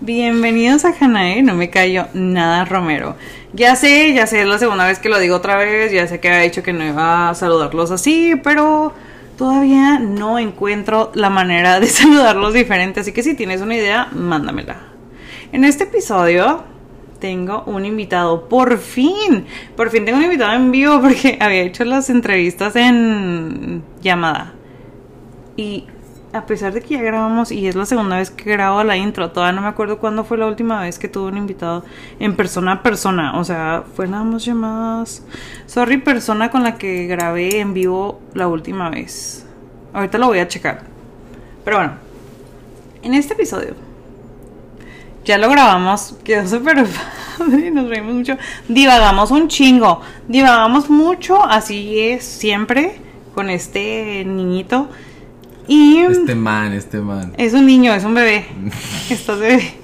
Bienvenidos 0.00 0.84
a 0.84 0.92
Hanae, 0.98 1.42
no 1.42 1.54
me 1.54 1.70
callo 1.70 2.08
nada 2.14 2.64
Romero. 2.64 3.16
Ya 3.52 3.76
sé, 3.76 4.12
ya 4.12 4.26
sé, 4.26 4.42
es 4.42 4.46
la 4.46 4.58
segunda 4.58 4.86
vez 4.86 4.98
que 4.98 5.08
lo 5.08 5.20
digo 5.20 5.36
otra 5.36 5.56
vez, 5.56 5.92
ya 5.92 6.06
sé 6.08 6.18
que 6.18 6.28
había 6.28 6.40
dicho 6.40 6.64
que 6.64 6.72
no 6.72 6.84
iba 6.84 7.30
a 7.30 7.34
saludarlos 7.34 7.92
así, 7.92 8.34
pero 8.42 8.92
todavía 9.38 10.00
no 10.00 10.40
encuentro 10.40 11.12
la 11.14 11.30
manera 11.30 11.78
de 11.78 11.86
saludarlos 11.88 12.52
diferente, 12.52 13.00
así 13.00 13.12
que 13.12 13.22
si 13.22 13.34
tienes 13.34 13.60
una 13.60 13.76
idea, 13.76 14.08
mándamela. 14.12 14.80
En 15.52 15.64
este 15.64 15.84
episodio 15.84 16.64
tengo 17.20 17.62
un 17.66 17.86
invitado, 17.86 18.48
por 18.48 18.78
fin, 18.78 19.46
por 19.76 19.90
fin 19.90 20.04
tengo 20.04 20.18
un 20.18 20.24
invitado 20.24 20.54
en 20.54 20.72
vivo 20.72 21.00
porque 21.02 21.38
había 21.40 21.62
hecho 21.62 21.84
las 21.84 22.10
entrevistas 22.10 22.74
en 22.74 23.84
llamada. 24.02 24.54
Y 25.56 25.86
a 26.34 26.46
pesar 26.46 26.72
de 26.72 26.82
que 26.82 26.94
ya 26.94 27.02
grabamos 27.02 27.52
y 27.52 27.68
es 27.68 27.76
la 27.76 27.86
segunda 27.86 28.16
vez 28.16 28.30
que 28.30 28.50
grabo 28.50 28.82
la 28.82 28.96
intro, 28.96 29.30
todavía 29.30 29.52
no 29.52 29.62
me 29.62 29.68
acuerdo 29.68 29.98
cuándo 29.98 30.24
fue 30.24 30.36
la 30.36 30.46
última 30.46 30.82
vez 30.82 30.98
que 30.98 31.08
tuve 31.08 31.28
un 31.28 31.38
invitado 31.38 31.84
en 32.18 32.34
persona 32.34 32.72
a 32.72 32.82
persona. 32.82 33.38
O 33.38 33.44
sea, 33.44 33.84
fue 33.94 34.08
nada 34.08 34.24
más 34.24 34.44
llamadas. 34.44 35.22
Sorry, 35.66 35.98
persona 35.98 36.50
con 36.50 36.64
la 36.64 36.76
que 36.76 37.06
grabé 37.06 37.60
en 37.60 37.72
vivo 37.72 38.20
la 38.34 38.48
última 38.48 38.90
vez. 38.90 39.46
Ahorita 39.92 40.18
lo 40.18 40.26
voy 40.26 40.40
a 40.40 40.48
checar. 40.48 40.82
Pero 41.64 41.76
bueno, 41.76 41.92
en 43.02 43.14
este 43.14 43.34
episodio 43.34 43.74
ya 45.24 45.38
lo 45.38 45.48
grabamos, 45.48 46.16
quedó 46.22 46.46
súper 46.46 46.84
padre, 47.38 47.70
nos 47.70 47.88
reímos 47.88 48.14
mucho. 48.14 48.36
Divagamos 48.68 49.30
un 49.30 49.48
chingo, 49.48 50.00
divagamos 50.28 50.90
mucho, 50.90 51.42
así 51.42 52.00
es 52.00 52.24
siempre 52.24 52.96
con 53.34 53.50
este 53.50 54.24
niñito. 54.26 54.88
Y 55.66 55.98
Este 55.98 56.34
man, 56.34 56.72
este 56.72 56.98
man. 56.98 57.32
es 57.38 57.52
un 57.54 57.66
niño, 57.66 57.94
es 57.94 58.04
un 58.04 58.14
bebé. 58.14 58.46
Estás 59.10 59.38
bebé. 59.38 59.74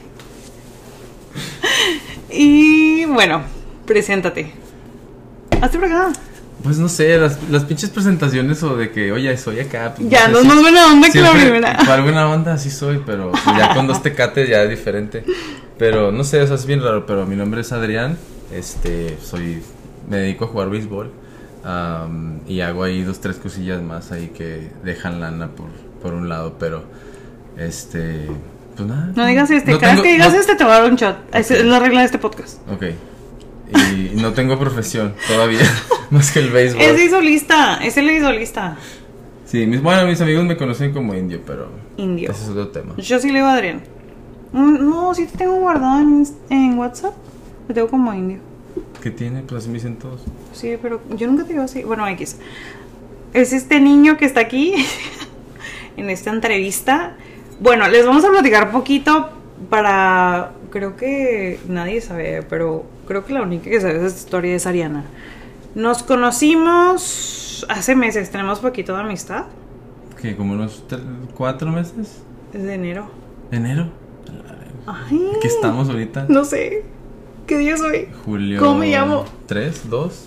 Y 2.31 3.05
bueno, 3.07 3.43
preséntate. 3.87 4.53
Hazte 5.61 5.79
por 5.79 5.89
acá. 5.89 6.13
Pues 6.63 6.79
no 6.79 6.89
sé, 6.91 7.17
las, 7.17 7.39
las 7.51 7.65
pinches 7.65 7.89
presentaciones 7.91 8.63
o 8.63 8.77
de 8.77 8.91
que, 8.91 9.13
oye, 9.13 9.35
soy 9.39 9.61
acá. 9.61 9.95
pues, 9.97 10.09
Ya, 10.11 10.27
sé 10.27 10.33
no 10.33 10.41
si- 10.43 10.49
es 10.49 10.61
buena 10.61 10.87
onda 10.93 11.09
que 11.11 11.21
la 11.21 11.33
primera. 11.33 11.77
Para 11.79 11.95
alguna 11.95 12.29
onda 12.29 12.59
sí 12.59 12.71
soy, 12.71 13.01
pero 13.05 13.33
pues, 13.33 13.43
ya 13.57 13.75
con 13.75 13.87
dos 13.87 14.03
tecates 14.03 14.49
ya 14.49 14.63
es 14.63 14.71
diferente. 14.71 15.25
Pero 15.79 16.13
no 16.13 16.23
sé, 16.25 16.43
o 16.43 16.47
sea, 16.47 16.57
es 16.57 16.67
bien 16.67 16.83
raro, 16.83 17.07
pero 17.07 17.25
mi 17.27 17.35
nombre 17.37 17.63
es 17.63 17.73
Adrián. 17.73 18.19
Este, 18.53 19.17
soy, 19.23 19.63
me 20.09 20.19
dedico 20.19 20.45
a 20.45 20.49
jugar 20.49 20.69
béisbol. 20.69 21.11
Am, 21.65 22.41
y 22.49 22.61
hago 22.61 22.83
ahí 22.85 23.03
dos, 23.03 23.21
tres 23.21 23.37
cosillas 23.37 23.83
más 23.83 24.13
ahí 24.13 24.29
que 24.29 24.71
dejan 24.85 25.21
lana 25.21 25.49
por, 25.49 25.67
por 26.03 26.15
un 26.15 26.29
lado, 26.29 26.57
pero 26.59 26.85
este, 27.57 28.27
pues 28.77 28.89
nada. 28.89 29.13
No 29.15 29.27
digas 29.27 29.51
este, 29.51 29.73
no 29.73 29.79
cada 29.79 29.93
vez 29.95 30.03
que 30.03 30.13
digas 30.13 30.33
no- 30.33 30.41
este 30.41 30.55
te 30.57 30.65
voy 30.65 30.73
a 30.73 30.81
dar 30.81 30.91
un 30.91 30.97
shot. 30.97 31.17
Es 31.35 31.51
la 31.65 31.79
regla 31.79 32.01
de 32.01 32.07
este 32.07 32.19
podcast. 32.19 32.59
Ok. 32.71 32.85
Y 33.73 34.17
no 34.21 34.33
tengo 34.33 34.59
profesión 34.59 35.15
todavía, 35.29 35.61
más 36.11 36.33
que 36.33 36.41
el 36.41 36.51
béisbol. 36.51 36.83
Es 36.83 37.01
isolista, 37.03 37.77
es 37.77 37.97
el 37.97 38.11
isolista. 38.11 38.77
Sí, 39.45 39.67
mis, 39.67 39.83
bueno, 39.83 40.07
mis 40.07 40.21
amigos 40.21 40.45
me 40.45 40.57
conocen 40.57 40.93
como 40.93 41.15
indio, 41.15 41.41
pero 41.47 41.69
Indio. 41.97 42.31
ese 42.31 42.45
es 42.45 42.49
otro 42.51 42.69
tema. 42.69 42.95
Yo 42.97 43.19
sí 43.21 43.29
le 43.29 43.35
digo 43.39 43.47
a 43.47 43.55
Adrián. 43.55 43.83
Mm, 44.53 44.89
No, 44.89 45.15
sí 45.15 45.27
te 45.27 45.39
tengo 45.39 45.57
guardado 45.57 46.01
en, 46.01 46.27
en 46.51 46.79
WhatsApp. 46.79 47.15
Te 47.69 47.75
tengo 47.75 47.89
como 47.89 48.13
indio. 48.15 48.39
¿Qué 49.03 49.11
tiene? 49.11 49.43
Pues 49.43 49.63
así 49.63 49.69
me 49.69 49.75
dicen 49.75 49.97
todos. 49.97 50.23
Sí, 50.53 50.77
pero 50.81 51.01
yo 51.17 51.27
nunca 51.27 51.45
te 51.45 51.53
digo 51.53 51.65
así. 51.65 51.83
Bueno, 51.83 52.07
X. 52.09 52.37
Es 53.33 53.53
este 53.53 53.81
niño 53.81 54.17
que 54.17 54.25
está 54.25 54.41
aquí 54.41 54.75
en 55.97 56.11
esta 56.11 56.31
entrevista. 56.31 57.17
Bueno, 57.61 57.89
les 57.89 58.05
vamos 58.07 58.25
a 58.25 58.31
platicar 58.31 58.71
poquito 58.71 59.31
para. 59.69 60.53
Creo 60.71 60.97
que 60.97 61.59
nadie 61.69 62.01
sabe, 62.01 62.43
pero 62.43 62.85
creo 63.07 63.25
que 63.25 63.33
la 63.33 63.43
única 63.43 63.69
que 63.69 63.81
sabe 63.81 63.99
de 63.99 64.07
esta 64.07 64.21
historia 64.21 64.55
es 64.55 64.67
Ariana. 64.67 65.05
Nos 65.75 66.03
conocimos 66.03 67.67
hace 67.69 67.97
meses, 67.97 68.31
tenemos 68.31 68.61
poquito 68.61 68.95
de 68.95 69.01
amistad. 69.01 69.45
¿Qué? 70.21 70.37
¿Como 70.37 70.55
unos 70.55 70.85
cuatro 71.35 71.71
meses? 71.71 72.23
Desde 72.53 72.75
enero. 72.75 73.09
¿Enero? 73.51 73.89
Ay. 74.87 75.31
¿Qué 75.41 75.49
estamos 75.49 75.89
ahorita? 75.89 76.27
No 76.29 76.45
sé. 76.45 76.85
¿Qué 77.51 77.59
día 77.59 77.75
es 77.75 77.81
hoy? 77.81 78.07
Julio. 78.25 78.61
¿Cómo 78.61 78.77
me 78.77 78.87
llamo? 78.93 79.25
¿Tres? 79.47 79.91
¿Dos? 79.91 80.27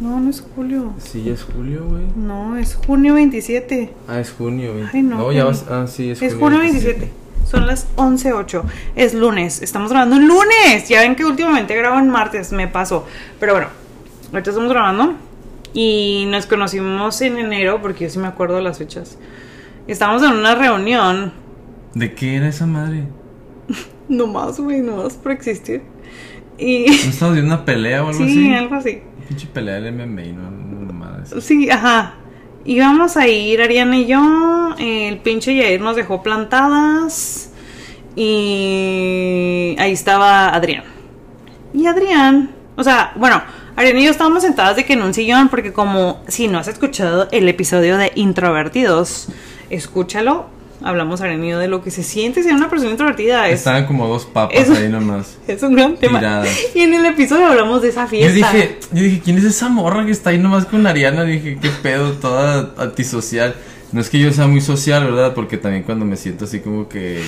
No, 0.00 0.18
no 0.18 0.30
es 0.30 0.40
julio. 0.40 0.94
Sí, 0.96 1.24
ya 1.24 1.34
es 1.34 1.42
julio, 1.42 1.84
güey. 1.86 2.04
No, 2.16 2.56
es 2.56 2.76
junio 2.76 3.12
27. 3.12 3.92
Ah, 4.08 4.18
es 4.18 4.30
junio. 4.30 4.72
güey. 4.72 4.84
Ay, 4.90 5.02
no, 5.02 5.18
ya 5.18 5.42
junio. 5.42 5.46
vas. 5.48 5.66
Ah, 5.68 5.86
sí, 5.86 6.08
es, 6.12 6.22
Es 6.22 6.32
junio 6.34 6.60
27. 6.60 7.10
Son 7.44 7.66
las 7.66 7.94
11.08. 7.96 8.62
Es 8.96 9.12
lunes. 9.12 9.60
Estamos 9.60 9.90
grabando 9.90 10.16
en 10.16 10.26
lunes. 10.28 10.88
Ya 10.88 11.02
ven 11.02 11.14
que 11.14 11.26
últimamente 11.26 11.76
grabo 11.76 11.98
en 11.98 12.08
martes. 12.08 12.52
Me 12.52 12.68
paso. 12.68 13.04
Pero 13.38 13.52
bueno, 13.52 13.68
ahorita 14.32 14.48
estamos 14.48 14.70
grabando. 14.70 15.12
Y 15.74 16.24
nos 16.30 16.46
conocimos 16.46 17.20
en 17.20 17.36
enero, 17.36 17.82
porque 17.82 18.04
yo 18.04 18.10
sí 18.10 18.18
me 18.18 18.28
acuerdo 18.28 18.56
de 18.56 18.62
las 18.62 18.78
fechas. 18.78 19.18
Estábamos 19.86 20.22
en 20.22 20.30
una 20.30 20.54
reunión. 20.54 21.34
¿De 21.92 22.14
qué 22.14 22.36
era 22.36 22.48
esa 22.48 22.64
madre? 22.64 23.04
No 24.08 24.26
más, 24.26 24.58
güey, 24.58 24.80
no 24.80 25.02
más 25.02 25.12
por 25.12 25.32
existir. 25.32 25.82
Y. 26.58 26.86
¿No 26.86 26.92
estabas 27.10 27.34
viendo 27.34 27.54
una 27.54 27.64
pelea 27.64 28.04
o 28.04 28.08
algo 28.08 28.18
sí, 28.24 28.24
así? 28.24 28.54
algo 28.54 28.74
así. 28.74 29.02
Pinche 29.28 29.46
pelea 29.46 29.80
del 29.80 29.94
MMA, 29.94 30.22
no, 30.32 30.50
no, 30.50 30.86
no 30.86 30.92
madre. 30.92 31.40
Sí, 31.40 31.70
ajá. 31.70 32.14
Íbamos 32.64 33.16
a 33.16 33.28
ir, 33.28 33.62
Ariana 33.62 33.96
y 33.98 34.06
yo. 34.06 34.74
El 34.78 35.18
pinche 35.18 35.54
Yair 35.54 35.80
nos 35.80 35.96
dejó 35.96 36.22
plantadas. 36.22 37.52
Y 38.16 39.76
ahí 39.78 39.92
estaba 39.92 40.48
Adrián. 40.48 40.84
Y 41.72 41.86
Adrián, 41.86 42.50
o 42.76 42.82
sea, 42.82 43.12
bueno, 43.16 43.40
Ariana 43.76 44.00
y 44.00 44.04
yo 44.04 44.10
estábamos 44.10 44.42
sentadas 44.42 44.74
de 44.76 44.84
que 44.84 44.94
en 44.94 45.02
un 45.02 45.14
sillón, 45.14 45.48
porque 45.48 45.72
como 45.72 46.20
si 46.26 46.48
no 46.48 46.58
has 46.58 46.66
escuchado 46.66 47.28
el 47.30 47.48
episodio 47.48 47.96
de 47.96 48.10
Introvertidos, 48.16 49.28
escúchalo. 49.70 50.46
Hablamos 50.82 51.20
yo 51.20 51.58
de 51.58 51.66
lo 51.68 51.82
que 51.82 51.90
se 51.90 52.02
siente 52.02 52.42
ser 52.42 52.54
una 52.54 52.70
persona 52.70 52.90
introvertida. 52.90 53.48
Es, 53.48 53.60
Estaban 53.60 53.86
como 53.86 54.06
dos 54.06 54.26
papas 54.26 54.70
ahí 54.70 54.88
nomás. 54.88 55.36
es 55.48 55.62
un 55.62 55.74
gran 55.74 55.96
tema. 55.96 56.44
Y 56.74 56.80
en 56.80 56.94
el 56.94 57.04
episodio 57.06 57.46
hablamos 57.46 57.82
de 57.82 57.88
esa 57.88 58.04
Yo 58.04 58.10
fiesta. 58.10 58.52
dije, 58.52 58.78
yo 58.92 59.02
dije, 59.02 59.20
¿quién 59.24 59.38
es 59.38 59.44
esa 59.44 59.68
morra 59.68 60.04
que 60.04 60.12
está 60.12 60.30
ahí 60.30 60.38
nomás 60.38 60.66
con 60.66 60.86
Ariana? 60.86 61.24
Dije, 61.24 61.58
qué 61.60 61.70
pedo, 61.82 62.12
toda 62.12 62.74
antisocial. 62.78 63.54
No 63.90 64.00
es 64.00 64.10
que 64.10 64.18
yo 64.18 64.32
sea 64.32 64.46
muy 64.46 64.60
social, 64.60 65.04
¿verdad? 65.04 65.34
Porque 65.34 65.56
también 65.56 65.82
cuando 65.82 66.04
me 66.04 66.16
siento 66.16 66.44
así 66.44 66.60
como 66.60 66.88
que... 66.88 67.22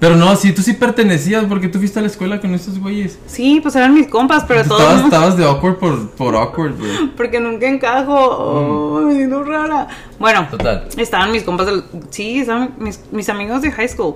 Pero 0.00 0.16
no, 0.16 0.34
sí, 0.34 0.52
tú 0.52 0.62
sí 0.62 0.72
pertenecías 0.72 1.44
porque 1.44 1.68
tú 1.68 1.78
fuiste 1.78 1.98
a 1.98 2.02
la 2.02 2.08
escuela 2.08 2.40
con 2.40 2.54
estos 2.54 2.78
güeyes. 2.78 3.18
Sí, 3.26 3.60
pues 3.60 3.76
eran 3.76 3.92
mis 3.92 4.08
compas, 4.08 4.44
pero 4.48 4.64
todos. 4.64 4.80
estabas, 4.80 5.04
estabas 5.04 5.36
de 5.36 5.44
awkward 5.44 5.76
por, 5.76 6.10
por 6.12 6.34
awkward, 6.34 6.78
güey. 6.78 6.90
Porque 7.16 7.38
nunca 7.38 7.68
encajo. 7.68 8.14
Oh, 8.14 9.00
me 9.02 9.14
siento 9.14 9.44
rara. 9.44 9.88
Bueno, 10.18 10.48
Total. 10.50 10.88
estaban 10.96 11.30
mis 11.32 11.42
compas 11.42 11.66
del. 11.66 11.84
Sí, 12.08 12.40
estaban 12.40 12.74
mis, 12.78 13.00
mis 13.12 13.28
amigos 13.28 13.60
de 13.60 13.70
high 13.72 13.88
school. 13.88 14.14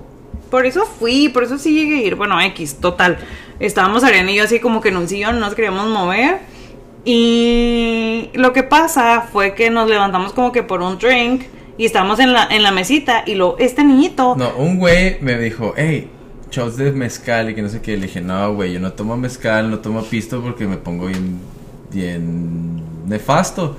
Por 0.50 0.64
eso 0.64 0.86
fui, 0.86 1.28
por 1.28 1.44
eso 1.44 1.58
sí 1.58 1.74
llegué 1.74 1.96
a 1.96 2.02
ir. 2.02 2.14
Bueno, 2.14 2.40
X, 2.40 2.76
total. 2.80 3.18
Estábamos 3.60 4.04
Ariana 4.04 4.32
y 4.32 4.36
yo 4.36 4.44
así 4.44 4.60
como 4.60 4.80
que 4.80 4.88
en 4.88 4.96
un 4.96 5.06
sillón, 5.06 5.34
no 5.34 5.40
nos 5.46 5.54
queríamos 5.54 5.86
mover. 5.88 6.38
Y 7.04 8.30
lo 8.32 8.54
que 8.54 8.62
pasa 8.62 9.28
fue 9.30 9.54
que 9.54 9.68
nos 9.68 9.88
levantamos 9.90 10.32
como 10.32 10.50
que 10.50 10.62
por 10.62 10.80
un 10.80 10.98
drink. 10.98 11.42
Y 11.76 11.86
estábamos 11.86 12.20
en 12.20 12.32
la, 12.32 12.46
en 12.50 12.62
la 12.62 12.70
mesita. 12.70 13.24
Y 13.26 13.34
lo, 13.34 13.56
este 13.58 13.84
niñito. 13.84 14.36
No, 14.36 14.56
un 14.56 14.78
güey 14.78 15.18
me 15.20 15.38
dijo, 15.38 15.74
hey, 15.76 16.08
shots 16.50 16.76
de 16.76 16.92
mezcal 16.92 17.50
y 17.50 17.54
que 17.54 17.62
no 17.62 17.68
sé 17.68 17.80
qué. 17.80 17.96
Le 17.96 18.06
dije, 18.06 18.20
no, 18.20 18.54
güey, 18.54 18.72
yo 18.72 18.80
no 18.80 18.92
tomo 18.92 19.16
mezcal, 19.16 19.70
no 19.70 19.78
tomo 19.80 20.02
pisto 20.02 20.40
porque 20.40 20.66
me 20.66 20.76
pongo 20.76 21.06
bien, 21.06 21.38
bien 21.92 22.82
nefasto. 23.06 23.76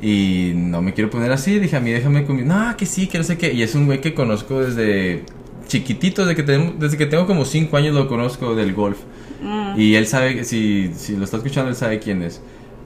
Y 0.00 0.52
no 0.54 0.82
me 0.82 0.92
quiero 0.92 1.10
poner 1.10 1.32
así. 1.32 1.58
Dije, 1.58 1.76
a 1.76 1.80
mí 1.80 1.90
déjame 1.90 2.24
conmigo. 2.24 2.48
No, 2.48 2.76
que 2.76 2.86
sí, 2.86 3.06
que 3.06 3.18
no 3.18 3.24
sé 3.24 3.38
qué. 3.38 3.52
Y 3.52 3.62
es 3.62 3.74
un 3.74 3.86
güey 3.86 4.00
que 4.00 4.14
conozco 4.14 4.60
desde 4.60 5.24
chiquitito, 5.68 6.22
desde 6.22 6.36
que, 6.36 6.42
tenemos, 6.42 6.78
desde 6.78 6.96
que 6.96 7.06
tengo 7.06 7.26
como 7.26 7.44
5 7.44 7.76
años 7.76 7.94
lo 7.94 8.08
conozco 8.08 8.54
del 8.54 8.74
golf. 8.74 8.98
Mm. 9.42 9.78
Y 9.78 9.94
él 9.94 10.06
sabe, 10.06 10.44
si, 10.44 10.92
si 10.94 11.16
lo 11.16 11.24
está 11.24 11.38
escuchando, 11.38 11.70
él 11.70 11.76
sabe 11.76 11.98
quién 11.98 12.22
es. 12.22 12.40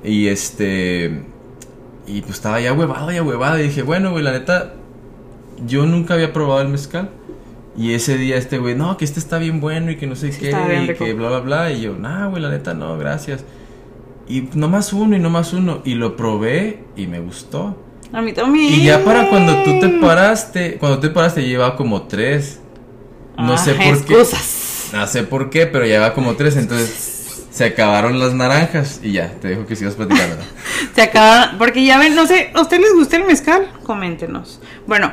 Y 0.04 0.26
este. 0.28 1.22
Y 2.10 2.22
pues 2.22 2.34
estaba 2.34 2.60
ya 2.60 2.72
huevado, 2.72 3.10
ya 3.12 3.22
huevado. 3.22 3.58
Y 3.58 3.64
dije, 3.64 3.82
bueno, 3.82 4.10
güey, 4.10 4.24
la 4.24 4.32
neta, 4.32 4.74
yo 5.66 5.86
nunca 5.86 6.14
había 6.14 6.32
probado 6.32 6.60
el 6.62 6.68
mezcal. 6.68 7.10
Y 7.76 7.94
ese 7.94 8.16
día 8.18 8.36
este 8.36 8.58
güey, 8.58 8.74
no, 8.74 8.96
que 8.96 9.04
este 9.04 9.20
está 9.20 9.38
bien 9.38 9.60
bueno 9.60 9.90
y 9.92 9.96
que 9.96 10.06
no 10.06 10.16
sé 10.16 10.32
Sí, 10.32 10.40
qué, 10.40 10.50
y 10.50 10.86
rico. 10.88 11.04
que 11.04 11.14
bla, 11.14 11.28
bla, 11.28 11.38
bla. 11.40 11.72
Y 11.72 11.82
yo, 11.82 11.94
nah, 11.96 12.26
güey, 12.26 12.42
la 12.42 12.50
neta, 12.50 12.74
no, 12.74 12.98
gracias. 12.98 13.44
Y 14.28 14.48
nomás 14.54 14.92
uno 14.92 15.16
y 15.16 15.18
nomás 15.20 15.52
uno. 15.52 15.80
Y 15.84 15.94
lo 15.94 16.16
probé 16.16 16.84
y 16.96 17.06
me 17.06 17.20
gustó. 17.20 17.76
A 18.12 18.20
mí 18.22 18.32
también. 18.32 18.72
Y 18.74 18.84
ya 18.84 19.04
para 19.04 19.28
cuando 19.30 19.62
tú 19.62 19.78
te 19.80 19.88
paraste, 20.00 20.78
cuando 20.78 20.98
te 20.98 21.10
paraste, 21.10 21.42
llevaba 21.46 21.76
como 21.76 22.02
tres. 22.02 22.60
No 23.38 23.56
sé 23.56 23.76
Ah, 23.78 23.84
por 23.84 24.04
qué. 24.04 24.14
No 24.92 25.06
sé 25.06 25.22
por 25.22 25.48
qué, 25.50 25.66
pero 25.66 25.84
llevaba 25.86 26.12
como 26.12 26.34
tres. 26.34 26.56
Entonces 26.56 27.19
se 27.60 27.66
acabaron 27.66 28.18
las 28.18 28.32
naranjas 28.32 29.00
y 29.02 29.12
ya, 29.12 29.32
te 29.38 29.48
dejo 29.48 29.66
que 29.66 29.76
sigas 29.76 29.92
platicando. 29.94 30.36
Se 30.94 31.02
acaba, 31.02 31.56
porque 31.58 31.84
ya 31.84 31.98
ven, 31.98 32.14
no 32.14 32.26
sé, 32.26 32.50
¿a 32.54 32.60
ustedes 32.62 32.80
les 32.84 32.94
gusta 32.94 33.18
el 33.18 33.24
mezcal? 33.26 33.68
Coméntenos. 33.82 34.62
Bueno, 34.86 35.12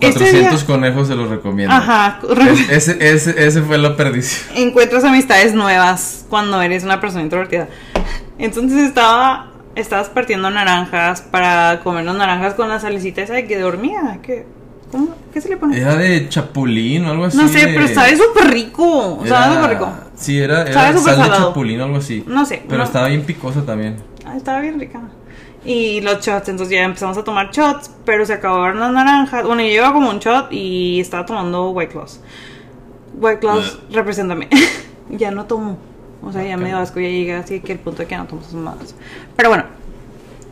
Ese 0.00 0.12
400 0.18 0.58
día- 0.58 0.66
conejos 0.66 1.06
se 1.06 1.14
los 1.14 1.30
recomiendo. 1.30 1.72
Ajá, 1.72 2.18
Es- 2.50 2.88
ese, 2.88 3.12
ese, 3.14 3.46
ese 3.46 3.62
fue 3.62 3.78
la 3.78 3.94
perdición. 3.96 4.56
encuentras 4.56 5.04
amistades 5.04 5.54
nuevas 5.54 6.26
cuando 6.28 6.60
eres 6.60 6.82
una 6.82 7.00
persona 7.00 7.22
introvertida. 7.22 7.68
Entonces 8.40 8.78
estaba, 8.82 9.52
estabas 9.76 10.08
partiendo 10.08 10.50
naranjas 10.50 11.20
para 11.22 11.78
comernos 11.84 12.16
naranjas 12.16 12.54
con 12.54 12.68
la 12.68 12.80
salicita 12.80 13.22
esa 13.22 13.34
de 13.34 13.46
que 13.46 13.56
dormía. 13.56 14.18
¿Qué, 14.24 14.46
cómo, 14.90 15.14
¿qué 15.32 15.40
se 15.40 15.48
le 15.48 15.56
pone? 15.56 15.78
Era 15.78 15.96
de 15.96 16.28
chapulín 16.28 17.04
o 17.06 17.10
algo 17.10 17.24
así. 17.26 17.36
no 17.36 17.48
sé, 17.48 17.66
de- 17.66 17.74
pero 17.74 17.88
sabe 17.88 18.16
súper 18.16 18.50
rico. 18.50 19.20
era- 19.24 19.28
Sabe 19.42 19.54
súper 19.56 19.70
rico. 19.70 19.92
Sí, 20.16 20.38
era, 20.38 20.62
era 20.62 20.96
sal 20.98 21.22
de 21.22 21.36
chapulín 21.36 21.80
o 21.80 21.84
algo 21.84 21.96
así. 21.98 22.24
No 22.26 22.44
sé, 22.44 22.62
Pero 22.66 22.78
no. 22.78 22.84
estaba 22.84 23.08
bien 23.08 23.22
picosa 23.24 23.62
también. 23.64 23.96
Ah, 24.24 24.36
estaba 24.36 24.60
bien 24.60 24.78
rica. 24.80 25.00
Y 25.64 26.00
los 26.00 26.20
shots, 26.24 26.48
entonces 26.48 26.70
ya 26.76 26.84
empezamos 26.84 27.18
a 27.18 27.24
tomar 27.24 27.50
shots, 27.50 27.90
pero 28.04 28.24
se 28.24 28.32
acabaron 28.32 28.80
las 28.80 28.92
naranjas. 28.92 29.44
Bueno, 29.44 29.62
yo 29.62 29.68
llevaba 29.68 29.92
como 29.92 30.10
un 30.10 30.18
shot 30.18 30.52
y 30.52 31.00
estaba 31.00 31.26
tomando 31.26 31.70
White 31.70 31.92
Claws. 31.92 32.20
White 33.20 33.40
Claws, 33.40 33.78
represéntame. 33.90 34.48
ya 35.10 35.30
no 35.30 35.44
tomo. 35.46 35.76
O 36.22 36.32
sea, 36.32 36.44
ya 36.44 36.56
me 36.56 36.66
dio 36.66 36.78
asco, 36.78 37.00
ya 37.00 37.08
llegué 37.08 37.34
así 37.34 37.60
que 37.60 37.72
el 37.72 37.78
punto 37.78 38.02
de 38.02 38.08
que 38.08 38.16
no 38.16 38.24
tomo 38.26 38.40
esas 38.42 38.54
madres. 38.54 38.94
Pero 39.36 39.48
bueno, 39.50 39.64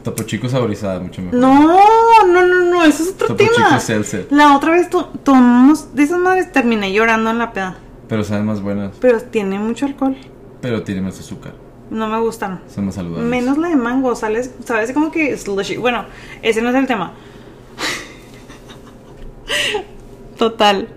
Topo 0.07 0.23
Chico 0.23 0.49
saborizada, 0.49 1.01
mucho 1.01 1.21
mejor. 1.21 1.39
no, 1.39 2.27
no, 2.27 2.47
no, 2.47 2.71
no, 2.71 2.85
eso 2.85 3.03
es 3.03 3.11
otro 3.11 3.27
Topo 3.29 3.39
tema. 3.39 3.51
Chico 3.69 3.81
Seltzer. 3.81 4.27
La 4.31 4.57
otra 4.57 4.73
vez 4.73 4.89
to- 4.89 5.09
tomamos 5.25 5.95
de 5.95 6.05
esas 6.05 6.19
madres, 6.21 6.53
terminé 6.53 6.93
llorando 6.93 7.31
en 7.31 7.39
la 7.39 7.53
peda. 7.53 7.77
Pero 8.09 8.23
saben 8.23 8.47
más 8.47 8.61
buenas. 8.63 8.93
Pero 9.01 9.21
tiene 9.21 9.59
mucho 9.59 9.85
alcohol. 9.87 10.17
Pero 10.61 10.83
tiene 10.85 11.01
más 11.01 11.19
azúcar. 11.19 11.55
No 11.91 12.07
me 12.09 12.19
gustaron. 12.21 12.61
Son 12.73 12.87
más 12.87 12.95
saludables. 12.95 13.29
Menos 13.29 13.59
la 13.59 13.69
de 13.69 13.77
mango, 13.77 14.15
sales, 14.15 14.53
sabes 14.65 14.93
como 14.93 15.11
que 15.11 15.37
slushy. 15.37 15.77
Bueno, 15.77 16.05
ese 16.43 16.63
no 16.63 16.71
es 16.71 16.77
el 16.77 16.87
tema. 16.87 17.13
Total. 20.39 20.89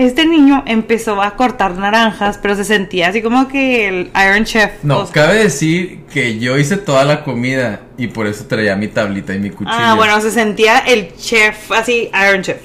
Este 0.00 0.24
niño 0.24 0.62
empezó 0.66 1.20
a 1.20 1.36
cortar 1.36 1.76
naranjas, 1.76 2.38
pero 2.38 2.56
se 2.56 2.64
sentía 2.64 3.08
así 3.08 3.20
como 3.20 3.48
que 3.48 3.86
el 3.86 4.10
Iron 4.26 4.44
Chef. 4.46 4.82
No, 4.82 5.06
cabe 5.10 5.34
decir 5.42 6.04
que 6.10 6.38
yo 6.38 6.56
hice 6.56 6.78
toda 6.78 7.04
la 7.04 7.22
comida 7.22 7.80
y 7.98 8.06
por 8.06 8.26
eso 8.26 8.46
traía 8.46 8.76
mi 8.76 8.88
tablita 8.88 9.34
y 9.34 9.38
mi 9.40 9.50
cuchillo. 9.50 9.76
ah, 9.78 9.94
bueno, 9.96 10.18
se 10.22 10.30
sentía 10.30 10.78
el 10.78 11.14
chef, 11.16 11.70
así 11.72 12.08
Iron 12.28 12.40
Chef. 12.40 12.62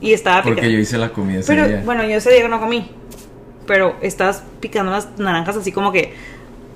Y 0.00 0.14
estaba 0.14 0.42
Porque 0.42 0.62
picando. 0.62 0.74
yo 0.76 0.80
hice 0.80 0.96
la 0.96 1.10
comida 1.10 1.40
ese 1.40 1.52
Pero 1.52 1.68
día. 1.68 1.82
bueno, 1.84 2.04
yo 2.04 2.16
ese 2.16 2.32
día 2.32 2.48
no 2.48 2.58
comí. 2.58 2.90
Pero 3.66 3.96
estabas 4.00 4.42
picando 4.60 4.90
las 4.90 5.18
naranjas 5.18 5.58
así 5.58 5.72
como 5.72 5.92
que. 5.92 6.14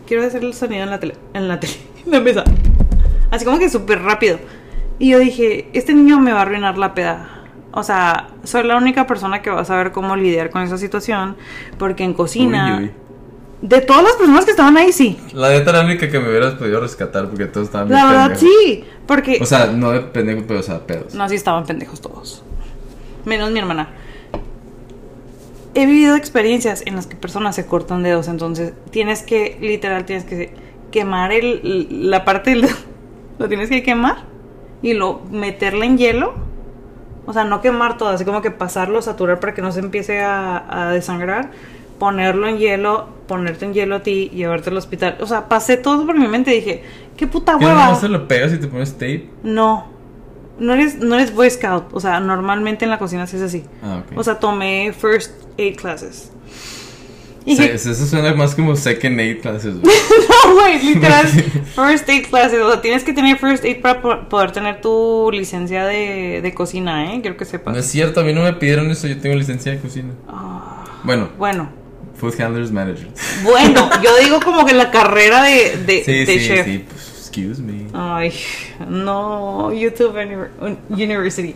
Quiero 0.07 0.27
hacer 0.27 0.45
el 0.45 0.53
sonido 0.53 0.83
en 0.83 0.91
la 0.91 1.01
tele. 1.01 1.15
En 1.33 1.49
la 1.49 1.59
tele. 1.59 1.73
En 2.05 2.13
la 2.13 2.21
mesa. 2.21 2.45
Así 3.31 3.47
como 3.47 3.59
que 3.59 3.71
súper 3.71 4.03
rápido. 4.03 4.39
Y 4.99 5.09
yo 5.09 5.19
dije, 5.19 5.69
este 5.73 5.95
niño 5.95 6.21
me 6.21 6.33
va 6.35 6.41
a 6.41 6.43
arruinar 6.43 6.77
la 6.77 6.93
peda. 6.93 7.42
O 7.73 7.83
sea, 7.83 8.29
soy 8.45 8.65
la 8.65 8.77
única 8.77 9.07
persona 9.07 9.43
que 9.43 9.51
va 9.51 9.63
a 9.63 9.65
saber 9.65 9.93
cómo 9.93 10.15
lidiar 10.17 10.51
con 10.51 10.63
esa 10.63 10.79
situación. 10.79 11.37
Porque 11.79 12.05
en 12.05 12.15
cocina. 12.15 12.77
Uy, 12.79 12.85
uy. 12.85 12.91
De 13.63 13.81
todas 13.81 14.03
las 14.03 14.15
personas 14.15 14.45
que 14.45 14.51
estaban 14.51 14.77
ahí, 14.77 14.93
sí. 14.93 15.19
La 15.33 15.49
neta 15.51 15.71
era 15.71 15.79
la 15.81 15.85
única 15.87 16.11
que 16.11 16.19
me 16.19 16.29
hubieras 16.29 16.55
podido 16.55 16.81
rescatar 16.81 17.29
porque 17.29 17.45
todos 17.47 17.69
estaban 17.69 17.89
La 17.91 18.07
verdad, 18.07 18.29
pendejos. 18.33 18.49
sí. 18.65 18.85
Porque. 19.07 19.39
O 19.41 19.47
sea, 19.47 19.67
no 19.67 19.93
de 19.93 20.01
pendejo, 20.01 20.43
pero 20.49 20.61
o 20.61 20.63
sea, 20.63 20.81
pedos. 20.87 21.15
No, 21.15 21.29
sí 21.29 21.37
estaban 21.37 21.65
pendejos 21.65 22.01
todos. 22.01 22.43
Menos 23.25 23.51
mi 23.53 23.61
hermana. 23.61 23.89
He 25.75 25.87
vivido 25.87 26.17
experiencias 26.17 26.83
en 26.87 26.97
las 26.97 27.07
que 27.07 27.17
personas 27.17 27.55
se 27.55 27.65
cortan 27.65 28.03
dedos, 28.03 28.29
entonces 28.29 28.75
tienes 28.91 29.23
que, 29.23 29.57
literal, 29.61 30.05
tienes 30.05 30.25
que 30.25 30.53
quemar 30.91 31.33
el, 31.33 32.11
la 32.11 32.25
parte 32.25 32.51
del 32.51 32.63
dedo. 32.63 32.77
Lo 33.39 33.49
tienes 33.49 33.71
que 33.71 33.83
quemar 33.83 34.25
y 34.83 34.93
lo 34.93 35.23
meterla 35.31 35.87
en 35.87 35.97
hielo. 35.99 36.35
O 37.27 37.33
sea, 37.33 37.45
no 37.45 37.61
quemar 37.61 37.97
todo, 37.99 38.09
así 38.09 38.25
como 38.25 38.43
que 38.43 38.51
pasarlo, 38.51 39.01
saturar 39.01 39.39
para 39.41 39.55
que 39.55 39.63
no 39.63 39.71
se 39.73 39.81
empiece 39.81 40.21
a, 40.21 40.87
a 40.89 40.91
desangrar. 40.91 41.51
Ponerlo 41.99 42.49
en 42.49 42.59
hielo, 42.59 43.07
ponerte 43.29 43.65
en 43.65 43.75
hielo 43.75 43.97
a 43.97 44.03
ti, 44.03 44.29
llevarte 44.31 44.71
al 44.71 44.77
hospital. 44.77 45.19
O 45.21 45.27
sea, 45.27 45.49
pasé 45.49 45.77
todo 45.77 46.05
por 46.05 46.19
mi 46.19 46.27
mente 46.27 46.51
y 46.53 46.57
dije, 46.57 46.83
qué 47.17 47.29
puta 47.29 47.57
¿Qué 47.59 47.65
hueva. 47.65 47.91
no 47.91 47.95
se 47.95 48.09
lo 48.09 48.27
pegas 48.27 48.53
y 48.53 48.59
te 48.59 48.67
pones 48.67 48.95
tape? 48.95 49.31
No. 49.45 49.87
No 50.59 50.75
eres, 50.75 50.99
no 50.99 51.15
eres 51.15 51.33
Boy 51.33 51.49
Scout. 51.49 51.85
O 51.93 52.01
sea, 52.01 52.19
normalmente 52.19 52.85
en 52.85 52.91
la 52.91 52.99
cocina 52.99 53.27
se 53.29 53.37
es 53.37 53.43
así. 53.45 53.65
Ah, 53.85 54.03
ok. 54.05 54.19
O 54.19 54.25
sea, 54.25 54.41
tomé 54.41 54.93
first 54.93 55.31
aid 55.59 55.77
classes. 55.77 56.32
Y 57.45 57.61
eso 57.61 57.93
suena 57.95 58.35
más 58.35 58.55
como 58.55 58.77
second 58.77 59.19
aid 59.19 59.41
classes, 59.41 59.81
güey. 59.81 59.95
no, 60.47 60.55
güey, 60.55 60.83
literal. 60.83 61.27
First 61.27 62.09
aid 62.09 62.27
classes. 62.29 62.61
O 62.61 62.71
sea, 62.71 62.81
tienes 62.81 63.03
que 63.03 63.13
tener 63.13 63.37
first 63.39 63.65
aid 63.65 63.81
para 63.81 64.01
po- 64.01 64.29
poder 64.29 64.53
tener 64.53 64.81
tu 64.81 65.29
licencia 65.33 65.85
de, 65.87 66.41
de 66.41 66.55
cocina, 66.55 67.13
¿eh? 67.13 67.21
Quiero 67.21 67.37
que 67.37 67.45
sepas. 67.45 67.75
No 67.75 67.81
es 67.81 67.87
cierto, 67.87 68.21
a 68.21 68.25
mí 68.25 68.33
no 68.33 68.43
me 68.43 68.53
pidieron 68.53 68.91
eso, 68.91 69.09
yo 69.09 69.19
tengo 69.19 69.35
licencia 69.37 69.73
de 69.73 69.79
cocina. 69.81 70.11
Ah, 70.29 70.85
Bueno, 71.03 71.31
bueno. 71.37 71.69
Food 72.17 72.41
Handlers 72.41 72.71
Manager. 72.71 73.09
Bueno, 73.43 73.91
yo 74.05 74.11
digo 74.23 74.39
como 74.41 74.65
que 74.65 74.75
la 74.75 74.93
carrera 74.93 75.43
de, 75.43 75.79
de, 75.85 76.05
Sí, 76.05 76.13
de 76.25 76.39
sí, 76.39 76.47
chef. 76.47 76.65
sí, 76.67 76.85
pues, 76.89 77.19
excuse 77.19 77.61
me. 77.61 77.87
Ay, 77.93 78.33
no, 78.89 79.73
YouTube 79.73 80.15
Univer- 80.15 80.77
University. 80.91 81.55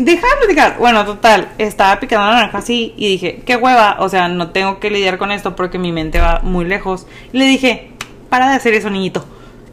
Deja 0.00 0.26
de 0.26 0.36
platicar. 0.38 0.76
Bueno, 0.78 1.04
total, 1.04 1.48
estaba 1.58 2.00
picando 2.00 2.26
la 2.26 2.34
naranja 2.34 2.58
así 2.58 2.94
y 2.96 3.08
dije, 3.08 3.42
qué 3.44 3.56
hueva, 3.56 3.96
o 4.00 4.08
sea, 4.08 4.28
no 4.28 4.50
tengo 4.50 4.80
que 4.80 4.90
lidiar 4.90 5.18
con 5.18 5.30
esto 5.32 5.54
porque 5.56 5.78
mi 5.78 5.92
mente 5.92 6.20
va 6.20 6.40
muy 6.42 6.64
lejos. 6.64 7.06
Y 7.32 7.38
le 7.38 7.46
dije, 7.46 7.90
para 8.28 8.50
de 8.50 8.56
hacer 8.56 8.74
eso, 8.74 8.90
niñito. 8.90 9.24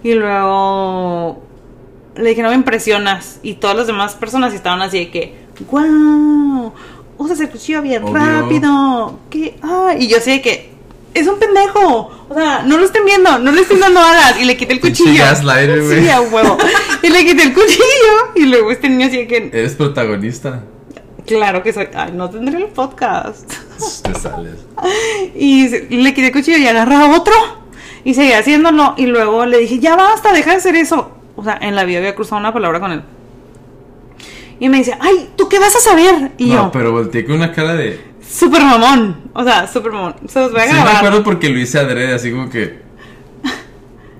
Y 0.03 0.13
luego 0.13 1.41
le 2.15 2.29
dije, 2.29 2.41
no 2.41 2.49
me 2.49 2.55
impresionas. 2.55 3.39
Y 3.43 3.55
todas 3.55 3.75
las 3.75 3.87
demás 3.87 4.15
personas 4.15 4.53
estaban 4.53 4.81
así 4.81 4.99
de 4.99 5.11
que, 5.11 5.35
wow, 5.69 6.73
usas 7.17 7.39
el 7.39 7.49
cuchillo 7.49 7.81
bien 7.81 8.03
Obvio. 8.03 8.13
rápido. 8.15 9.19
¿Qué? 9.29 9.55
Ah, 9.61 9.93
y 9.97 10.07
yo 10.07 10.17
así 10.17 10.31
de 10.31 10.41
que, 10.41 10.70
es 11.13 11.27
un 11.27 11.39
pendejo. 11.39 12.11
O 12.29 12.33
sea, 12.33 12.63
no 12.63 12.77
lo 12.77 12.85
estén 12.85 13.03
viendo, 13.05 13.39
no 13.39 13.51
le 13.51 13.61
estén 13.61 13.79
dando 13.79 13.99
alas. 13.99 14.39
Y 14.39 14.45
le 14.45 14.55
quité 14.57 14.73
el 14.73 14.79
cuchillo. 14.81 15.23
gaslighter, 15.23 15.83
güey. 15.83 16.01
Sí, 16.01 16.09
a 16.09 16.21
huevo. 16.21 16.57
Y 17.03 17.09
le 17.09 17.25
quité 17.25 17.43
el 17.43 17.53
cuchillo. 17.53 18.31
Y 18.35 18.45
luego 18.45 18.71
este 18.71 18.89
niño 18.89 19.07
así 19.07 19.27
que, 19.27 19.49
Eres 19.51 19.75
protagonista. 19.75 20.63
claro 21.25 21.63
que 21.63 21.73
soy. 21.73 21.87
Ay, 21.93 22.11
no 22.13 22.29
tendré 22.29 22.57
el 22.57 22.67
podcast. 22.67 23.51
Te 24.03 24.13
sales. 24.15 24.55
Y 25.35 25.67
le 26.01 26.13
quité 26.13 26.27
el 26.27 26.33
cuchillo 26.33 26.57
y 26.57 26.67
agarra 26.67 27.15
otro. 27.15 27.33
Y 28.03 28.13
seguía 28.13 28.39
haciéndolo. 28.39 28.95
Y 28.97 29.05
luego 29.07 29.45
le 29.45 29.57
dije, 29.59 29.79
ya 29.79 29.95
basta, 29.95 30.31
deja 30.33 30.51
de 30.51 30.57
hacer 30.57 30.75
eso. 30.75 31.11
O 31.35 31.43
sea, 31.43 31.57
en 31.61 31.75
la 31.75 31.83
vida 31.83 31.99
había 31.99 32.15
cruzado 32.15 32.39
una 32.39 32.53
palabra 32.53 32.79
con 32.79 32.91
él. 32.91 33.03
Y 34.59 34.69
me 34.69 34.77
dice, 34.77 34.95
ay, 34.99 35.31
¿tú 35.35 35.49
qué 35.49 35.57
vas 35.59 35.75
a 35.75 35.79
saber? 35.79 36.31
Y 36.37 36.45
no, 36.49 36.53
yo, 36.65 36.71
pero 36.71 36.91
volteé 36.91 37.25
con 37.25 37.35
una 37.35 37.51
cara 37.51 37.73
de. 37.73 38.10
Súper 38.31 38.61
mamón. 38.63 39.29
O 39.33 39.43
sea, 39.43 39.67
súper 39.67 39.91
mamón. 39.91 40.15
Se 40.27 40.39
los 40.39 40.51
voy 40.51 40.61
a 40.61 40.67
Sí, 40.67 40.73
me 40.73 40.91
acuerdo 40.91 41.23
porque 41.23 41.49
lo 41.49 41.59
hice 41.59 41.79
adrede, 41.79 42.13
así 42.13 42.31
como 42.31 42.49
que. 42.49 42.79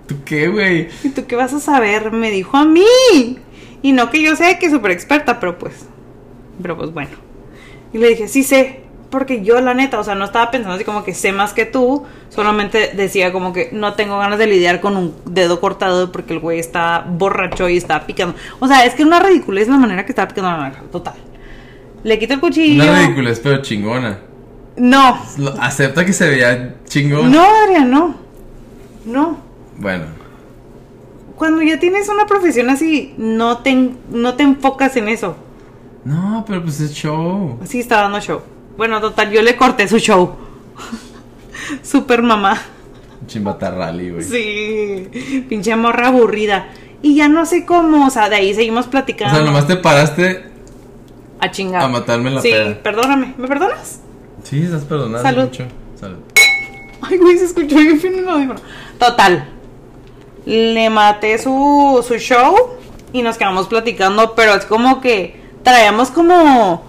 ¿Tú 0.07 0.17
qué, 0.25 0.49
güey? 0.49 0.89
¿Y 1.03 1.09
tú 1.09 1.25
qué 1.25 1.35
vas 1.35 1.53
a 1.53 1.59
saber? 1.59 2.11
Me 2.11 2.31
dijo 2.31 2.57
a 2.57 2.65
mí. 2.65 3.39
Y 3.81 3.93
no 3.93 4.09
que 4.09 4.21
yo 4.21 4.35
sea 4.35 4.59
que 4.59 4.69
súper 4.69 4.91
experta, 4.91 5.39
pero 5.39 5.57
pues. 5.57 5.85
Pero 6.61 6.77
pues 6.77 6.91
bueno. 6.93 7.11
Y 7.93 7.97
le 7.97 8.09
dije, 8.09 8.27
sí 8.27 8.43
sé. 8.43 8.81
Porque 9.09 9.43
yo, 9.43 9.59
la 9.59 9.73
neta, 9.73 9.99
o 9.99 10.03
sea, 10.03 10.15
no 10.15 10.23
estaba 10.23 10.51
pensando 10.51 10.75
así 10.75 10.85
como 10.85 11.03
que 11.03 11.13
sé 11.13 11.33
más 11.33 11.53
que 11.53 11.65
tú. 11.65 12.05
Solamente 12.29 12.91
decía 12.93 13.33
como 13.33 13.51
que 13.51 13.69
no 13.73 13.93
tengo 13.95 14.17
ganas 14.17 14.39
de 14.39 14.47
lidiar 14.47 14.79
con 14.79 14.95
un 14.95 15.13
dedo 15.25 15.59
cortado 15.59 16.13
porque 16.13 16.33
el 16.33 16.39
güey 16.39 16.59
está 16.59 17.05
borracho 17.07 17.67
y 17.67 17.75
está 17.75 18.05
picando. 18.05 18.35
O 18.59 18.67
sea, 18.67 18.85
es 18.85 18.93
que 18.93 19.03
una 19.03 19.19
ridiculez 19.19 19.67
la 19.67 19.77
manera 19.77 20.05
que 20.05 20.13
estaba 20.13 20.29
picando 20.29 20.51
la 20.51 20.57
naranja. 20.57 20.83
Total. 20.91 21.30
Le 22.03 22.17
quito 22.19 22.33
el 22.33 22.39
cuchillo. 22.39 22.83
Una 22.83 22.99
ridiculez, 23.01 23.39
pero 23.41 23.61
chingona. 23.61 24.19
No. 24.77 25.21
Acepta 25.59 26.05
que 26.05 26.13
se 26.13 26.29
veía 26.29 26.75
chingón. 26.85 27.31
No, 27.31 27.43
Adrián, 27.63 27.91
no. 27.91 28.15
No. 29.05 29.37
Bueno, 29.77 30.05
Cuando 31.35 31.61
ya 31.63 31.79
tienes 31.79 32.07
una 32.09 32.25
profesión 32.27 32.69
así, 32.69 33.13
no 33.17 33.59
te, 33.59 33.91
no 34.11 34.35
te 34.35 34.43
enfocas 34.43 34.95
en 34.95 35.09
eso. 35.09 35.35
no, 36.05 36.43
pero 36.47 36.61
pues 36.63 36.79
es 36.81 36.93
show. 36.93 37.59
Sí, 37.65 37.79
está 37.79 38.01
dando 38.01 38.19
show. 38.21 38.41
Bueno, 38.77 39.01
total, 39.01 39.31
yo 39.31 39.41
le 39.41 39.55
corté 39.55 39.87
su 39.87 39.97
show. 39.99 40.35
Super 41.83 42.21
mamá. 42.21 42.57
Chimbata 43.27 43.71
rally, 43.71 44.09
güey. 44.11 44.23
Sí, 44.23 45.43
pinche 45.47 45.75
morra 45.75 46.07
aburrida. 46.07 46.69
Y 47.01 47.15
ya 47.15 47.27
no 47.27 47.45
sé 47.45 47.65
cómo, 47.65 48.05
o 48.05 48.09
sea, 48.09 48.29
de 48.29 48.35
ahí 48.35 48.53
seguimos 48.53 48.87
O 48.87 48.89
platicando. 48.91 49.35
sea, 49.35 49.43
nomás 49.45 49.67
te 49.67 49.75
paraste 49.77 50.50
a 51.41 51.51
chingar. 51.51 51.81
a 51.83 51.87
matarme 51.87 52.29
la 52.31 52.41
Sí, 52.41 52.49
peda. 52.51 52.81
perdóname. 52.81 53.33
¿Me 53.37 53.47
perdonas? 53.47 53.99
Sí, 54.43 54.63
estás 54.63 54.83
perdonando 54.85 55.21
Salud. 55.21 55.43
mucho. 55.45 55.65
Salud. 55.99 56.17
Ay, 57.01 57.17
güey, 57.17 57.37
se 57.37 57.45
escuchó 57.45 57.75
bien 57.75 57.99
fino 57.99 58.19
el 58.19 58.29
audífono. 58.29 58.59
Total. 58.97 59.49
Le 60.45 60.89
maté 60.89 61.37
su, 61.37 62.03
su 62.07 62.15
show 62.15 62.55
y 63.13 63.21
nos 63.21 63.37
quedamos 63.37 63.67
platicando, 63.67 64.33
pero 64.35 64.53
es 64.55 64.65
como 64.65 65.01
que 65.01 65.39
traíamos 65.63 66.09
como. 66.11 66.83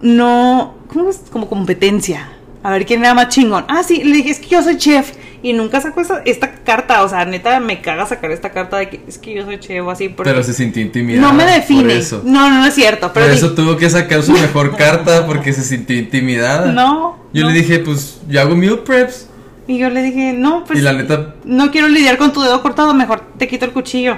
No. 0.00 0.74
¿Cómo 0.92 1.10
es? 1.10 1.22
Como 1.30 1.48
competencia. 1.48 2.30
A 2.62 2.70
ver 2.70 2.86
quién 2.86 3.00
era 3.04 3.14
más 3.14 3.28
chingón. 3.28 3.64
Ah, 3.68 3.82
sí, 3.82 4.02
le 4.04 4.16
dije, 4.16 4.30
es 4.30 4.40
que 4.40 4.48
yo 4.48 4.62
soy 4.62 4.76
chef. 4.78 5.12
Y 5.44 5.52
nunca 5.52 5.78
sacó 5.80 6.00
esa, 6.00 6.22
esta 6.24 6.54
carta, 6.64 7.02
o 7.02 7.08
sea, 7.08 7.26
neta 7.26 7.60
me 7.60 7.82
caga 7.82 8.06
sacar 8.06 8.30
esta 8.30 8.48
carta 8.50 8.78
de 8.78 8.88
que 8.88 9.00
es 9.06 9.18
que 9.18 9.34
yo 9.34 9.44
soy 9.44 9.60
chevo 9.60 9.90
así. 9.90 10.08
Porque 10.08 10.30
Pero 10.30 10.42
se 10.42 10.54
sintió 10.54 10.80
intimidada. 10.82 11.28
no 11.28 11.34
me 11.34 11.44
define. 11.44 11.98
eso. 11.98 12.22
No, 12.24 12.48
no, 12.48 12.60
no 12.60 12.66
es 12.66 12.74
cierto. 12.74 13.08
Por 13.08 13.12
Pero 13.22 13.28
di- 13.28 13.36
eso 13.36 13.52
tuvo 13.52 13.76
que 13.76 13.90
sacar 13.90 14.22
su 14.22 14.32
mejor 14.32 14.74
carta 14.78 15.26
porque 15.26 15.52
se 15.52 15.62
sintió 15.62 15.96
intimidada. 15.98 16.72
no. 16.72 17.18
Yo 17.34 17.42
no. 17.42 17.50
le 17.50 17.54
dije, 17.60 17.80
pues 17.80 18.20
yo 18.26 18.40
hago 18.40 18.56
meal 18.56 18.78
preps. 18.80 19.28
Y 19.66 19.76
yo 19.78 19.90
le 19.90 20.02
dije, 20.02 20.32
no, 20.32 20.64
pues 20.64 20.78
y 20.78 20.82
la 20.82 20.92
neta, 20.94 21.34
no 21.44 21.70
quiero 21.70 21.88
lidiar 21.88 22.16
con 22.16 22.32
tu 22.32 22.40
dedo 22.40 22.62
cortado, 22.62 22.94
mejor 22.94 23.20
te 23.38 23.46
quito 23.46 23.64
el 23.66 23.72
cuchillo. 23.72 24.16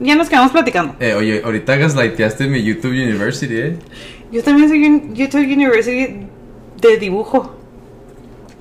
Ya 0.00 0.16
nos 0.16 0.28
quedamos 0.28 0.52
platicando. 0.52 0.94
eh, 1.00 1.14
oye, 1.14 1.40
ahorita 1.44 1.76
gaslighteaste 1.76 2.46
mi 2.46 2.62
YouTube 2.62 2.92
University, 2.92 3.54
¿eh? 3.56 3.76
Yo 4.32 4.42
también 4.42 4.68
soy 4.68 4.84
un 4.84 5.14
YouTube 5.14 5.42
University 5.50 6.26
de 6.80 6.96
dibujo. 6.98 7.57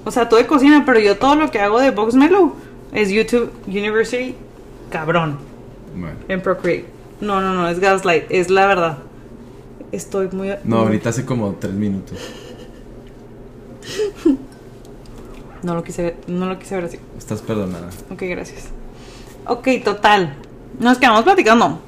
O 0.08 0.12
sea, 0.12 0.30
todo 0.30 0.40
de 0.40 0.48
cocina, 0.48 0.84
pero 0.86 1.02
yo 1.02 1.18
todo 1.18 1.36
lo 1.36 1.52
que 1.52 1.60
hago 1.60 1.82
de 1.82 1.92
Box 1.92 2.16
Mellow 2.16 2.54
es 2.94 3.10
YouTube 3.10 3.52
University 3.68 4.36
cabrón 4.90 5.38
Bueno. 5.94 6.16
en 6.30 6.42
Procreate. 6.42 6.86
No, 7.20 7.42
no, 7.42 7.54
no, 7.54 7.68
es 7.68 7.82
Gaslight, 7.82 8.24
es 8.30 8.50
la 8.50 8.68
verdad. 8.68 9.00
Estoy 9.92 10.30
muy... 10.32 10.54
No, 10.64 10.78
ahorita 10.78 11.10
hace 11.10 11.26
como 11.26 11.52
tres 11.60 11.74
minutos. 11.74 12.18
No 15.64 15.74
lo 15.74 15.84
quise 15.84 16.04
ver, 16.04 16.16
no 16.28 16.46
lo 16.46 16.60
quise 16.60 16.76
ver 16.76 16.86
así. 16.86 17.00
Estás 17.18 17.42
perdonada. 17.42 17.90
Ok, 18.12 18.22
gracias. 18.30 18.66
Ok, 19.48 19.68
total. 19.84 20.36
Nos 20.80 21.00
quedamos 21.00 21.24
platicando. 21.24 21.82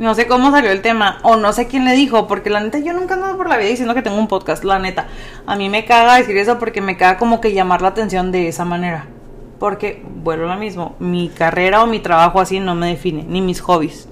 No 0.00 0.14
sé 0.14 0.26
cómo 0.26 0.50
salió 0.50 0.70
el 0.70 0.80
tema, 0.80 1.18
o 1.24 1.36
no 1.36 1.52
sé 1.52 1.66
quién 1.66 1.84
le 1.84 1.92
dijo, 1.92 2.26
porque 2.26 2.48
la 2.48 2.60
neta 2.60 2.78
yo 2.78 2.94
nunca 2.94 3.16
ando 3.16 3.36
por 3.36 3.50
la 3.50 3.58
vida 3.58 3.68
diciendo 3.68 3.94
que 3.94 4.00
tengo 4.00 4.16
un 4.16 4.28
podcast, 4.28 4.64
la 4.64 4.78
neta. 4.78 5.08
A 5.44 5.56
mí 5.56 5.68
me 5.68 5.84
caga 5.84 6.16
decir 6.16 6.38
eso 6.38 6.58
porque 6.58 6.80
me 6.80 6.96
caga 6.96 7.18
como 7.18 7.42
que 7.42 7.52
llamar 7.52 7.82
la 7.82 7.88
atención 7.88 8.32
de 8.32 8.48
esa 8.48 8.64
manera. 8.64 9.08
Porque, 9.58 10.02
vuelvo 10.24 10.46
a 10.46 10.54
lo 10.54 10.58
mismo, 10.58 10.96
mi 11.00 11.28
carrera 11.28 11.82
o 11.82 11.86
mi 11.86 12.00
trabajo 12.00 12.40
así 12.40 12.60
no 12.60 12.74
me 12.74 12.86
define, 12.88 13.26
ni 13.28 13.42
mis 13.42 13.60
hobbies. 13.60 14.08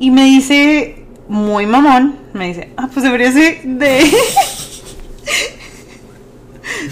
Y 0.00 0.10
me 0.10 0.24
dice, 0.24 1.04
muy 1.28 1.64
mamón, 1.64 2.16
me 2.32 2.48
dice, 2.48 2.72
ah, 2.76 2.88
pues 2.92 3.04
debería 3.04 3.30
ser 3.30 3.62
de... 3.62 4.10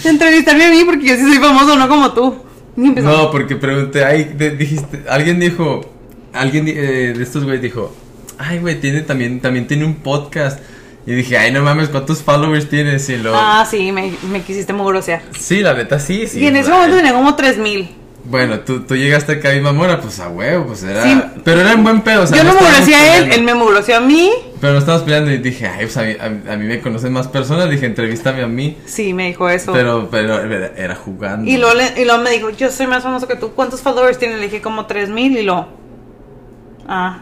de 0.01 0.09
entrevistarme 0.11 0.67
a 0.67 0.71
mí 0.71 0.85
porque 0.85 1.07
yo 1.07 1.17
sí 1.17 1.23
soy 1.23 1.39
famoso, 1.39 1.77
no 1.77 1.89
como 1.89 2.13
tú. 2.13 2.37
No, 2.77 3.33
porque 3.33 3.57
pregunté, 3.57 4.05
ay, 4.05 4.33
dijiste, 4.57 5.03
alguien 5.09 5.41
dijo, 5.41 5.94
alguien 6.35 6.69
eh, 6.69 7.15
de 7.17 7.23
estos 7.23 7.45
güeyes 7.45 7.63
dijo, 7.63 7.95
ay, 8.39 8.59
güey, 8.59 8.81
tiene 8.81 9.03
también, 9.03 9.41
también 9.41 9.67
tiene 9.67 9.85
un 9.85 9.97
podcast. 9.97 10.61
Y 11.07 11.13
dije, 11.13 11.37
ay, 11.37 11.53
no 11.53 11.63
mames, 11.63 11.91
¿cuántos 11.91 12.23
followers 12.23 12.69
tienes? 12.71 13.09
Y 13.11 13.19
lo, 13.19 13.33
Ah, 13.37 13.67
sí, 13.71 13.93
me, 13.93 14.13
me 14.31 14.41
quisiste 14.43 14.73
muy 14.73 14.91
grosear. 14.91 15.23
sí, 15.39 15.61
la 15.61 15.75
neta, 15.75 15.99
sí, 15.99 16.27
sí. 16.27 16.41
y 16.41 16.47
en 16.47 16.57
ese 16.57 16.71
momento 16.71 16.97
tenía 16.97 17.13
como 17.13 17.35
3000. 17.35 17.89
Bueno, 18.27 18.61
tú, 18.61 18.81
tú 18.81 18.97
llegaste 18.97 19.33
acá 19.33 19.55
y 19.55 19.61
mamona, 19.61 20.01
pues 20.01 20.19
a 20.19 20.31
huevo, 20.31 20.69
pues 20.69 20.83
era. 20.83 21.03
Sí. 21.03 21.21
Pero 21.45 21.61
era 21.61 21.73
en 21.73 21.83
buen 21.85 22.01
pedo, 22.01 22.23
o 22.23 22.27
sea. 22.27 22.39
Yo 22.39 22.45
no 22.45 22.55
me 22.55 22.95
a 22.95 23.19
él, 23.19 23.33
él 23.33 23.43
me 23.43 23.53
mugroseó 23.53 23.99
a 23.99 24.01
mí. 24.01 24.31
Pero 24.63 24.73
no 24.73 24.79
estábamos 24.79 25.05
peleando 25.05 25.31
y 25.31 25.37
dije, 25.37 25.67
ay, 25.67 25.85
pues 25.85 25.97
a 25.99 26.05
mí, 26.05 26.17
a, 26.19 26.53
a 26.55 26.57
mí 26.57 26.65
me 26.67 26.81
conocen 26.81 27.13
más 27.13 27.29
personas. 27.29 27.69
Dije, 27.69 27.85
entrevístame 27.85 28.43
a 28.43 28.47
mí. 28.47 28.79
Sí, 28.87 29.13
me 29.13 29.27
dijo 29.27 29.47
eso. 29.51 29.75
Pero, 29.75 30.09
pero 30.11 30.41
era, 30.41 30.73
era 30.75 30.95
jugando. 30.95 31.51
y, 31.51 31.59
luego 31.59 31.79
y 31.99 32.05
luego 32.07 32.23
me 32.23 32.31
dijo, 32.31 32.49
yo 32.49 32.71
soy 32.71 32.87
más 32.87 33.03
famoso 33.03 33.29
que 33.29 33.37
tú. 33.37 33.51
¿Cuántos 33.51 33.83
followers 33.83 34.19
tienes? 34.19 34.39
Le 34.39 34.45
dije, 34.47 34.63
como 34.63 34.87
3000 34.87 35.37
y 35.37 35.43
lo. 35.43 35.69
Ah. 36.87 37.21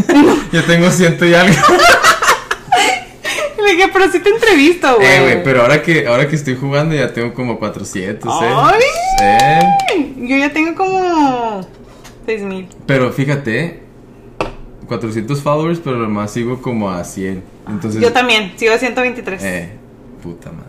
Yo 0.52 0.64
tengo 0.64 0.90
ciento 0.90 1.24
y 1.26 1.34
algo. 1.34 1.54
Le 3.64 3.72
dije, 3.74 3.88
pero 3.92 4.10
sí 4.10 4.20
te 4.20 4.30
entrevisto, 4.30 4.96
güey. 4.96 5.06
eh, 5.06 5.20
güey, 5.20 5.42
pero 5.44 5.62
ahora 5.62 5.82
que, 5.82 6.06
ahora 6.06 6.28
que 6.28 6.36
estoy 6.36 6.56
jugando 6.56 6.94
ya 6.94 7.12
tengo 7.12 7.34
como 7.34 7.58
400, 7.58 8.32
eh. 8.42 8.46
¡Ay! 8.56 8.80
Eh. 9.20 10.14
Yo 10.16 10.36
ya 10.36 10.52
tengo 10.52 10.74
como 10.74 11.66
6000. 12.24 12.68
Pero 12.86 13.12
fíjate, 13.12 13.64
eh, 13.64 13.82
400 14.86 15.42
followers, 15.42 15.80
pero 15.80 15.96
nomás 15.98 16.30
sigo 16.30 16.62
como 16.62 16.90
a 16.90 17.04
100. 17.04 17.42
Entonces. 17.68 18.00
Yo 18.00 18.12
también, 18.12 18.52
sigo 18.56 18.72
a 18.72 18.78
123. 18.78 19.42
Eh, 19.42 19.72
puta 20.22 20.50
madre. 20.50 20.68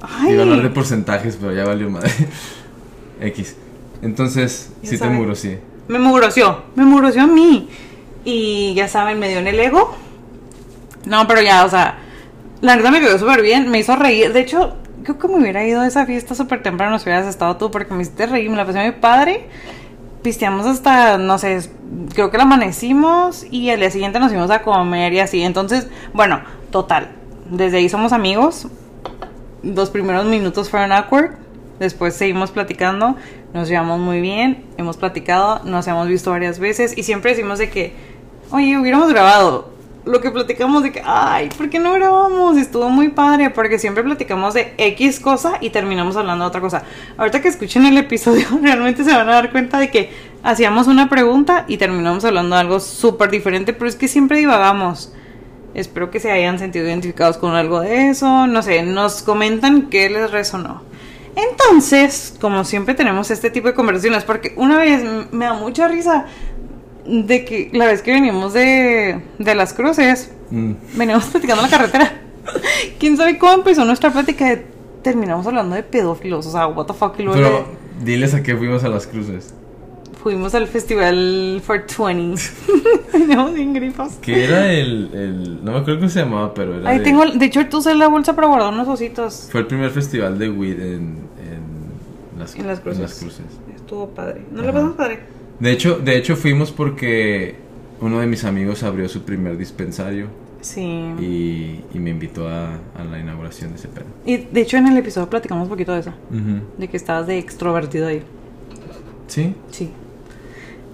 Ay. 0.00 0.32
Iba 0.32 0.42
a 0.42 0.46
hablar 0.46 0.62
de 0.62 0.70
porcentajes, 0.70 1.36
pero 1.38 1.52
ya 1.52 1.64
valió 1.66 1.90
madre. 1.90 2.10
X. 3.20 3.56
Entonces, 4.00 4.70
Ya 4.82 4.88
sí 4.90 4.96
te 4.96 4.98
saben. 4.98 5.16
mugroseé. 5.16 5.60
Me 5.90 5.98
mugroseó, 5.98 6.62
me 6.76 6.84
mugroseó 6.84 7.22
a 7.22 7.26
mí. 7.26 7.68
Y 8.24 8.74
ya 8.74 8.86
saben, 8.86 9.18
me 9.18 9.28
dio 9.28 9.40
en 9.40 9.48
el 9.48 9.58
ego. 9.58 9.96
No, 11.04 11.26
pero 11.26 11.42
ya, 11.42 11.64
o 11.64 11.68
sea, 11.68 11.98
la 12.60 12.76
neta 12.76 12.92
me 12.92 13.00
quedó 13.00 13.18
súper 13.18 13.42
bien, 13.42 13.68
me 13.68 13.80
hizo 13.80 13.96
reír. 13.96 14.32
De 14.32 14.38
hecho, 14.38 14.76
creo 15.02 15.18
que 15.18 15.26
me 15.26 15.38
hubiera 15.38 15.66
ido 15.66 15.80
a 15.80 15.88
esa 15.88 16.06
fiesta 16.06 16.36
súper 16.36 16.62
temprano 16.62 16.96
si 17.00 17.08
hubieras 17.08 17.26
estado 17.26 17.56
tú, 17.56 17.72
porque 17.72 17.92
me 17.92 18.02
hiciste 18.02 18.26
reír, 18.26 18.48
me 18.48 18.56
la 18.56 18.66
pasé 18.66 18.78
muy 18.78 18.92
padre. 18.92 19.48
Pisteamos 20.22 20.64
hasta, 20.64 21.18
no 21.18 21.38
sé, 21.38 21.68
creo 22.14 22.30
que 22.30 22.36
la 22.36 22.44
amanecimos 22.44 23.44
y 23.50 23.70
al 23.70 23.80
día 23.80 23.90
siguiente 23.90 24.20
nos 24.20 24.28
fuimos 24.28 24.52
a 24.52 24.62
comer 24.62 25.12
y 25.12 25.18
así. 25.18 25.42
Entonces, 25.42 25.88
bueno, 26.12 26.40
total, 26.70 27.10
desde 27.50 27.78
ahí 27.78 27.88
somos 27.88 28.12
amigos. 28.12 28.68
Los 29.64 29.90
primeros 29.90 30.24
minutos 30.26 30.70
fueron 30.70 30.92
awkward. 30.92 31.32
Después 31.80 32.14
seguimos 32.14 32.50
platicando, 32.50 33.16
nos 33.54 33.70
llevamos 33.70 33.98
muy 33.98 34.20
bien, 34.20 34.66
hemos 34.76 34.98
platicado, 34.98 35.62
nos 35.64 35.86
hemos 35.88 36.06
visto 36.08 36.30
varias 36.30 36.58
veces 36.58 36.96
y 36.96 37.04
siempre 37.04 37.30
decimos 37.30 37.58
de 37.58 37.70
que, 37.70 37.94
oye, 38.50 38.78
hubiéramos 38.78 39.08
grabado. 39.08 39.70
Lo 40.04 40.20
que 40.20 40.30
platicamos 40.30 40.82
de 40.82 40.92
que, 40.92 41.02
ay, 41.02 41.48
¿por 41.56 41.70
qué 41.70 41.78
no 41.78 41.94
grabamos? 41.94 42.58
Estuvo 42.58 42.90
muy 42.90 43.08
padre, 43.08 43.48
porque 43.48 43.78
siempre 43.78 44.04
platicamos 44.04 44.52
de 44.52 44.74
X 44.76 45.20
cosa 45.20 45.54
y 45.62 45.70
terminamos 45.70 46.16
hablando 46.16 46.44
de 46.44 46.48
otra 46.48 46.60
cosa. 46.60 46.82
Ahorita 47.16 47.40
que 47.40 47.48
escuchen 47.48 47.86
el 47.86 47.96
episodio, 47.96 48.46
realmente 48.62 49.02
se 49.02 49.16
van 49.16 49.30
a 49.30 49.36
dar 49.36 49.50
cuenta 49.50 49.78
de 49.78 49.90
que 49.90 50.10
hacíamos 50.42 50.86
una 50.86 51.08
pregunta 51.08 51.64
y 51.66 51.78
terminamos 51.78 52.26
hablando 52.26 52.56
de 52.56 52.60
algo 52.60 52.80
súper 52.80 53.30
diferente, 53.30 53.72
pero 53.72 53.88
es 53.88 53.96
que 53.96 54.06
siempre 54.06 54.38
divagamos. 54.38 55.14
Espero 55.72 56.10
que 56.10 56.20
se 56.20 56.30
hayan 56.30 56.58
sentido 56.58 56.86
identificados 56.86 57.38
con 57.38 57.54
algo 57.54 57.80
de 57.80 58.10
eso. 58.10 58.46
No 58.46 58.60
sé, 58.60 58.82
nos 58.82 59.22
comentan 59.22 59.88
qué 59.88 60.10
les 60.10 60.30
resonó. 60.30 60.89
Entonces, 61.50 62.34
como 62.40 62.64
siempre 62.64 62.94
tenemos 62.94 63.30
este 63.30 63.50
tipo 63.50 63.68
de 63.68 63.74
conversaciones, 63.74 64.24
porque 64.24 64.52
una 64.56 64.78
vez 64.78 65.02
me 65.32 65.44
da 65.44 65.54
mucha 65.54 65.88
risa 65.88 66.26
de 67.06 67.44
que 67.44 67.70
la 67.72 67.86
vez 67.86 68.02
que 68.02 68.12
venimos 68.12 68.52
de, 68.52 69.22
de 69.38 69.54
las 69.54 69.72
cruces, 69.72 70.32
Mm. 70.50 70.72
veníamos 70.96 71.26
platicando 71.26 71.64
en 71.64 71.70
la 71.70 71.76
carretera. 71.76 72.12
¿Quién 72.98 73.16
sabe 73.16 73.38
cómo 73.38 73.52
empezó 73.52 73.84
nuestra 73.84 74.10
plática? 74.10 74.46
de- 74.48 74.66
terminamos 75.02 75.46
hablando 75.46 75.76
de 75.76 75.82
pedófilos, 75.84 76.44
o 76.46 76.50
sea, 76.50 76.66
what 76.66 76.86
the 76.86 76.92
fuck. 76.92 77.14
Y 77.18 77.22
luego 77.22 77.40
Pero 77.40 77.64
diles 78.04 78.34
a 78.34 78.42
qué 78.42 78.56
fuimos 78.56 78.82
a 78.84 78.88
las 78.88 79.06
cruces. 79.06 79.54
Fuimos 80.22 80.54
al 80.54 80.66
festival 80.66 81.62
420. 81.66 82.42
Veníamos 83.12 83.54
bien 83.54 83.72
grifos. 83.72 84.12
Que 84.22 84.44
era 84.44 84.72
el, 84.72 85.10
el. 85.14 85.64
No 85.64 85.72
me 85.72 85.78
acuerdo 85.78 86.00
cómo 86.00 86.08
se 86.10 86.20
llamaba, 86.20 86.54
pero 86.54 86.78
era. 86.80 86.90
Ahí 86.90 86.98
de- 86.98 87.04
tengo, 87.04 87.24
de 87.26 87.44
hecho, 87.46 87.66
tú 87.68 87.78
usé 87.78 87.94
la 87.94 88.08
bolsa 88.08 88.34
para 88.34 88.46
guardar 88.48 88.72
unos 88.72 88.88
ositos. 88.88 89.48
Fue 89.50 89.60
el 89.62 89.66
primer 89.66 89.90
festival 89.90 90.38
de 90.38 90.50
weed 90.50 90.80
en, 90.80 91.18
en, 91.38 92.38
las, 92.38 92.54
En 92.56 92.66
las 92.66 92.80
cruces. 92.80 93.14
cruces. 93.20 93.44
Estuvo 93.74 94.08
padre. 94.08 94.42
¿No 94.52 94.62
le 94.62 94.72
pasamos 94.72 94.96
padre? 94.96 95.20
De 95.58 95.72
hecho, 95.72 95.98
de 95.98 96.16
hecho 96.16 96.36
fuimos 96.36 96.70
porque 96.72 97.56
uno 98.00 98.20
de 98.20 98.26
mis 98.26 98.44
amigos 98.44 98.82
abrió 98.82 99.08
su 99.08 99.22
primer 99.24 99.58
dispensario 99.58 100.28
Sí. 100.62 100.80
y, 101.18 101.80
y 101.94 101.98
me 101.98 102.10
invitó 102.10 102.48
a, 102.48 102.74
a 102.96 103.04
la 103.10 103.18
inauguración 103.18 103.70
de 103.70 103.76
ese 103.76 103.88
pedo. 103.88 104.04
Y 104.24 104.36
de 104.38 104.60
hecho 104.60 104.76
en 104.76 104.86
el 104.88 104.96
episodio 104.96 105.28
platicamos 105.28 105.64
un 105.64 105.68
poquito 105.70 105.92
de 105.92 106.00
eso. 106.00 106.12
De 106.78 106.88
que 106.88 106.96
estabas 106.96 107.26
de 107.26 107.38
extrovertido 107.38 108.06
ahí. 108.08 108.22
¿Sí? 109.26 109.54
Sí. 109.70 109.90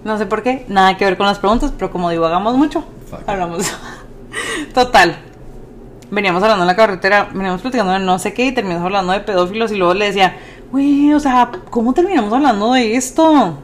No 0.07 0.17
sé 0.19 0.27
por 0.27 0.43
qué, 0.45 0.65
nada 0.69 0.97
que 0.97 1.05
ver 1.05 1.17
con 1.17 1.27
las 1.27 1.39
preguntas, 1.41 1.73
pero 1.77 1.91
como 1.91 2.11
divagamos 2.11 2.57
mucho, 2.57 2.85
Fuck. 3.11 3.29
hablamos. 3.29 3.67
Total. 4.75 5.17
Veníamos 6.11 6.41
hablando 6.45 6.63
en 6.63 6.69
la 6.69 6.77
carretera, 6.77 7.29
veníamos 7.35 7.61
platicando 7.61 7.93
de 7.93 7.99
no 7.99 8.19
sé 8.21 8.33
qué 8.33 8.47
y 8.47 8.53
terminamos 8.53 8.85
hablando 8.87 9.13
de 9.13 9.21
pedófilos 9.21 9.73
y 9.73 9.77
luego 9.77 9.95
le 9.95 10.05
decía, 10.07 10.37
güey, 10.71 11.13
o 11.13 11.19
sea, 11.19 11.51
¿cómo 11.71 11.93
terminamos 11.93 12.33
hablando 12.33 12.73
de 12.75 12.95
esto? 12.95 13.59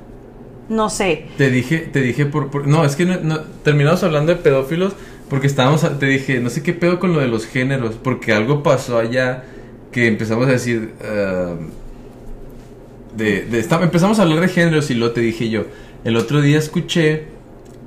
No 0.68 0.90
sé. 0.90 1.26
Te 1.38 1.48
dije, 1.50 1.78
te 1.78 2.00
dije 2.00 2.26
por, 2.26 2.50
por- 2.50 2.66
no, 2.66 2.84
es 2.84 2.96
que 2.96 3.04
no, 3.06 3.18
no- 3.22 3.40
terminamos 3.62 4.02
hablando 4.02 4.34
de 4.34 4.40
pedófilos 4.40 4.94
porque 5.30 5.46
estábamos, 5.46 5.82
te 6.00 6.06
dije, 6.06 6.40
no 6.40 6.50
sé 6.50 6.64
qué 6.64 6.72
pedo 6.72 6.98
con 6.98 7.12
lo 7.12 7.20
de 7.20 7.28
los 7.28 7.46
géneros, 7.46 7.94
porque 8.02 8.32
algo 8.32 8.64
pasó 8.64 8.98
allá 8.98 9.44
que 9.92 10.08
empezamos 10.08 10.48
a 10.48 10.50
decir, 10.50 10.94
ah, 11.04 11.54
de, 13.16 13.42
de- 13.42 13.60
empezamos 13.82 14.18
a 14.18 14.22
hablar 14.22 14.40
de 14.40 14.48
géneros 14.48 14.90
y 14.90 14.94
luego 14.94 15.14
te 15.14 15.20
dije 15.20 15.48
yo, 15.48 15.64
el 16.04 16.16
otro 16.16 16.40
día 16.40 16.58
escuché 16.58 17.26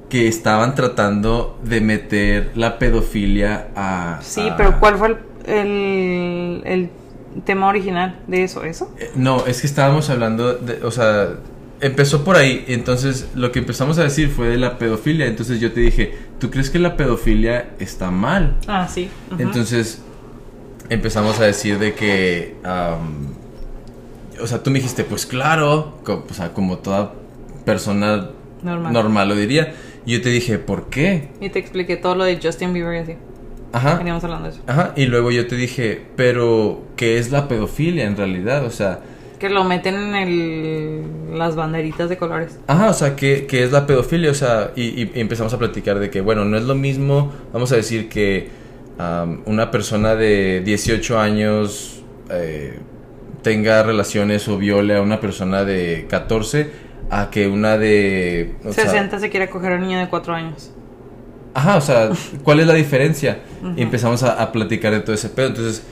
que 0.10 0.28
estaban 0.28 0.76
tratando 0.76 1.60
de 1.64 1.82
meter 1.82 2.52
la 2.56 2.78
pedofilia 2.80 3.70
a... 3.76 4.20
Sí, 4.22 4.48
a- 4.48 4.56
pero 4.56 4.80
¿cuál 4.80 4.98
fue 4.98 5.08
el, 5.10 5.18
el, 5.46 6.62
el 6.66 6.90
tema 7.44 7.68
original 7.68 8.20
de 8.28 8.44
eso? 8.44 8.64
¿Eso? 8.64 8.94
Eh, 9.00 9.12
No, 9.16 9.46
es 9.46 9.62
que 9.62 9.68
estábamos 9.68 10.10
hablando 10.10 10.54
de, 10.54 10.84
o 10.84 10.92
sea, 10.92 11.30
empezó 11.82 12.24
por 12.24 12.36
ahí, 12.38 12.64
entonces 12.68 13.30
lo 13.36 13.52
que 13.52 13.60
empezamos 13.60 13.98
a 13.98 14.04
decir 14.04 14.30
fue 14.30 14.48
de 14.48 14.58
la 14.58 14.78
pedofilia, 14.78 15.26
entonces 15.26 15.60
yo 15.60 15.74
te 15.74 15.82
dije, 15.82 16.14
¿tú 16.40 16.50
crees 16.50 16.70
que 16.70 16.80
la 16.80 16.96
pedofilia 16.96 17.72
está 17.80 18.12
mal? 18.12 18.56
Ah, 18.68 18.88
sí. 18.88 19.10
Entonces 19.38 20.02
empezamos 20.90 21.40
a 21.40 21.46
decir 21.46 21.80
de 21.80 21.94
que 21.96 22.56
o 24.42 24.48
sea, 24.48 24.62
tú 24.62 24.70
me 24.70 24.80
dijiste, 24.80 25.04
pues 25.04 25.26
claro, 25.26 25.98
o 26.06 26.34
sea, 26.34 26.54
como 26.54 26.78
toda 26.78 27.14
persona 27.66 28.30
normal. 28.62 28.94
normal 28.94 29.30
lo 29.30 29.36
diría. 29.36 29.74
Y 30.06 30.14
yo 30.14 30.22
te 30.22 30.30
dije, 30.30 30.60
¿por 30.60 30.90
qué? 30.90 31.30
Y 31.42 31.50
te 31.50 31.60
expliqué 31.60 31.98
todo 31.98 32.16
lo 32.16 32.24
de 32.24 32.40
Justin 32.42 32.74
Bieber 32.74 32.96
y 32.96 33.00
así. 33.00 33.16
Ajá. 33.74 33.98
Veníamos 33.98 34.24
hablando 34.24 34.48
de 34.48 34.54
eso. 34.54 34.64
Ajá. 34.68 34.94
Y 34.96 35.06
luego 35.06 35.32
yo 35.32 35.48
te 35.48 35.56
dije, 35.56 36.02
pero 36.16 36.84
¿qué 36.96 37.18
es 37.18 37.32
la 37.32 37.48
pedofilia 37.48 38.06
en 38.06 38.16
realidad? 38.16 38.66
O 38.66 38.70
sea... 38.70 39.00
Que 39.40 39.50
lo 39.50 39.66
meten 39.66 39.96
en 39.96 40.16
el, 40.16 41.38
las 41.38 41.56
banderitas 41.56 42.08
de 42.08 42.18
colores. 42.18 42.58
Ajá, 42.68 42.90
o 42.90 42.94
sea, 42.94 43.16
¿qué, 43.18 43.46
qué 43.48 43.64
es 43.64 43.72
la 43.72 43.86
pedofilia? 43.86 44.32
O 44.32 44.36
sea, 44.36 44.72
y, 44.78 45.20
empezamos 45.20 45.54
a 45.54 45.60
platicar 45.60 46.00
de 46.00 46.10
que, 46.10 46.22
bueno, 46.22 46.46
no 46.46 46.56
es 46.56 46.64
lo 46.64 46.76
mismo, 46.76 47.34
vamos 47.52 47.72
a 47.74 47.76
decir 47.76 48.08
que 48.08 48.48
una 49.46 49.72
persona 49.72 50.16
de 50.16 50.62
18 50.64 51.20
años 51.20 52.02
eh, 52.30 52.80
tenga 53.42 53.84
relaciones 53.84 54.48
o 54.48 54.58
viole 54.58 54.96
a 54.96 55.02
una 55.02 55.20
persona 55.20 55.66
de 55.66 56.06
14 56.10 56.85
a 57.10 57.30
que 57.30 57.48
una 57.48 57.78
de... 57.78 58.56
60 58.70 59.20
se 59.20 59.30
quiere 59.30 59.50
coger 59.50 59.74
a 59.74 59.76
un 59.76 59.82
niño 59.82 60.00
de 60.00 60.10
4 60.10 60.34
años. 60.34 60.72
Ajá, 61.54 61.78
o 61.78 61.82
sea, 61.82 62.10
¿cuál 62.44 62.60
es 62.60 62.68
la 62.68 62.74
diferencia? 62.74 63.40
Y 63.76 63.82
empezamos 63.82 64.24
a, 64.24 64.52
platicar 64.52 64.94
de 64.94 65.00
todo 65.00 65.16
ese 65.16 65.30
pedo. 65.30 65.48
Entonces, 65.48 65.84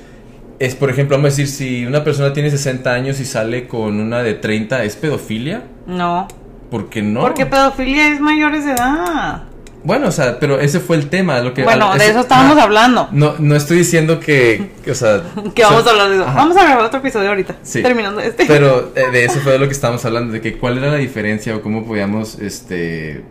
es 0.59 0.75
por 0.75 0.89
ejemplo, 0.89 1.15
vamos 1.17 1.33
a 1.33 1.35
decir, 1.35 1.47
si 1.47 1.85
una 1.85 2.03
persona 2.03 2.33
tiene 2.33 2.51
60 2.51 2.91
años 2.93 3.19
y 3.19 3.25
sale 3.25 3.67
con 3.67 3.99
una 3.99 4.21
de 4.21 4.33
30, 4.33 4.83
¿es 4.83 4.95
pedofilia? 4.95 5.63
No. 5.87 6.27
¿Por 6.69 6.89
qué 6.89 7.01
no? 7.01 7.21
Porque 7.21 7.45
pedofilia 7.45 8.09
es 8.09 8.19
mayores 8.19 8.65
de 8.65 8.71
edad. 8.71 9.43
Bueno, 9.83 10.07
o 10.07 10.11
sea, 10.11 10.39
pero 10.39 10.59
ese 10.59 10.79
fue 10.79 10.95
el 10.95 11.09
tema. 11.09 11.39
Lo 11.41 11.53
que, 11.53 11.63
bueno, 11.63 11.93
de 11.97 12.07
eso 12.07 12.21
estábamos 12.21 12.57
hablando. 12.57 13.09
No, 13.11 13.35
no 13.39 13.55
estoy 13.55 13.77
diciendo 13.77 14.19
que, 14.19 14.71
o 14.89 14.95
sea... 14.95 15.21
que 15.55 15.63
vamos 15.63 15.85
a 15.85 15.89
hablar 15.89 16.09
de 16.09 16.15
eso. 16.15 16.25
Vamos 16.25 16.57
a 16.57 16.63
grabar 16.63 16.85
otro 16.85 16.99
episodio 16.99 17.29
ahorita, 17.29 17.55
sí, 17.63 17.81
terminando 17.81 18.21
este. 18.21 18.45
Pero 18.45 18.93
eh, 18.95 19.11
de 19.11 19.25
eso 19.25 19.39
fue 19.41 19.53
de 19.53 19.59
lo 19.59 19.65
que 19.67 19.73
estábamos 19.73 20.03
hablando, 20.05 20.31
de 20.31 20.41
que 20.41 20.57
cuál 20.57 20.77
era 20.77 20.87
la 20.87 20.97
diferencia 20.97 21.55
o 21.55 21.61
cómo 21.61 21.85
podíamos, 21.85 22.39
este, 22.39 23.23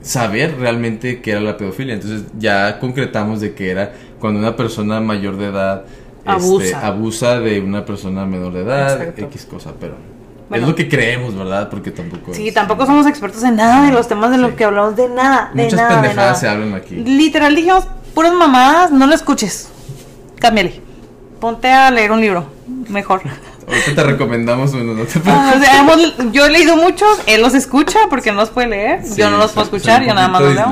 saber 0.00 0.56
realmente 0.58 1.20
qué 1.20 1.32
era 1.32 1.40
la 1.40 1.56
pedofilia. 1.56 1.94
Entonces 1.94 2.22
ya 2.38 2.78
concretamos 2.78 3.40
de 3.40 3.54
que 3.54 3.70
era 3.70 3.92
cuando 4.18 4.40
una 4.40 4.56
persona 4.56 5.00
mayor 5.00 5.36
de 5.36 5.46
edad... 5.46 5.84
Este, 6.20 6.30
abusa. 6.30 6.86
abusa 6.86 7.40
de 7.40 7.60
una 7.60 7.86
persona 7.86 8.26
menor 8.26 8.52
de 8.52 8.60
edad, 8.60 9.18
X 9.18 9.46
cosa, 9.50 9.72
pero 9.80 9.94
es 10.50 10.62
lo 10.62 10.74
que 10.74 10.88
creemos, 10.88 11.36
¿verdad? 11.36 11.68
Porque 11.68 11.90
tampoco. 11.90 12.34
Sí, 12.34 12.50
tampoco 12.52 12.86
somos 12.86 13.06
expertos 13.06 13.42
en 13.44 13.56
nada 13.56 13.86
de 13.86 13.92
los 13.92 14.08
temas 14.08 14.30
de 14.30 14.38
los 14.38 14.54
que 14.54 14.64
hablamos, 14.64 14.96
de 14.96 15.08
nada. 15.08 15.50
De 15.54 15.64
Muchas 15.64 15.80
nada, 15.80 16.00
pendejadas 16.00 16.40
se 16.40 16.48
hablan 16.48 16.74
aquí. 16.74 16.96
Literal 16.96 17.54
dijimos, 17.54 17.86
puras 18.14 18.32
mamadas, 18.32 18.90
no 18.90 19.06
lo 19.06 19.14
escuches. 19.14 19.68
Cámbiale. 20.38 20.80
Ponte 21.40 21.70
a 21.70 21.90
leer 21.90 22.12
un 22.12 22.20
libro. 22.20 22.46
Mejor. 22.88 23.22
Ahorita 23.66 23.94
te 23.94 24.02
recomendamos 24.02 24.72
uno, 24.74 24.94
no 24.94 25.04
te 25.04 25.20
ah, 25.26 25.96
Yo 26.32 26.46
he 26.46 26.50
leído 26.50 26.76
muchos, 26.76 27.20
él 27.26 27.40
los 27.40 27.54
escucha 27.54 28.00
porque 28.08 28.32
no 28.32 28.40
los 28.40 28.50
puede 28.50 28.68
leer. 28.68 29.00
yo 29.16 29.30
no 29.30 29.38
los 29.38 29.52
puedo 29.52 29.64
escuchar, 29.64 30.04
yo 30.04 30.12
nada 30.12 30.28
más 30.28 30.42
los 30.42 30.54
leo. 30.54 30.66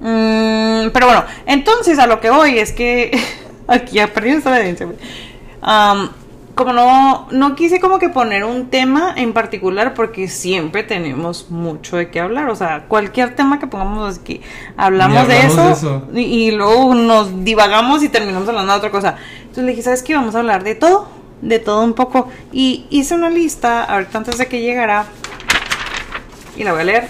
Mm, 0.00 0.90
pero 0.92 1.06
bueno, 1.06 1.24
entonces 1.46 1.98
a 1.98 2.06
lo 2.06 2.20
que 2.20 2.28
voy 2.30 2.58
es 2.58 2.72
que. 2.72 3.18
aquí 3.66 3.96
ya 3.96 4.12
perdí 4.12 4.30
esta 4.30 4.58
evidencia. 4.58 4.86
Um, 4.86 6.08
como 6.54 6.72
no, 6.72 7.26
no 7.32 7.56
quise 7.56 7.80
como 7.80 7.98
que 7.98 8.08
poner 8.08 8.44
un 8.44 8.70
tema 8.70 9.12
en 9.16 9.32
particular 9.32 9.92
porque 9.94 10.28
siempre 10.28 10.84
tenemos 10.84 11.50
mucho 11.50 11.96
de 11.96 12.10
qué 12.10 12.20
hablar. 12.20 12.48
O 12.48 12.56
sea, 12.56 12.84
cualquier 12.86 13.34
tema 13.34 13.58
que 13.58 13.66
pongamos 13.66 14.18
aquí, 14.18 14.40
hablamos, 14.76 15.26
de 15.26 15.46
eso, 15.46 16.06
Y, 16.14 16.52
luego 16.52 16.94
nos 16.94 17.44
divagamos 17.44 18.02
y 18.02 18.08
terminamos 18.08 18.48
hablando 18.48 18.72
de 18.72 18.78
otra 18.78 18.90
cosa. 18.90 19.16
Entonces 19.40 19.64
le 19.64 19.70
dije, 19.70 19.82
¿sabes 19.82 20.02
qué? 20.02 20.14
Vamos 20.14 20.34
a 20.36 20.38
hablar 20.38 20.62
de 20.62 20.76
todo, 20.76 21.08
de 21.42 21.58
todo 21.58 21.82
un 21.82 21.94
poco. 21.94 22.28
Y 22.52 22.86
hice 22.88 23.14
una 23.14 23.30
lista, 23.30 23.82
ahorita 23.84 24.18
antes 24.18 24.38
de 24.38 24.46
que 24.46 24.60
llegara, 24.60 25.06
y 26.56 26.62
la 26.62 26.72
voy 26.72 26.82
a 26.82 26.84
leer. 26.84 27.08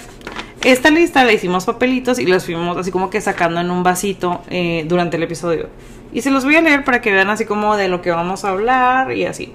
Esta 0.63 0.89
lista 0.89 1.23
la 1.25 1.33
hicimos 1.33 1.67
papelitos 1.67 2.19
y 2.19 2.25
los 2.25 2.47
fuimos 2.47 2.79
así 2.79 2.91
como 2.91 3.11
que 3.11 3.21
sacando 3.21 3.61
en 3.61 3.71
un 3.71 3.83
vasito 3.83 4.41
eh, 4.49 4.87
durante 4.89 5.19
el 5.19 5.23
episodio. 5.23 5.69
Y 6.15 6.23
se 6.23 6.31
los 6.31 6.45
voy 6.45 6.55
a 6.55 6.63
leer 6.63 6.85
para 6.85 7.03
que 7.03 7.13
vean 7.13 7.29
así 7.29 7.45
como 7.45 7.77
de 7.77 7.89
lo 7.89 8.01
que 8.01 8.11
vamos 8.11 8.45
a 8.45 8.51
hablar 8.51 9.13
y 9.13 9.27
así. 9.27 9.53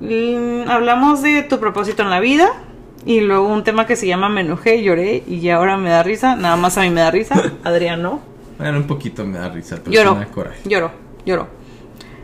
Mm, 0.00 0.68
hablamos 0.68 1.22
de 1.22 1.44
tu 1.44 1.60
propósito 1.60 2.02
en 2.02 2.10
la 2.10 2.20
vida. 2.20 2.50
Y 3.06 3.20
luego 3.20 3.46
un 3.46 3.62
tema 3.64 3.86
que 3.86 3.96
se 3.96 4.06
llama 4.06 4.28
Me 4.28 4.40
enojé, 4.40 4.82
lloré 4.82 5.22
y 5.28 5.48
ahora 5.50 5.76
me 5.76 5.90
da 5.90 6.02
risa. 6.02 6.34
Nada 6.34 6.56
más 6.56 6.76
a 6.76 6.80
mí 6.80 6.90
me 6.90 7.02
da 7.02 7.10
risa. 7.12 7.40
Adrián 7.64 8.02
no. 8.02 8.20
Bueno, 8.58 8.78
un 8.78 8.86
poquito 8.86 9.24
me 9.24 9.38
da 9.38 9.48
risa, 9.48 9.78
pero 9.82 9.92
lloro, 9.92 10.14
me 10.16 10.24
da 10.24 10.30
coraje. 10.30 10.68
Lloro, 10.68 10.90
lloro. 11.24 11.48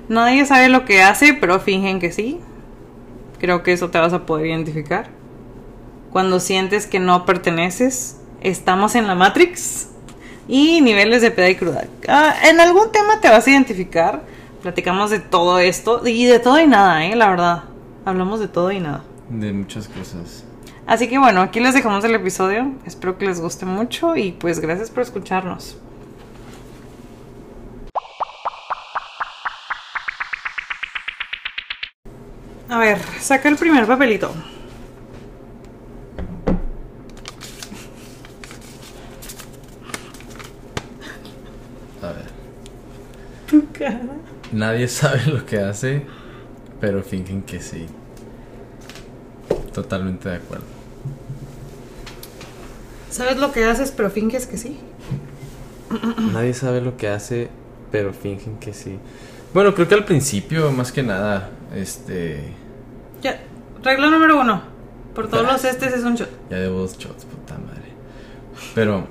Nadie 0.08 0.44
sabe 0.44 0.68
lo 0.68 0.84
que 0.84 1.02
hace, 1.02 1.34
pero 1.34 1.60
fingen 1.60 2.00
que 2.00 2.10
sí. 2.10 2.40
Creo 3.38 3.62
que 3.62 3.72
eso 3.72 3.90
te 3.90 3.98
vas 3.98 4.12
a 4.12 4.26
poder 4.26 4.46
identificar. 4.46 5.08
Cuando 6.10 6.40
sientes 6.40 6.88
que 6.88 6.98
no 6.98 7.24
perteneces, 7.26 8.20
estamos 8.40 8.96
en 8.96 9.06
la 9.06 9.14
Matrix 9.14 9.89
y 10.50 10.80
niveles 10.80 11.22
de 11.22 11.30
peda 11.30 11.48
y 11.48 11.54
cruda. 11.54 11.84
Ah, 12.08 12.34
en 12.44 12.60
algún 12.60 12.90
tema 12.90 13.20
te 13.20 13.30
vas 13.30 13.46
a 13.46 13.50
identificar. 13.50 14.22
Platicamos 14.62 15.10
de 15.10 15.20
todo 15.20 15.60
esto 15.60 16.06
y 16.06 16.26
de 16.26 16.40
todo 16.40 16.60
y 16.60 16.66
nada, 16.66 17.06
¿eh? 17.06 17.14
La 17.14 17.30
verdad. 17.30 17.64
Hablamos 18.04 18.40
de 18.40 18.48
todo 18.48 18.72
y 18.72 18.80
nada. 18.80 19.04
De 19.28 19.52
muchas 19.52 19.86
cosas. 19.86 20.44
Así 20.86 21.08
que 21.08 21.18
bueno, 21.18 21.40
aquí 21.40 21.60
les 21.60 21.72
dejamos 21.72 22.04
el 22.04 22.16
episodio. 22.16 22.72
Espero 22.84 23.16
que 23.16 23.26
les 23.26 23.40
guste 23.40 23.64
mucho 23.64 24.16
y 24.16 24.32
pues 24.32 24.58
gracias 24.58 24.90
por 24.90 25.04
escucharnos. 25.04 25.78
A 32.68 32.78
ver, 32.78 32.98
saca 33.20 33.48
el 33.48 33.56
primer 33.56 33.86
papelito. 33.86 34.32
Nadie 44.52 44.88
sabe 44.88 45.26
lo 45.26 45.44
que 45.44 45.58
hace, 45.58 46.02
pero 46.80 47.02
fingen 47.02 47.42
que 47.42 47.60
sí. 47.60 47.86
Totalmente 49.72 50.28
de 50.28 50.36
acuerdo. 50.36 50.64
¿Sabes 53.10 53.38
lo 53.38 53.52
que 53.52 53.64
haces, 53.64 53.90
pero 53.90 54.10
finges 54.10 54.46
que 54.46 54.56
sí? 54.56 54.78
Nadie 56.32 56.54
sabe 56.54 56.80
lo 56.80 56.96
que 56.96 57.08
hace, 57.08 57.48
pero 57.90 58.12
fingen 58.12 58.58
que 58.58 58.72
sí. 58.72 58.98
Bueno, 59.52 59.74
creo 59.74 59.88
que 59.88 59.94
al 59.94 60.04
principio, 60.04 60.70
más 60.70 60.92
que 60.92 61.02
nada, 61.02 61.50
este... 61.74 62.52
Ya, 63.20 63.40
regla 63.82 64.10
número 64.10 64.40
uno. 64.40 64.62
Por 65.14 65.28
todos 65.28 65.44
los 65.44 65.64
estes 65.64 65.92
es 65.92 66.04
un 66.04 66.14
shot. 66.14 66.30
Ya 66.50 66.58
debo 66.58 66.78
dos 66.78 66.96
shots, 66.96 67.24
puta 67.24 67.58
madre. 67.58 67.90
Pero... 68.74 69.08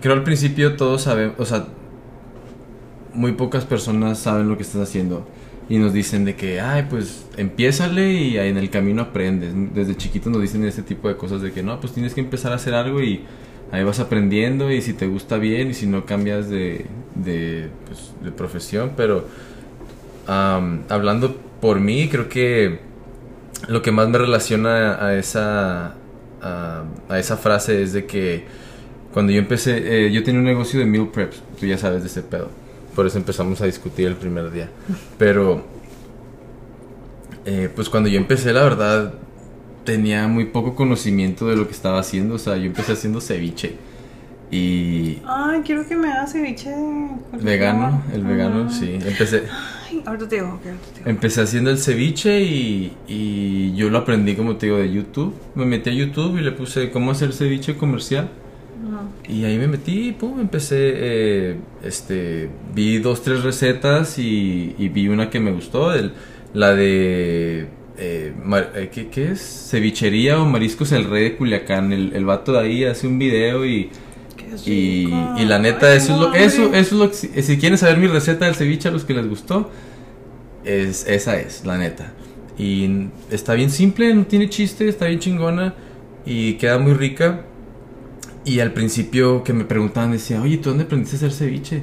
Creo 0.00 0.14
al 0.14 0.24
principio 0.24 0.74
todos 0.76 1.02
sabemos, 1.02 1.36
o 1.38 1.44
sea, 1.44 1.66
muy 3.14 3.32
pocas 3.32 3.64
personas 3.64 4.18
saben 4.18 4.48
lo 4.48 4.56
que 4.56 4.62
estás 4.62 4.82
haciendo 4.82 5.26
y 5.68 5.78
nos 5.78 5.92
dicen 5.92 6.24
de 6.24 6.34
que, 6.34 6.60
ay, 6.60 6.86
pues 6.90 7.26
empiézale 7.36 8.12
y 8.12 8.36
en 8.36 8.56
el 8.58 8.70
camino 8.70 9.02
aprendes. 9.02 9.52
Desde 9.74 9.96
chiquitos 9.96 10.32
nos 10.32 10.42
dicen 10.42 10.64
este 10.64 10.82
tipo 10.82 11.08
de 11.08 11.16
cosas 11.16 11.40
de 11.40 11.52
que 11.52 11.62
no, 11.62 11.80
pues 11.80 11.92
tienes 11.92 12.14
que 12.14 12.20
empezar 12.20 12.52
a 12.52 12.56
hacer 12.56 12.74
algo 12.74 13.02
y 13.02 13.22
ahí 13.70 13.84
vas 13.84 14.00
aprendiendo 14.00 14.70
y 14.70 14.82
si 14.82 14.92
te 14.92 15.06
gusta 15.06 15.38
bien 15.38 15.70
y 15.70 15.74
si 15.74 15.86
no 15.86 16.04
cambias 16.04 16.50
de, 16.50 16.86
de, 17.14 17.68
pues, 17.86 18.12
profesión. 18.36 18.92
Pero 18.96 19.26
hablando 20.26 21.36
por 21.60 21.80
mí, 21.80 22.08
creo 22.08 22.28
que 22.28 22.80
lo 23.68 23.82
que 23.82 23.92
más 23.92 24.08
me 24.08 24.18
relaciona 24.18 25.02
a 25.04 25.16
esa, 25.16 25.94
a, 26.42 26.84
esa 27.18 27.36
frase 27.36 27.82
es 27.82 27.92
de 27.92 28.04
que 28.04 28.44
cuando 29.12 29.32
yo 29.32 29.38
empecé, 29.38 30.06
eh, 30.06 30.12
yo 30.12 30.22
tenía 30.22 30.40
un 30.40 30.46
negocio 30.46 30.80
de 30.80 30.86
meal 30.86 31.08
preps, 31.08 31.42
tú 31.60 31.66
ya 31.66 31.78
sabes 31.78 32.02
de 32.02 32.08
ese 32.08 32.22
pedo 32.22 32.61
por 32.94 33.06
eso 33.06 33.18
empezamos 33.18 33.60
a 33.60 33.66
discutir 33.66 34.06
el 34.06 34.16
primer 34.16 34.50
día. 34.50 34.68
Pero, 35.18 35.64
eh, 37.44 37.70
pues 37.74 37.88
cuando 37.88 38.08
yo 38.08 38.18
empecé, 38.18 38.52
la 38.52 38.62
verdad, 38.62 39.14
tenía 39.84 40.28
muy 40.28 40.46
poco 40.46 40.74
conocimiento 40.74 41.48
de 41.48 41.56
lo 41.56 41.66
que 41.66 41.72
estaba 41.72 41.98
haciendo. 41.98 42.34
O 42.34 42.38
sea, 42.38 42.56
yo 42.56 42.66
empecé 42.66 42.92
haciendo 42.92 43.20
ceviche. 43.20 43.76
Y... 44.50 45.22
Ay, 45.26 45.62
quiero 45.64 45.86
que 45.88 45.96
me 45.96 46.12
hagas 46.12 46.32
ceviche. 46.32 46.74
Vegano, 47.40 48.02
el 48.12 48.22
vegano, 48.22 48.70
sí. 48.70 48.98
Empecé... 49.02 49.44
Ay, 49.88 50.02
ahorita 50.04 50.28
te 50.28 50.36
digo, 50.36 50.60
Empecé 51.06 51.40
haciendo 51.40 51.70
el 51.70 51.78
ceviche 51.78 52.42
y, 52.42 52.92
y 53.08 53.74
yo 53.74 53.88
lo 53.88 53.98
aprendí, 53.98 54.36
como 54.36 54.56
te 54.56 54.66
digo, 54.66 54.78
de 54.78 54.92
YouTube. 54.92 55.34
Me 55.54 55.64
metí 55.64 55.88
a 55.88 55.94
YouTube 55.94 56.38
y 56.38 56.42
le 56.42 56.52
puse 56.52 56.90
cómo 56.90 57.12
hacer 57.12 57.32
ceviche 57.32 57.76
comercial. 57.76 58.28
Y 59.28 59.44
ahí 59.44 59.56
me 59.56 59.68
metí, 59.68 60.12
pum, 60.12 60.40
empecé, 60.40 60.76
eh, 60.94 61.56
este, 61.84 62.50
vi 62.74 62.98
dos, 62.98 63.22
tres 63.22 63.42
recetas 63.42 64.18
y, 64.18 64.74
vi 64.92 65.08
una 65.08 65.30
que 65.30 65.38
me 65.38 65.52
gustó, 65.52 65.92
el, 65.94 66.12
la 66.54 66.74
de, 66.74 67.68
eh, 67.98 68.32
eh, 68.74 68.90
¿qué, 68.92 69.08
¿qué, 69.08 69.32
es? 69.32 69.68
Cevichería 69.70 70.40
o 70.40 70.44
Mariscos 70.44 70.90
el 70.92 71.04
Rey 71.04 71.24
de 71.24 71.36
Culiacán, 71.36 71.92
el, 71.92 72.12
el 72.14 72.24
vato 72.24 72.52
de 72.52 72.60
ahí 72.60 72.84
hace 72.84 73.06
un 73.06 73.18
video 73.18 73.64
y... 73.64 73.90
Y, 74.66 75.08
y, 75.38 75.44
la 75.46 75.58
neta, 75.58 75.94
eso, 75.94 76.12
es 76.12 76.20
lo, 76.20 76.34
eso, 76.34 76.74
eso 76.74 76.76
es 76.76 76.92
lo 76.92 77.10
que, 77.10 77.42
si 77.42 77.56
quieren 77.56 77.78
saber 77.78 77.96
mi 77.96 78.06
receta 78.06 78.44
del 78.44 78.54
ceviche 78.54 78.88
a 78.88 78.92
los 78.92 79.04
que 79.04 79.14
les 79.14 79.26
gustó, 79.26 79.70
es, 80.62 81.06
esa 81.06 81.40
es, 81.40 81.64
la 81.64 81.78
neta. 81.78 82.12
Y 82.58 83.08
está 83.30 83.54
bien 83.54 83.70
simple, 83.70 84.12
no 84.14 84.26
tiene 84.26 84.50
chiste, 84.50 84.86
está 84.88 85.06
bien 85.06 85.20
chingona 85.20 85.74
y 86.26 86.54
queda 86.54 86.78
muy 86.78 86.92
rica. 86.92 87.46
Y 88.44 88.60
al 88.60 88.72
principio 88.72 89.44
que 89.44 89.52
me 89.52 89.64
preguntaban, 89.64 90.12
decía, 90.12 90.42
oye, 90.42 90.56
¿tú 90.56 90.70
dónde 90.70 90.84
aprendiste 90.84 91.16
a 91.16 91.28
hacer 91.28 91.32
ceviche? 91.32 91.82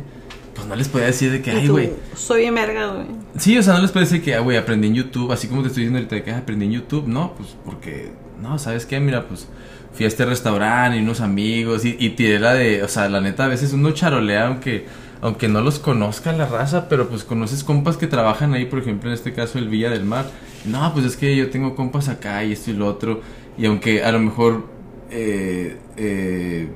Pues 0.54 0.68
no 0.68 0.76
les 0.76 0.90
podía 0.90 1.08
decir 1.08 1.32
de 1.32 1.42
que, 1.42 1.52
ay, 1.52 1.68
güey. 1.68 1.92
Soy 2.16 2.50
verga, 2.50 2.88
güey. 2.88 3.08
Sí, 3.38 3.58
o 3.58 3.64
sea, 3.64 3.76
no 3.76 3.82
les 3.82 3.92
puede 3.92 4.06
decir 4.06 4.22
que, 4.22 4.36
ah, 4.36 4.42
güey, 4.42 4.58
aprendí 4.58 4.88
en 4.88 4.96
YouTube, 4.96 5.32
así 5.32 5.48
como 5.48 5.62
te 5.62 5.70
estoy 5.70 5.84
diciendo 5.84 6.00
ahorita 6.00 6.16
de 6.16 6.24
que 6.24 6.32
ah, 6.32 6.40
aprendí 6.40 6.66
en 6.66 6.72
YouTube. 6.74 7.08
No, 7.08 7.34
pues 7.38 7.56
porque, 7.64 8.12
no, 8.42 8.60
¿sabes 8.60 8.86
qué? 8.86 9.00
Mira, 9.00 9.26
pues 9.26 9.48
fui 9.94 10.04
a 10.04 10.08
este 10.10 10.26
restaurante 10.26 10.98
y 10.98 11.02
unos 11.02 11.22
amigos 11.22 11.86
y, 11.86 11.96
y 11.98 12.10
tiré 12.10 12.40
la 12.40 12.54
de, 12.54 12.84
o 12.84 12.88
sea, 12.90 13.08
la 13.08 13.22
neta, 13.22 13.46
a 13.46 13.48
veces 13.48 13.72
uno 13.72 13.92
charolea 13.92 14.48
aunque, 14.48 14.86
aunque 15.22 15.48
no 15.48 15.62
los 15.62 15.80
conozca 15.80 16.34
la 16.34 16.46
raza, 16.46 16.90
pero 16.90 17.08
pues 17.08 17.24
conoces 17.24 17.64
compas 17.64 17.96
que 17.96 18.08
trabajan 18.08 18.54
ahí, 18.54 18.66
por 18.66 18.80
ejemplo, 18.80 19.10
en 19.10 19.14
este 19.14 19.34
caso 19.34 19.60
el 19.60 19.70
Villa 19.70 19.90
del 19.90 20.04
Mar. 20.04 20.26
No, 20.66 20.92
pues 20.94 21.06
es 21.06 21.16
que 21.16 21.36
yo 21.38 21.50
tengo 21.50 21.76
compas 21.76 22.10
acá 22.10 22.44
y 22.44 22.52
esto 22.52 22.72
y 22.72 22.74
lo 22.74 22.88
otro. 22.88 23.22
Y 23.58 23.66
aunque 23.66 24.04
a 24.04 24.12
lo 24.12 24.20
mejor 24.20 24.79
eh, 25.12 25.78
eh, 25.98 26.68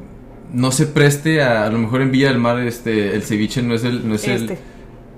no 0.54 0.72
se 0.72 0.86
preste 0.88 1.42
a, 1.42 1.66
a 1.66 1.70
lo 1.70 1.80
mejor 1.80 2.02
en 2.02 2.12
Villa 2.12 2.30
del 2.30 2.38
Mar 2.40 2.60
este 2.60 3.16
el 3.16 3.24
ceviche 3.24 3.62
no 3.62 3.74
es 3.74 3.84
el 3.84 4.08
no 4.08 4.16
es 4.16 4.28
el 4.28 4.44
Este. 4.44 4.60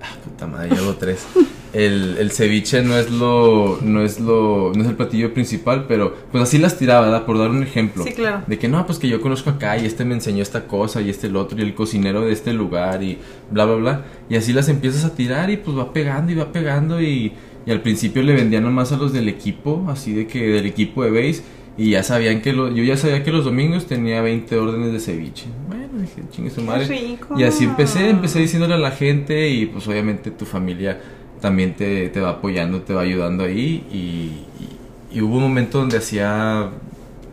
Ah, 0.02 0.16
puta 0.24 0.46
madre, 0.46 0.70
llevo 0.76 0.94
tres. 0.96 1.26
El, 1.74 2.18
el 2.20 2.32
ceviche 2.32 2.84
no 2.84 2.96
es 2.96 3.10
lo 3.10 3.80
no 3.82 4.02
es 4.04 4.20
lo 4.20 4.72
no 4.76 4.84
es 4.84 4.88
el 4.88 4.96
platillo 4.96 5.34
principal, 5.34 5.86
pero 5.88 6.16
pues 6.32 6.44
así 6.44 6.58
las 6.58 6.78
tiraba, 6.78 7.02
¿verdad? 7.08 7.26
Por 7.26 7.38
dar 7.40 7.50
un 7.50 7.64
ejemplo. 7.64 8.04
Sí, 8.04 8.14
claro. 8.14 8.44
De 8.46 8.58
que 8.60 8.68
no, 8.70 8.86
pues 8.86 9.00
que 9.00 9.10
yo 9.10 9.20
conozco 9.20 9.50
acá 9.50 9.78
y 9.78 9.86
este 9.86 10.06
me 10.06 10.14
enseñó 10.14 10.44
esta 10.44 10.68
cosa 10.68 11.02
y 11.02 11.10
este 11.10 11.28
el 11.28 11.36
otro 11.36 11.58
y 11.60 11.64
el 11.64 11.74
cocinero 11.74 12.22
de 12.22 12.32
este 12.34 12.54
lugar 12.54 13.02
y 13.04 13.18
bla 13.52 13.66
bla 13.66 13.76
bla 13.76 14.06
y 14.30 14.36
así 14.36 14.54
las 14.54 14.70
empiezas 14.70 15.04
a 15.06 15.16
tirar 15.16 15.50
y 15.50 15.58
pues 15.58 15.76
va 15.78 15.92
pegando 15.92 16.32
y 16.32 16.36
va 16.36 16.52
pegando 16.52 17.02
y, 17.02 17.34
y 17.66 17.72
al 17.72 17.82
principio 17.82 18.22
le 18.24 18.34
vendían 18.36 18.64
nomás 18.64 18.92
a 18.92 18.98
los 18.98 19.12
del 19.12 19.28
equipo, 19.28 19.86
así 19.90 20.14
de 20.14 20.28
que 20.28 20.48
del 20.48 20.68
equipo 20.68 21.04
de 21.04 21.10
base 21.10 21.44
y 21.78 21.92
ya 21.92 22.04
sabían 22.04 22.42
que 22.42 22.54
lo, 22.54 22.72
yo 22.72 22.84
ya 22.84 22.96
sabía 22.98 23.24
que 23.24 23.32
los 23.32 23.44
domingos 23.46 23.86
tenía 23.86 24.22
20 24.22 24.56
órdenes 24.58 24.94
de 24.94 25.00
ceviche. 25.00 25.46
Bueno, 25.68 26.00
dije, 26.00 26.22
chingue 26.32 26.50
su 26.50 26.62
madre. 26.62 26.88
rico. 26.88 27.38
Y 27.40 27.44
así 27.44 27.66
empecé, 27.66 28.10
empecé 28.10 28.40
diciéndole 28.40 28.76
a 28.76 28.78
la 28.78 28.92
gente 28.92 29.50
y 29.50 29.66
pues 29.66 29.88
obviamente 29.88 30.32
tu 30.32 30.46
familia 30.46 31.02
también 31.42 31.74
te, 31.76 32.10
te 32.10 32.20
va 32.22 32.30
apoyando, 32.32 32.82
te 32.82 32.94
va 32.94 33.02
ayudando 33.02 33.44
ahí 33.44 33.84
y, 33.92 33.98
y- 33.98 35.18
y 35.18 35.22
hubo 35.22 35.38
un 35.38 35.44
momento 35.44 35.80
donde 35.80 35.98
hacía 35.98 36.70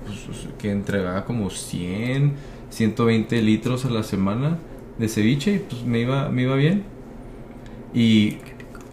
pues, 0.06 0.46
que 0.58 0.70
entregaba 0.70 1.24
como 1.24 1.50
100, 1.50 2.32
120 2.70 3.42
litros 3.42 3.84
a 3.84 3.90
la 3.90 4.02
semana 4.04 4.58
de 4.98 5.08
ceviche 5.08 5.54
y 5.54 5.58
pues 5.60 5.82
me 5.84 6.00
iba, 6.00 6.28
me 6.28 6.42
iba 6.42 6.54
bien. 6.56 6.84
Y 7.94 8.38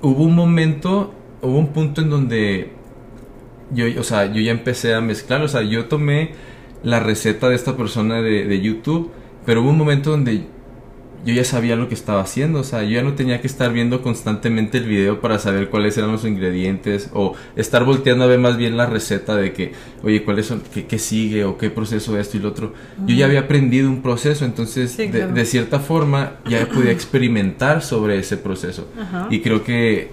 hubo 0.01 0.23
un 0.23 0.35
momento, 0.35 1.13
hubo 1.41 1.57
un 1.57 1.67
punto 1.67 2.01
en 2.01 2.09
donde 2.09 2.71
yo, 3.73 3.86
o 3.99 4.03
sea, 4.03 4.32
yo 4.32 4.41
ya 4.41 4.51
empecé 4.51 4.93
a 4.93 5.01
mezclar, 5.01 5.41
o 5.41 5.47
sea, 5.47 5.62
yo 5.62 5.86
tomé 5.86 6.32
la 6.84 6.99
receta 6.99 7.49
de 7.49 7.55
esta 7.55 7.75
persona 7.75 8.21
de, 8.21 8.45
de 8.45 8.62
YouTube, 8.62 9.12
pero 9.45 9.62
hubo 9.62 9.69
un 9.69 9.77
momento 9.77 10.12
donde 10.12 10.45
yo 11.25 11.34
ya 11.34 11.43
sabía 11.43 11.75
lo 11.75 11.89
que 11.89 11.95
estaba 11.95 12.21
haciendo, 12.21 12.60
o 12.60 12.63
sea, 12.63 12.84
yo 12.84 12.91
ya 12.91 13.03
no 13.03 13.13
tenía 13.13 13.41
que 13.41 13.47
estar 13.47 13.73
viendo 13.73 14.01
constantemente 14.01 14.77
el 14.77 14.86
video 14.86 15.19
para 15.19 15.38
saber 15.38 15.69
cuáles 15.69 15.97
eran 15.97 16.13
los 16.13 16.23
ingredientes 16.23 17.10
o 17.13 17.36
estar 17.58 17.84
volteando 17.84 18.23
a 18.23 18.27
ver 18.27 18.39
más 18.39 18.55
bien 18.55 18.77
la 18.77 18.86
receta 18.86 19.36
de 19.36 19.51
que, 19.51 19.73
oye, 20.01 20.23
cuáles 20.23 20.45
son, 20.45 20.62
qué, 20.73 20.86
qué 20.86 20.97
sigue 20.97 21.43
o 21.43 21.58
qué 21.58 21.69
proceso 21.69 22.17
esto 22.17 22.38
y 22.38 22.39
lo 22.39 22.49
otro. 22.49 22.73
Yo 23.05 23.15
ya 23.15 23.25
había 23.25 23.41
aprendido 23.41 23.89
un 23.89 24.01
proceso, 24.01 24.45
entonces 24.45 24.91
Sí, 24.91 25.08
de, 25.08 25.19
claro. 25.19 25.34
de 25.34 25.45
cierta 25.45 25.79
forma 25.79 26.38
ya 26.47 26.65
podía 26.67 26.91
experimentar 26.91 27.82
sobre 27.82 28.17
ese 28.17 28.38
proceso. 28.38 28.88
Ajá. 28.97 29.27
Y 29.29 29.41
creo 29.41 29.63
que 29.65 30.12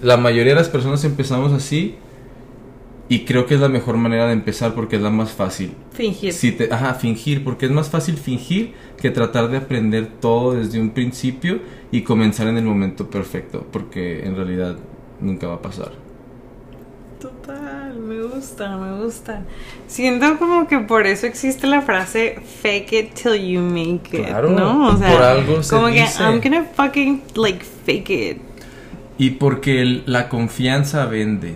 la 0.00 0.16
mayoría 0.16 0.54
de 0.54 0.58
las 0.60 0.70
personas 0.70 1.04
empezamos 1.04 1.52
así 1.52 1.96
y 3.14 3.24
creo 3.26 3.44
que 3.44 3.54
es 3.54 3.60
la 3.60 3.68
mejor 3.68 3.96
manera 3.98 4.26
de 4.26 4.32
empezar 4.32 4.74
porque 4.74 4.96
es 4.96 5.02
la 5.02 5.10
más 5.10 5.32
fácil. 5.32 5.72
Fingir. 5.92 6.32
Si 6.32 6.52
te, 6.52 6.72
ajá, 6.72 6.94
fingir, 6.94 7.44
porque 7.44 7.66
es 7.66 7.72
más 7.72 7.90
fácil 7.90 8.16
fingir 8.16 8.72
que 9.00 9.10
tratar 9.10 9.48
de 9.50 9.58
aprender 9.58 10.06
todo 10.20 10.54
desde 10.54 10.80
un 10.80 10.90
principio 10.90 11.60
y 11.90 12.02
comenzar 12.02 12.46
en 12.46 12.56
el 12.56 12.64
momento 12.64 13.10
perfecto, 13.10 13.66
porque 13.70 14.24
en 14.24 14.34
realidad 14.36 14.76
nunca 15.20 15.46
va 15.48 15.54
a 15.56 15.62
pasar. 15.62 15.92
Total, 17.20 17.94
me 17.98 18.20
gusta, 18.22 18.76
me 18.78 19.04
gusta. 19.04 19.44
Siento 19.86 20.38
como 20.38 20.66
que 20.66 20.78
por 20.80 21.06
eso 21.06 21.26
existe 21.26 21.66
la 21.68 21.82
frase 21.82 22.40
fake 22.62 22.92
it 22.94 23.14
till 23.14 23.34
you 23.36 23.60
make 23.60 24.08
it, 24.16 24.26
Claro, 24.26 24.50
¿no? 24.50 24.88
O 24.88 24.96
sea, 24.96 25.12
por 25.12 25.22
algo 25.22 25.62
se 25.62 25.74
como 25.74 25.86
que 25.88 26.00
dice. 26.00 26.22
I'm 26.22 26.40
gonna 26.42 26.64
fucking 26.74 27.22
like 27.36 27.62
fake 27.84 28.10
it. 28.10 28.38
Y 29.18 29.30
porque 29.30 29.82
el- 29.82 30.02
la 30.06 30.28
confianza 30.28 31.04
vende. 31.06 31.54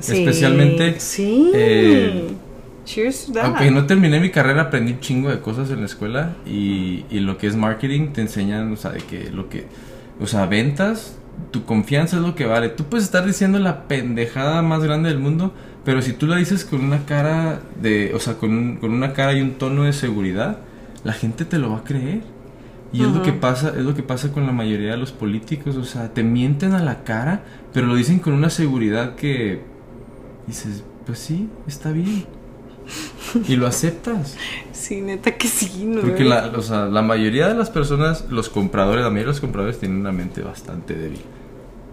Sí, 0.00 0.18
Especialmente, 0.18 1.00
Sí. 1.00 1.50
eh, 1.54 2.28
Cheers 2.84 3.26
to 3.26 3.32
that. 3.32 3.44
aunque 3.46 3.70
no 3.70 3.84
terminé 3.86 4.18
mi 4.20 4.30
carrera, 4.30 4.62
aprendí 4.62 4.92
un 4.92 5.00
chingo 5.00 5.28
de 5.28 5.40
cosas 5.40 5.70
en 5.70 5.80
la 5.80 5.86
escuela 5.86 6.36
y, 6.46 7.04
y 7.10 7.20
lo 7.20 7.36
que 7.36 7.46
es 7.46 7.56
marketing 7.56 8.08
te 8.12 8.22
enseñan, 8.22 8.72
o 8.72 8.76
sea, 8.76 8.92
de 8.92 9.00
que 9.00 9.30
lo 9.30 9.48
que, 9.48 9.66
o 10.20 10.26
sea, 10.26 10.46
ventas, 10.46 11.18
tu 11.50 11.64
confianza 11.64 12.16
es 12.16 12.22
lo 12.22 12.34
que 12.34 12.46
vale. 12.46 12.70
Tú 12.70 12.84
puedes 12.84 13.04
estar 13.04 13.26
diciendo 13.26 13.58
la 13.58 13.86
pendejada 13.88 14.62
más 14.62 14.82
grande 14.82 15.08
del 15.10 15.18
mundo, 15.18 15.52
pero 15.84 16.00
si 16.02 16.12
tú 16.12 16.26
la 16.26 16.36
dices 16.36 16.64
con 16.64 16.82
una 16.82 17.04
cara 17.04 17.60
de, 17.80 18.12
o 18.14 18.18
sea, 18.20 18.34
con, 18.34 18.50
un- 18.52 18.76
con 18.76 18.92
una 18.92 19.12
cara 19.12 19.34
y 19.34 19.40
un 19.42 19.52
tono 19.52 19.82
de 19.84 19.92
seguridad, 19.92 20.58
la 21.04 21.12
gente 21.12 21.44
te 21.44 21.58
lo 21.58 21.70
va 21.70 21.78
a 21.78 21.84
creer. 21.84 22.20
Y 22.90 23.02
es 23.02 23.08
lo 23.08 23.22
que 23.22 23.32
pasa, 23.34 23.74
es 23.76 23.84
lo 23.84 23.94
que 23.94 24.02
pasa 24.02 24.32
con 24.32 24.46
la 24.46 24.52
mayoría 24.52 24.92
de 24.92 24.96
los 24.96 25.12
políticos, 25.12 25.76
o 25.76 25.84
sea, 25.84 26.14
te 26.14 26.22
mienten 26.22 26.72
a 26.72 26.82
la 26.82 27.04
cara, 27.04 27.42
pero 27.74 27.86
lo 27.86 27.94
dicen 27.94 28.18
con 28.18 28.32
una 28.32 28.48
seguridad 28.48 29.14
que 29.14 29.60
dices, 30.48 30.82
pues 31.06 31.18
sí, 31.18 31.48
está 31.66 31.92
bien. 31.92 32.26
Y 33.46 33.56
lo 33.56 33.66
aceptas. 33.66 34.36
Sí, 34.72 35.02
neta 35.02 35.36
que 35.36 35.46
sí, 35.48 35.84
¿no? 35.84 36.00
Porque 36.00 36.24
la, 36.24 36.46
o 36.56 36.62
sea, 36.62 36.86
la 36.86 37.02
mayoría 37.02 37.48
de 37.48 37.54
las 37.54 37.68
personas, 37.68 38.24
los 38.30 38.48
compradores, 38.48 39.04
la 39.04 39.10
mayoría 39.10 39.26
de 39.26 39.32
los 39.32 39.40
compradores 39.40 39.78
tienen 39.78 39.98
una 39.98 40.12
mente 40.12 40.40
bastante 40.40 40.94
débil. 40.94 41.20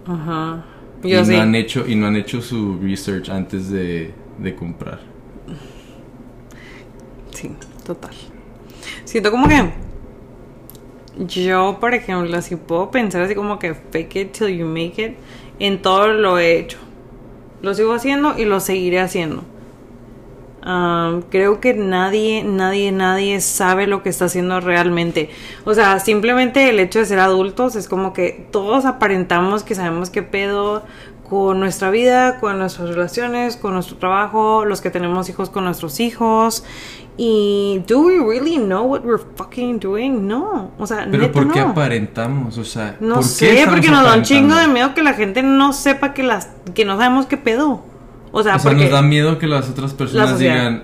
Ajá. 0.08 0.66
Y 1.04 1.14
no, 1.14 1.42
han 1.42 1.54
hecho, 1.56 1.86
y 1.86 1.96
no 1.96 2.08
han 2.08 2.16
hecho 2.16 2.42
su 2.42 2.80
research 2.82 3.30
antes 3.30 3.70
de, 3.70 4.14
de 4.40 4.56
comprar. 4.56 5.00
Sí, 7.32 7.52
total. 7.86 8.14
Siento 9.04 9.30
como 9.30 9.48
que 9.48 9.72
yo, 11.20 11.78
por 11.80 11.94
ejemplo, 11.94 12.42
si 12.42 12.56
puedo 12.56 12.92
pensar 12.92 13.22
así 13.22 13.36
como 13.36 13.60
que 13.60 13.74
fake 13.74 14.16
it 14.16 14.32
till 14.32 14.48
you 14.48 14.66
make 14.66 15.04
it, 15.04 15.18
en 15.60 15.82
todo 15.82 16.08
lo 16.08 16.40
he 16.40 16.60
hecho. 16.60 16.78
Lo 17.62 17.74
sigo 17.74 17.94
haciendo 17.94 18.38
y 18.38 18.46
lo 18.46 18.60
seguiré 18.60 19.00
haciendo. 19.00 19.44
Creo 21.30 21.62
que 21.62 21.76
nadie, 21.76 22.44
nadie, 22.44 22.92
nadie 22.92 23.40
sabe 23.40 23.86
lo 23.86 24.02
que 24.02 24.10
está 24.10 24.26
haciendo 24.26 24.60
realmente. 24.60 25.30
O 25.64 25.76
sea, 25.76 26.00
simplemente 26.00 26.70
el 26.70 26.80
hecho 26.80 27.00
de 27.00 27.06
ser 27.06 27.20
adultos 27.20 27.76
es 27.76 27.88
como 27.88 28.14
que 28.14 28.48
todos 28.52 28.86
aparentamos 28.86 29.62
que 29.62 29.76
sabemos 29.76 30.10
qué 30.10 30.24
pedo 30.24 30.84
con 31.30 31.60
nuestra 31.60 31.92
vida, 31.92 32.40
con 32.40 32.58
nuestras 32.58 32.90
relaciones, 32.90 33.58
con 33.58 33.74
nuestro 33.74 33.98
trabajo, 33.98 34.66
los 34.66 34.82
que 34.82 34.90
tenemos 34.90 35.30
hijos 35.30 35.52
con 35.52 35.66
nuestros 35.66 36.00
hijos. 36.00 36.64
Y 37.18 37.82
do 37.88 38.00
we 38.02 38.20
really 38.20 38.58
know 38.58 38.84
what 38.84 39.02
we're 39.06 39.24
fucking 39.36 39.80
doing? 39.80 40.28
No, 40.28 40.72
o 40.78 40.86
sea, 40.86 41.08
Pero 41.10 41.24
neta 41.24 41.32
¿por 41.34 41.52
qué 41.52 41.60
no. 41.62 41.70
aparentamos? 41.70 42.58
O 42.58 42.66
sea, 42.66 42.98
No 43.00 43.16
¿por 43.16 43.24
qué 43.24 43.30
sé, 43.30 43.66
porque 43.70 43.90
nos 43.90 44.04
da 44.04 44.16
un 44.16 44.24
chingo 44.24 44.54
de 44.56 44.68
miedo 44.68 44.94
que 44.94 45.02
la 45.02 45.14
gente 45.14 45.42
no 45.42 45.72
sepa 45.72 46.14
que 46.14 46.24
las 46.24 46.50
que 46.74 46.84
no 46.84 46.98
sabemos 46.98 47.26
qué 47.26 47.38
pedo. 47.38 47.86
O 48.34 48.44
sea, 48.44 48.58
O 48.58 48.60
sea, 48.60 48.70
porque 48.72 48.84
nos 48.84 48.92
da 48.92 49.02
miedo 49.02 49.40
que 49.40 49.48
las 49.48 49.70
otras 49.70 49.94
personas 49.94 50.32
sociedad. 50.32 50.56
digan, 50.56 50.84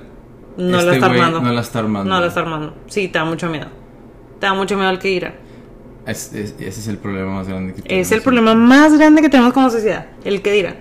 no 0.55 0.77
este 0.79 0.85
la 0.89 0.93
está 0.95 1.05
armando. 1.07 1.41
no 1.41 1.51
la 1.51 1.61
está 1.61 1.79
armando. 1.79 2.09
No 2.13 2.21
la 2.21 2.27
está 2.27 2.39
armando. 2.39 2.73
Sí, 2.87 3.09
te 3.09 3.19
da 3.19 3.25
mucho 3.25 3.49
miedo. 3.49 3.67
Te 4.39 4.45
da 4.45 4.53
mucho 4.53 4.75
miedo 4.77 4.87
al 4.89 4.99
que 4.99 5.09
dirá. 5.09 5.33
Es- 6.05 6.33
es- 6.33 6.55
ese 6.59 6.79
es 6.79 6.87
el 6.87 6.97
problema 6.97 7.31
más 7.35 7.47
grande 7.49 7.73
que 7.73 7.81
tenemos. 7.81 8.07
Es 8.07 8.11
el 8.13 8.21
problema 8.21 8.55
más 8.55 8.97
grande 8.97 9.21
que 9.21 9.27
tenemos 9.29 9.51
como 9.51 9.69
sociedad, 9.69 10.05
el 10.23 10.41
que 10.41 10.51
dirán. 10.53 10.75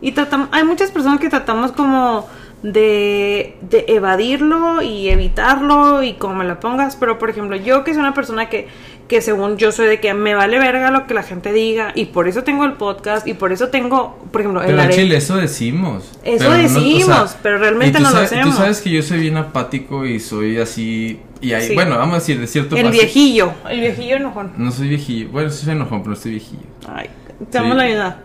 Y 0.00 0.12
tratam- 0.12 0.48
hay 0.52 0.62
muchas 0.64 0.92
personas 0.92 1.18
que 1.18 1.28
tratamos 1.28 1.72
como 1.72 2.26
de, 2.62 3.56
de 3.62 3.84
evadirlo 3.88 4.82
y 4.82 5.08
evitarlo 5.08 6.02
y 6.02 6.14
como 6.14 6.36
me 6.36 6.44
la 6.44 6.60
pongas, 6.60 6.96
pero 6.96 7.18
por 7.18 7.30
ejemplo, 7.30 7.56
yo 7.56 7.82
que 7.84 7.92
soy 7.92 8.00
una 8.00 8.14
persona 8.14 8.48
que, 8.48 8.68
que 9.08 9.20
según 9.20 9.56
yo 9.56 9.72
soy 9.72 9.86
de 9.88 10.00
que 10.00 10.14
me 10.14 10.34
vale 10.34 10.58
verga 10.58 10.90
lo 10.90 11.06
que 11.06 11.14
la 11.14 11.22
gente 11.24 11.52
diga 11.52 11.92
y 11.94 12.06
por 12.06 12.28
eso 12.28 12.44
tengo 12.44 12.64
el 12.64 12.74
podcast 12.74 13.26
y 13.26 13.34
por 13.34 13.52
eso 13.52 13.68
tengo, 13.68 14.16
por 14.30 14.40
ejemplo, 14.42 14.60
Pero 14.64 14.74
el 14.74 14.80
are- 14.80 14.94
Chile 14.94 15.16
eso 15.16 15.36
decimos. 15.36 16.12
Eso 16.22 16.38
Pero 16.38 16.50
no- 16.50 16.56
decimos, 16.62 17.36
pero 17.42 17.58
realmente 17.58 17.98
no 18.00 18.10
lo 18.10 18.18
hacemos. 18.18 18.50
Tú 18.50 18.52
sabes 18.56 18.80
que 18.80 18.90
yo 18.90 19.02
soy 19.02 19.20
bien 19.20 19.36
apático 19.36 20.06
y 20.06 20.20
soy 20.20 20.58
así... 20.58 21.20
Y 21.40 21.50
Sí. 21.60 21.74
bueno, 21.74 21.98
vamos 21.98 22.14
a 22.14 22.18
decir, 22.20 22.38
de 22.38 22.46
cierto 22.46 22.76
el 22.76 22.82
paso- 22.84 22.92
viejillo, 22.92 23.52
el 23.68 23.80
viejillo 23.80 24.14
enojón. 24.16 24.52
No 24.56 24.70
soy 24.70 24.88
viejillo. 24.88 25.28
Bueno, 25.30 25.50
sí 25.50 25.64
soy 25.64 25.72
enojón, 25.74 25.98
pero 26.02 26.10
no 26.10 26.14
estoy 26.14 26.30
viejillo. 26.30 26.62
Ay, 26.88 27.08
te 27.50 27.58
damos 27.58 27.76
la 27.76 27.82
ayuda. 27.82 28.22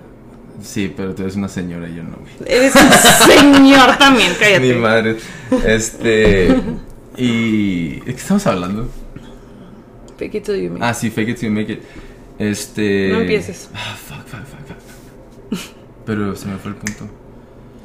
Sí, 0.62 0.92
pero 0.96 1.14
tú 1.14 1.22
eres 1.24 1.36
una 1.36 1.48
señora 1.48 1.88
y 1.88 1.96
yo 1.96 2.04
no, 2.04 2.18
güey. 2.18 2.34
Eres 2.46 2.74
un 2.76 2.92
señor 3.28 3.98
también, 3.98 4.34
cállate. 4.40 4.60
Mi 4.74 4.80
madre. 4.80 5.18
Este... 5.66 6.56
Y... 7.16 8.00
¿De 8.00 8.06
qué 8.06 8.12
estamos 8.12 8.46
hablando? 8.48 8.90
Fake 10.18 10.36
it 10.36 10.44
till 10.46 10.56
you 10.56 10.70
make 10.72 10.78
it. 10.78 10.84
Ah, 10.84 10.94
sí, 10.94 11.10
fake 11.12 11.30
it 11.30 11.38
till 11.40 11.50
you 11.50 11.56
make 11.56 11.72
it. 11.72 11.82
Este... 12.40 13.10
No 13.12 13.20
empieces. 13.22 13.70
Ah, 13.74 13.96
fuck, 13.96 14.26
fuck, 14.28 14.46
fuck, 14.46 14.68
fuck. 14.68 15.60
Pero 16.06 16.36
se 16.36 16.48
me 16.48 16.58
fue 16.58 16.72
el 16.72 16.78
punto. 16.78 17.08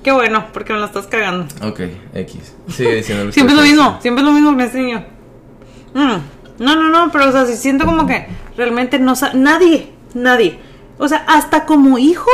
Qué 0.02 0.12
bueno, 0.12 0.46
porque 0.52 0.72
me 0.72 0.78
lo 0.80 0.87
estás 0.87 1.06
cagando. 1.06 1.46
Ok, 1.66 1.80
X. 2.14 2.54
Sigue 2.68 2.96
diciendo 2.96 3.26
que 3.26 3.32
Siempre 3.32 3.54
es 3.54 3.61
lo 3.61 3.66
mismo, 3.66 3.98
siempre 4.00 4.22
es 4.22 4.26
lo 4.28 4.32
mismo 4.35 4.50
con 4.50 4.61
este 4.61 4.78
niño. 4.80 5.04
Mm, 5.94 6.62
No, 6.64 6.76
no, 6.76 6.88
no, 6.88 7.12
pero 7.12 7.28
o 7.28 7.32
sea, 7.32 7.46
si 7.46 7.56
siento 7.56 7.85
como 7.85 8.06
que 8.06 8.26
realmente 8.56 8.98
no 8.98 9.14
sa 9.14 9.32
nadie, 9.35 9.90
nadie. 10.14 10.58
O 10.98 11.06
sea, 11.08 11.24
hasta 11.28 11.64
como 11.66 11.98
hijo, 11.98 12.30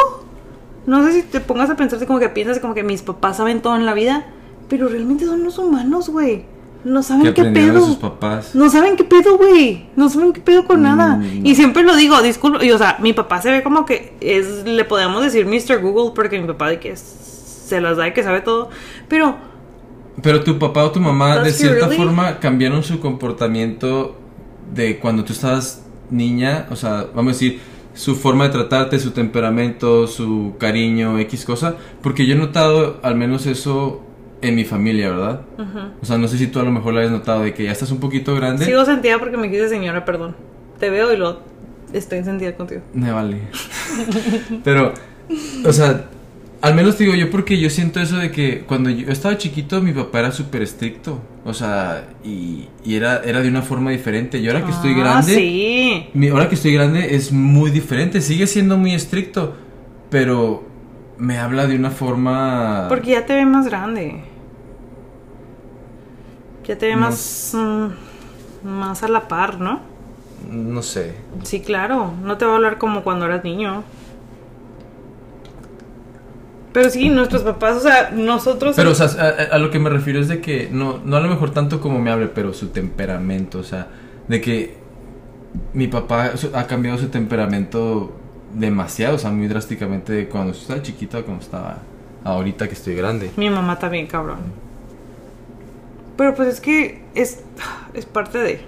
no 0.89 1.05
sé 1.07 1.13
si 1.13 1.23
te 1.23 1.41
pongas 1.41 1.71
a 1.71 1.77
pensarte 1.77 2.07
como 2.07 2.19
que 2.19 2.29
piensas 2.29 2.59
como 2.59 2.75
que 2.75 2.83
mis 2.83 3.03
papás 3.03 3.37
saben 3.37 3.61
todo 3.63 3.77
en 3.77 3.87
la 3.87 3.95
vida, 3.95 4.27
pero 4.69 4.89
realmente 4.89 5.25
son 5.27 5.45
los 5.45 5.59
humanos, 5.59 6.09
güey. 6.09 6.45
No 6.85 7.03
saben 7.03 7.35
qué 7.35 7.45
pedo. 7.45 7.85
sus 7.85 7.97
papás. 7.97 8.55
No 8.55 8.71
saben 8.71 8.97
qué 8.97 9.03
pedo, 9.05 9.37
güey. 9.37 9.87
No 9.97 10.09
saben 10.09 10.33
qué 10.33 10.41
pedo 10.41 10.65
con 10.65 10.83
nada. 10.83 11.17
Mm, 11.17 11.45
Y 11.45 11.55
siempre 11.57 11.83
lo 11.83 11.97
digo, 11.97 12.23
disculpa. 12.23 12.65
Y 12.65 12.71
o 12.71 12.79
sea, 12.79 12.97
mi 13.01 13.13
papá 13.13 13.43
se 13.43 13.51
ve 13.51 13.63
como 13.63 13.85
que 13.85 14.15
es, 14.21 14.65
le 14.65 14.85
podemos 14.85 15.23
decir 15.23 15.45
Mr. 15.47 15.81
Google 15.81 16.13
porque 16.15 16.41
mi 16.41 16.47
papá 16.47 16.69
de 16.69 16.79
que 16.81 16.93
es- 16.93 17.01
se 17.67 17.81
las 17.81 17.97
da 17.97 18.09
y 18.09 18.13
que 18.13 18.23
sabe 18.23 18.41
todo. 18.43 18.71
Pero 19.09 19.37
Pero 20.23 20.43
tu 20.45 20.59
papá 20.59 20.85
o 20.85 20.91
tu 20.93 21.01
mamá, 21.01 21.39
de 21.41 21.51
cierta 21.53 21.87
really? 21.89 21.97
forma, 21.97 22.39
cambiaron 22.39 22.83
su 22.83 22.99
comportamiento 23.01 24.17
de 24.75 24.99
cuando 24.99 25.25
tú 25.25 25.33
estabas 25.33 25.83
niña. 26.11 26.67
O 26.71 26.77
sea, 26.77 27.07
vamos 27.15 27.31
a 27.33 27.35
decir, 27.35 27.61
su 27.99 28.15
forma 28.15 28.45
de 28.45 28.51
tratarte, 28.51 29.01
su 29.01 29.11
temperamento, 29.11 30.07
su 30.07 30.55
cariño, 30.57 31.19
X 31.19 31.45
cosa. 31.45 31.75
Porque 32.01 32.27
yo 32.27 32.37
he 32.37 32.39
notado 32.39 33.01
al 33.03 33.17
menos 33.17 33.47
eso 33.47 34.05
en 34.41 34.55
mi 34.55 34.65
familia, 34.65 35.11
¿verdad? 35.11 35.41
O 36.01 36.07
sea, 36.07 36.17
no 36.17 36.29
sé 36.29 36.39
si 36.39 36.47
tú 36.47 36.61
a 36.61 36.63
lo 36.63 36.71
mejor 36.71 36.95
lo 36.95 37.01
hayas 37.01 37.11
notado, 37.11 37.43
de 37.43 37.55
que 37.55 37.65
ya 37.65 37.73
estás 37.73 37.91
un 37.91 37.99
poquito 37.99 38.37
grande. 38.37 38.65
sigo 38.65 38.85
sentida 38.85 39.19
porque 39.19 39.37
me 39.37 39.51
quise 39.51 39.69
señora, 39.69 40.05
perdón. 40.05 40.37
Te 40.79 40.91
veo 40.91 41.13
y 41.13 41.17
lo 41.17 41.41
estoy 41.93 42.23
sentida 42.23 42.55
contigo. 42.55 42.83
Me 42.95 43.11
vale. 43.11 43.49
Pero, 44.63 44.95
o 45.65 45.73
sea, 45.73 46.09
al 46.61 46.75
menos 46.75 46.97
te 46.97 47.05
digo 47.05 47.15
yo 47.17 47.31
porque 47.31 47.59
yo 47.61 47.71
siento 47.71 48.01
eso 48.01 48.17
de 48.17 48.31
que 48.33 48.61
cuando 48.67 48.91
yo 48.91 49.11
estaba 49.13 49.39
chiquito 49.39 49.81
mi 49.81 49.93
papá 49.93 50.21
era 50.21 50.33
súper 50.33 50.63
estricto. 50.63 51.21
O 51.45 51.55
sea, 51.55 52.09
y, 52.25 52.69
y 52.85 52.97
era, 52.97 53.23
era 53.25 53.41
de 53.41 53.49
una 53.49 53.63
forma 53.63 53.91
diferente. 53.93 54.39
Y 54.39 54.49
ahora 54.49 54.65
que 54.65 54.73
estoy 54.73 54.93
Ah, 54.95 54.99
grande, 54.99 55.35
Sí. 55.35 56.09
mi, 56.15 56.29
ahora 56.29 56.49
que 56.49 56.57
estoy 56.57 56.75
grande 56.75 57.15
es 57.15 57.33
muy 57.33 57.71
diferente. 57.71 58.21
Sigue 58.21 58.47
siendo 58.47 58.77
muy 58.77 58.93
estricto, 58.95 59.55
pero 60.11 60.67
me 61.17 61.39
habla 61.39 61.67
de 61.67 61.77
una 61.77 61.91
forma... 61.91 62.87
Porque 62.89 63.11
ya 63.13 63.25
te 63.27 63.35
ve 63.35 63.45
más 63.47 63.67
grande. 63.69 64.23
Ya 66.67 66.77
te 66.77 66.87
ve 66.87 66.95
No 66.95 67.01
más. 67.03 67.53
mm, 67.55 68.69
más 68.69 69.03
a 69.03 69.09
la 69.09 69.27
par, 69.29 69.59
¿no? 69.61 69.81
No 70.51 70.83
sé. 70.83 71.15
Sí, 71.45 71.61
claro. 71.61 72.13
No 72.23 72.37
te 72.37 72.45
va 72.45 72.53
a 72.53 72.57
hablar 72.57 72.79
como 72.79 73.03
cuando 73.03 73.25
eras 73.27 73.43
niño. 73.45 73.85
Pero 76.79 76.91
sí, 76.91 77.09
nuestros 77.09 77.43
papás, 77.43 77.79
o 77.79 77.81
sea, 77.81 78.11
nosotros. 78.13 78.77
Pero, 78.77 78.93
o 78.93 78.95
sea, 78.95 79.09
a, 79.21 79.57
a 79.57 79.59
lo 79.59 79.73
que 79.73 79.81
me 79.81 79.91
refiero 79.91 80.21
es 80.21 80.29
de 80.29 80.41
que 80.41 80.69
no, 80.71 81.01
no 81.05 81.17
a 81.17 81.21
lo 81.21 81.29
mejor 81.29 81.51
tanto 81.51 81.81
como 81.81 81.99
me 81.99 82.13
hable, 82.13 82.29
pero 82.29 82.55
su 82.55 82.69
temperamento, 82.69 83.59
o 83.59 83.65
sea, 83.65 83.89
de 84.29 84.41
que 84.41 84.77
mi 85.73 85.89
papá 85.89 86.31
ha 86.55 86.67
cambiado 86.69 86.97
su 86.97 87.09
temperamento 87.09 88.17
demasiado, 88.55 89.17
o 89.17 89.19
sea, 89.19 89.33
muy 89.33 89.49
drásticamente 89.49 90.13
de 90.13 90.29
cuando 90.29 90.53
estaba 90.53 90.81
chiquito 90.81 91.19
a 91.19 91.25
cuando 91.25 91.43
estaba 91.43 91.79
ahorita 92.23 92.69
que 92.69 92.75
estoy 92.75 92.95
grande. 92.95 93.33
Mi 93.37 93.51
mamá 93.51 93.77
también, 93.77 94.07
cabrón. 94.07 94.39
Pero 96.17 96.37
pues 96.37 96.49
es 96.49 96.61
que 96.61 97.03
es, 97.17 97.43
es 97.93 98.07
parte 98.07 98.39
de. 98.39 98.61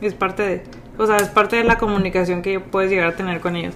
Es 0.00 0.14
parte 0.14 0.42
de. 0.42 0.62
O 0.98 1.06
sea, 1.06 1.18
es 1.18 1.28
parte 1.28 1.54
de 1.54 1.62
la 1.62 1.78
comunicación 1.78 2.42
que 2.42 2.58
puedes 2.58 2.90
llegar 2.90 3.10
a 3.10 3.14
tener 3.14 3.38
con 3.38 3.54
ellos. 3.54 3.74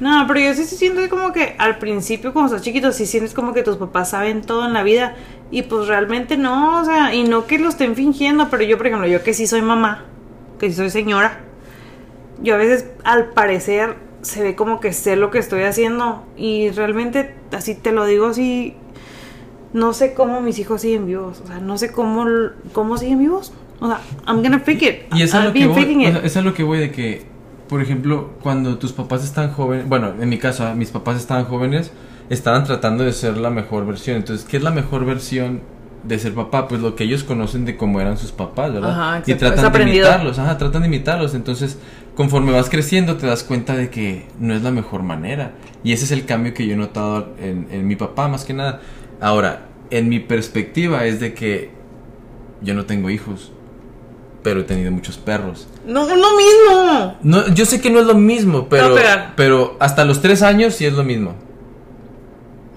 No, 0.00 0.24
pero 0.26 0.40
yo 0.40 0.54
sí, 0.54 0.64
sí 0.64 0.76
siento 0.76 1.00
como 1.08 1.32
que 1.32 1.54
al 1.58 1.78
principio, 1.78 2.32
cuando 2.32 2.54
estás 2.54 2.64
chiquito, 2.64 2.90
sí 2.92 3.06
sientes 3.06 3.34
como 3.34 3.52
que 3.54 3.62
tus 3.62 3.76
papás 3.76 4.10
saben 4.10 4.42
todo 4.42 4.66
en 4.66 4.72
la 4.72 4.82
vida. 4.82 5.14
Y 5.50 5.62
pues 5.62 5.86
realmente 5.86 6.36
no, 6.36 6.80
o 6.80 6.84
sea, 6.84 7.14
y 7.14 7.22
no 7.24 7.46
que 7.46 7.58
lo 7.58 7.68
estén 7.68 7.94
fingiendo, 7.94 8.48
pero 8.50 8.62
yo, 8.64 8.76
por 8.78 8.86
ejemplo, 8.88 9.06
yo 9.06 9.22
que 9.22 9.34
sí 9.34 9.46
soy 9.46 9.62
mamá, 9.62 10.04
que 10.58 10.70
sí 10.70 10.76
soy 10.76 10.90
señora, 10.90 11.40
yo 12.42 12.54
a 12.54 12.58
veces 12.58 12.86
al 13.04 13.26
parecer 13.30 13.96
se 14.22 14.42
ve 14.42 14.54
como 14.56 14.80
que 14.80 14.92
sé 14.92 15.14
lo 15.16 15.30
que 15.30 15.38
estoy 15.38 15.62
haciendo 15.62 16.24
y 16.36 16.70
realmente 16.70 17.34
así 17.52 17.74
te 17.74 17.90
lo 17.92 18.06
digo 18.06 18.26
así 18.28 18.74
no 19.72 19.92
sé 19.92 20.14
cómo 20.14 20.40
mis 20.40 20.58
hijos 20.60 20.80
siguen 20.82 21.06
vivos 21.06 21.40
o 21.42 21.46
sea 21.48 21.58
no 21.58 21.76
sé 21.76 21.90
cómo 21.90 22.24
cómo 22.72 22.96
siguen 22.98 23.18
vivos 23.18 23.52
o 23.80 23.86
sea 23.88 24.00
I'm 24.28 24.42
gonna 24.42 24.60
fake 24.60 24.82
it 24.82 24.96
Y 25.14 25.22
eso 25.22 25.38
es 25.38 25.44
I'll 25.44 25.48
lo 25.48 25.52
be 25.52 25.58
que 25.60 25.66
voy, 25.66 25.82
faking 25.82 25.98
o 25.98 26.02
it. 26.08 26.12
sea, 26.12 26.22
eso 26.24 26.38
es 26.38 26.44
lo 26.44 26.54
que 26.54 26.62
voy 26.62 26.78
de 26.78 26.92
que, 26.92 27.22
por 27.72 27.80
ejemplo, 27.80 28.32
cuando 28.42 28.76
tus 28.76 28.92
papás 28.92 29.24
están 29.24 29.50
jóvenes, 29.50 29.88
bueno, 29.88 30.12
en 30.20 30.28
mi 30.28 30.36
caso, 30.36 30.66
ah, 30.66 30.74
mis 30.74 30.90
papás 30.90 31.16
estaban 31.16 31.46
jóvenes, 31.46 31.90
estaban 32.28 32.64
tratando 32.64 33.02
de 33.02 33.12
ser 33.12 33.38
la 33.38 33.48
mejor 33.48 33.86
versión. 33.86 34.18
Entonces, 34.18 34.46
¿qué 34.46 34.58
es 34.58 34.62
la 34.62 34.72
mejor 34.72 35.06
versión 35.06 35.62
de 36.04 36.18
ser 36.18 36.34
papá? 36.34 36.68
Pues 36.68 36.82
lo 36.82 36.94
que 36.96 37.04
ellos 37.04 37.24
conocen 37.24 37.64
de 37.64 37.78
cómo 37.78 37.98
eran 37.98 38.18
sus 38.18 38.30
papás, 38.30 38.74
¿verdad? 38.74 38.90
Ajá, 38.90 39.22
y 39.24 39.34
tratan 39.36 39.72
de 39.72 39.82
imitarlos, 39.84 40.38
ajá, 40.38 40.58
tratan 40.58 40.82
de 40.82 40.88
imitarlos. 40.88 41.34
Entonces, 41.34 41.78
conforme 42.14 42.52
vas 42.52 42.68
creciendo, 42.68 43.16
te 43.16 43.26
das 43.26 43.42
cuenta 43.42 43.74
de 43.74 43.88
que 43.88 44.26
no 44.38 44.52
es 44.52 44.62
la 44.62 44.70
mejor 44.70 45.02
manera. 45.02 45.52
Y 45.82 45.92
ese 45.92 46.04
es 46.04 46.10
el 46.10 46.26
cambio 46.26 46.52
que 46.52 46.66
yo 46.66 46.74
he 46.74 46.76
notado 46.76 47.32
en, 47.40 47.68
en 47.70 47.86
mi 47.86 47.96
papá, 47.96 48.28
más 48.28 48.44
que 48.44 48.52
nada. 48.52 48.82
Ahora, 49.18 49.68
en 49.88 50.10
mi 50.10 50.20
perspectiva 50.20 51.06
es 51.06 51.20
de 51.20 51.32
que 51.32 51.70
yo 52.60 52.74
no 52.74 52.84
tengo 52.84 53.08
hijos, 53.08 53.50
pero 54.42 54.60
he 54.60 54.64
tenido 54.64 54.90
muchos 54.90 55.16
perros. 55.18 55.66
no 55.86 56.02
es 56.08 56.16
lo 56.16 56.36
mismo 56.36 57.16
No, 57.22 57.48
yo 57.54 57.64
sé 57.66 57.80
que 57.80 57.90
no 57.90 58.00
es 58.00 58.06
lo 58.06 58.14
mismo, 58.14 58.68
pero, 58.68 58.94
pero- 59.36 59.76
hasta 59.80 60.04
los 60.04 60.20
tres 60.20 60.42
años 60.42 60.74
sí 60.74 60.84
es 60.86 60.92
lo 60.94 61.04
mismo. 61.04 61.34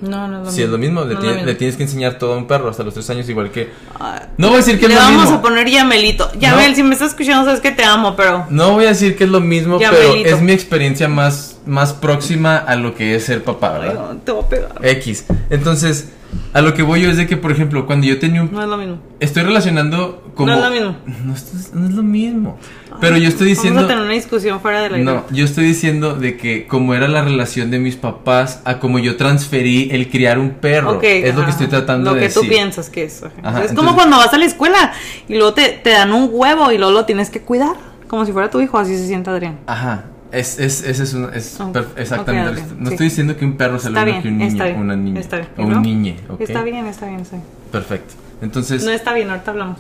no 0.01 0.27
no 0.27 0.39
es 0.41 0.45
lo 0.45 0.51
Sí 0.51 0.61
es 0.61 0.69
lo 0.69 0.77
mismo, 0.77 1.01
le, 1.01 1.07
No 1.07 1.11
es 1.11 1.15
lo 1.15 1.21
tiene- 1.21 1.35
mismo. 1.37 1.47
le 1.47 1.55
tienes 1.55 1.77
que 1.77 1.83
enseñar 1.83 2.17
todo 2.19 2.33
a 2.33 2.37
un 2.37 2.47
perro 2.47 2.69
hasta 2.69 2.83
los 2.83 2.93
tres 2.93 3.09
años 3.09 3.27
igual 3.29 3.49
que... 3.49 3.71
Ah, 3.99 4.23
No 4.37 4.47
voy 4.49 4.55
a 4.55 4.57
decir 4.59 4.77
que 4.77 4.85
es 4.85 4.89
le 4.89 4.95
lo 4.95 5.01
vamos 5.01 5.21
mismo. 5.23 5.37
a 5.37 5.41
poner 5.41 5.67
Yamelito 5.69 6.29
Yamel 6.37 6.69
No. 6.71 6.75
si 6.75 6.83
me 6.83 6.93
estás 6.93 7.09
escuchando 7.11 7.45
sabes 7.45 7.61
que 7.61 7.71
te 7.71 7.83
amo 7.83 8.15
pero 8.15 8.45
No 8.49 8.73
voy 8.73 8.85
a 8.85 8.89
decir 8.89 9.15
que 9.15 9.23
es 9.23 9.29
lo 9.29 9.39
mismo, 9.41 9.79
pero 9.79 9.95
es 10.15 10.41
mi 10.41 10.51
experiencia 10.51 11.07
más, 11.07 11.57
más 11.65 11.93
próxima 11.93 12.57
a 12.57 12.75
lo 12.75 12.93
que 12.93 13.15
es 13.15 13.23
ser 13.25 13.43
papá, 13.43 13.77
Ay, 13.81 13.87
¿verdad? 13.89 14.09
no, 14.11 14.17
te 14.17 14.31
voy 14.33 14.43
a 14.43 14.49
pegar 14.49 14.71
X. 14.83 15.25
Entonces, 15.49 16.09
a 16.53 16.61
lo 16.61 16.73
que 16.73 16.83
voy 16.83 17.01
yo 17.01 17.09
es 17.09 17.17
de 17.17 17.27
que, 17.27 17.37
por 17.37 17.51
ejemplo, 17.51 17.85
cuando 17.85 18.07
yo 18.07 18.19
tenía 18.19 18.41
un... 18.41 18.51
no 18.51 18.61
es 18.61 18.67
lo 18.67 18.77
mismo 18.77 18.97
Estoy 19.19 19.43
relacionando 19.43 20.31
como... 20.35 20.51
No 20.51 20.57
es 20.57 20.63
lo 20.63 20.69
mismo. 20.71 20.95
No, 21.25 21.33
es, 21.33 21.73
no 21.73 21.87
es 21.87 21.93
lo 21.93 22.03
mismo. 22.03 22.57
Pero 23.01 23.17
yo 23.17 23.27
estoy 23.27 23.47
diciendo... 23.47 23.75
vamos 23.81 23.91
a 23.91 23.93
tener 23.93 24.03
una 24.05 24.13
discusión 24.13 24.59
fuera 24.61 24.81
de 24.81 24.89
la 24.89 24.97
No, 24.97 25.25
yo 25.31 25.45
estoy 25.45 25.65
diciendo 25.65 26.15
de 26.15 26.37
que 26.37 26.67
como 26.67 26.93
era 26.93 27.07
la 27.07 27.21
relación 27.23 27.71
de 27.71 27.79
mis 27.79 27.95
papás 27.95 28.61
a 28.65 28.79
como 28.79 28.99
yo 28.99 29.15
transferí 29.17 29.89
el 29.91 30.09
criar 30.09 30.39
un 30.39 30.51
perro. 30.51 30.93
Ok, 30.97 31.03
es 31.03 31.33
lo 31.35 31.41
ajá. 31.41 31.45
que 31.45 31.51
estoy 31.51 31.67
tratando 31.67 32.11
Lo 32.11 32.15
de 32.15 32.21
que 32.21 32.27
decir. 32.27 32.41
tú 32.41 32.47
piensas 32.47 32.89
que 32.89 33.03
es. 33.03 33.23
ajá. 33.23 33.33
Ajá, 33.43 33.49
es 33.49 33.71
entonces- 33.71 33.77
como 33.77 33.95
cuando 33.95 34.17
vas 34.17 34.33
a 34.33 34.37
la 34.37 34.45
escuela 34.45 34.93
y 35.27 35.33
luego 35.35 35.53
te, 35.53 35.69
te 35.69 35.89
dan 35.91 36.11
un 36.13 36.29
huevo 36.31 36.71
y 36.71 36.77
luego 36.77 36.91
lo 36.93 37.05
tienes 37.05 37.29
que 37.29 37.41
cuidar. 37.41 37.75
Como 38.07 38.25
si 38.25 38.31
fuera 38.31 38.49
tu 38.49 38.61
hijo, 38.61 38.77
así 38.77 38.95
se 38.97 39.07
siente 39.07 39.29
Adrián. 39.29 39.59
Ajá. 39.67 40.05
Es, 40.31 40.59
es, 40.59 40.83
ese 40.83 41.03
es, 41.03 41.13
un- 41.13 41.33
es 41.33 41.59
Ok, 41.61 41.73
perf- 41.75 41.85
exactamente. 41.97 42.49
ok, 42.49 42.55
lo 42.55 42.61
ok, 42.61 42.67
que- 42.69 42.75
no 42.81 42.87
sí. 42.87 42.93
estoy 42.93 43.05
diciendo 43.07 43.37
que 43.37 43.45
un 43.45 43.57
perro 43.57 43.79
sea 43.79 43.91
lo 43.91 44.05
mismo 44.05 44.21
que 44.21 44.27
un 44.27 44.37
niño 44.37 44.47
está 44.49 44.65
bien, 44.65 44.79
una 44.79 44.95
niña. 44.95 45.19
está 45.21 45.37
bien. 45.37 45.49
O 45.57 45.61
¿Y 45.61 45.65
un 45.65 45.71
no? 45.71 45.81
niñe. 45.81 46.17
Está 46.39 46.63
bien, 46.63 46.85
está 46.87 47.05
bien, 47.07 47.19
está 47.21 47.35
bien. 47.37 47.47
Perfecto. 47.71 48.13
Entonces, 48.41 48.83
No 48.83 48.91
está 48.91 49.13
bien, 49.13 49.29
ahorita 49.29 49.51
hablamos. 49.51 49.77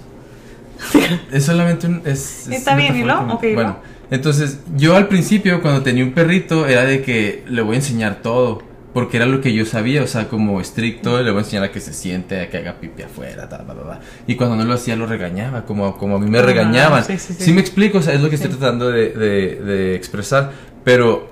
es 1.31 1.43
solamente 1.45 1.87
un... 1.87 2.01
Es, 2.05 2.47
es 2.47 2.59
Está 2.59 2.75
bien, 2.75 2.95
¿y. 2.95 3.03
Ok, 3.33 3.43
¿y 3.43 3.53
Bueno, 3.53 3.69
luego? 3.71 3.79
entonces, 4.11 4.59
yo 4.75 4.95
al 4.95 5.07
principio, 5.07 5.61
cuando 5.61 5.81
tenía 5.83 6.03
un 6.03 6.13
perrito, 6.13 6.67
era 6.67 6.83
de 6.85 7.01
que 7.01 7.43
le 7.49 7.61
voy 7.61 7.73
a 7.75 7.79
enseñar 7.79 8.21
todo. 8.21 8.61
Porque 8.95 9.17
era 9.17 9.25
lo 9.27 9.41
que 9.41 9.53
yo 9.53 9.65
sabía, 9.65 10.01
o 10.01 10.07
sea, 10.07 10.29
como 10.29 10.59
estricto, 10.61 11.21
le 11.21 11.29
voy 11.29 11.39
a 11.39 11.43
enseñar 11.43 11.65
a 11.65 11.71
que 11.71 11.81
se 11.81 11.93
siente, 11.93 12.39
a 12.39 12.49
que 12.49 12.55
haga 12.57 12.79
pipi 12.79 13.03
afuera, 13.03 13.47
ta, 13.49 13.57
ta, 13.59 13.65
ta. 13.75 13.99
Y 14.25 14.35
cuando 14.35 14.55
no 14.55 14.63
lo 14.63 14.73
hacía, 14.73 14.95
lo 14.95 15.05
regañaba, 15.05 15.65
como, 15.65 15.97
como 15.97 16.15
a 16.15 16.19
mí 16.19 16.29
me 16.29 16.39
Ah, 16.39 16.43
regañaban. 16.43 17.03
sí, 17.03 17.17
sí, 17.19 17.33
sí. 17.33 17.43
Sí 17.43 17.51
me 17.53 17.59
explico, 17.59 17.97
o 17.97 18.01
sea, 18.01 18.13
es 18.13 18.21
lo 18.21 18.29
que 18.29 18.35
estoy 18.35 18.51
tratando 18.51 18.89
de, 18.89 19.09
de- 19.09 19.55
de 19.61 19.95
expresar. 19.95 20.53
Pero 20.85 21.29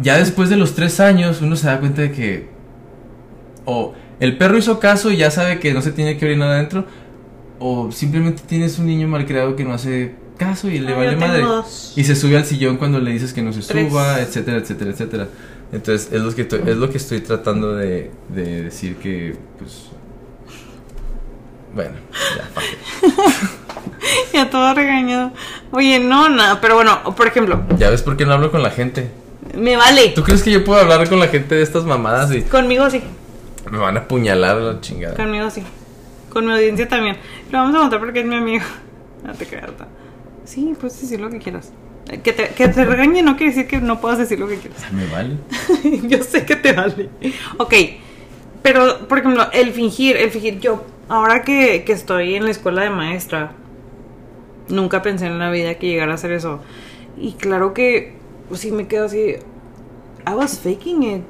ya 0.00 0.16
después 0.16 0.48
de 0.48 0.56
los 0.56 0.76
tres 0.76 1.00
años, 1.00 1.42
uno 1.42 1.56
se 1.56 1.66
da 1.66 1.80
cuenta 1.80 2.02
de 2.02 2.12
que 2.12 2.48
o 3.64 3.92
el 4.20 4.38
perro 4.38 4.56
hizo 4.56 4.78
caso 4.78 5.10
y 5.10 5.16
ya 5.16 5.30
sabe 5.32 5.58
que 5.58 5.74
no 5.74 5.82
se 5.82 5.90
tiene 5.92 6.16
que 6.16 6.24
orinar 6.26 6.50
adentro, 6.50 6.86
o 7.58 7.90
simplemente 7.90 8.42
tienes 8.46 8.78
un 8.78 8.86
niño 8.86 9.08
malcriado 9.08 9.56
que 9.56 9.64
no 9.64 9.72
hace 9.72 10.14
caso 10.36 10.68
y 10.68 10.78
le 10.78 10.92
Ah, 10.92 10.96
vale 10.98 11.16
madre. 11.16 11.42
dos. 11.42 11.94
Y 11.96 12.04
se 12.04 12.14
sube 12.14 12.36
al 12.36 12.44
sillón 12.44 12.76
cuando 12.76 13.00
le 13.00 13.10
dices 13.10 13.32
que 13.32 13.42
no 13.42 13.52
se 13.52 13.60
Tres. 13.62 13.88
suba, 13.88 14.20
etcétera, 14.20 14.58
etcétera, 14.58 14.90
etcétera. 14.92 15.28
Entonces, 15.72 16.12
es 16.12 16.20
lo 16.22 16.34
que 16.34 16.42
estoy, 16.42 16.60
es 16.66 16.76
lo 16.76 16.90
que 16.90 16.96
estoy 16.98 17.20
tratando 17.20 17.74
de, 17.74 18.10
de 18.28 18.62
decir 18.62 18.96
que, 18.96 19.36
pues... 19.58 19.90
Bueno, 21.74 21.96
ya. 22.36 23.08
Ya 24.32 24.50
todo 24.50 24.72
regañado. 24.74 25.32
Oye, 25.72 25.98
no, 25.98 26.28
nada, 26.28 26.60
pero 26.60 26.74
bueno, 26.76 27.02
por 27.16 27.26
ejemplo, 27.26 27.62
Ya 27.78 27.90
ves 27.90 28.02
por 28.02 28.16
qué 28.16 28.24
no 28.26 28.32
hablo 28.34 28.50
con 28.50 28.62
la 28.62 28.70
gente. 28.70 29.10
me 29.54 29.76
vale. 29.76 30.10
¿Tú 30.14 30.22
crees 30.22 30.42
que 30.42 30.50
yo 30.50 30.64
puedo 30.64 30.80
hablar 30.80 31.08
con 31.08 31.18
la 31.18 31.28
gente 31.28 31.54
de 31.54 31.62
estas 31.62 31.84
mamadas 31.84 32.32
y 32.32 32.42
Conmigo 32.42 32.88
sí, 32.90 33.02
me 33.70 33.78
van 33.78 33.96
a 33.96 34.00
apuñalar 34.00 34.56
la 34.58 34.80
chingada? 34.80 35.16
conmigo 35.16 35.50
sí. 35.50 35.62
Con 36.30 36.46
mi 36.46 36.52
audiencia 36.52 36.86
también. 36.88 37.16
Lo 37.50 37.58
vamos 37.58 37.74
a 37.76 37.78
contar 37.80 37.98
porque 38.00 38.20
es 38.20 38.26
mi 38.26 38.36
amigo. 38.36 38.64
No 39.24 39.32
te 39.34 39.44
creas. 39.46 39.70
Sí, 40.44 40.72
puedes 40.78 41.00
decir 41.00 41.18
lo 41.20 41.28
que 41.30 41.38
quieras. 41.40 41.72
Que 42.06 42.32
te, 42.32 42.48
que 42.50 42.68
te 42.68 42.84
regañe 42.84 43.22
no 43.22 43.36
quiere 43.36 43.52
decir 43.52 43.66
que 43.66 43.80
no 43.80 44.00
puedas 44.00 44.18
decir 44.18 44.38
lo 44.38 44.46
que 44.46 44.58
quieras. 44.58 44.92
Me 44.92 45.06
vale. 45.06 45.36
yo 46.08 46.22
sé 46.22 46.46
que 46.46 46.54
te 46.54 46.72
vale. 46.72 47.10
Ok, 47.58 47.74
pero 48.62 49.08
por 49.08 49.18
ejemplo, 49.18 49.44
el 49.52 49.72
fingir, 49.72 50.16
el 50.16 50.30
fingir, 50.30 50.60
yo, 50.60 50.84
ahora 51.08 51.42
que, 51.42 51.84
que 51.84 51.92
estoy 51.92 52.34
en 52.34 52.44
la 52.44 52.50
escuela 52.50 52.82
de 52.82 52.90
maestra, 52.90 53.52
nunca 54.68 55.02
pensé 55.02 55.26
en 55.26 55.38
la 55.38 55.50
vida 55.50 55.74
que 55.76 55.88
llegara 55.88 56.12
a 56.12 56.14
hacer 56.14 56.32
eso. 56.32 56.60
Y 57.18 57.32
claro 57.32 57.74
que 57.74 58.14
pues, 58.48 58.60
sí 58.60 58.70
me 58.70 58.86
quedo 58.86 59.06
así, 59.06 59.36
I 60.26 60.34
was 60.34 60.58
faking 60.58 61.02
it. 61.02 61.22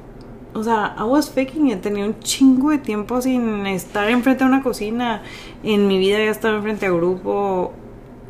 O 0.53 0.63
sea, 0.63 0.95
I 0.97 1.03
was 1.03 1.29
faking 1.29 1.69
it. 1.69 1.81
Tenía 1.81 2.05
un 2.05 2.19
chingo 2.19 2.71
de 2.71 2.79
tiempo 2.79 3.21
sin 3.21 3.65
estar 3.67 4.09
enfrente 4.09 4.43
de 4.43 4.49
una 4.49 4.63
cocina. 4.63 5.21
En 5.63 5.87
mi 5.87 5.99
vida 5.99 6.17
había 6.17 6.31
estado 6.31 6.57
enfrente 6.57 6.87
a 6.87 6.89
grupo. 6.89 7.73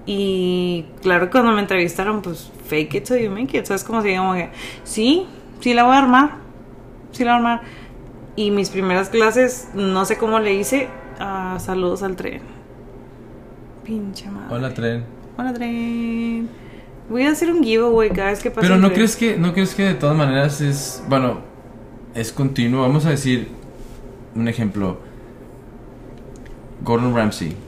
Y 0.09 0.85
claro 1.01 1.29
cuando 1.29 1.51
me 1.51 1.59
entrevistaron, 1.59 2.21
pues 2.21 2.49
fake 2.65 2.95
it 2.95 3.03
till 3.03 3.17
you 3.17 3.29
make 3.29 3.55
it. 3.55 3.65
¿Sabes? 3.65 3.81
Si 3.83 4.07
digamos 4.07 4.37
que, 4.37 4.49
sí, 4.85 5.27
sí 5.59 5.73
la 5.73 5.83
voy 5.83 5.95
a 5.95 5.99
armar. 5.99 6.31
Sí 7.11 7.25
la 7.25 7.33
voy 7.33 7.45
a 7.45 7.53
armar. 7.53 7.61
Y 8.37 8.51
mis 8.51 8.69
primeras 8.69 9.09
clases, 9.09 9.67
no 9.73 10.05
sé 10.05 10.17
cómo 10.17 10.39
le 10.39 10.53
hice. 10.53 10.87
ah, 11.19 11.57
saludos 11.59 12.03
al 12.03 12.15
tren. 12.15 12.41
Pinche 13.83 14.29
madre. 14.29 14.55
Hola, 14.55 14.73
tren. 14.73 15.03
Hola, 15.37 15.53
tren. 15.53 16.47
Voy 17.09 17.23
a 17.23 17.31
hacer 17.31 17.51
un 17.51 17.61
giveaway 17.63 18.09
cada 18.09 18.29
vez 18.29 18.41
que 18.41 18.49
pase. 18.49 18.65
Pero 18.65 18.79
no 18.79 18.93
crees 18.93 19.17
que, 19.17 19.37
no 19.37 19.53
crees 19.53 19.75
que 19.75 19.83
de 19.83 19.93
todas 19.93 20.15
maneras 20.15 20.61
es, 20.61 21.03
bueno, 21.09 21.39
es 22.15 22.31
continuo. 22.31 22.81
Vamos 22.81 23.05
a 23.05 23.09
decir 23.09 23.49
un 24.35 24.47
ejemplo. 24.47 24.99
Gordon 26.81 27.13
Ramsay. 27.13 27.66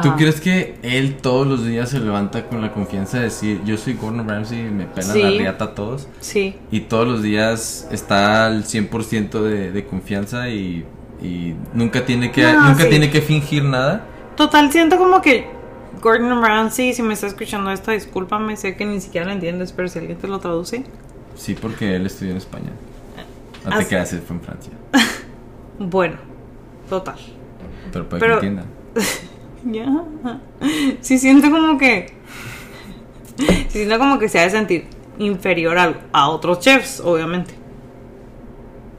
¿Tú 0.00 0.14
crees 0.16 0.40
que 0.40 0.76
él 0.82 1.16
todos 1.20 1.46
los 1.46 1.66
días 1.66 1.90
se 1.90 1.98
levanta 2.00 2.46
con 2.48 2.60
la 2.62 2.72
confianza 2.72 3.18
de 3.18 3.24
decir, 3.24 3.60
yo 3.64 3.76
soy 3.76 3.94
Gordon 3.94 4.28
Ramsay, 4.28 4.62
me 4.70 4.86
pelan 4.86 5.12
Sí. 5.12 5.22
la 5.22 5.30
riata 5.30 5.64
a 5.64 5.74
todos? 5.74 6.08
Sí. 6.20 6.56
Y 6.70 6.80
todos 6.80 7.06
los 7.06 7.22
días 7.22 7.88
está 7.90 8.46
al 8.46 8.64
100% 8.64 9.42
de, 9.42 9.70
de 9.72 9.84
confianza 9.86 10.48
y, 10.48 10.84
y 11.20 11.54
nunca 11.74 12.06
tiene 12.06 12.30
que 12.30 12.42
No, 12.42 12.68
nunca 12.68 12.84
sí. 12.84 12.88
tiene 12.90 13.10
que 13.10 13.20
fingir 13.20 13.64
nada. 13.64 14.06
Total, 14.36 14.70
siento 14.72 14.96
como 14.96 15.20
que 15.20 15.46
Gordon 16.00 16.42
Ramsay, 16.42 16.94
si 16.94 17.02
me 17.02 17.12
está 17.14 17.26
escuchando 17.26 17.70
esto, 17.70 17.90
discúlpame, 17.90 18.56
sé 18.56 18.76
que 18.76 18.86
ni 18.86 19.00
siquiera 19.00 19.26
lo 19.26 19.32
entiendes, 19.32 19.72
pero 19.72 19.88
si 19.88 19.98
alguien 19.98 20.16
te 20.18 20.26
lo 20.28 20.38
traduce. 20.38 20.84
Sí, 21.36 21.54
porque 21.60 21.96
él 21.96 22.06
estudió 22.06 22.30
en 22.32 22.38
España. 22.38 22.70
No 23.64 23.78
te 23.86 23.96
Así- 23.96 24.16
fue 24.18 24.36
en 24.36 24.42
Francia. 24.42 24.72
Bueno, 25.78 26.16
total. 26.88 27.16
Pero 27.92 28.08
puede 28.08 28.20
Pero- 28.20 28.40
que 28.40 28.46
entienda. 28.46 28.70
Ya. 29.72 29.86
Sí 31.00 31.18
siento 31.18 31.50
como 31.50 31.78
que. 31.78 32.14
Sí 33.36 33.66
siento 33.68 33.98
como 33.98 34.18
que 34.18 34.28
se 34.28 34.38
ha 34.38 34.42
de 34.42 34.50
sentir 34.50 34.86
inferior 35.18 35.78
a, 35.78 35.94
a 36.12 36.28
otros 36.28 36.60
chefs, 36.60 37.00
obviamente. 37.00 37.54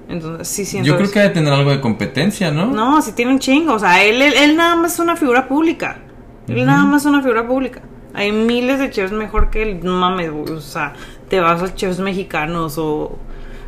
Entonces, 0.10 0.48
sí 0.48 0.66
siento. 0.66 0.88
Yo 0.88 0.96
creo 0.96 1.06
eso. 1.06 1.14
que 1.14 1.20
debe 1.20 1.34
tener 1.34 1.54
algo 1.54 1.72
de 1.72 1.82
competencia, 1.82 2.52
¿no? 2.52 2.68
No, 2.68 3.02
sí 3.02 3.12
tiene 3.14 3.32
un 3.32 3.40
chingo. 3.40 3.74
O 3.74 3.80
sea, 3.80 4.04
él, 4.04 4.22
él, 4.22 4.34
él 4.36 4.56
nada 4.56 4.76
más 4.76 4.94
es 4.94 5.00
una 5.00 5.16
figura 5.16 5.48
pública. 5.48 6.00
Él 6.48 6.66
nada 6.66 6.84
más 6.86 7.04
es 7.04 7.06
una 7.08 7.22
figura 7.22 7.48
pública. 7.48 7.82
Hay 8.14 8.32
miles 8.32 8.80
de 8.80 8.90
chefs 8.90 9.12
mejor 9.12 9.50
que 9.50 9.64
él. 9.64 9.80
No 9.84 9.94
mames, 9.94 10.30
o 10.30 10.62
sea, 10.62 10.94
te 11.30 11.40
vas 11.40 11.62
a 11.62 11.74
chefs 11.74 12.00
mexicanos 12.00 12.78
o. 12.78 13.18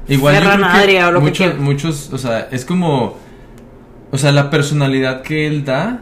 Igual 0.07 0.35
yo 0.35 0.41
creo 0.41 0.85
que 0.85 1.03
o 1.03 1.11
lo 1.11 1.19
que 1.19 1.25
muchos, 1.25 1.37
quieras. 1.37 1.57
muchos, 1.57 2.13
o 2.13 2.17
sea, 2.19 2.47
es 2.51 2.63
como, 2.63 3.17
o 4.11 4.17
sea, 4.19 4.31
la 4.31 4.49
personalidad 4.51 5.23
que 5.23 5.47
él 5.47 5.65
da. 5.65 6.01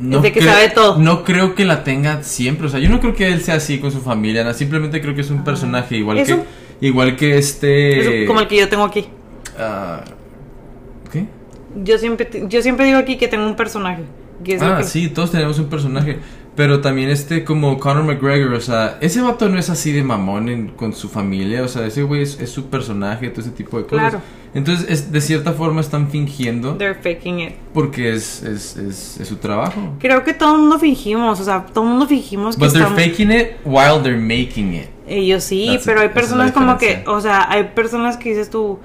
Es 0.00 0.22
de 0.22 0.32
que 0.32 0.42
sabe 0.42 0.70
todo. 0.70 0.98
No 0.98 1.22
creo 1.24 1.54
que 1.54 1.64
la 1.64 1.84
tenga 1.84 2.22
siempre, 2.22 2.66
o 2.66 2.70
sea, 2.70 2.80
yo 2.80 2.88
no 2.88 2.98
creo 3.00 3.14
que 3.14 3.28
él 3.28 3.40
sea 3.42 3.56
así 3.56 3.78
con 3.78 3.92
su 3.92 4.00
familia, 4.00 4.42
no, 4.44 4.52
simplemente 4.54 5.00
creo 5.00 5.14
que 5.14 5.20
es 5.20 5.30
un 5.30 5.44
personaje 5.44 5.96
igual 5.96 6.18
Es 6.18 6.28
que, 6.28 6.34
un- 6.34 6.44
igual 6.80 7.16
que 7.16 7.38
este. 7.38 8.22
es 8.22 8.26
como 8.26 8.40
el 8.40 8.48
que 8.48 8.56
yo 8.56 8.68
tengo 8.68 8.84
aquí. 8.84 9.06
ah, 9.58 10.02
¿Qué? 11.12 11.26
Yo 11.84 11.98
siempre, 11.98 12.28
yo 12.48 12.62
siempre 12.62 12.86
digo 12.86 12.98
aquí 12.98 13.16
que 13.16 13.28
tengo 13.28 13.46
un 13.46 13.56
personaje. 13.56 14.02
Que 14.44 14.54
es 14.54 14.60
lo 14.62 14.66
Ah, 14.74 14.78
que- 14.78 14.84
sí, 14.84 15.08
todos 15.08 15.30
tenemos 15.30 15.58
un 15.58 15.66
personaje. 15.66 16.18
Pero 16.56 16.80
también 16.80 17.08
este 17.08 17.44
como 17.44 17.78
Conor 17.78 18.04
McGregor, 18.04 18.52
o 18.54 18.60
sea, 18.60 18.98
ese 19.00 19.22
vato 19.22 19.48
no 19.48 19.58
es 19.58 19.70
así 19.70 19.90
de 19.92 20.02
mamón 20.02 20.48
en- 20.50 20.68
con 20.68 20.92
su 20.92 21.08
familia, 21.08 21.62
o 21.62 21.68
sea, 21.68 21.86
ese 21.86 22.02
güey 22.02 22.22
es, 22.22 22.38
es 22.40 22.50
su 22.50 22.66
personaje, 22.66 23.28
todo 23.30 23.40
ese 23.40 23.50
tipo 23.52 23.78
de 23.78 23.84
cosas. 23.84 24.10
Claro. 24.10 24.20
Entonces, 24.54 24.86
es, 24.90 25.12
de 25.12 25.20
cierta 25.22 25.52
forma 25.52 25.80
están 25.80 26.10
fingiendo 26.10 26.76
They're 26.76 26.94
faking 26.94 27.40
it. 27.40 27.52
porque 27.72 28.12
es, 28.12 28.42
es, 28.42 28.76
es, 28.76 29.18
es 29.18 29.28
su 29.28 29.36
trabajo. 29.36 29.94
Creo 29.98 30.24
que 30.24 30.34
todo 30.34 30.56
el 30.56 30.60
mundo 30.60 30.78
fingimos, 30.78 31.40
o 31.40 31.44
sea, 31.44 31.64
todo 31.64 31.84
el 31.84 31.90
mundo 31.90 32.06
fingimos 32.06 32.56
que 32.56 32.60
But 32.64 32.72
they're 32.72 32.84
estamos... 32.86 33.02
faking 33.02 33.30
it 33.32 33.52
while 33.64 34.02
they're 34.02 34.16
making 34.18 34.74
it. 34.74 34.88
Ellos 35.06 35.44
sí, 35.44 35.66
That's 35.68 35.82
it, 35.82 35.86
pero 35.86 36.00
hay 36.02 36.10
personas 36.10 36.52
como 36.52 36.76
que, 36.76 37.02
o 37.06 37.20
sea, 37.20 37.50
hay 37.50 37.64
personas 37.74 38.18
que 38.18 38.30
dices 38.30 38.50
tú, 38.50 38.78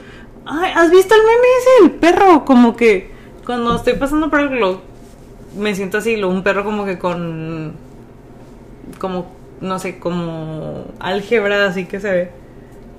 ay, 0.46 0.72
¿has 0.74 0.90
visto 0.90 1.14
el 1.14 1.22
meme 1.22 1.48
ese 1.60 1.84
del 1.84 2.00
perro? 2.00 2.46
Como 2.46 2.76
que 2.76 3.12
cuando 3.46 3.76
estoy 3.76 3.94
pasando 3.94 4.30
por 4.30 4.40
el 4.40 4.60
lo 4.60 4.82
me 5.58 5.76
siento 5.76 5.98
así, 5.98 6.16
lo, 6.16 6.30
un 6.30 6.44
perro 6.44 6.64
como 6.64 6.86
que 6.86 6.98
con, 6.98 7.74
como, 9.00 9.32
no 9.60 9.80
sé, 9.80 10.00
como 10.00 10.86
álgebra, 11.00 11.66
así 11.68 11.86
que 11.86 12.00
se 12.00 12.12
ve. 12.12 12.32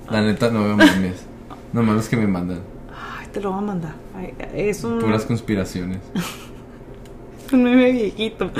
La 0.09 0.21
neta 0.21 0.49
no 0.49 0.63
veo 0.63 0.75
memes. 0.75 1.25
Nomás 1.73 1.95
los 1.95 2.09
que 2.09 2.17
me 2.17 2.27
mandan. 2.27 2.59
Ay, 2.89 3.27
te 3.31 3.41
lo 3.41 3.51
voy 3.51 3.59
a 3.59 3.61
mandar. 3.61 3.93
Ay, 4.15 4.33
es 4.53 4.83
un, 4.83 4.99
Puras 4.99 5.25
conspiraciones. 5.25 5.99
un 7.51 7.63
meme 7.63 7.91
viejito. 7.91 8.51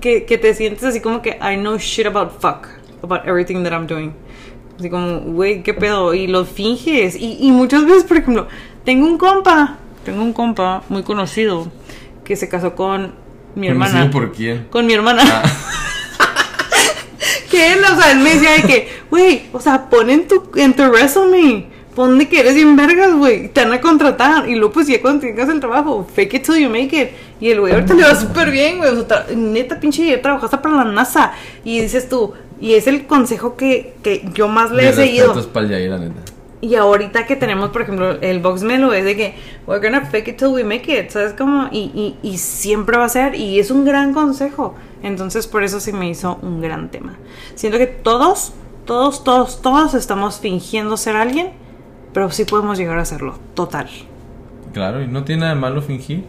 Que, 0.00 0.24
que 0.24 0.38
te 0.38 0.54
sientes 0.54 0.84
así 0.84 1.00
como 1.00 1.22
que 1.22 1.38
I 1.42 1.56
know 1.56 1.76
shit 1.78 2.06
about 2.06 2.40
fuck. 2.40 2.68
About 3.02 3.26
everything 3.26 3.62
that 3.64 3.72
I'm 3.72 3.86
doing. 3.86 4.12
Así 4.78 4.90
como, 4.90 5.20
güey, 5.20 5.62
¿qué 5.62 5.74
pedo? 5.74 6.14
Y 6.14 6.26
lo 6.26 6.44
finges. 6.44 7.16
Y, 7.16 7.38
y 7.40 7.52
muchas 7.52 7.84
veces, 7.84 8.04
por 8.04 8.18
ejemplo, 8.18 8.48
tengo 8.84 9.06
un 9.06 9.18
compa. 9.18 9.76
Tengo 10.04 10.22
un 10.22 10.32
compa 10.32 10.82
muy 10.88 11.02
conocido. 11.02 11.70
Que 12.24 12.36
se 12.36 12.48
casó 12.48 12.74
con 12.74 13.14
mi 13.54 13.68
¿Conocido 13.68 13.98
hermana. 13.98 14.10
por 14.10 14.32
quién? 14.32 14.66
Con 14.70 14.86
mi 14.86 14.94
hermana. 14.94 15.22
Ah, 15.26 15.42
que 17.50 17.72
él, 17.72 17.78
o 17.82 17.96
sea, 18.00 18.12
él 18.12 18.18
me 18.18 18.34
decía 18.34 18.52
de 18.52 18.62
que, 18.62 18.88
güey, 19.10 19.46
o 19.52 19.60
sea, 19.60 19.88
pon 19.88 20.10
en 20.10 20.28
tu, 20.28 20.50
en 20.56 20.74
tu 20.74 20.84
resume. 20.90 21.66
Pon 21.98 22.16
de 22.16 22.28
que 22.28 22.38
eres 22.38 22.54
bien 22.54 22.76
vergas, 22.76 23.12
güey. 23.12 23.48
Te 23.48 23.64
van 23.64 23.72
a 23.72 23.80
contratar. 23.80 24.48
Y 24.48 24.54
luego, 24.54 24.70
pues, 24.70 24.86
ya 24.86 25.02
cuando 25.02 25.22
tengas 25.22 25.48
el 25.48 25.58
trabajo, 25.58 26.06
fake 26.14 26.34
it 26.34 26.42
till 26.44 26.54
you 26.54 26.70
make 26.70 26.96
it. 26.96 27.08
Y 27.40 27.50
el 27.50 27.58
güey 27.58 27.72
ahorita 27.72 27.92
le 27.92 28.04
va 28.04 28.14
súper 28.14 28.52
bien, 28.52 28.78
güey. 28.78 28.90
O 28.90 29.04
sea, 29.04 29.26
neta, 29.34 29.80
pinche, 29.80 30.06
ya 30.06 30.22
trabajaste 30.22 30.58
para 30.58 30.76
la 30.76 30.84
NASA. 30.84 31.32
Y 31.64 31.80
dices 31.80 32.08
tú, 32.08 32.34
y 32.60 32.74
es 32.74 32.86
el 32.86 33.08
consejo 33.08 33.56
que, 33.56 33.96
que 34.04 34.28
yo 34.32 34.46
más 34.46 34.70
le 34.70 34.88
he 34.88 34.92
seguido. 34.92 35.34
Yair, 35.34 35.90
la 35.90 35.98
neta. 35.98 36.20
Y 36.60 36.76
ahorita 36.76 37.26
que 37.26 37.34
tenemos, 37.34 37.70
por 37.70 37.82
ejemplo, 37.82 38.12
el 38.20 38.38
Box 38.38 38.62
Melo 38.62 38.92
es 38.92 39.04
de 39.04 39.16
que 39.16 39.34
we're 39.66 39.84
gonna 39.84 40.06
fake 40.06 40.28
it 40.28 40.36
till 40.36 40.50
we 40.50 40.62
make 40.62 40.96
it, 40.96 41.10
¿sabes 41.10 41.32
cómo? 41.36 41.68
Y, 41.72 41.90
y, 42.22 42.28
y 42.28 42.38
siempre 42.38 42.96
va 42.96 43.06
a 43.06 43.08
ser, 43.08 43.34
y 43.34 43.58
es 43.58 43.72
un 43.72 43.84
gran 43.84 44.14
consejo. 44.14 44.76
Entonces, 45.02 45.48
por 45.48 45.64
eso 45.64 45.80
sí 45.80 45.92
me 45.92 46.08
hizo 46.08 46.38
un 46.42 46.60
gran 46.60 46.92
tema. 46.92 47.16
Siento 47.56 47.76
que 47.76 47.88
todos, 47.88 48.52
todos, 48.84 49.24
todos, 49.24 49.60
todos 49.62 49.94
estamos 49.94 50.38
fingiendo 50.38 50.96
ser 50.96 51.16
alguien, 51.16 51.66
pero 52.12 52.30
sí 52.30 52.44
podemos 52.44 52.78
llegar 52.78 52.98
a 52.98 53.02
hacerlo, 53.02 53.38
total. 53.54 53.88
Claro, 54.72 55.02
y 55.02 55.06
no 55.06 55.24
tiene 55.24 55.40
nada 55.40 55.54
de 55.54 55.60
malo 55.60 55.82
fingir. 55.82 56.24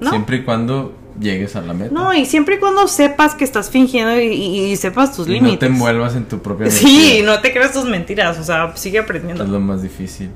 ¿No? 0.00 0.10
Siempre 0.10 0.38
y 0.38 0.42
cuando 0.42 0.92
llegues 1.20 1.54
a 1.54 1.60
la 1.62 1.72
meta. 1.74 1.94
No, 1.94 2.12
y 2.12 2.26
siempre 2.26 2.56
y 2.56 2.58
cuando 2.58 2.88
sepas 2.88 3.34
que 3.36 3.44
estás 3.44 3.70
fingiendo 3.70 4.20
y, 4.20 4.26
y- 4.26 4.64
y 4.72 4.76
sepas 4.76 5.14
tus 5.14 5.28
Y 5.28 5.32
límites. 5.34 5.52
no 5.52 5.58
te 5.60 5.66
envuelvas 5.66 6.16
en 6.16 6.24
tu 6.24 6.40
propia 6.40 6.68
Sí, 6.70 6.84
mentira. 6.84 7.34
no 7.36 7.40
te 7.40 7.52
creas 7.52 7.72
tus 7.72 7.84
mentiras, 7.84 8.38
o 8.38 8.42
sea, 8.44 8.76
sigue 8.76 8.98
aprendiendo. 8.98 9.44
Es 9.44 9.48
lo 9.50 9.60
más 9.60 9.82
difícil. 9.82 10.30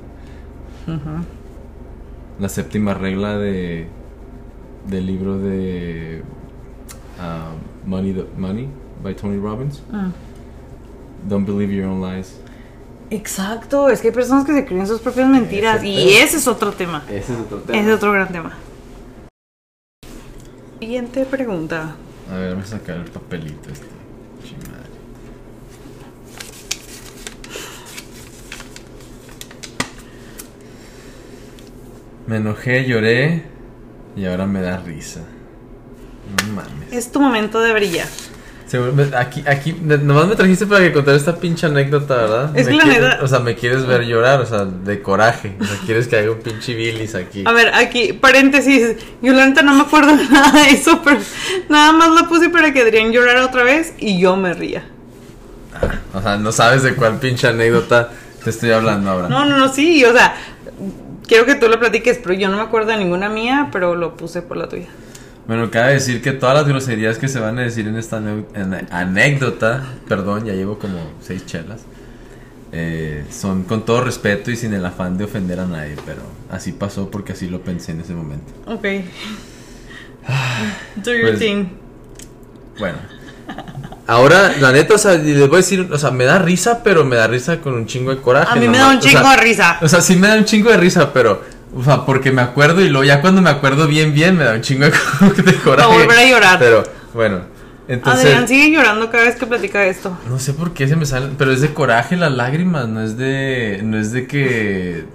La 2.39 2.49
séptima 2.49 2.93
regla 2.93 3.37
de 3.37 3.87
del 4.87 5.05
libro 5.05 5.37
de 5.37 6.23
um, 7.19 7.89
Money, 7.89 8.13
the- 8.13 8.25
Money 8.37 8.67
by 9.03 9.13
Tony 9.15 9.37
Robbins. 9.37 9.81
Mm. 9.91 10.09
Don't 11.29 11.45
believe 11.45 11.71
your 11.73 11.85
own 11.87 12.01
lies. 12.01 12.39
Exacto, 13.11 13.89
es 13.89 14.01
que 14.01 14.09
hay 14.09 14.13
personas 14.13 14.45
que 14.45 14.53
se 14.53 14.65
creen 14.65 14.85
sus 14.85 15.01
propias 15.01 15.27
mentiras 15.27 15.83
y 15.83 16.13
ese 16.13 16.37
es 16.37 16.47
otro 16.47 16.71
tema. 16.71 17.03
Ese 17.09 17.33
es 17.33 17.39
otro 17.39 17.63
Ese 17.67 17.89
es 17.89 17.95
otro 17.95 18.11
gran 18.11 18.31
tema. 18.31 18.57
Siguiente 20.79 21.25
pregunta. 21.25 21.95
A 22.31 22.35
ver, 22.35 22.51
vamos 22.51 22.71
a 22.71 22.77
sacar 22.77 22.97
el 22.97 23.05
papelito 23.05 23.69
este. 23.71 23.87
Chimadre. 24.43 24.89
Me 32.27 32.37
enojé, 32.37 32.85
lloré 32.85 33.43
y 34.15 34.25
ahora 34.25 34.45
me 34.45 34.61
da 34.61 34.77
risa. 34.77 35.21
No 36.47 36.53
mames. 36.53 36.93
Es 36.93 37.11
tu 37.11 37.19
momento 37.19 37.59
de 37.59 37.73
brillar. 37.73 38.07
Aquí, 39.17 39.43
aquí, 39.47 39.73
nomás 39.81 40.27
me 40.27 40.35
trajiste 40.35 40.65
para 40.67 40.81
que 40.83 40.93
contara 40.93 41.17
esta 41.17 41.35
pinche 41.35 41.65
anécdota, 41.65 42.15
¿verdad? 42.15 42.57
Es 42.57 42.67
Me 42.67 42.71
que 42.73 42.77
la 42.77 42.85
neta- 42.85 43.19
O 43.23 43.27
sea, 43.27 43.39
me 43.39 43.55
quieres 43.55 43.85
ver 43.85 44.03
llorar, 44.05 44.41
o 44.41 44.45
sea, 44.45 44.65
de 44.65 45.01
coraje. 45.01 45.55
O 45.59 45.65
sea, 45.65 45.75
quieres 45.85 46.07
que 46.07 46.17
haga 46.17 46.31
un 46.31 46.39
pinche 46.39 46.73
bilis 46.75 47.15
aquí. 47.15 47.43
A 47.47 47.51
ver, 47.51 47.73
aquí, 47.73 48.13
paréntesis. 48.13 48.97
Yo 49.21 49.33
la 49.33 49.45
neta 49.47 49.61
no 49.63 49.73
me 49.73 49.81
acuerdo 49.81 50.15
nada 50.31 50.51
de 50.63 50.69
eso, 50.71 51.01
pero 51.03 51.17
nada 51.69 51.91
más 51.93 52.09
lo 52.09 52.27
puse 52.27 52.49
para 52.49 52.71
que 52.71 52.81
Adrián 52.81 53.11
llorara 53.11 53.45
otra 53.45 53.63
vez 53.63 53.93
y 53.97 54.19
yo 54.19 54.35
me 54.35 54.53
ría. 54.53 54.83
O 56.13 56.21
sea, 56.21 56.37
no 56.37 56.51
sabes 56.51 56.83
de 56.83 56.95
cuál 56.95 57.17
pinche 57.19 57.47
anécdota 57.47 58.09
te 58.43 58.49
estoy 58.49 58.71
hablando 58.71 59.09
ahora. 59.09 59.29
No, 59.29 59.45
no, 59.45 59.57
no, 59.57 59.71
sí, 59.73 60.03
o 60.05 60.13
sea, 60.13 60.35
quiero 61.27 61.45
que 61.45 61.55
tú 61.55 61.67
lo 61.69 61.79
platiques, 61.79 62.19
pero 62.21 62.33
yo 62.33 62.49
no 62.49 62.57
me 62.57 62.63
acuerdo 62.63 62.91
de 62.91 62.97
ninguna 62.97 63.29
mía, 63.29 63.69
pero 63.71 63.95
lo 63.95 64.15
puse 64.15 64.41
por 64.41 64.57
la 64.57 64.67
tuya. 64.67 64.87
Bueno, 65.49 65.71
cabe 65.71 65.93
decir 65.93 66.21
que 66.21 66.31
todas 66.31 66.55
las 66.55 66.67
groserías 66.67 67.17
que 67.17 67.27
se 67.27 67.39
van 67.39 67.57
a 67.57 67.63
decir 67.63 67.87
en 67.87 67.97
esta 67.97 68.17
en- 68.19 68.87
anécdota, 68.91 69.83
perdón, 70.07 70.45
ya 70.45 70.53
llevo 70.53 70.77
como 70.77 70.99
seis 71.21 71.43
chelas, 71.47 71.81
eh, 72.71 73.25
son 73.31 73.63
con 73.63 73.83
todo 73.83 74.01
respeto 74.01 74.51
y 74.51 74.55
sin 74.55 74.75
el 74.75 74.85
afán 74.85 75.17
de 75.17 75.23
ofender 75.23 75.59
a 75.59 75.65
nadie, 75.65 75.95
pero 76.05 76.21
así 76.51 76.71
pasó 76.71 77.09
porque 77.09 77.33
así 77.33 77.47
lo 77.49 77.61
pensé 77.61 77.93
en 77.93 78.01
ese 78.01 78.13
momento. 78.13 78.53
Ok. 78.67 78.83
Do 81.03 81.13
your 81.13 81.29
Pues, 81.29 81.39
thing. 81.39 81.65
Bueno. 82.77 82.97
Ahora, 84.05 84.53
la 84.59 84.71
neta, 84.71 84.93
o 84.93 84.97
sea, 84.99 85.15
les 85.15 85.39
voy 85.47 85.55
a 85.55 85.57
decir, 85.57 85.87
o 85.91 85.97
sea, 85.97 86.11
me 86.11 86.25
da 86.25 86.37
risa, 86.37 86.83
pero 86.83 87.03
me 87.05 87.15
da 87.15 87.25
risa 87.25 87.59
con 87.59 87.73
un 87.73 87.87
chingo 87.87 88.13
de 88.13 88.21
coraje. 88.21 88.51
A 88.51 88.55
mí 88.55 88.67
me 88.67 88.77
nomás, 88.77 88.81
da 88.81 88.89
un 88.91 88.97
o 88.97 89.01
sea, 89.01 89.11
chingo 89.11 89.29
de 89.31 89.37
risa. 89.37 89.79
O 89.81 89.87
sea, 89.87 90.01
sí 90.01 90.15
me 90.15 90.27
da 90.27 90.35
un 90.35 90.45
chingo 90.45 90.69
de 90.69 90.77
risa, 90.77 91.11
pero, 91.11 91.41
o 91.75 91.83
sea, 91.83 92.05
porque 92.05 92.31
me 92.31 92.41
acuerdo 92.41 92.81
y 92.81 92.89
luego 92.89 93.03
ya 93.03 93.21
cuando 93.21 93.41
me 93.41 93.49
acuerdo 93.49 93.87
bien, 93.87 94.13
bien, 94.13 94.37
me 94.37 94.43
da 94.43 94.53
un 94.53 94.61
chingo 94.61 94.85
de, 94.85 94.91
coraje. 95.63 95.89
A 95.89 95.93
volver 95.93 96.17
a 96.17 96.25
llorar. 96.25 96.59
Pero, 96.59 96.83
bueno, 97.13 97.41
entonces, 97.87 98.25
Adrián 98.25 98.47
sigue 98.47 98.71
llorando 98.71 99.09
cada 99.09 99.23
vez 99.25 99.35
que 99.35 99.45
platica 99.45 99.85
esto. 99.85 100.17
no 100.27 100.39
sé 100.39 100.53
por 100.53 100.73
qué 100.73 100.87
se 100.87 100.95
me 100.95 101.05
salen, 101.05 101.35
pero 101.37 101.51
es 101.51 101.61
de 101.61 101.73
coraje 101.73 102.15
las 102.17 102.31
lágrimas, 102.31 102.87
no 102.87 103.01
es 103.01 103.17
de, 103.17 103.81
no 103.83 103.97
es 103.97 104.11
de 104.11 104.27
que, 104.27 105.05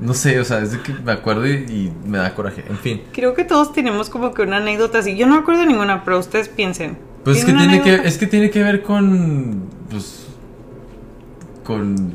no 0.00 0.14
sé, 0.14 0.38
o 0.40 0.44
sea, 0.44 0.60
es 0.60 0.72
de 0.72 0.80
que 0.80 0.92
me 0.92 1.12
acuerdo 1.12 1.46
y, 1.46 1.52
y 1.52 1.92
me 2.06 2.18
da 2.18 2.34
coraje, 2.34 2.64
en 2.68 2.78
fin. 2.78 3.02
Creo 3.12 3.34
que 3.34 3.44
todos 3.44 3.72
tenemos 3.72 4.10
como 4.10 4.32
que 4.34 4.42
una 4.42 4.58
anécdota 4.58 4.98
así. 4.98 5.16
Yo 5.16 5.26
no 5.26 5.34
me 5.34 5.40
acuerdo 5.40 5.62
de 5.62 5.68
ninguna, 5.68 6.04
pero 6.04 6.18
ustedes 6.18 6.48
piensen. 6.48 6.98
Pues 7.24 7.38
es 7.38 7.44
que 7.44 7.52
¿Tienen 7.52 7.70
una 7.70 7.82
tiene 7.82 8.02
que, 8.02 8.08
es 8.08 8.18
que 8.18 8.26
tiene 8.26 8.50
que 8.50 8.62
ver 8.62 8.82
con, 8.82 9.64
pues, 9.90 10.26
con, 11.64 12.14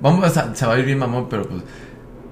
vamos, 0.00 0.28
o 0.28 0.30
sea, 0.32 0.54
se 0.54 0.66
va 0.66 0.74
a 0.74 0.78
ir 0.78 0.84
bien 0.84 0.98
mamón, 0.98 1.28
pero 1.28 1.46
pues, 1.48 1.62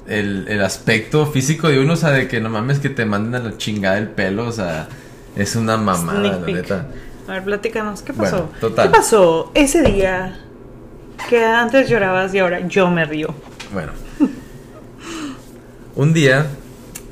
el, 0.07 0.47
el 0.49 0.63
aspecto 0.63 1.27
físico 1.27 1.69
de 1.69 1.81
uno, 1.81 1.95
o 1.95 1.97
sea, 1.97 2.11
de 2.11 2.29
que 2.29 2.41
no 2.41 2.51
mames 2.51 2.79
que 2.79 2.89
te 2.89 3.05
manden 3.05 3.35
a 3.35 3.45
la 3.45 3.57
chingada 3.57 3.99
el 3.99 4.09
pelo, 4.09 4.47
o 4.47 4.53
sea, 4.53 4.89
es 5.37 5.57
una 5.57 5.77
mamada, 5.77 6.21
la 6.21 6.39
neta. 6.39 6.89
A 7.29 7.33
ver, 7.33 7.45
platícanos, 7.45 8.03
¿qué 8.03 8.13
pasó? 8.13 8.37
Bueno, 8.37 8.53
total. 8.61 8.89
¿Qué 8.89 8.97
pasó 8.97 9.51
ese 9.55 9.83
día 9.83 10.41
que 11.29 11.45
antes 11.45 11.89
llorabas 11.89 12.35
y 12.35 12.41
ahora 12.41 12.67
yo 12.67 12.91
me 12.91 13.05
río? 13.05 13.35
Bueno, 13.73 13.93
un 15.95 16.13
día 16.13 16.47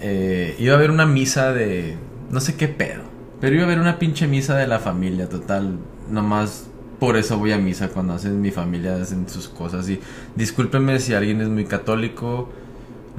eh, 0.01 0.57
iba 0.59 0.74
a 0.74 0.76
haber 0.76 0.91
una 0.91 1.07
misa 1.07 1.53
de, 1.53 1.97
no 2.30 2.41
sé 2.41 2.57
qué 2.57 2.68
pedo, 2.68 3.03
pero 3.41 3.55
iba 3.55 3.64
a 3.64 3.66
haber 3.66 3.78
una 3.78 3.99
pinche 3.99 4.26
misa 4.26 4.57
de 4.57 4.66
la 4.66 4.78
familia, 4.78 5.28
total, 5.28 5.78
nomás 6.11 6.66
por 6.99 7.16
eso 7.16 7.38
voy 7.38 7.53
a 7.53 7.59
misa 7.59 7.88
cuando 7.88 8.12
hacen 8.12 8.41
mi 8.43 8.51
familia, 8.51 8.97
hacen 8.97 9.28
sus 9.28 9.49
cosas 9.49 9.88
y 9.88 10.01
discúlpenme 10.36 10.99
si 10.99 11.14
alguien 11.14 11.41
es 11.41 11.49
muy 11.49 11.64
católico, 11.64 12.51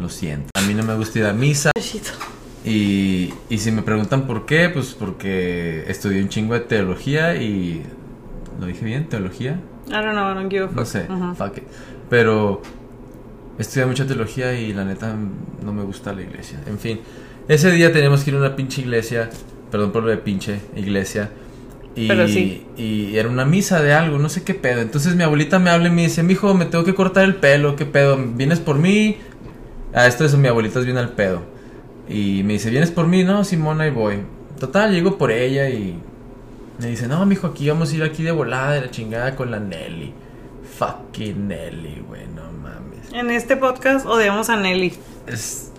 lo 0.01 0.09
siento. 0.09 0.49
A 0.55 0.61
mí 0.61 0.73
no 0.73 0.83
me 0.83 0.95
gusta 0.95 1.19
ir 1.19 1.25
a 1.25 1.33
misa 1.33 1.71
y, 2.65 3.33
y 3.49 3.57
si 3.57 3.71
me 3.71 3.81
preguntan 3.81 4.27
por 4.27 4.45
qué, 4.45 4.69
pues 4.69 4.95
porque 4.97 5.83
estudié 5.87 6.21
un 6.21 6.29
chingo 6.29 6.53
de 6.53 6.61
teología 6.61 7.35
y... 7.35 7.83
¿Lo 8.59 8.67
dije 8.67 8.85
bien? 8.85 9.07
¿Teología? 9.09 9.59
I 9.87 9.91
don't 9.93 10.11
know, 10.11 10.31
I 10.31 10.35
don't 10.35 10.51
give 10.51 10.65
a 10.65 10.67
fuck. 10.67 10.75
No 10.77 10.85
sé, 10.85 11.07
Ujú. 11.09 11.35
fuck 11.35 11.57
it. 11.57 11.63
Pero 12.09 12.61
estudié 13.57 13.85
mucha 13.87 14.05
teología 14.05 14.53
y 14.59 14.73
la 14.73 14.85
neta 14.85 15.15
no 15.63 15.73
me 15.73 15.83
gusta 15.83 16.13
la 16.13 16.21
iglesia. 16.21 16.59
En 16.67 16.77
fin, 16.77 16.99
ese 17.47 17.71
día 17.71 17.91
teníamos 17.91 18.23
que 18.23 18.29
ir 18.31 18.35
a 18.35 18.39
una 18.39 18.55
pinche 18.55 18.81
iglesia, 18.81 19.29
perdón 19.71 19.91
por 19.91 20.03
lo 20.03 20.09
de 20.09 20.17
pinche 20.17 20.59
iglesia. 20.75 21.31
Y, 21.95 22.07
Pero 22.07 22.27
sí. 22.27 22.65
y 22.77 23.17
era 23.17 23.27
una 23.27 23.43
misa 23.45 23.81
de 23.81 23.93
algo, 23.93 24.17
no 24.19 24.29
sé 24.29 24.43
qué 24.43 24.53
pedo. 24.53 24.81
Entonces 24.81 25.15
mi 25.15 25.23
abuelita 25.23 25.57
me 25.59 25.71
habla 25.71 25.87
y 25.87 25.91
me 25.91 26.03
dice, 26.03 26.21
mijo, 26.23 26.53
me 26.53 26.65
tengo 26.65 26.85
que 26.85 26.93
cortar 26.93 27.23
el 27.25 27.35
pelo, 27.35 27.75
¿qué 27.75 27.85
pedo? 27.85 28.17
¿Vienes 28.35 28.59
por 28.59 28.77
mí? 28.77 29.17
Ah, 29.93 30.07
esto 30.07 30.25
es 30.25 30.35
mi 30.35 30.47
abuelita 30.47 30.79
es 30.79 30.85
bien 30.85 30.97
al 30.97 31.09
pedo. 31.13 31.41
Y 32.09 32.43
me 32.43 32.53
dice, 32.53 32.69
¿vienes 32.69 32.91
por 32.91 33.07
mí? 33.07 33.23
No, 33.23 33.43
Simona, 33.43 33.85
ahí 33.85 33.91
voy. 33.91 34.19
Total, 34.59 34.91
llego 34.91 35.17
por 35.17 35.31
ella 35.31 35.69
y 35.69 35.97
me 36.79 36.87
dice, 36.87 37.07
no, 37.07 37.25
mijo, 37.25 37.47
aquí 37.47 37.67
vamos 37.69 37.91
a 37.91 37.95
ir 37.95 38.03
aquí 38.03 38.23
de 38.23 38.31
volada 38.31 38.71
de 38.73 38.81
la 38.81 38.91
chingada 38.91 39.35
con 39.35 39.51
la 39.51 39.59
Nelly. 39.59 40.13
Fucking 40.77 41.47
Nelly, 41.47 42.03
güey, 42.07 42.27
no 42.27 42.43
mames. 42.61 43.11
En 43.13 43.29
este 43.31 43.55
podcast 43.57 44.05
odiamos 44.05 44.49
a 44.49 44.55
Nelly. 44.57 44.93
Es... 45.27 45.71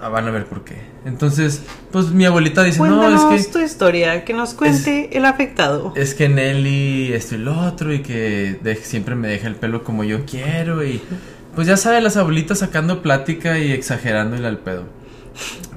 ah, 0.00 0.08
van 0.08 0.26
a 0.28 0.30
ver 0.30 0.46
por 0.46 0.64
qué. 0.64 0.76
Entonces, 1.04 1.62
pues 1.92 2.06
mi 2.10 2.24
abuelita 2.24 2.62
dice, 2.62 2.78
Cuéntanos 2.78 3.24
no, 3.24 3.32
es 3.32 3.46
que... 3.46 3.52
tu 3.52 3.58
historia, 3.60 4.24
que 4.24 4.34
nos 4.34 4.54
cuente 4.54 5.16
el 5.16 5.24
afectado. 5.24 5.92
Es 5.96 6.14
que 6.14 6.28
Nelly 6.28 7.12
esto 7.12 7.34
y 7.34 7.38
lo 7.38 7.58
otro 7.60 7.92
y 7.92 8.00
que 8.02 8.58
de- 8.62 8.76
siempre 8.76 9.14
me 9.14 9.28
deja 9.28 9.46
el 9.46 9.56
pelo 9.56 9.84
como 9.84 10.04
yo 10.04 10.24
quiero 10.26 10.84
y 10.84 11.00
pues 11.58 11.66
ya 11.66 11.76
sabe 11.76 12.00
las 12.00 12.16
abuelitas 12.16 12.60
sacando 12.60 13.02
plática 13.02 13.58
y 13.58 13.72
exagerándole 13.72 14.46
al 14.46 14.58
pedo. 14.58 14.84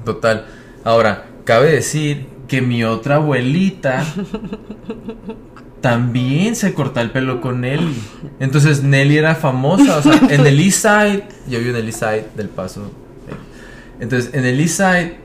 Total. 0.05 0.45
Ahora, 0.83 1.25
cabe 1.43 1.71
decir 1.71 2.27
que 2.47 2.61
mi 2.61 2.83
otra 2.83 3.15
abuelita 3.15 4.05
también 5.81 6.55
se 6.55 6.75
corta 6.75 7.01
el 7.01 7.09
pelo 7.09 7.41
con 7.41 7.61
Nelly. 7.61 7.99
Entonces 8.39 8.83
Nelly 8.83 9.17
era 9.17 9.33
famosa, 9.33 9.97
o 9.97 10.03
sea, 10.03 10.21
en 10.29 10.45
el 10.45 10.59
East 10.59 10.83
Side, 10.83 11.23
yo 11.49 11.57
vivo 11.57 11.71
en 11.71 11.77
el 11.77 11.87
East 11.87 11.99
Side 12.01 12.27
del 12.35 12.49
Paso. 12.49 12.91
Entonces, 13.99 14.35
en 14.35 14.45
el 14.45 14.59
East 14.59 14.77
Side 14.77 15.20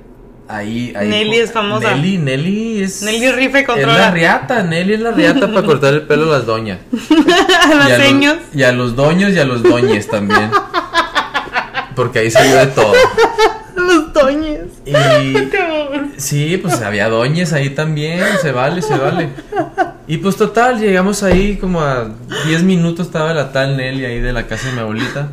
ahí, 0.49 0.92
ahí 0.97 1.09
Nelly 1.09 1.36
es 1.36 1.53
famosa. 1.53 1.94
Nelly, 1.94 2.18
Nelly 2.18 2.82
es 2.82 3.03
Nelly 3.03 3.32
rifa 3.32 3.59
y 3.59 3.62
es 3.62 3.68
la 3.68 3.74
controla. 3.74 4.11
riata, 4.11 4.62
Nelly 4.62 4.94
es 4.94 5.01
la 5.01 5.11
riata 5.12 5.53
para 5.53 5.66
cortar 5.66 5.94
el 5.94 6.03
pelo 6.03 6.32
a 6.32 6.38
las 6.38 6.47
doñas. 6.47 6.78
a 6.92 7.88
Y 7.88 7.92
a, 7.92 7.97
seños. 7.97 8.36
los, 8.36 8.57
y 8.57 8.62
a 8.62 8.72
los 8.72 8.97
doños 8.97 9.32
y 9.32 9.38
a 9.38 9.44
los 9.44 9.62
doñes 9.62 10.09
también. 10.09 10.51
Porque 11.94 12.20
ahí 12.20 12.30
salió 12.30 12.57
de 12.57 12.66
todo. 12.68 12.92
Los 13.76 14.12
doñes. 14.12 14.68
Y 14.84 14.92
sí, 16.16 16.57
pues 16.57 16.80
había 16.80 17.09
doñes 17.09 17.53
ahí 17.53 17.70
también, 17.70 18.24
se 18.40 18.51
vale, 18.51 18.82
se 18.82 18.97
vale. 18.97 19.28
Y 20.09 20.16
pues 20.18 20.36
total, 20.36 20.80
llegamos 20.80 21.22
ahí 21.22 21.57
como 21.57 21.82
a 21.82 22.11
10 22.47 22.62
minutos 22.62 23.07
estaba 23.07 23.34
la 23.34 23.53
tal 23.53 23.76
Nelly 23.76 24.05
ahí 24.05 24.20
de 24.20 24.32
la 24.32 24.47
casa 24.47 24.68
de 24.68 24.72
mi 24.74 24.80
abuelita. 24.80 25.30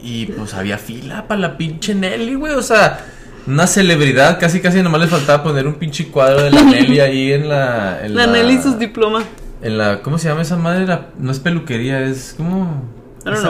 Y 0.00 0.26
pues 0.26 0.54
había 0.54 0.76
fila 0.76 1.26
para 1.28 1.40
la 1.40 1.56
pinche 1.56 1.94
Nelly, 1.94 2.34
güey, 2.34 2.54
o 2.54 2.62
sea, 2.62 3.00
una 3.48 3.66
celebridad, 3.66 4.38
casi 4.38 4.60
casi 4.60 4.82
nomás 4.82 5.00
le 5.00 5.06
faltaba 5.08 5.42
poner 5.42 5.66
un 5.66 5.74
pinche 5.74 6.08
cuadro 6.08 6.42
de 6.42 6.50
la 6.50 6.62
Nelly 6.64 7.00
ahí 7.00 7.32
en 7.32 7.48
la... 7.48 8.04
en 8.04 8.14
La 8.14 8.26
Nelly 8.26 8.54
y 8.54 8.62
sus 8.62 8.78
diplomas. 8.78 9.24
En 9.62 9.78
la, 9.78 10.02
¿cómo 10.02 10.18
se 10.18 10.28
llama 10.28 10.42
esa 10.42 10.56
madre? 10.56 10.86
La- 10.86 11.08
no 11.18 11.32
es 11.32 11.40
peluquería, 11.40 12.00
es 12.02 12.34
como... 12.36 12.82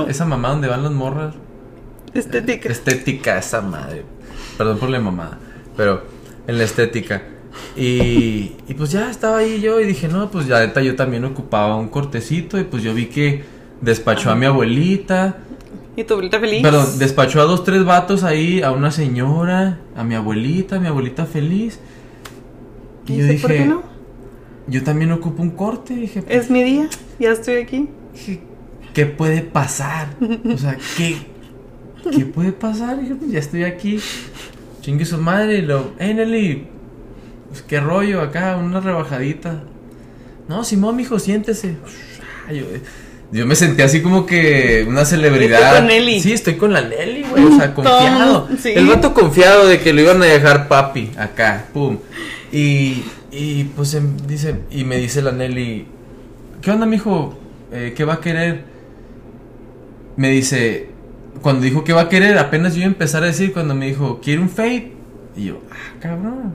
Esa, 0.09 0.25
mamá 0.25 0.49
donde 0.51 0.69
van 0.69 0.83
las 0.83 0.93
morras. 0.93 1.35
Estética. 2.15 2.69
Estética, 2.69 3.39
esa 3.39 3.61
madre. 3.61 4.05
Perdón 4.57 4.79
por 4.79 4.89
la 4.89 4.99
mamada. 4.99 5.39
Pero 5.77 6.03
en 6.47 6.59
la 6.59 6.65
estética. 6.65 7.23
Y, 7.77 8.57
y 8.67 8.75
pues 8.77 8.91
ya 8.91 9.11
estaba 9.11 9.39
ahí 9.39 9.61
yo 9.61 9.81
y 9.81 9.85
dije, 9.85 10.09
no, 10.09 10.31
pues 10.31 10.47
ya 10.47 10.73
yo 10.81 10.97
también 10.97 11.25
ocupaba 11.25 11.77
un 11.77 11.89
cortecito. 11.89 12.59
Y 12.59 12.65
pues 12.65 12.83
yo 12.83 12.93
vi 12.95 13.07
que 13.07 13.45
despachó 13.81 14.31
a 14.31 14.35
mi 14.35 14.47
abuelita. 14.47 15.37
¿Y 15.99 16.05
tu 16.05 16.15
abuelita 16.15 16.39
feliz? 16.39 16.63
Perdón, 16.63 16.87
despachó 17.01 17.41
a 17.41 17.45
dos, 17.45 17.65
tres 17.65 17.85
vatos 17.85 18.23
ahí, 18.23 18.63
a 18.63 18.71
una 18.71 18.93
señora, 18.93 19.81
a 19.97 20.05
mi 20.05 20.15
abuelita, 20.15 20.77
a 20.77 20.79
mi 20.79 20.87
abuelita 20.87 21.27
feliz. 21.27 21.81
Y 23.09 23.17
yo 23.17 23.23
¿Dice, 23.25 23.33
dije, 23.33 23.43
¿Por 23.43 23.51
qué 23.51 23.65
no? 23.65 23.83
yo 24.69 24.85
también 24.85 25.11
ocupo 25.11 25.43
un 25.43 25.51
corte. 25.51 25.97
Dije, 25.97 26.23
pues, 26.23 26.45
Es 26.45 26.51
mi 26.53 26.63
día. 26.63 26.89
Ya 27.19 27.33
estoy 27.33 27.57
aquí. 27.57 27.89
dije, 28.15 28.41
¿qué 28.95 29.07
puede 29.07 29.43
pasar? 29.43 30.11
O 30.45 30.57
sea, 30.57 30.79
¿qué, 30.97 31.17
¿qué 32.17 32.25
puede 32.27 32.53
pasar? 32.53 33.01
Dije, 33.01 33.17
pues 33.17 33.33
ya 33.33 33.41
estoy 33.41 33.65
aquí. 33.65 33.99
Chingue 34.83 35.05
su 35.05 35.19
madre 35.19 35.59
y 35.59 35.63
lo, 35.63 35.95
hey 35.99 36.15
Nelly, 36.15 36.69
pues 37.49 37.63
qué 37.63 37.81
rollo 37.81 38.21
acá, 38.21 38.57
una 38.57 38.79
rebajadita. 38.79 39.65
No, 40.47 40.63
Simón, 40.63 40.95
mijo, 40.95 41.19
siéntese. 41.19 41.75
Yo, 42.53 42.67
yo 43.31 43.47
me 43.47 43.55
sentí 43.55 43.83
así 43.83 44.01
como 44.01 44.25
que 44.25 44.87
una 44.89 45.05
celebridad. 45.05 45.61
Estoy 45.61 45.79
con 45.79 45.87
Nelly. 45.89 46.21
Sí, 46.21 46.33
estoy 46.33 46.55
con 46.55 46.73
la 46.73 46.81
Nelly, 46.81 47.25
güey. 47.25 47.45
O 47.45 47.57
sea, 47.57 47.75
confiado. 47.75 48.43
Tom, 48.45 48.57
sí. 48.57 48.73
El 48.75 48.87
vato 48.87 49.13
confiado 49.13 49.67
de 49.67 49.81
que 49.81 49.93
lo 49.93 50.01
iban 50.01 50.23
a 50.23 50.27
dejar 50.27 50.67
papi 50.69 51.11
acá, 51.19 51.67
pum. 51.75 51.99
Y, 52.51 53.05
y 53.31 53.65
pues 53.77 53.93
em, 53.95 54.17
dice, 54.27 54.61
y 54.71 54.85
me 54.85 54.97
dice 54.97 55.21
la 55.21 55.33
Nelly, 55.33 55.87
¿qué 56.63 56.71
onda, 56.71 56.87
mijo? 56.87 57.39
Eh, 57.71 57.93
¿Qué 57.95 58.05
va 58.05 58.15
a 58.15 58.21
querer? 58.21 58.65
Me 60.17 60.31
dice, 60.31 60.89
cuando 61.43 61.63
dijo 61.63 61.85
que 61.85 61.93
va 61.93 62.03
a 62.03 62.09
querer, 62.09 62.39
apenas 62.39 62.73
yo 62.73 62.79
iba 62.79 62.87
a 62.87 62.93
empezar 62.93 63.23
a 63.23 63.27
decir, 63.27 63.53
cuando 63.53 63.75
me 63.75 63.87
dijo, 63.87 64.21
¿quiere 64.23 64.41
un 64.41 64.49
fade? 64.49 64.93
Y 65.37 65.45
yo, 65.47 65.61
ah, 65.71 65.99
cabrón. 66.01 66.55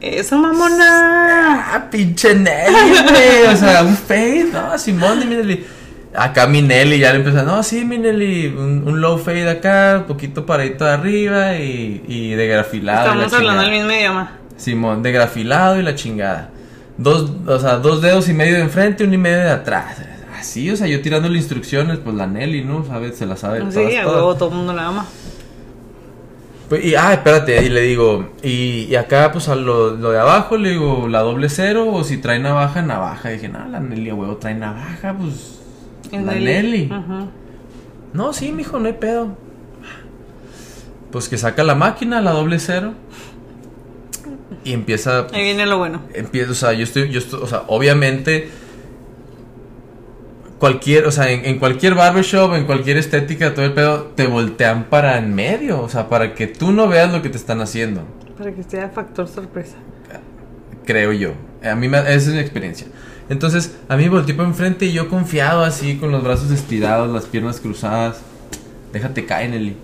Eso, 0.00 0.38
mamona. 0.38 1.74
Ah, 1.74 1.88
pinche 1.90 2.34
Nelly, 2.34 2.98
güey. 3.08 3.52
O 3.52 3.56
sea, 3.56 3.84
un 3.84 3.96
fade, 3.96 4.48
no, 4.50 4.78
Simón, 4.78 5.18
mi 5.18 5.36
Nelly. 5.36 5.64
Acá 6.16 6.46
mi 6.46 6.62
Nelly 6.62 6.98
ya 7.00 7.12
le 7.12 7.18
empezó, 7.18 7.42
no, 7.42 7.62
sí, 7.62 7.84
mi 7.84 7.98
Nelly, 7.98 8.46
un, 8.56 8.84
un 8.86 9.00
low 9.00 9.18
fade 9.18 9.50
acá, 9.50 9.96
un 9.98 10.04
poquito 10.04 10.46
paradito 10.46 10.84
de 10.84 10.90
arriba 10.92 11.56
y, 11.56 12.04
y 12.06 12.30
de 12.34 12.46
grafilado. 12.46 13.14
y 13.14 13.18
la 13.18 13.24
Estamos 13.24 13.32
hablando 13.34 13.62
chingada. 13.62 13.64
el 13.64 13.70
mismo 13.72 13.90
idioma. 14.00 14.32
Simón, 14.56 15.02
de 15.02 15.10
grafilado 15.12 15.80
y 15.80 15.82
la 15.82 15.94
chingada. 15.96 16.50
dos, 16.98 17.32
o 17.46 17.58
sea, 17.58 17.76
dos 17.78 18.00
dedos 18.00 18.28
y 18.28 18.32
medio 18.32 18.54
de 18.54 18.60
enfrente, 18.60 19.02
uno 19.04 19.14
y 19.14 19.18
medio 19.18 19.38
de 19.38 19.50
atrás. 19.50 19.96
Así, 20.38 20.70
o 20.70 20.76
sea, 20.76 20.86
yo 20.86 21.00
tirándole 21.02 21.36
instrucciones, 21.38 21.98
pues 21.98 22.14
la 22.14 22.26
Nelly, 22.28 22.62
¿no? 22.64 22.84
¿Sabes? 22.84 23.16
Se 23.16 23.26
la 23.26 23.36
sabe. 23.36 23.60
Sí, 23.70 23.74
todas, 23.74 23.96
a 23.96 24.06
huevo, 24.06 24.34
todo 24.36 24.50
el 24.50 24.54
mundo 24.56 24.72
la 24.72 24.86
ama. 24.86 25.06
Pues, 26.68 26.84
y, 26.84 26.94
ah, 26.94 27.12
espérate, 27.12 27.62
y 27.64 27.68
le 27.70 27.80
digo, 27.82 28.30
y, 28.42 28.84
y 28.88 28.94
acá, 28.96 29.32
pues 29.32 29.48
a 29.48 29.54
lo, 29.54 29.96
lo 29.96 30.10
de 30.12 30.20
abajo, 30.20 30.56
le 30.56 30.70
digo, 30.70 31.08
la 31.08 31.20
doble 31.20 31.48
cero, 31.48 31.88
o 31.90 32.04
si 32.04 32.18
trae 32.18 32.38
navaja, 32.38 32.82
navaja. 32.82 33.30
dije, 33.30 33.48
no, 33.48 33.66
la 33.68 33.80
Nelly, 33.80 34.10
a 34.10 34.14
huevo, 34.14 34.36
trae 34.36 34.54
navaja, 34.54 35.14
pues. 35.18 35.60
La 36.12 36.34
Nelly. 36.34 36.88
Ajá. 36.92 37.26
No, 38.12 38.32
sí, 38.32 38.52
mijo, 38.52 38.78
no 38.78 38.86
hay 38.86 38.92
pedo. 38.94 39.36
Pues 41.10 41.28
que 41.28 41.38
saca 41.38 41.62
la 41.64 41.74
máquina, 41.74 42.20
la 42.20 42.32
doble 42.32 42.58
cero. 42.58 42.94
Y 44.64 44.72
empieza. 44.72 45.26
Ahí 45.32 45.42
viene 45.42 45.66
lo 45.66 45.78
bueno. 45.78 46.02
Empieza, 46.14 46.50
o 46.52 46.54
sea, 46.54 46.72
yo 46.72 46.84
estoy, 46.84 47.10
yo 47.10 47.18
estoy, 47.18 47.40
o 47.42 47.46
sea, 47.46 47.62
obviamente. 47.68 48.48
Cualquier, 50.58 51.06
o 51.06 51.10
sea, 51.10 51.30
en, 51.30 51.44
en 51.44 51.58
cualquier 51.58 51.94
barbershop, 51.94 52.54
en 52.54 52.64
cualquier 52.64 52.96
estética, 52.96 53.52
todo 53.52 53.66
el 53.66 53.72
pedo, 53.72 54.04
te 54.14 54.26
voltean 54.26 54.84
para 54.84 55.18
en 55.18 55.34
medio, 55.34 55.82
o 55.82 55.88
sea, 55.90 56.08
para 56.08 56.34
que 56.34 56.46
tú 56.46 56.72
no 56.72 56.88
veas 56.88 57.12
lo 57.12 57.20
que 57.20 57.28
te 57.28 57.36
están 57.36 57.60
haciendo, 57.60 58.02
Para 58.38 58.52
que 58.52 58.62
sea 58.62 58.88
factor 58.88 59.28
sorpresa. 59.28 59.76
creo 60.86 61.12
yo. 61.12 61.32
A 61.62 61.74
mí 61.74 61.88
me, 61.88 61.98
esa 61.98 62.14
es 62.14 62.28
mi 62.28 62.38
experiencia. 62.38 62.86
Entonces, 63.28 63.76
a 63.88 63.96
mí 63.96 64.04
me 64.04 64.10
volteó 64.10 64.36
para 64.36 64.48
enfrente 64.48 64.86
y 64.86 64.92
yo 64.92 65.08
confiado 65.08 65.64
así, 65.64 65.96
con 65.96 66.12
los 66.12 66.22
brazos 66.22 66.50
estirados, 66.50 67.12
las 67.12 67.24
piernas 67.24 67.60
cruzadas. 67.60 68.20
Déjate 68.92 69.24
caer, 69.24 69.50
Nelly. 69.50 69.76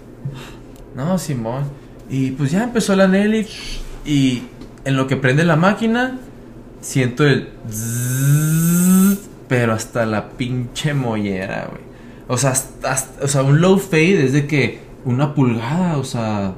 No, 0.95 1.19
Simón. 1.19 1.65
Y 2.09 2.33
pues 2.33 2.51
ya 2.51 2.65
empezó 2.65 2.95
la 2.97 3.09
Nelly. 3.09 3.47
Y 4.05 4.43
en 4.85 4.97
lo 4.97 5.07
que 5.07 5.17
prende 5.17 5.45
la 5.45 5.57
máquina, 5.57 6.19
siento 6.81 7.27
el. 7.27 7.49
zzzz, 7.71 9.29
pero 9.49 9.73
hasta 9.73 10.07
la 10.07 10.31
pinche 10.31 10.95
mollera, 10.95 11.69
güey. 11.71 11.83
O 12.29 12.37
sea, 12.37 12.55
o 13.23 13.29
sea, 13.29 13.43
un 13.43 13.61
low 13.61 13.79
fade 13.79 14.25
es 14.25 14.33
de 14.33 14.47
que 14.47 14.81
una 15.05 15.35
pulgada, 15.35 15.97
o 15.97 16.05
sea. 16.05 16.55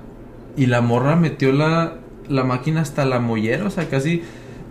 Y 0.56 0.66
la 0.66 0.82
morra 0.82 1.16
metió 1.16 1.52
la, 1.52 1.94
la 2.28 2.44
máquina 2.44 2.82
hasta 2.82 3.04
la 3.06 3.20
mollera, 3.20 3.66
o 3.66 3.70
sea, 3.70 3.88
casi. 3.88 4.22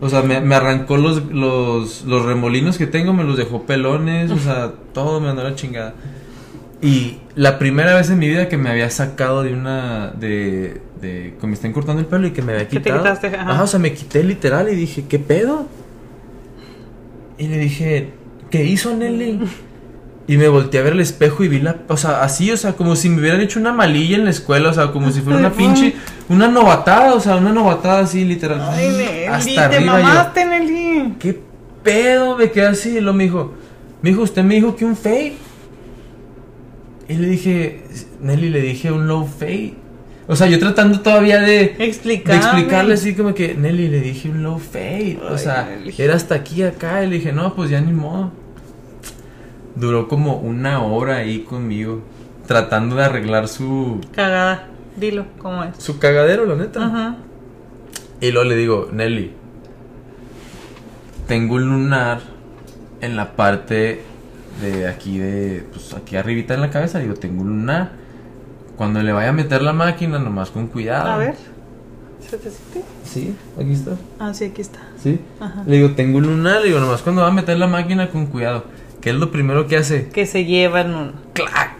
O 0.01 0.09
sea, 0.09 0.23
me, 0.23 0.41
me 0.41 0.55
arrancó 0.55 0.97
los, 0.97 1.25
los, 1.31 2.03
los 2.05 2.25
remolinos 2.25 2.77
que 2.79 2.87
tengo, 2.87 3.13
me 3.13 3.23
los 3.23 3.37
dejó 3.37 3.63
pelones, 3.63 4.31
o 4.31 4.37
sea, 4.37 4.73
todo 4.93 5.19
me 5.21 5.27
mandó 5.27 5.41
a 5.43 5.45
la 5.51 5.55
chingada. 5.55 5.93
Y 6.81 7.17
la 7.35 7.59
primera 7.59 7.95
vez 7.95 8.09
en 8.09 8.17
mi 8.17 8.27
vida 8.27 8.49
que 8.49 8.57
me 8.57 8.69
había 8.71 8.89
sacado 8.89 9.43
de 9.43 9.53
una. 9.53 10.07
de. 10.19 10.81
de 10.99 11.35
que 11.39 11.47
me 11.47 11.53
estén 11.53 11.71
cortando 11.73 11.99
el 12.01 12.07
pelo 12.07 12.25
y 12.27 12.31
que 12.31 12.41
me 12.41 12.53
había 12.53 12.67
Que 12.67 12.77
te 12.79 12.83
quitado. 12.89 13.03
quitaste, 13.03 13.27
ajá. 13.27 13.51
Ajá, 13.51 13.63
o 13.63 13.67
sea, 13.67 13.79
me 13.79 13.93
quité 13.93 14.23
literal 14.23 14.67
y 14.69 14.75
dije, 14.75 15.05
¿qué 15.07 15.19
pedo? 15.19 15.67
Y 17.37 17.47
le 17.47 17.59
dije, 17.59 18.09
¿qué 18.49 18.65
hizo 18.65 18.95
Nelly? 18.95 19.39
Y 20.27 20.37
me 20.37 20.47
volteé 20.47 20.79
a 20.79 20.83
ver 20.83 20.93
el 20.93 20.99
espejo 20.99 21.43
y 21.43 21.47
vi 21.47 21.59
la. 21.59 21.77
O 21.87 21.97
sea, 21.97 22.23
así, 22.23 22.51
o 22.51 22.57
sea, 22.57 22.73
como 22.73 22.95
si 22.95 23.09
me 23.09 23.19
hubieran 23.19 23.41
hecho 23.41 23.59
una 23.59 23.73
malilla 23.73 24.15
en 24.17 24.25
la 24.25 24.29
escuela, 24.29 24.69
o 24.69 24.73
sea, 24.73 24.91
como 24.91 25.11
si 25.11 25.21
fuera 25.21 25.39
una 25.39 25.51
pinche. 25.51 25.95
Una 26.29 26.47
novatada, 26.47 27.13
o 27.13 27.19
sea, 27.19 27.35
una 27.35 27.51
novatada 27.51 28.01
así, 28.01 28.23
literal. 28.23 28.61
Ay, 28.61 28.87
Nelly, 28.89 29.25
hasta 29.25 29.69
te 29.69 29.75
arriba 29.77 29.99
yo. 29.99 30.07
mamaste, 30.07 30.45
Nelly. 30.45 31.15
¿Qué 31.19 31.39
pedo? 31.83 32.37
Me 32.37 32.51
quedé 32.51 32.67
así. 32.67 32.97
Y 32.97 33.01
lo 33.01 33.13
me 33.13 33.23
dijo, 33.25 33.53
me 34.01 34.11
dijo, 34.11 34.21
usted 34.21 34.43
me 34.43 34.55
dijo 34.55 34.75
que 34.75 34.85
un 34.85 34.95
fade. 34.95 35.33
Y 37.09 37.13
le 37.15 37.27
dije, 37.27 37.83
Nelly, 38.21 38.49
le 38.49 38.61
dije 38.61 38.91
un 38.91 39.07
low 39.07 39.27
fade. 39.27 39.75
O 40.27 40.35
sea, 40.35 40.47
yo 40.47 40.59
tratando 40.59 41.01
todavía 41.01 41.41
de, 41.41 41.75
de 41.77 41.85
explicarle 41.85 42.93
así 42.93 43.15
como 43.15 43.33
que, 43.33 43.53
Nelly, 43.53 43.89
le 43.89 43.99
dije 43.99 44.29
un 44.29 44.43
low 44.43 44.59
fade. 44.59 45.19
o 45.29 45.37
sea, 45.37 45.67
Nelly. 45.69 45.93
era 45.97 46.15
hasta 46.15 46.35
aquí, 46.35 46.63
acá. 46.63 47.03
Y 47.03 47.09
le 47.09 47.15
dije, 47.17 47.33
no, 47.33 47.53
pues 47.53 47.69
ya 47.69 47.81
ni 47.81 47.91
modo. 47.91 48.31
Duró 49.75 50.07
como 50.07 50.37
una 50.37 50.83
hora 50.83 51.17
ahí 51.17 51.39
conmigo, 51.39 52.01
tratando 52.47 52.95
de 52.97 53.05
arreglar 53.05 53.47
su, 53.47 54.01
Cagada. 54.13 54.67
Dilo, 54.97 55.25
¿cómo 55.39 55.63
es? 55.63 55.77
su 55.77 55.99
cagadero, 55.99 56.45
la 56.45 56.55
neta. 56.55 56.85
Ajá. 56.85 57.15
Y 58.19 58.31
luego 58.31 58.49
le 58.49 58.55
digo, 58.55 58.89
Nelly, 58.91 59.31
tengo 61.27 61.55
un 61.55 61.69
lunar 61.69 62.19
en 62.99 63.15
la 63.15 63.31
parte 63.35 64.03
de 64.61 64.87
aquí 64.87 65.17
de, 65.17 65.65
pues 65.71 65.93
aquí 65.93 66.17
arribita 66.17 66.53
en 66.53 66.61
la 66.61 66.69
cabeza, 66.69 66.99
digo, 66.99 67.13
tengo 67.15 67.41
un 67.41 67.47
lunar. 67.47 67.91
Cuando 68.77 69.01
le 69.01 69.11
vaya 69.11 69.29
a 69.29 69.33
meter 69.33 69.61
la 69.61 69.73
máquina, 69.73 70.19
nomás 70.19 70.49
con 70.49 70.67
cuidado. 70.67 71.09
A 71.09 71.17
ver. 71.17 71.35
¿Se 72.19 72.37
te 72.37 72.49
siente? 72.49 72.83
Sí, 73.03 73.35
aquí 73.59 73.73
está. 73.73 73.91
Ah, 74.19 74.33
sí, 74.33 74.45
aquí 74.45 74.61
está. 74.61 74.79
Sí. 75.01 75.19
Ajá. 75.39 75.63
Le 75.65 75.77
digo, 75.77 75.91
tengo 75.91 76.17
un 76.17 76.25
lunar, 76.25 76.61
le 76.61 76.67
digo, 76.67 76.79
nomás 76.79 77.01
cuando 77.01 77.21
va 77.21 77.29
a 77.29 77.31
meter 77.31 77.57
la 77.57 77.67
máquina 77.67 78.09
con 78.09 78.27
cuidado. 78.27 78.65
¿Qué 79.01 79.09
es 79.09 79.15
lo 79.15 79.31
primero 79.31 79.67
que 79.67 79.77
hace? 79.77 80.09
Que 80.09 80.25
se 80.25 80.45
llevan 80.45 80.93
un. 80.95 81.13
¡Clac! 81.33 81.75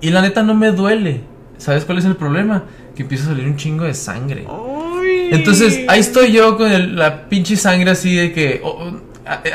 Y 0.00 0.10
la 0.10 0.20
neta 0.22 0.42
no 0.42 0.54
me 0.54 0.72
duele. 0.72 1.20
¿Sabes 1.58 1.84
cuál 1.84 1.98
es 1.98 2.04
el 2.04 2.16
problema? 2.16 2.64
Que 2.96 3.02
empieza 3.02 3.24
a 3.24 3.26
salir 3.28 3.46
un 3.46 3.56
chingo 3.56 3.84
de 3.84 3.94
sangre. 3.94 4.44
Uy. 4.46 5.28
Entonces, 5.30 5.80
ahí 5.88 6.00
estoy 6.00 6.32
yo 6.32 6.56
con 6.56 6.70
el- 6.70 6.96
la 6.96 7.28
pinche 7.28 7.56
sangre 7.56 7.90
así 7.90 8.14
de 8.14 8.32
que. 8.32 8.60
oh, 8.64 8.92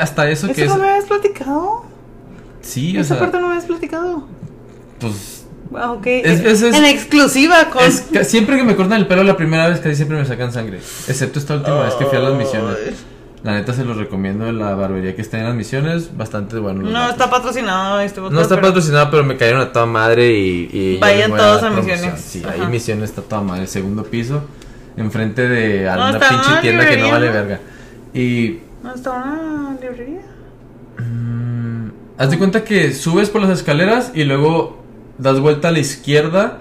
hasta 0.00 0.28
eso 0.30 0.46
que 0.48 0.52
¿Eso 0.52 0.62
es. 0.64 0.70
no 0.70 0.78
me 0.82 0.88
habías 0.90 1.04
platicado? 1.04 1.84
Sí, 2.62 2.96
o 2.96 3.00
Esa 3.00 3.14
sea. 3.14 3.20
parte 3.20 3.36
no 3.38 3.46
me 3.46 3.52
habías 3.54 3.66
platicado. 3.66 4.26
Pues. 4.98 5.46
Ah, 5.76 5.92
ok. 5.92 6.06
Es- 6.06 6.40
es- 6.40 6.62
es- 6.62 6.74
en 6.74 6.84
exclusiva 6.86 7.70
con. 7.70 7.84
es 7.84 8.00
que 8.00 8.24
siempre 8.24 8.56
que 8.56 8.64
me 8.64 8.74
cortan 8.74 8.98
el 8.98 9.06
pelo 9.06 9.22
la 9.22 9.36
primera 9.36 9.68
vez, 9.68 9.78
casi 9.80 9.94
siempre 9.96 10.16
me 10.18 10.24
sacan 10.26 10.52
sangre. 10.52 10.78
Excepto 10.78 11.38
esta 11.38 11.54
última 11.54 11.84
vez 11.84 11.94
que 11.94 12.06
fui 12.06 12.18
a 12.18 12.20
las 12.22 12.34
misiones. 12.34 12.76
La 13.42 13.52
neta 13.52 13.72
se 13.72 13.84
los 13.86 13.96
recomiendo 13.96 14.52
la 14.52 14.74
barbería 14.74 15.16
que 15.16 15.22
está 15.22 15.38
en 15.38 15.44
las 15.44 15.54
misiones. 15.54 16.14
Bastante 16.16 16.58
bueno. 16.58 16.82
No 16.82 17.08
está 17.10 17.30
patrocinado 17.30 17.98
este 18.00 18.20
No 18.20 18.40
está 18.40 18.56
pero- 18.56 18.68
patrocinado, 18.68 19.10
pero 19.10 19.24
me 19.24 19.36
cayeron 19.38 19.62
a 19.62 19.72
toda 19.72 19.86
madre 19.86 20.30
y. 20.30 20.68
y 20.72 20.98
Vayan 20.98 21.30
todos 21.34 21.62
a. 21.62 21.70
Misiones. 21.70 22.20
Sí, 22.20 22.42
Ajá. 22.44 22.52
ahí 22.64 22.66
Misiones 22.70 23.04
está 23.10 23.22
toda 23.22 23.40
madre. 23.40 23.66
Segundo 23.66 24.04
piso. 24.04 24.42
Enfrente 24.96 25.48
de 25.48 25.84
No, 25.84 25.92
alguna 25.92 26.10
está 26.18 26.28
pinche 26.28 26.50
una 26.50 26.60
tienda 26.60 26.88
que 26.88 26.96
no 26.98 27.10
vale 27.10 27.26
¿no? 27.28 27.32
verga. 27.32 27.60
Y. 28.12 28.58
¿No 28.82 28.94
está 28.94 29.10
una 29.12 29.76
librería? 29.80 30.20
Mm, 30.98 31.88
haz 32.18 32.30
de 32.30 32.38
cuenta 32.38 32.64
que 32.64 32.92
subes 32.92 33.30
por 33.30 33.40
las 33.40 33.50
escaleras 33.50 34.12
y 34.14 34.24
luego 34.24 34.82
das 35.18 35.40
vuelta 35.40 35.68
a 35.68 35.70
la 35.70 35.78
izquierda 35.78 36.58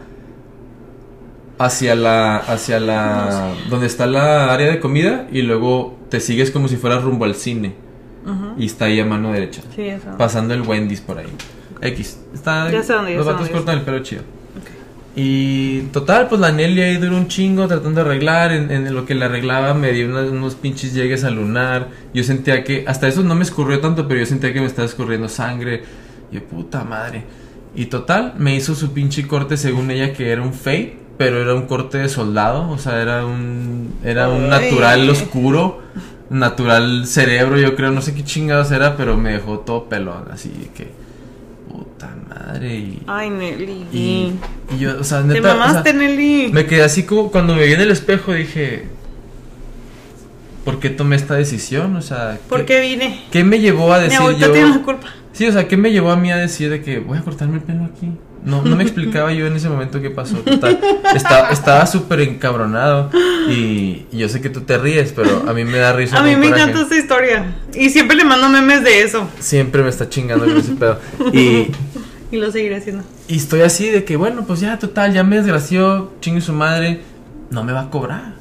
hacia 1.60 1.94
la 1.94 2.38
hacia 2.38 2.80
la 2.80 3.52
donde 3.70 3.86
está 3.86 4.08
la 4.08 4.52
área 4.52 4.72
de 4.72 4.80
comida 4.80 5.28
y 5.32 5.44
luego 5.44 5.98
te 6.10 6.20
sigues 6.20 6.50
como 6.50 6.68
si 6.68 6.78
fueras 6.78 7.04
rumbo 7.04 7.26
al 7.26 7.36
cine 7.36 7.76
y 8.58 8.66
está 8.66 8.86
ahí 8.86 9.00
a 9.00 9.06
mano 9.06 9.32
derecha 9.32 9.62
Sí, 9.76 9.84
eso. 9.84 10.10
pasando 10.18 10.54
el 10.54 10.62
Wendy's 10.62 11.02
por 11.02 11.18
ahí 11.20 11.28
X 11.82 12.20
está 12.34 12.72
Ya 12.72 12.82
sé 12.84 12.94
dónde, 12.94 13.12
ya 13.12 13.18
los 13.18 13.26
vatos 13.26 13.50
cortan 13.50 13.78
el 13.80 13.84
pelo 13.84 14.00
chido 14.00 14.24
y 15.16 15.82
total, 15.92 16.28
pues 16.30 16.40
la 16.40 16.52
Nelly 16.52 16.82
ahí 16.82 16.98
duró 16.98 17.18
un 17.18 17.28
chingo 17.28 17.68
tratando 17.68 18.02
de 18.04 18.10
arreglar. 18.10 18.52
En, 18.54 18.72
en 18.72 18.94
lo 18.94 19.06
que 19.06 19.16
le 19.16 19.26
arreglaba 19.26 19.74
me 19.74 19.92
dio 19.92 20.06
unos, 20.08 20.30
unos 20.30 20.56
pinches 20.56 20.94
llegues 20.94 21.24
al 21.24 21.36
lunar. 21.36 21.90
Yo 22.14 22.24
sentía 22.24 22.64
que, 22.64 22.86
hasta 22.88 23.08
eso 23.08 23.24
no 23.24 23.36
me 23.36 23.44
escurrió 23.44 23.82
tanto, 23.82 24.08
pero 24.08 24.20
yo 24.22 24.26
sentía 24.26 24.54
que 24.54 24.62
me 24.62 24.68
estaba 24.68 24.88
escurriendo 24.88 25.28
sangre. 25.28 25.84
Y 26.32 26.36
yo, 26.36 26.44
puta 26.46 26.84
madre. 26.86 27.24
Y 27.76 27.88
total, 27.88 28.36
me 28.38 28.56
hizo 28.56 28.76
su 28.76 28.94
pinche 28.94 29.28
corte 29.28 29.58
según 29.58 29.92
ella 29.92 30.14
que 30.14 30.30
era 30.30 30.42
un 30.42 30.54
fake, 30.54 30.98
pero 31.20 31.42
era 31.42 31.54
un 31.54 31.64
corte 31.68 31.98
de 31.98 32.08
soldado. 32.08 32.70
O 32.72 32.78
sea, 32.78 33.02
era 33.02 33.26
un, 33.26 33.94
era 34.06 34.30
un 34.30 34.46
Ay. 34.46 34.50
natural 34.72 35.10
oscuro, 35.10 35.82
natural 36.30 37.06
cerebro, 37.08 37.60
yo 37.60 37.76
creo. 37.76 37.92
No 37.92 38.02
sé 38.02 38.16
qué 38.16 38.24
chingados 38.24 38.72
era, 38.72 38.96
pero 38.96 39.18
me 39.18 39.34
dejó 39.34 39.60
todo 39.60 39.90
pelón. 39.90 40.30
Así 40.32 40.50
que, 40.74 40.88
puta 41.70 42.10
madre. 42.30 42.74
Y, 42.74 43.04
Ay, 43.06 43.30
Nelly. 43.32 43.86
y, 43.92 44.34
y 44.74 44.80
yo, 44.80 44.98
o 44.98 45.04
sea, 45.04 45.22
Te 45.22 45.28
neta, 45.28 45.40
o 45.40 45.44
sea, 45.44 45.54
mamaste, 45.56 45.94
Nelly. 45.94 46.52
me 46.54 46.66
quedé 46.66 46.84
así 46.84 47.04
como 47.04 47.30
cuando 47.32 47.54
me 47.54 47.66
vi 47.66 47.74
en 47.74 47.82
el 47.82 47.92
espejo 47.92 48.32
dije, 48.32 48.88
¿por 50.64 50.80
qué 50.80 50.90
tomé 50.90 51.18
esta 51.18 51.36
decisión? 51.36 51.98
O 51.98 52.02
sea, 52.02 52.40
¿Por 52.48 52.64
qué 52.64 52.80
vine? 52.80 53.26
¿qué 53.30 53.44
me 53.44 53.60
llevó 53.60 53.92
a 53.94 53.98
Mi 53.98 54.04
decir 54.06 54.20
abuelita 54.20 54.48
yo? 54.48 54.54
tiene 54.54 54.70
la 54.70 54.82
culpa. 54.84 55.08
Sí, 55.34 55.48
o 55.48 55.52
sea, 55.52 55.68
¿qué 55.68 55.76
me 55.76 55.92
llevó 55.92 56.12
a 56.12 56.16
mí 56.16 56.32
a 56.32 56.38
decir 56.38 56.70
de 56.70 56.82
que 56.82 57.00
voy 57.00 57.18
a 57.18 57.22
cortarme 57.24 57.56
el 57.58 57.64
pelo 57.64 57.84
aquí? 57.84 58.10
No, 58.44 58.62
no 58.62 58.76
me 58.76 58.84
explicaba 58.84 59.34
yo 59.34 59.48
en 59.48 59.56
ese 59.56 59.70
momento 59.70 60.02
qué 60.02 60.10
pasó. 60.10 60.38
Total, 60.38 60.80
estaba 61.14 61.50
estaba 61.50 61.86
súper 61.86 62.22
encabronado 62.22 63.10
y, 63.50 64.06
y 64.12 64.18
yo 64.18 64.30
sé 64.30 64.42
que 64.42 64.50
tú 64.50 64.62
te 64.62 64.78
ríes, 64.78 65.12
pero 65.14 65.44
a 65.48 65.54
mí 65.54 65.66
me 65.66 65.78
da 65.78 65.94
risa. 65.94 66.20
A 66.20 66.24
mí 66.24 66.36
me 66.36 66.48
encanta 66.48 66.82
esta 66.82 66.98
historia. 66.98 67.56
Y 67.74 67.90
siempre 67.90 68.16
le 68.16 68.24
mando 68.24 68.48
memes 68.50 68.84
de 68.84 69.02
eso. 69.02 69.28
Siempre 69.40 69.84
me 69.84 69.90
está 69.90 70.08
chingando 70.10 70.46
con 70.46 70.58
ese 70.58 70.74
pedo. 70.74 71.00
Y, 71.34 71.68
Y 72.32 72.38
lo 72.38 72.52
seguiré 72.52 72.76
haciendo. 72.78 73.04
Y 73.28 73.38
estoy 73.38 73.62
así 73.62 73.90
de 73.90 74.04
que, 74.04 74.16
bueno, 74.16 74.46
pues 74.46 74.60
ya, 74.60 74.78
total, 74.78 75.14
ya 75.14 75.24
me 75.24 75.38
desgració, 75.38 76.14
chingue 76.22 76.42
su 76.42 76.54
madre, 76.54 77.02
no 77.50 77.64
me 77.64 77.74
va 77.74 77.82
a 77.82 77.90
cobrar. 77.90 78.34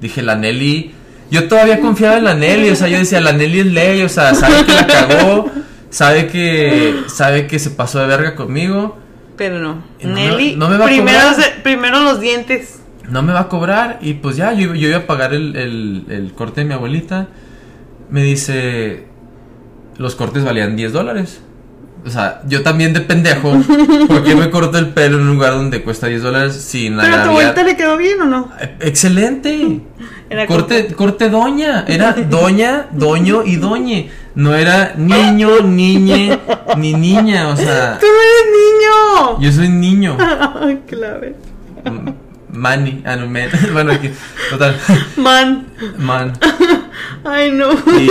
Dije, 0.00 0.22
la 0.22 0.36
Nelly, 0.36 0.92
yo 1.30 1.46
todavía 1.46 1.80
confiaba 1.80 2.16
en 2.16 2.24
la 2.24 2.34
Nelly, 2.34 2.70
o 2.70 2.76
sea, 2.76 2.88
yo 2.88 2.98
decía, 2.98 3.20
la 3.20 3.32
Nelly 3.32 3.60
es 3.60 3.66
ley, 3.66 4.02
o 4.02 4.08
sea, 4.08 4.34
sabe 4.34 4.64
que 4.64 4.72
la 4.72 4.86
cagó, 4.86 5.50
sabe 5.90 6.28
que, 6.28 6.94
sabe 7.08 7.46
que 7.46 7.58
se 7.58 7.70
pasó 7.70 7.98
de 8.00 8.06
verga 8.06 8.34
conmigo, 8.34 8.98
Pero 9.40 9.58
no. 9.58 9.82
No 10.02 10.14
me- 10.14 10.26
Nelly, 10.26 10.56
no 10.56 10.68
me 10.68 10.76
va 10.76 10.84
a 10.84 10.88
primero, 10.88 11.18
cobrar. 11.18 11.34
se- 11.34 11.60
primero 11.62 12.00
los 12.00 12.20
dientes. 12.20 12.82
no 13.08 13.22
me 13.22 13.32
va 13.32 13.40
a 13.40 13.48
cobrar, 13.48 13.98
y 14.02 14.12
pues 14.12 14.36
ya, 14.36 14.52
yo, 14.52 14.74
yo 14.74 14.88
iba 14.88 14.98
a 14.98 15.06
pagar 15.06 15.32
el, 15.32 15.56
el, 15.56 16.04
el 16.10 16.32
corte 16.34 16.60
de 16.60 16.66
mi 16.66 16.74
abuelita, 16.74 17.28
me 18.10 18.22
dice, 18.22 19.06
los 19.96 20.14
cortes 20.14 20.44
valían 20.44 20.76
10 20.76 20.92
dólares. 20.92 21.40
O 22.04 22.10
sea, 22.10 22.42
yo 22.46 22.62
también 22.62 22.92
de 22.92 23.00
pendejo, 23.00 23.50
¿por 24.08 24.24
qué 24.24 24.34
me 24.36 24.50
corto 24.50 24.76
el 24.76 24.90
pelo 24.90 25.16
en 25.16 25.22
un 25.22 25.34
lugar 25.36 25.52
donde 25.54 25.82
cuesta 25.82 26.06
10 26.06 26.22
dólares 26.22 26.54
sin 26.54 26.98
¿Pero 26.98 27.14
a 27.16 27.22
tu 27.24 27.30
abuelita 27.30 27.62
le 27.62 27.76
quedó 27.78 27.96
bien 27.96 28.20
o 28.20 28.26
no? 28.26 28.50
Excelente. 28.80 29.80
Era 30.30 30.46
corte, 30.46 30.86
corte 30.94 31.28
doña. 31.28 31.84
Era 31.88 32.12
doña, 32.12 32.86
doño 32.92 33.42
y 33.44 33.56
doñe. 33.56 34.10
No 34.36 34.54
era 34.54 34.94
niño, 34.96 35.60
niñe, 35.60 36.38
ni 36.76 36.94
niña. 36.94 37.48
O 37.48 37.56
sea, 37.56 37.98
¡Tú 37.98 38.06
eres 38.06 38.46
niño! 38.62 39.40
yo 39.40 39.52
soy 39.52 39.68
niño. 39.68 40.16
Clave. 40.86 41.34
Manny. 42.52 43.02
Ah, 43.04 43.16
no, 43.16 43.26
man. 43.26 43.48
Bueno, 43.72 43.92
aquí. 43.92 44.10
Total. 44.50 44.76
Man. 45.16 45.66
Man. 45.98 46.32
Ay, 47.24 47.50
no. 47.50 47.72
Y, 47.72 48.10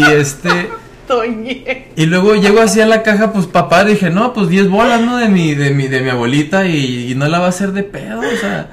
y 0.00 0.02
este. 0.12 0.70
Toñe. 1.08 1.88
Y 1.96 2.04
luego 2.04 2.34
llego 2.34 2.60
así 2.60 2.80
a 2.80 2.86
la 2.86 3.02
caja, 3.02 3.32
pues 3.32 3.46
papá, 3.46 3.84
dije, 3.84 4.10
no, 4.10 4.32
pues 4.34 4.48
10 4.48 4.68
bolas, 4.68 5.00
¿no? 5.00 5.16
De 5.16 5.28
mi, 5.28 5.54
de 5.54 5.70
mi, 5.70 5.88
de 5.88 6.00
mi 6.00 6.10
abuelita 6.10 6.66
y, 6.66 7.12
y 7.12 7.14
no 7.14 7.28
la 7.28 7.38
va 7.38 7.46
a 7.46 7.50
hacer 7.50 7.72
de 7.72 7.84
pedo, 7.84 8.20
o 8.20 8.36
sea. 8.40 8.68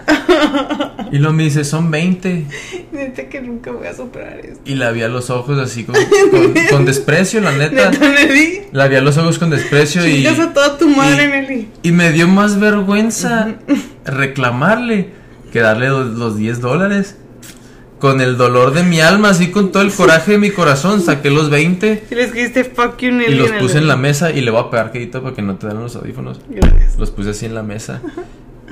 Y 1.14 1.20
luego 1.20 1.34
me 1.34 1.44
dice, 1.44 1.64
son 1.64 1.92
20. 1.92 2.46
Neta 2.92 3.30
que 3.30 3.40
nunca 3.40 3.72
voy 3.72 3.86
a 3.86 3.94
superar 3.94 4.40
esto. 4.40 4.60
Y 4.66 4.74
la 4.76 4.92
vi 4.92 5.04
a 5.04 5.08
los 5.08 5.30
ojos 5.30 5.60
así 5.60 5.84
con, 5.84 5.94
con, 6.32 6.54
con 6.72 6.86
desprecio, 6.86 7.40
la 7.40 7.52
neta. 7.52 7.92
Neta, 7.92 8.10
Nelly. 8.10 8.62
La 8.72 8.88
vi 8.88 8.96
a 8.96 9.02
los 9.02 9.18
ojos 9.18 9.38
con 9.38 9.52
desprecio 9.52 10.08
y, 10.08 10.26
a 10.26 10.54
toda 10.54 10.78
tu 10.78 10.90
madre, 10.90 11.26
y- 11.26 11.28
Nelly. 11.28 11.68
y 11.84 11.92
me 11.92 12.12
dio 12.12 12.28
más 12.28 12.60
vergüenza 12.60 13.56
reclamarle 14.06 15.10
que 15.52 15.60
darle 15.60 15.90
los, 15.90 16.08
los 16.16 16.36
10 16.38 16.62
dólares. 16.62 17.18
Con 18.00 18.20
el 18.20 18.36
dolor 18.36 18.74
de 18.74 18.84
mi 18.84 19.00
alma, 19.00 19.30
así 19.30 19.50
con 19.52 19.72
todo 19.72 19.82
el 19.82 19.90
coraje 19.92 20.34
de 20.34 20.38
mi 20.38 20.50
corazón, 20.50 21.00
saqué 21.02 21.30
los 21.30 21.50
20 21.50 22.04
Y 22.12 22.16
le 22.16 22.24
escribiste 22.24 22.66
fuck 22.66 22.98
you, 22.98 23.10
y 23.10 23.12
Nelly. 23.14 23.36
los 23.38 23.52
el- 23.52 23.60
puse 23.60 23.78
en 23.78 23.88
la 23.88 23.96
mesa 23.96 24.32
y 24.32 24.42
le 24.42 24.52
voy 24.52 24.62
a 24.62 24.70
pegar 24.70 24.92
quedito 24.92 25.22
para 25.24 25.34
que 25.34 25.42
no 25.42 25.56
te 25.58 25.68
den 25.68 25.80
los 25.80 25.96
audífonos. 25.96 26.42
Gracias. 26.50 26.98
Los 27.00 27.12
puse 27.12 27.30
así 27.30 27.46
en 27.46 27.56
la 27.56 27.64
mesa 27.64 28.02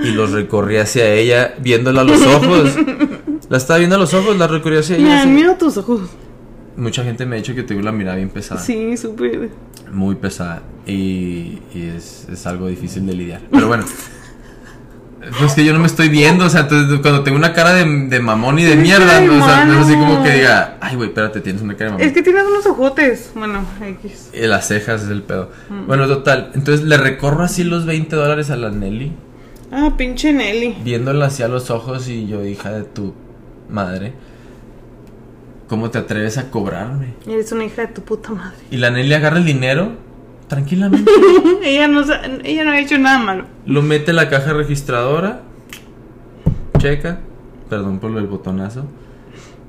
y 0.00 0.10
los 0.10 0.32
recorrí 0.32 0.76
hacia 0.78 1.08
ella, 1.12 1.54
viéndola 1.60 2.02
a 2.02 2.04
los 2.04 2.20
ojos. 2.22 2.74
La 3.48 3.58
estaba 3.58 3.78
viendo 3.78 3.96
a 3.96 3.98
los 3.98 4.14
ojos, 4.14 4.36
la 4.38 4.46
recorrí 4.46 4.76
hacia 4.78 4.96
Me 4.96 5.02
ella. 5.02 5.10
dan 5.10 5.18
así. 5.20 5.28
miedo 5.30 5.54
tus 5.56 5.76
ojos. 5.76 6.00
Mucha 6.76 7.04
gente 7.04 7.26
me 7.26 7.36
ha 7.36 7.38
dicho 7.38 7.54
que 7.54 7.62
tengo 7.62 7.82
la 7.82 7.92
mirada 7.92 8.16
bien 8.16 8.30
pesada. 8.30 8.60
Sí, 8.60 8.96
súper. 8.96 9.50
Muy 9.92 10.14
pesada. 10.14 10.62
Y, 10.86 11.58
y 11.74 11.92
es, 11.94 12.26
es 12.32 12.46
algo 12.46 12.66
difícil 12.68 13.06
de 13.06 13.12
lidiar. 13.14 13.42
Pero 13.50 13.68
bueno. 13.68 13.84
Pues 15.38 15.52
que 15.54 15.64
yo 15.64 15.72
no 15.72 15.78
me 15.78 15.86
estoy 15.86 16.08
viendo, 16.08 16.46
o 16.46 16.50
sea, 16.50 16.62
entonces, 16.62 16.98
cuando 17.00 17.22
tengo 17.22 17.38
una 17.38 17.52
cara 17.52 17.74
de, 17.74 17.84
de 18.08 18.18
mamón 18.20 18.58
y 18.58 18.64
de 18.64 18.74
mierda, 18.74 19.20
¿no? 19.20 19.34
o 19.40 19.46
sea, 19.46 19.64
no 19.66 19.74
es 19.74 19.86
así 19.86 19.94
como 19.94 20.20
que 20.24 20.32
diga, 20.32 20.78
ay, 20.80 20.96
güey, 20.96 21.10
espérate, 21.10 21.40
tienes 21.40 21.62
una 21.62 21.74
cara 21.74 21.84
de 21.84 21.92
mamón. 21.92 22.06
Es 22.08 22.12
que 22.12 22.22
tienes 22.22 22.42
unos 22.44 22.66
ojotes. 22.66 23.30
Bueno, 23.36 23.64
X. 24.00 24.30
Y 24.34 24.46
las 24.48 24.66
cejas 24.66 25.02
es 25.04 25.10
el 25.10 25.22
pedo. 25.22 25.50
Mm. 25.70 25.86
Bueno, 25.86 26.08
total. 26.08 26.50
Entonces 26.54 26.84
le 26.84 26.96
recorro 26.96 27.44
así 27.44 27.62
los 27.62 27.86
20 27.86 28.16
dólares 28.16 28.50
a 28.50 28.56
la 28.56 28.70
Nelly, 28.70 29.12
Ah, 29.74 29.94
pinche 29.96 30.32
Nelly. 30.34 30.76
viéndola 30.84 31.26
así 31.26 31.42
a 31.42 31.48
los 31.48 31.70
ojos 31.70 32.06
y 32.08 32.26
yo, 32.26 32.44
hija 32.44 32.70
de 32.72 32.82
tu 32.84 33.14
madre, 33.70 34.12
¿cómo 35.66 35.90
te 35.90 35.96
atreves 35.98 36.36
a 36.36 36.50
cobrarme? 36.50 37.14
Eres 37.26 37.50
una 37.52 37.64
hija 37.64 37.86
de 37.86 37.88
tu 37.88 38.02
puta 38.02 38.32
madre. 38.32 38.58
Y 38.70 38.76
la 38.76 38.90
Nelly 38.90 39.14
agarra 39.14 39.38
el 39.38 39.46
dinero 39.46 39.92
tranquilamente, 40.46 41.10
ella, 41.64 41.88
no, 41.88 42.02
ella 42.44 42.64
no 42.64 42.70
ha 42.72 42.78
hecho 42.80 42.98
nada 42.98 43.18
malo. 43.18 43.44
lo 43.64 43.80
mete 43.80 44.10
en 44.10 44.16
la 44.16 44.28
caja 44.28 44.52
registradora, 44.52 45.40
checa, 46.78 47.20
perdón 47.70 47.98
por 47.98 48.14
el 48.18 48.26
botonazo, 48.26 48.84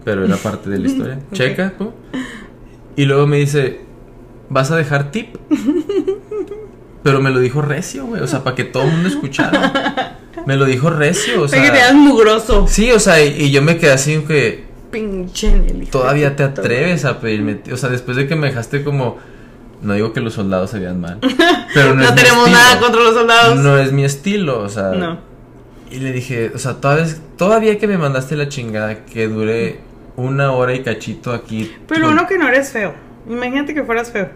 pero 0.03 0.25
era 0.25 0.35
parte 0.35 0.69
de 0.69 0.79
la 0.79 0.87
historia, 0.87 1.19
checa, 1.31 1.75
y 2.97 3.05
luego 3.05 3.25
me 3.25 3.37
dice, 3.37 3.79
¿vas 4.49 4.69
a 4.71 4.75
dejar 4.75 5.11
tip? 5.11 5.37
Pero 7.03 7.21
me 7.21 7.29
lo 7.31 7.39
dijo 7.39 7.61
recio, 7.61 8.05
güey, 8.05 8.21
o 8.21 8.27
sea, 8.27 8.43
para 8.43 8.55
que 8.55 8.63
todo 8.63 8.83
el 8.83 8.91
mundo 8.91 9.09
escuchara. 9.09 10.17
Me 10.45 10.55
lo 10.57 10.65
dijo 10.65 10.89
recio, 10.89 11.43
o 11.43 11.47
sea, 11.47 11.61
que 11.61 11.69
te 11.69 11.93
mugroso. 11.93 12.65
Sí, 12.67 12.91
o 12.91 12.99
sea, 12.99 13.23
y, 13.23 13.29
y 13.43 13.51
yo 13.51 13.61
me 13.61 13.77
quedé 13.77 13.91
así 13.91 14.19
que 14.27 14.65
Pinche 14.91 15.51
Nelly. 15.51 15.87
todavía 15.87 16.35
te 16.35 16.43
atreves 16.43 17.05
a 17.05 17.19
pedirme, 17.19 17.59
o 17.71 17.77
sea, 17.77 17.89
después 17.89 18.17
de 18.17 18.27
que 18.27 18.35
me 18.35 18.47
dejaste 18.47 18.83
como 18.83 19.17
no 19.81 19.93
digo 19.95 20.13
que 20.13 20.21
los 20.21 20.33
soldados 20.33 20.69
se 20.69 20.79
vean 20.79 21.01
mal, 21.01 21.19
pero 21.73 21.89
no, 21.93 22.03
No, 22.03 22.09
es 22.09 22.15
tenemos 22.15 22.49
nada 22.49 22.79
contra 22.79 23.01
los 23.01 23.13
soldados. 23.13 23.59
No 23.59 23.77
es 23.77 23.91
mi 23.91 24.05
estilo, 24.05 24.59
o 24.61 24.69
sea, 24.69 24.91
No. 24.91 25.19
y 25.91 25.97
le 25.99 26.11
dije, 26.13 26.51
o 26.55 26.57
sea, 26.57 26.75
todavía, 26.75 27.05
todavía 27.37 27.77
que 27.77 27.87
me 27.87 27.97
mandaste 27.97 28.35
la 28.37 28.47
chingada 28.47 29.03
que 29.05 29.27
dure 29.27 29.79
una 30.15 30.51
hora 30.53 30.73
y 30.73 30.83
cachito 30.83 31.33
aquí. 31.33 31.69
Pero 31.87 32.09
uno 32.11 32.27
que 32.27 32.37
no 32.37 32.47
eres 32.47 32.71
feo. 32.71 32.93
Imagínate 33.29 33.73
que 33.73 33.83
fueras 33.83 34.11
feo. 34.11 34.29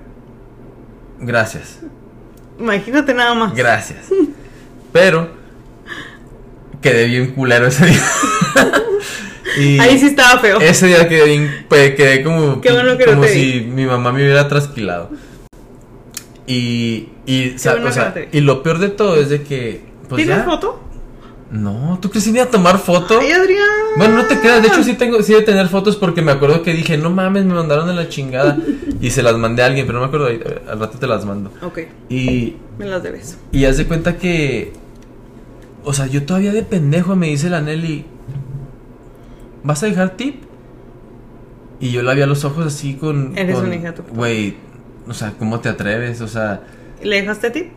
Gracias, 1.20 1.80
Imagínate 2.60 3.14
nada 3.14 3.34
más. 3.34 3.54
gracias. 3.56 4.06
Pero 4.92 5.30
quedé 6.82 7.06
bien 7.06 7.32
culero 7.34 7.68
ese 7.68 7.86
día. 7.86 8.04
y 9.60 9.80
Ahí 9.80 10.00
sí 10.00 10.08
estaba 10.08 10.40
feo. 10.40 10.60
ese 10.60 10.88
día 10.88 11.08
quedé 11.08 11.26
bien, 11.26 11.66
pues, 11.70 11.96
quedé 11.96 12.24
como, 12.24 12.62
Qué 12.62 12.72
bueno 12.72 12.98
que 12.98 13.06
no 13.06 13.12
como 13.14 13.24
te 13.24 13.34
si 13.34 13.62
mi 13.62 13.86
mamá 13.86 14.12
me 14.12 14.24
hubiera 14.24 14.48
trasquilado. 14.48 15.10
Y, 16.48 17.10
y, 17.26 17.56
o 17.56 17.60
sea, 17.60 17.74
bueno 17.74 17.88
o 17.88 17.90
que 17.90 17.94
sea, 17.94 18.06
no 18.08 18.14
te 18.14 18.22
vi. 18.22 18.28
y 18.38 18.42
lo 18.42 18.64
peor 18.64 18.80
de 18.80 18.90
todo 18.90 19.18
es 19.20 19.30
de 19.30 19.44
que, 19.44 19.84
pues 20.08 20.18
¿Tienes 20.24 20.38
ya. 20.38 20.44
foto? 20.44 20.82
No, 21.50 21.98
¿tú 22.02 22.10
crees 22.10 22.26
que 22.26 22.32
iba 22.32 22.44
a 22.44 22.50
tomar 22.50 22.78
foto? 22.78 23.20
Ay, 23.22 23.32
Adrián. 23.32 23.66
Bueno, 23.98 24.16
no 24.18 24.26
te 24.26 24.38
creas, 24.40 24.62
de 24.62 24.68
hecho 24.68 24.84
sí 24.84 24.96
tengo, 24.96 25.22
sí 25.24 25.34
de 25.34 25.44
tener 25.44 25.70
fotos 25.70 25.96
porque 25.96 26.22
me 26.22 26.34
acuerdo 26.34 26.62
que 26.62 26.74
dije, 26.74 26.98
no 26.98 27.10
mames, 27.10 27.46
me 27.46 27.54
mandaron 27.54 27.90
a 27.90 27.94
la 27.94 28.10
chingada. 28.10 28.58
Y 29.00 29.12
se 29.12 29.22
las 29.22 29.38
mandé 29.38 29.62
a 29.62 29.68
alguien, 29.68 29.86
pero 29.86 30.00
no 30.00 30.06
me 30.06 30.08
acuerdo, 30.08 30.26
ahorita, 30.26 30.72
al 30.72 30.80
rato 30.80 30.98
te 30.98 31.06
las 31.06 31.24
mando. 31.24 31.52
Ok, 31.62 31.82
Y, 32.10 32.56
me 32.80 32.86
las 32.86 33.04
debes. 33.04 33.38
y 33.52 33.66
haz 33.66 33.78
de 33.78 33.86
cuenta 33.86 34.18
que, 34.18 34.74
o 35.84 35.94
sea, 35.94 36.08
yo 36.08 36.26
todavía 36.26 36.52
de 36.52 36.64
pendejo 36.64 37.16
me 37.16 37.28
dice 37.28 37.48
la 37.52 37.62
Nelly, 37.62 38.06
¿vas 39.64 39.84
a 39.84 39.86
dejar 39.86 40.18
tip? 40.18 40.42
Y 41.80 41.92
yo 41.92 42.02
la 42.02 42.16
vi 42.16 42.24
a 42.24 42.26
los 42.26 42.44
ojos 42.44 42.66
así 42.66 42.96
con... 42.96 43.38
Eres 43.38 43.56
con- 43.56 43.66
una 43.68 43.76
hija. 43.76 43.94
Güey, 44.14 44.56
o 45.08 45.14
sea, 45.14 45.34
¿cómo 45.38 45.60
te 45.60 45.70
atreves? 45.70 46.22
O 46.22 46.28
sea, 46.28 46.64
¿Le 47.04 47.18
dejaste 47.22 47.52
tip? 47.52 47.68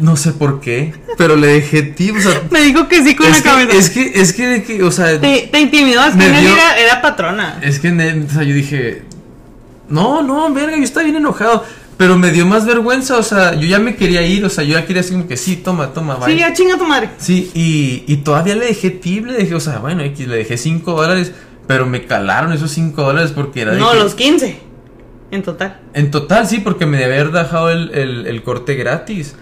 No 0.00 0.16
sé 0.16 0.32
por 0.32 0.60
qué, 0.60 0.92
pero 1.16 1.36
le 1.36 1.46
dejé 1.48 1.82
tip, 1.82 2.16
o 2.16 2.20
sea... 2.20 2.42
Me 2.50 2.60
dijo 2.62 2.88
que 2.88 3.02
sí 3.02 3.14
con 3.14 3.30
la 3.30 3.40
cabeza. 3.42 3.72
es 3.76 3.90
que, 3.90 4.20
es 4.20 4.32
que, 4.32 4.82
o 4.82 4.90
sea... 4.90 5.20
Te, 5.20 5.48
te 5.50 5.60
intimidó, 5.60 6.04
es 6.04 6.14
que 6.16 6.28
dio- 6.30 6.52
era, 6.54 6.78
era 6.78 7.02
patrona. 7.02 7.58
Es 7.62 7.78
que, 7.78 7.88
o 7.90 8.30
sea, 8.32 8.42
yo 8.42 8.54
dije, 8.54 9.02
no, 9.88 10.22
no, 10.22 10.52
verga, 10.52 10.76
yo 10.76 10.82
estaba 10.84 11.04
bien 11.04 11.16
enojado. 11.16 11.64
Pero 11.96 12.18
me 12.18 12.32
dio 12.32 12.44
más 12.44 12.66
vergüenza, 12.66 13.16
o 13.18 13.22
sea, 13.22 13.54
yo 13.54 13.68
ya 13.68 13.78
me 13.78 13.94
quería 13.94 14.20
ir, 14.22 14.44
o 14.44 14.50
sea, 14.50 14.64
yo 14.64 14.72
ya 14.76 14.84
quería 14.84 15.00
así 15.02 15.12
como 15.12 15.28
que 15.28 15.36
sí, 15.36 15.54
toma, 15.54 15.92
toma, 15.92 16.16
bye. 16.16 16.32
Sí, 16.34 16.40
ya 16.40 16.52
chinga 16.52 16.76
tu 16.76 16.84
madre. 16.84 17.10
Sí, 17.18 17.52
y, 17.54 18.02
y 18.12 18.16
todavía 18.16 18.56
le 18.56 18.66
dejé 18.66 18.90
tip, 18.90 19.26
le 19.26 19.34
dejé, 19.34 19.54
o 19.54 19.60
sea, 19.60 19.78
bueno, 19.78 20.02
X, 20.02 20.26
le 20.26 20.38
dejé 20.38 20.56
5 20.56 20.90
dólares, 20.92 21.30
pero 21.68 21.86
me 21.86 22.04
calaron 22.04 22.52
esos 22.52 22.72
5 22.72 23.00
dólares 23.00 23.30
porque 23.32 23.60
era 23.60 23.74
No, 23.74 23.94
los 23.94 24.16
15. 24.16 24.58
En 25.30 25.42
total. 25.44 25.80
En 25.94 26.10
total, 26.10 26.48
sí, 26.48 26.58
porque 26.58 26.84
me 26.84 26.98
debía 26.98 27.20
haber 27.20 27.30
dejado 27.32 27.70
el, 27.70 27.92
el, 27.94 28.26
el 28.26 28.42
corte 28.42 28.74
gratis. 28.74 29.36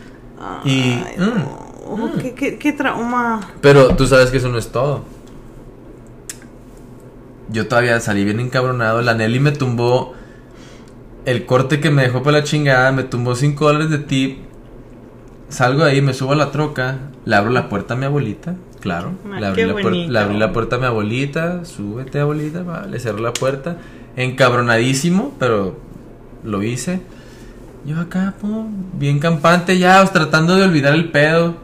Y- 0.64 1.02
Ay, 1.04 1.14
no. 1.18 1.96
mm, 1.96 2.18
¿Qué, 2.20 2.34
qué, 2.34 2.58
qué 2.58 2.72
trauma. 2.72 3.40
Pero 3.60 3.94
tú 3.96 4.06
sabes 4.06 4.30
que 4.30 4.38
eso 4.38 4.48
no 4.48 4.58
es 4.58 4.68
todo. 4.72 5.02
Yo 7.50 7.68
todavía 7.68 8.00
salí 8.00 8.24
bien 8.24 8.40
encabronado. 8.40 9.02
La 9.02 9.14
Nelly 9.14 9.40
me 9.40 9.52
tumbó 9.52 10.14
el 11.26 11.44
corte 11.44 11.80
que 11.80 11.90
me 11.90 12.02
dejó 12.02 12.22
para 12.22 12.38
la 12.38 12.44
chingada. 12.44 12.92
Me 12.92 13.02
tumbó 13.04 13.34
5 13.34 13.64
dólares 13.66 13.90
de 13.90 13.98
tip. 13.98 14.38
Salgo 15.48 15.84
de 15.84 15.90
ahí, 15.90 16.00
me 16.02 16.14
subo 16.14 16.32
a 16.32 16.36
la 16.36 16.50
troca. 16.50 16.98
Le 17.26 17.36
abro 17.36 17.50
la 17.50 17.68
puerta 17.68 17.94
a 17.94 17.96
mi 17.96 18.06
abuelita. 18.06 18.54
Claro. 18.80 19.12
Ah, 19.30 19.38
le, 19.38 19.46
abrí 19.46 19.64
la 19.64 20.10
le 20.10 20.18
abrí 20.18 20.38
la 20.38 20.52
puerta 20.52 20.76
a 20.76 20.78
mi 20.78 20.86
abuelita. 20.86 21.64
Súbete, 21.64 22.20
abuelita. 22.20 22.62
va, 22.62 22.86
le 22.86 22.98
cerré 22.98 23.20
la 23.20 23.32
puerta. 23.32 23.76
Encabronadísimo, 24.16 25.34
pero 25.38 25.76
lo 26.42 26.62
hice. 26.62 27.00
Yo 27.84 27.98
acá, 28.00 28.34
pum, 28.40 28.72
bien 28.94 29.18
campante 29.18 29.78
ya, 29.78 29.98
pues, 30.00 30.12
tratando 30.12 30.56
de 30.56 30.64
olvidar 30.64 30.94
el 30.94 31.10
pedo. 31.10 31.56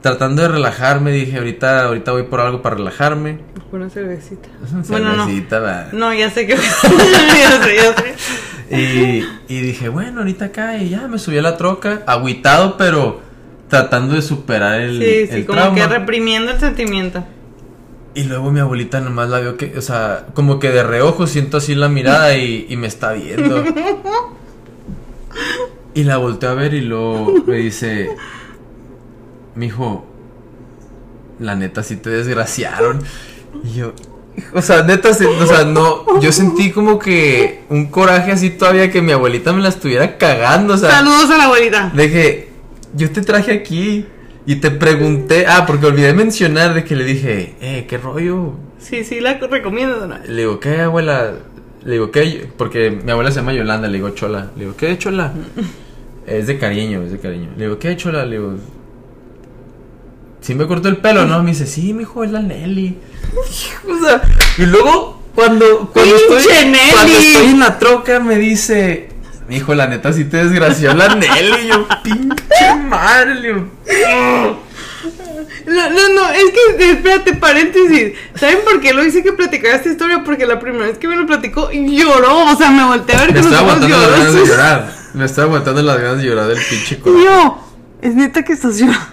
Tratando 0.00 0.42
de 0.42 0.48
relajarme, 0.48 1.12
dije, 1.12 1.38
ahorita, 1.38 1.84
ahorita 1.86 2.12
voy 2.12 2.24
por 2.24 2.40
algo 2.40 2.60
para 2.60 2.76
relajarme. 2.76 3.38
Por 3.70 3.80
una 3.80 3.88
cervecita. 3.90 4.48
Bueno, 4.88 5.16
no. 5.16 5.24
Cervecita, 5.24 5.60
va. 5.60 5.86
No, 5.92 6.12
ya 6.12 6.30
sé 6.30 6.46
que. 6.46 6.56
ya 6.56 7.62
sé, 7.62 7.76
ya 7.76 7.94
sé. 7.96 8.14
Y, 8.70 9.24
y 9.48 9.60
dije, 9.60 9.88
bueno, 9.88 10.20
ahorita 10.20 10.46
acá 10.46 10.76
y 10.78 10.90
ya 10.90 11.06
me 11.08 11.18
subí 11.18 11.38
a 11.38 11.42
la 11.42 11.56
troca, 11.56 12.02
agüitado, 12.06 12.76
pero 12.76 13.20
tratando 13.68 14.14
de 14.14 14.22
superar 14.22 14.80
el, 14.80 14.98
Sí, 15.00 15.26
sí, 15.26 15.34
el 15.40 15.46
como 15.46 15.58
trauma. 15.60 15.76
que 15.76 15.86
reprimiendo 15.86 16.50
el 16.52 16.60
sentimiento. 16.60 17.24
Y 18.14 18.24
luego 18.24 18.50
mi 18.52 18.60
abuelita 18.60 19.00
nomás 19.00 19.28
la 19.28 19.40
veo 19.40 19.56
que, 19.56 19.76
o 19.76 19.82
sea, 19.82 20.26
como 20.34 20.58
que 20.60 20.70
de 20.70 20.82
reojo 20.82 21.26
siento 21.26 21.56
así 21.56 21.74
la 21.74 21.88
mirada 21.88 22.34
y, 22.36 22.66
y 22.68 22.76
me 22.76 22.86
está 22.86 23.12
viendo. 23.12 23.64
Y 25.94 26.04
la 26.04 26.16
volteo 26.16 26.50
a 26.50 26.54
ver 26.54 26.74
y 26.74 26.80
luego 26.80 27.32
me 27.46 27.56
dice, 27.56 28.10
mijo, 29.54 30.04
la 31.38 31.54
neta 31.54 31.82
sí 31.82 31.96
te 31.96 32.10
desgraciaron. 32.10 33.00
Y 33.62 33.74
yo, 33.74 33.92
O 34.52 34.62
sea, 34.62 34.82
neta, 34.82 35.10
o 35.10 35.46
sea, 35.46 35.64
no, 35.64 36.20
yo 36.20 36.32
sentí 36.32 36.72
como 36.72 36.98
que 36.98 37.62
un 37.68 37.86
coraje 37.86 38.32
así 38.32 38.50
todavía 38.50 38.90
que 38.90 39.00
mi 39.02 39.12
abuelita 39.12 39.52
me 39.52 39.62
la 39.62 39.68
estuviera 39.68 40.18
cagando, 40.18 40.74
o 40.74 40.76
sea, 40.76 40.90
Saludos 40.90 41.30
a 41.30 41.38
la 41.38 41.44
abuelita. 41.44 41.92
de 41.94 42.10
que 42.10 42.48
yo 42.94 43.10
te 43.10 43.22
traje 43.22 43.52
aquí 43.52 44.06
y 44.46 44.56
te 44.56 44.70
pregunté, 44.70 45.46
ah, 45.46 45.64
porque 45.66 45.86
olvidé 45.86 46.12
mencionar 46.12 46.74
de 46.74 46.84
que 46.84 46.96
le 46.96 47.04
dije, 47.04 47.54
eh, 47.60 47.86
qué 47.88 47.98
rollo. 47.98 48.54
Sí, 48.78 49.04
sí, 49.04 49.20
la 49.20 49.34
recomiendo. 49.34 50.06
¿no? 50.06 50.18
Le 50.26 50.42
digo, 50.42 50.60
¿qué, 50.60 50.80
abuela? 50.80 51.34
Le 51.84 51.92
digo, 51.92 52.10
¿qué? 52.10 52.48
Porque 52.56 52.90
mi 52.90 53.10
abuela 53.10 53.30
se 53.30 53.36
llama 53.36 53.52
Yolanda, 53.52 53.88
le 53.88 53.94
digo, 53.94 54.10
Chola. 54.10 54.50
Le 54.56 54.64
digo, 54.64 54.76
¿qué, 54.76 54.96
Chola? 54.98 55.32
Es 56.26 56.46
de 56.46 56.58
cariño, 56.58 57.02
es 57.02 57.12
de 57.12 57.18
cariño. 57.18 57.50
Le 57.54 57.64
digo, 57.64 57.78
¿qué, 57.78 57.94
Chola? 57.98 58.24
Le 58.24 58.38
digo, 58.38 58.54
¿sí 60.40 60.54
me 60.54 60.66
cortó 60.66 60.88
el 60.88 60.96
pelo, 60.96 61.26
no? 61.26 61.42
Me 61.42 61.50
dice, 61.50 61.66
sí, 61.66 61.92
mijo, 61.92 62.24
es 62.24 62.30
la 62.30 62.40
Nelly. 62.40 62.96
o 63.86 64.02
sea, 64.02 64.22
y 64.56 64.64
luego, 64.64 65.20
cuando, 65.34 65.90
cuando, 65.92 66.14
¡Pinche 66.16 66.38
estoy, 66.38 66.70
Nelly! 66.70 66.90
cuando 66.92 67.12
estoy 67.12 67.46
en 67.48 67.60
la 67.60 67.78
troca, 67.78 68.20
me 68.20 68.38
dice, 68.38 69.10
hijo, 69.50 69.74
la 69.74 69.86
neta, 69.86 70.14
sí 70.14 70.24
te 70.24 70.38
desgració 70.38 70.94
la 70.94 71.14
Nelly. 71.14 71.64
Y 71.64 71.68
yo, 71.68 71.86
pinche 72.02 72.74
madre, 72.88 73.34
le 73.34 73.48
digo, 73.48 73.66
No, 75.66 75.72
no, 75.90 76.14
no, 76.14 76.30
es 76.30 76.44
que, 76.76 76.90
espérate, 76.92 77.34
paréntesis. 77.36 78.12
¿Saben 78.34 78.58
por 78.64 78.80
qué 78.80 78.92
lo 78.92 79.04
hice 79.04 79.22
que 79.22 79.32
platicara 79.32 79.76
esta 79.76 79.88
historia? 79.88 80.22
Porque 80.22 80.46
la 80.46 80.60
primera 80.60 80.86
vez 80.86 80.98
que 80.98 81.08
me 81.08 81.16
lo 81.16 81.26
platicó, 81.26 81.70
lloró. 81.72 82.44
O 82.52 82.56
sea, 82.56 82.70
me 82.70 82.84
volteé 82.84 83.16
a 83.16 83.20
ver 83.20 83.32
Me 83.32 83.40
con 83.40 83.50
los 83.50 83.52
estaba 83.52 83.72
ojos 83.72 83.82
aguantando 83.84 83.96
las 83.96 84.10
ganas 84.10 84.26
de 84.26 84.32
llorosos. 84.40 84.48
llorar. 84.48 84.94
Me 85.14 85.24
estaba 85.24 85.46
aguantando 85.48 85.82
las 85.82 85.98
ganas 86.00 86.18
de 86.18 86.24
llorar 86.24 86.46
del 86.48 86.58
pinche 86.58 86.94
Y 86.96 86.98
coraje. 86.98 87.24
yo, 87.24 87.58
es 88.02 88.14
neta 88.14 88.42
que 88.44 88.52
estás 88.52 88.78
llorando. 88.78 89.06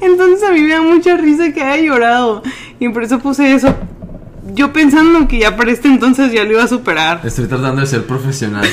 Entonces 0.00 0.48
a 0.48 0.52
mí 0.52 0.62
me 0.62 0.72
da 0.74 0.80
mucha 0.82 1.16
risa 1.16 1.52
que 1.52 1.62
haya 1.62 1.82
llorado. 1.82 2.42
Y 2.78 2.88
por 2.88 3.04
eso 3.04 3.18
puse 3.18 3.52
eso. 3.54 3.74
Yo 4.54 4.72
pensando 4.72 5.28
que 5.28 5.38
ya 5.38 5.54
para 5.56 5.70
este 5.70 5.88
entonces 5.88 6.32
ya 6.32 6.44
lo 6.44 6.52
iba 6.52 6.64
a 6.64 6.68
superar. 6.68 7.20
Estoy 7.24 7.46
tratando 7.46 7.80
de 7.82 7.86
ser 7.86 8.04
profesional. 8.04 8.66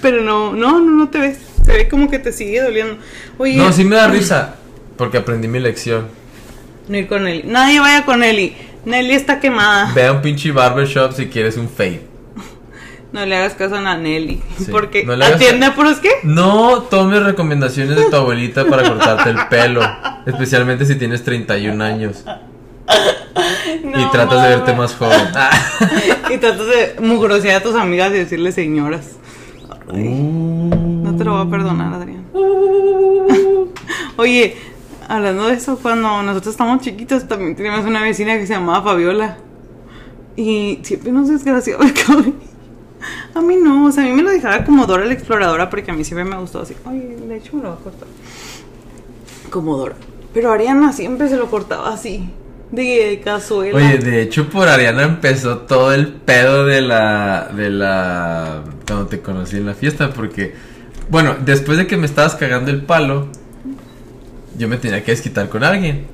Pero 0.00 0.22
no, 0.22 0.52
no, 0.52 0.78
no, 0.80 0.90
no 0.92 1.08
te 1.08 1.18
ves. 1.18 1.38
Se 1.64 1.72
ve 1.72 1.88
como 1.88 2.08
que 2.08 2.18
te 2.18 2.32
sigue 2.32 2.62
doliendo. 2.62 2.96
Oye, 3.38 3.56
No, 3.56 3.72
sí 3.72 3.84
me 3.84 3.96
da 3.96 4.08
risa. 4.08 4.54
Porque 5.00 5.16
aprendí 5.16 5.48
mi 5.48 5.60
lección. 5.60 6.08
no 6.86 6.98
ir 6.98 7.08
con 7.08 7.24
Nelly. 7.24 7.44
Nadie 7.46 7.80
vaya 7.80 8.04
con 8.04 8.20
Nelly. 8.20 8.54
Nelly 8.84 9.14
está 9.14 9.40
quemada. 9.40 9.90
Ve 9.94 10.04
a 10.04 10.12
un 10.12 10.20
pinche 10.20 10.52
barbershop 10.52 11.14
si 11.14 11.28
quieres 11.28 11.56
un 11.56 11.70
fade. 11.70 12.02
No 13.14 13.24
le 13.24 13.34
hagas 13.34 13.54
caso 13.54 13.76
a 13.76 13.96
Nelly. 13.96 14.42
Sí, 14.58 14.66
Porque 14.70 15.06
no 15.06 15.14
atiende 15.14 15.64
a 15.64 15.74
puros 15.74 16.00
qué? 16.00 16.10
No 16.22 16.82
tomes 16.82 17.22
recomendaciones 17.22 17.96
de 17.96 18.10
tu 18.10 18.14
abuelita 18.14 18.66
para 18.66 18.86
cortarte 18.86 19.30
el 19.30 19.38
pelo. 19.48 19.80
Especialmente 20.26 20.84
si 20.84 20.96
tienes 20.96 21.24
31 21.24 21.82
años. 21.82 22.22
y 23.82 24.10
tratas 24.12 24.42
de 24.42 24.48
verte 24.50 24.74
más 24.74 24.94
joven. 24.94 25.28
Y 26.28 26.36
tratas 26.36 26.66
de 26.66 26.96
mugrosear 27.00 27.56
a 27.56 27.62
tus 27.62 27.74
amigas 27.74 28.10
y 28.10 28.18
decirle 28.18 28.52
señoras. 28.52 29.12
No 29.94 31.16
te 31.16 31.24
lo 31.24 31.38
voy 31.38 31.46
a 31.46 31.50
perdonar, 31.50 31.94
Adrián. 31.94 32.26
Oye, 34.16 34.54
hablando 35.10 35.48
de 35.48 35.54
eso, 35.54 35.76
cuando 35.76 36.22
nosotros 36.22 36.52
estábamos 36.54 36.82
chiquitos 36.82 37.26
también 37.26 37.56
teníamos 37.56 37.84
una 37.84 38.02
vecina 38.02 38.38
que 38.38 38.46
se 38.46 38.54
llamaba 38.54 38.82
Fabiola. 38.82 39.38
Y 40.36 40.78
siempre 40.82 41.10
nos 41.10 41.28
desgraciaba 41.28 41.84
el 41.84 41.92
cabello. 41.92 42.32
A 43.34 43.40
mí 43.40 43.56
no, 43.56 43.86
o 43.86 43.92
sea, 43.92 44.04
a 44.04 44.06
mí 44.06 44.12
me 44.12 44.22
lo 44.22 44.30
dejaba 44.30 44.64
como 44.64 44.86
Dora 44.86 45.04
la 45.04 45.12
exploradora 45.12 45.68
porque 45.68 45.90
a 45.90 45.94
mí 45.94 46.04
siempre 46.04 46.24
me 46.24 46.36
gustó 46.36 46.60
así. 46.60 46.76
Oye, 46.84 47.16
de 47.16 47.36
hecho 47.36 47.56
me 47.56 47.62
lo 47.62 47.70
voy 47.70 47.78
a 47.78 47.82
cortar. 47.82 48.08
Como 49.50 49.76
Dora. 49.76 49.96
Pero 50.32 50.52
Ariana 50.52 50.92
siempre 50.92 51.28
se 51.28 51.36
lo 51.36 51.50
cortaba 51.50 51.92
así. 51.92 52.30
De 52.70 53.20
cazuela. 53.24 53.76
Oye, 53.76 53.98
de 53.98 54.22
hecho 54.22 54.48
por 54.48 54.68
Ariana 54.68 55.02
empezó 55.02 55.58
todo 55.58 55.92
el 55.92 56.06
pedo 56.06 56.66
de 56.66 56.82
la 56.82 57.50
de 57.52 57.68
la 57.68 58.62
cuando 58.86 59.08
te 59.08 59.20
conocí 59.20 59.56
en 59.56 59.66
la 59.66 59.74
fiesta 59.74 60.12
porque 60.12 60.54
bueno, 61.08 61.34
después 61.44 61.78
de 61.78 61.88
que 61.88 61.96
me 61.96 62.06
estabas 62.06 62.36
cagando 62.36 62.70
el 62.70 62.82
palo, 62.82 63.26
yo 64.60 64.68
me 64.68 64.76
tenía 64.76 65.02
que 65.02 65.10
desquitar 65.12 65.48
con 65.48 65.64
alguien. 65.64 66.06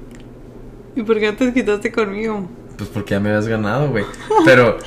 ¿Y 0.95 1.03
por 1.03 1.19
qué 1.21 1.33
te 1.33 1.53
quitaste 1.53 1.91
conmigo? 1.93 2.49
Pues 2.79 2.89
porque 2.89 3.11
ya 3.15 3.21
me 3.21 3.29
habías 3.31 3.49
ganado, 3.49 3.89
güey. 3.91 4.05
Pero 4.45 4.79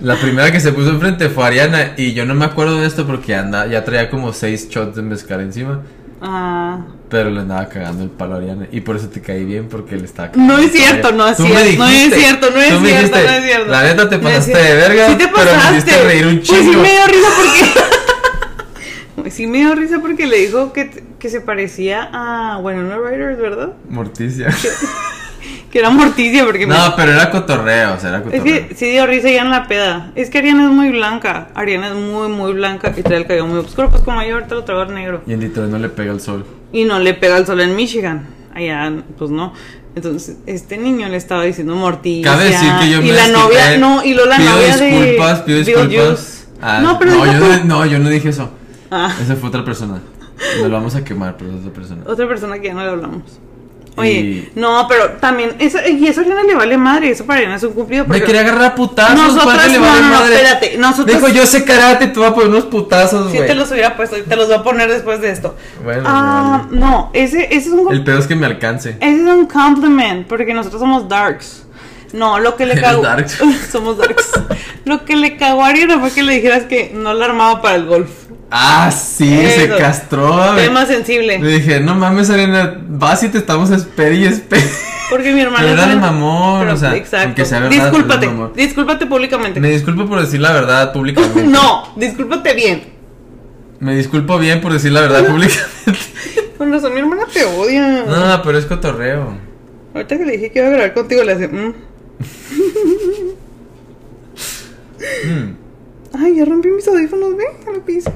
la 0.00 0.16
primera 0.16 0.50
que 0.52 0.60
se 0.60 0.72
puso 0.72 0.90
enfrente 0.90 1.28
fue 1.30 1.46
Ariana 1.46 1.94
y 1.96 2.12
yo 2.12 2.26
no 2.26 2.34
me 2.34 2.44
acuerdo 2.44 2.80
de 2.80 2.86
esto 2.86 3.06
porque 3.06 3.34
anda, 3.34 3.66
ya 3.66 3.84
traía 3.84 4.10
como 4.10 4.32
seis 4.32 4.68
shots 4.68 4.96
de 4.96 5.02
mezcal 5.02 5.40
encima. 5.40 5.82
Ah. 6.20 6.80
Pero 7.08 7.30
le 7.30 7.40
andaba 7.40 7.68
cagando 7.68 8.02
el 8.02 8.10
palo 8.10 8.34
a 8.34 8.38
Ariana. 8.38 8.66
Y 8.72 8.80
por 8.80 8.96
eso 8.96 9.08
te 9.08 9.20
caí 9.20 9.44
bien, 9.44 9.68
porque 9.68 9.96
le 9.96 10.04
estaba 10.06 10.32
cagando 10.32 10.54
No 10.54 10.58
es 10.58 10.72
cierto, 10.72 11.12
no 11.12 11.28
es 11.28 11.36
cierto, 11.36 11.78
no 11.78 11.86
es 11.88 12.14
cierto, 12.14 12.50
no 12.50 12.60
es 12.60 12.68
cierto, 12.68 12.80
dijiste, 12.84 13.22
no 13.22 13.30
es 13.30 13.44
cierto. 13.44 13.70
La 13.70 13.82
neta 13.84 14.08
te 14.08 14.18
pasaste 14.18 14.58
de 14.58 14.74
verga, 14.74 15.08
Sí 15.08 15.14
te 15.16 15.28
pero 15.28 15.36
me 15.38 15.44
pasaste. 15.52 15.76
hiciste 15.78 16.02
reír 16.04 16.26
un 16.26 16.36
Pues 16.38 16.48
sí 16.48 16.54
chingo. 16.56 16.82
me 16.82 16.90
dio 16.90 17.06
risa 17.06 17.28
porque... 17.36 17.85
sí 19.36 19.46
me 19.46 19.58
dio 19.58 19.74
risa 19.74 19.98
porque 20.00 20.26
le 20.26 20.38
dijo 20.38 20.72
que, 20.72 21.04
que 21.18 21.28
se 21.28 21.40
parecía 21.40 22.08
a... 22.12 22.58
Bueno, 22.62 22.82
no 22.82 23.02
Riders, 23.06 23.38
¿verdad? 23.38 23.72
Morticia. 23.90 24.48
Que 25.70 25.78
era 25.78 25.90
Morticia 25.90 26.44
porque... 26.44 26.66
me- 26.66 26.74
No, 26.74 26.94
pero 26.96 27.12
era 27.12 27.30
cotorreo, 27.30 27.94
o 27.94 28.00
sea, 28.00 28.08
era 28.08 28.18
Es 28.18 28.24
cotorreo. 28.24 28.44
que 28.68 28.74
sí 28.74 28.86
dio 28.90 29.06
risa 29.06 29.28
ya 29.30 29.42
en 29.42 29.50
la 29.50 29.68
peda. 29.68 30.10
Es 30.14 30.30
que 30.30 30.38
Ariana 30.38 30.64
es 30.64 30.70
muy 30.70 30.88
blanca. 30.90 31.48
Ariana 31.54 31.88
es 31.88 31.94
muy, 31.94 32.28
muy 32.28 32.52
blanca 32.54 32.92
y 32.96 33.02
trae 33.02 33.18
el 33.18 33.26
cabello 33.26 33.46
muy 33.46 33.58
oscuro. 33.58 33.90
Pues 33.90 34.02
como 34.02 34.22
yo 34.22 34.34
ahorita 34.36 34.54
lo 34.54 34.64
traigo 34.64 34.86
negro. 34.86 35.22
Y 35.26 35.32
en 35.34 35.40
Detroit 35.40 35.70
no 35.70 35.78
le 35.78 35.88
pega 35.90 36.12
el 36.12 36.20
sol. 36.20 36.44
Y 36.72 36.84
no 36.84 36.98
le 36.98 37.14
pega 37.14 37.36
el 37.36 37.46
sol 37.46 37.60
en 37.60 37.76
Michigan. 37.76 38.26
Allá, 38.54 38.90
pues 39.18 39.30
no. 39.30 39.52
Entonces, 39.94 40.36
este 40.46 40.76
niño 40.78 41.08
le 41.08 41.16
estaba 41.16 41.44
diciendo 41.44 41.74
Morticia. 41.74 42.30
Cabe 42.32 42.44
decir 42.46 42.70
que 42.80 42.90
yo 42.90 42.98
y 42.98 43.02
me 43.02 43.12
la 43.12 43.22
desquité. 43.28 43.38
novia, 43.38 43.78
no, 43.78 44.04
y 44.04 44.14
luego 44.14 44.28
la 44.30 44.36
pido 44.38 44.50
novia 44.50 44.76
disculpas, 44.76 45.38
de 45.38 45.44
pido 45.44 45.58
Beetlejuice. 45.58 45.88
disculpas. 45.88 46.48
Ah, 46.62 46.80
no, 46.82 46.98
pero 46.98 47.10
no, 47.12 47.24
deja 47.24 47.38
yo 47.38 47.38
tú. 47.38 47.46
no, 47.46 47.64
no, 47.64 47.86
yo 47.86 47.98
no 47.98 48.08
dije 48.08 48.28
eso. 48.30 48.50
Ah, 48.90 49.12
Esa 49.22 49.36
fue 49.36 49.48
otra 49.48 49.64
persona. 49.64 50.00
Nos 50.60 50.68
lo 50.70 50.76
vamos 50.76 50.94
a 50.94 51.02
quemar, 51.04 51.36
pero 51.38 51.50
es 51.52 51.60
otra 51.60 51.72
persona. 51.72 52.02
otra 52.06 52.28
persona 52.28 52.58
que 52.58 52.68
ya 52.68 52.74
no 52.74 52.82
le 52.82 52.88
hablamos. 52.90 53.22
Oye, 53.98 54.12
Y- 54.12 54.52
no, 54.54 54.86
pero 54.88 55.12
también, 55.12 55.54
eso, 55.58 55.78
y 55.88 56.06
eso 56.06 56.20
a 56.20 56.24
Ariana 56.24 56.42
le 56.42 56.54
vale 56.54 56.76
madre, 56.76 57.10
eso 57.12 57.24
para 57.24 57.38
Ariana 57.38 57.56
es 57.56 57.62
un 57.62 57.72
cumplido. 57.72 58.04
Me 58.04 58.08
porque- 58.08 58.24
quería 58.24 58.42
agarrar 58.42 58.74
putazos, 58.74 59.42
¿cuánto 59.42 59.66
le 59.68 59.78
no, 59.78 59.84
vale 59.86 60.00
no, 60.02 60.08
no, 60.10 60.14
madre? 60.20 60.34
espérate, 60.34 60.76
nosotros- 60.76 61.16
Dijo, 61.16 61.28
yo 61.32 61.46
sé 61.46 61.64
karate, 61.64 62.08
tú 62.08 62.20
vas 62.20 62.32
a 62.32 62.34
poner 62.34 62.50
unos 62.50 62.66
putazos, 62.66 63.30
Sí 63.30 63.38
güey. 63.38 63.48
te 63.48 63.54
los 63.54 63.70
hubiera 63.70 63.96
puesto 63.96 64.16
te 64.22 64.36
los 64.36 64.48
voy 64.48 64.56
a 64.56 64.62
poner 64.62 64.90
después 64.92 65.22
de 65.22 65.30
esto. 65.30 65.56
Bueno, 65.82 66.02
ah, 66.04 66.66
vale. 66.66 66.78
no, 66.78 67.10
ese, 67.14 67.44
ese 67.46 67.68
es 67.68 67.72
un 67.74 67.90
El 67.90 68.04
pedo 68.04 68.18
es 68.18 68.26
que 68.26 68.36
me 68.36 68.44
alcance. 68.44 68.98
Ese 69.00 69.14
es 69.22 69.26
un 69.26 69.46
compliment, 69.46 70.26
porque 70.26 70.52
nosotros 70.52 70.78
somos 70.78 71.08
darks. 71.08 71.62
No, 72.12 72.38
lo 72.38 72.54
que 72.56 72.66
le 72.66 72.78
cagó. 72.78 73.00
darks. 73.02 73.38
somos 73.72 73.96
darks. 73.96 74.30
lo 74.84 75.06
que 75.06 75.16
le 75.16 75.38
cagó 75.38 75.64
a 75.64 75.68
Ariana 75.68 75.98
fue 76.00 76.10
que 76.10 76.22
le 76.22 76.34
dijeras 76.34 76.64
que 76.64 76.92
no 76.94 77.14
la 77.14 77.24
armaba 77.24 77.62
para 77.62 77.76
el 77.76 77.86
golf. 77.86 78.10
Ah, 78.50 78.90
sí, 78.92 79.28
se 79.48 79.68
castró. 79.76 80.54
Tema 80.54 80.86
sensible. 80.86 81.38
Le 81.38 81.48
dije, 81.58 81.80
no 81.80 81.94
mames, 81.96 82.30
Arena, 82.30 82.76
vas 82.88 83.22
y 83.24 83.28
te 83.28 83.38
estamos 83.38 83.70
espera 83.70 84.14
y 84.14 84.24
espera. 84.24 84.62
Porque 85.10 85.32
mi 85.32 85.40
hermana. 85.40 85.62
Pero 85.62 85.72
era 85.74 85.86
de 85.88 85.96
mamón, 85.96 86.68
o 86.68 86.76
sea, 86.76 86.94
exacto. 86.96 87.44
sea 87.44 87.60
verdad, 87.60 87.76
Discúlpate, 87.84 88.26
mamón. 88.26 88.52
discúlpate 88.54 89.06
públicamente. 89.06 89.60
Me 89.60 89.70
disculpo 89.70 90.06
por 90.06 90.20
decir 90.20 90.40
la 90.40 90.52
verdad 90.52 90.92
públicamente. 90.92 91.42
No, 91.46 91.92
discúlpate 91.96 92.54
bien. 92.54 92.82
Me 93.80 93.94
disculpo 93.96 94.38
bien 94.38 94.60
por 94.60 94.72
decir 94.72 94.92
la 94.92 95.00
verdad 95.02 95.26
públicamente. 95.28 96.00
Con 96.56 96.72
razón, 96.72 96.94
mi 96.94 97.00
hermana 97.00 97.24
te 97.32 97.44
odia. 97.44 98.04
No, 98.06 98.42
pero 98.42 98.58
es 98.58 98.64
cotorreo. 98.66 99.36
Ahorita 99.94 100.18
que 100.18 100.24
le 100.24 100.32
dije 100.32 100.50
que 100.52 100.58
iba 100.60 100.68
a 100.68 100.70
grabar 100.70 100.94
contigo, 100.94 101.22
le 101.24 101.32
hace. 101.32 101.48
mm. 101.48 101.74
Mm. 105.24 105.56
Ay, 106.18 106.36
ya 106.36 106.44
rompí 106.44 106.68
mis 106.68 106.86
audífonos, 106.88 107.36
ve, 107.36 107.44
ya 107.64 107.70
lo 107.72 107.84
pise. 107.84 108.10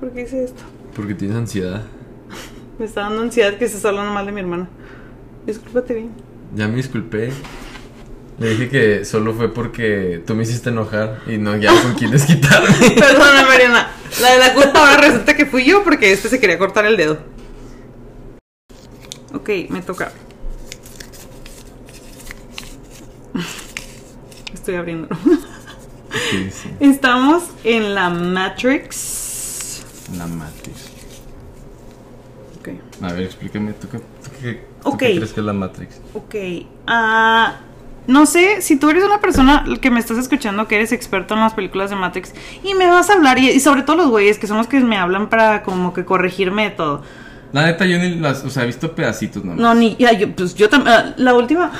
¿Por 0.00 0.12
qué 0.12 0.22
hice 0.22 0.44
esto? 0.44 0.62
Porque 0.96 1.14
tienes 1.14 1.36
ansiedad. 1.36 1.82
Me 2.78 2.86
está 2.86 3.02
dando 3.02 3.20
ansiedad 3.20 3.58
que 3.58 3.66
estés 3.66 3.84
hablando 3.84 4.12
mal 4.12 4.24
de 4.24 4.32
mi 4.32 4.40
hermana. 4.40 4.68
Discúlpate 5.46 5.94
bien. 5.94 6.10
Ya 6.54 6.66
me 6.66 6.76
disculpé. 6.76 7.30
Le 8.38 8.48
dije 8.50 8.68
que 8.70 9.04
solo 9.04 9.34
fue 9.34 9.52
porque 9.52 10.22
tú 10.26 10.34
me 10.34 10.44
hiciste 10.44 10.70
enojar 10.70 11.20
y 11.26 11.36
no 11.36 11.56
ya 11.56 11.70
con 11.82 11.94
quién 11.94 12.10
desquitarme. 12.10 12.68
Perdona, 12.98 13.44
Mariana. 13.44 13.90
La 14.20 14.32
de 14.32 14.38
la 14.38 14.54
culpa 14.54 14.80
ahora 14.80 14.96
resulta 14.96 15.36
que 15.36 15.44
fui 15.44 15.64
yo 15.64 15.84
porque 15.84 16.10
este 16.12 16.28
se 16.28 16.40
quería 16.40 16.58
cortar 16.58 16.86
el 16.86 16.96
dedo. 16.96 17.18
Ok, 19.34 19.50
me 19.68 19.82
toca. 19.82 20.10
Estoy 24.54 24.74
abriendo. 24.76 25.08
Sí, 26.30 26.50
sí. 26.50 26.70
Estamos 26.80 27.44
en 27.62 27.94
la 27.94 28.08
Matrix. 28.08 29.19
La 30.16 30.26
Matrix. 30.26 30.90
Ok. 32.60 32.68
A 33.02 33.12
ver, 33.12 33.22
explícame, 33.22 33.72
¿tú 33.72 33.88
qué, 33.88 33.98
tú 33.98 34.30
qué- 34.40 34.64
tú 34.82 34.88
Ok. 34.90 34.98
qué 34.98 35.16
crees 35.16 35.32
que 35.32 35.40
es 35.40 35.46
la 35.46 35.52
Matrix? 35.52 36.00
Ok. 36.14 36.34
ah, 36.86 37.56
no 38.06 38.26
sé 38.26 38.60
si 38.62 38.76
tú 38.76 38.90
eres 38.90 39.04
una 39.04 39.20
persona 39.20 39.64
que 39.80 39.90
me 39.90 40.00
estás 40.00 40.18
escuchando 40.18 40.66
que 40.66 40.74
eres 40.76 40.90
experto 40.92 41.34
en 41.34 41.40
las 41.40 41.54
películas 41.54 41.90
de 41.90 41.96
Matrix 41.96 42.32
y 42.64 42.74
me 42.74 42.86
vas 42.86 43.08
a 43.08 43.12
hablar, 43.14 43.38
y, 43.38 43.50
y 43.50 43.60
sobre 43.60 43.82
todo 43.82 43.96
los 43.96 44.08
güeyes 44.08 44.38
que 44.38 44.46
son 44.46 44.56
los 44.58 44.66
que 44.66 44.80
me 44.80 44.96
hablan 44.96 45.28
para 45.28 45.62
como 45.62 45.92
que 45.94 46.04
corregirme 46.04 46.64
de 46.64 46.70
todo. 46.70 47.02
La 47.52 47.66
neta, 47.66 47.84
yo 47.86 47.98
ni 47.98 48.14
las, 48.16 48.44
o 48.44 48.50
sea, 48.50 48.62
he 48.64 48.66
visto 48.66 48.94
pedacitos 48.94 49.44
nomás. 49.44 49.60
No, 49.60 49.74
ni, 49.74 49.96
ya, 49.96 50.12
yo, 50.12 50.34
pues 50.34 50.54
yo 50.54 50.68
también, 50.68 51.14
la 51.16 51.34
última, 51.34 51.70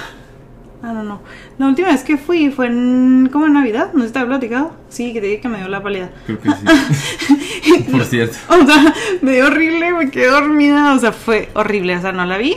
ah, 0.83 0.93
no, 0.93 1.03
no, 1.03 1.21
la 1.59 1.67
última 1.67 1.89
vez 1.89 2.03
que 2.05 2.17
fui 2.17 2.51
fue 2.51 2.67
en, 2.67 3.29
como 3.33 3.47
en 3.47 3.53
Navidad, 3.55 3.91
no 3.95 4.01
sé 4.03 4.09
si 4.09 4.13
te 4.13 4.19
había 4.19 4.31
platicado, 4.39 4.73
sí, 4.89 5.13
que 5.13 5.21
te 5.21 5.27
dije 5.27 5.41
que 5.41 5.49
me 5.49 5.59
dio 5.59 5.69
la 5.69 5.83
pálida. 5.83 6.11
Creo 6.27 6.41
que 6.41 6.51
sí. 6.51 7.83
Por 7.93 8.05
cierto. 8.05 8.37
O 8.49 8.67
sea, 8.67 8.95
me 9.23 9.33
dio 9.33 9.47
horrible, 9.47 9.93
me 9.93 10.11
quedé 10.11 10.29
dormida, 10.29 10.95
o 10.95 10.99
sea, 10.99 11.13
fue 11.13 11.49
horrible, 11.55 11.97
o 11.97 12.01
sea, 12.01 12.13
no 12.13 12.25
la 12.25 12.39
vi. 12.39 12.57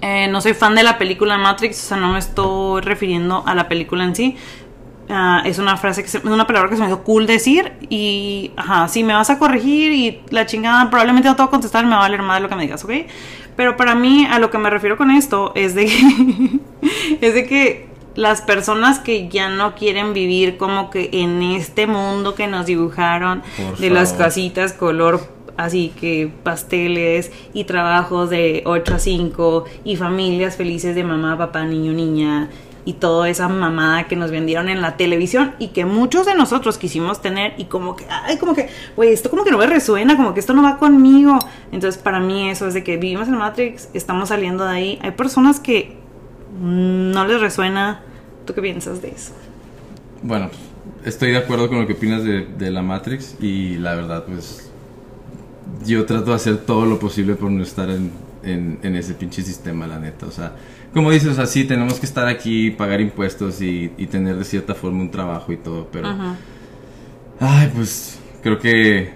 Eh, 0.00 0.28
no 0.30 0.40
soy 0.40 0.54
fan 0.54 0.74
de 0.76 0.84
la 0.84 0.96
película 0.96 1.36
Matrix, 1.38 1.84
o 1.84 1.88
sea, 1.88 1.96
no 1.96 2.12
me 2.12 2.20
estoy 2.20 2.80
refiriendo 2.82 3.42
a 3.46 3.54
la 3.54 3.68
película 3.68 4.04
en 4.04 4.14
sí. 4.14 4.36
Ah, 5.10 5.42
es 5.44 5.58
una 5.58 5.76
frase 5.78 6.02
que 6.02 6.08
se- 6.08 6.18
es 6.18 6.24
una 6.24 6.46
palabra 6.46 6.68
que 6.68 6.76
se 6.76 6.82
me 6.82 6.88
hizo 6.88 7.02
cool 7.02 7.26
decir 7.26 7.72
y 7.88 8.52
ajá, 8.56 8.88
si 8.88 9.02
me 9.02 9.14
vas 9.14 9.30
a 9.30 9.38
corregir 9.38 9.90
y 9.90 10.20
la 10.30 10.44
chingada 10.46 10.88
probablemente 10.90 11.28
no 11.28 11.34
te 11.34 11.42
voy 11.42 11.48
a 11.48 11.50
contestar, 11.50 11.84
me 11.84 11.92
va 11.92 11.96
a 11.96 12.00
valer 12.00 12.20
más 12.22 12.36
de 12.36 12.42
lo 12.42 12.48
que 12.50 12.54
me 12.56 12.62
digas, 12.62 12.84
¿ok? 12.84 12.90
Pero 13.56 13.76
para 13.78 13.94
mí 13.94 14.26
a 14.30 14.38
lo 14.38 14.50
que 14.50 14.58
me 14.58 14.68
refiero 14.70 14.98
con 14.98 15.10
esto 15.10 15.50
es 15.54 15.74
de 15.74 15.86
que 15.86 16.60
es 17.20 17.34
de 17.34 17.46
que 17.46 17.88
las 18.14 18.42
personas 18.42 18.98
que 18.98 19.28
ya 19.28 19.48
no 19.48 19.74
quieren 19.74 20.12
vivir 20.12 20.56
como 20.56 20.90
que 20.90 21.10
en 21.12 21.42
este 21.42 21.86
mundo 21.86 22.34
que 22.34 22.48
nos 22.48 22.66
dibujaron 22.66 23.42
Por 23.56 23.78
de 23.78 23.90
las 23.90 24.12
casitas 24.12 24.72
color 24.72 25.38
así 25.58 25.92
que 26.00 26.32
pasteles 26.42 27.30
y 27.52 27.64
trabajos 27.64 28.30
de 28.30 28.62
8 28.64 28.94
a 28.94 28.98
5 28.98 29.64
y 29.84 29.96
familias 29.96 30.56
felices 30.56 30.94
de 30.94 31.04
mamá, 31.04 31.36
papá, 31.36 31.64
niño, 31.64 31.92
niña 31.92 32.48
y 32.84 32.94
toda 32.94 33.28
esa 33.28 33.48
mamada 33.48 34.08
que 34.08 34.16
nos 34.16 34.30
vendieron 34.30 34.70
en 34.70 34.80
la 34.80 34.96
televisión 34.96 35.54
y 35.58 35.68
que 35.68 35.84
muchos 35.84 36.24
de 36.24 36.34
nosotros 36.34 36.78
quisimos 36.78 37.20
tener 37.20 37.52
y 37.58 37.64
como 37.64 37.96
que, 37.96 38.06
ay, 38.08 38.38
como 38.38 38.54
que, 38.54 38.70
güey, 38.96 39.12
esto 39.12 39.28
como 39.28 39.44
que 39.44 39.50
no 39.50 39.58
me 39.58 39.66
resuena, 39.66 40.16
como 40.16 40.32
que 40.32 40.40
esto 40.40 40.54
no 40.54 40.62
va 40.62 40.78
conmigo. 40.78 41.38
Entonces 41.70 42.00
para 42.00 42.18
mí 42.18 42.48
eso 42.48 42.66
es 42.66 42.72
de 42.72 42.82
que 42.82 42.96
vivimos 42.96 43.28
en 43.28 43.36
Matrix, 43.36 43.90
estamos 43.92 44.30
saliendo 44.30 44.64
de 44.64 44.70
ahí. 44.70 44.98
Hay 45.02 45.10
personas 45.10 45.60
que 45.60 45.97
no 46.60 47.26
les 47.26 47.40
resuena. 47.40 48.00
¿Tú 48.46 48.54
qué 48.54 48.62
piensas 48.62 49.02
de 49.02 49.08
eso? 49.08 49.32
Bueno, 50.22 50.50
estoy 51.04 51.32
de 51.32 51.38
acuerdo 51.38 51.68
con 51.68 51.80
lo 51.80 51.86
que 51.86 51.92
opinas 51.92 52.24
de, 52.24 52.46
de 52.46 52.70
la 52.70 52.82
Matrix 52.82 53.36
y 53.40 53.76
la 53.76 53.94
verdad, 53.94 54.24
pues 54.24 54.70
yo 55.84 56.04
trato 56.06 56.30
de 56.30 56.36
hacer 56.36 56.58
todo 56.58 56.86
lo 56.86 56.98
posible 56.98 57.34
por 57.34 57.50
no 57.50 57.62
estar 57.62 57.90
en, 57.90 58.10
en, 58.42 58.78
en 58.82 58.96
ese 58.96 59.14
pinche 59.14 59.42
sistema, 59.42 59.86
la 59.86 59.98
neta. 59.98 60.26
O 60.26 60.30
sea, 60.30 60.56
como 60.94 61.10
dices, 61.10 61.28
o 61.28 61.34
sea, 61.34 61.46
sí, 61.46 61.64
tenemos 61.64 62.00
que 62.00 62.06
estar 62.06 62.26
aquí, 62.26 62.70
pagar 62.70 63.00
impuestos 63.00 63.60
y, 63.60 63.92
y 63.98 64.06
tener 64.06 64.36
de 64.36 64.44
cierta 64.44 64.74
forma 64.74 65.00
un 65.02 65.10
trabajo 65.10 65.52
y 65.52 65.56
todo, 65.58 65.88
pero... 65.92 66.08
Ajá. 66.08 66.36
Ay, 67.40 67.70
pues 67.72 68.18
creo 68.42 68.58
que 68.58 69.12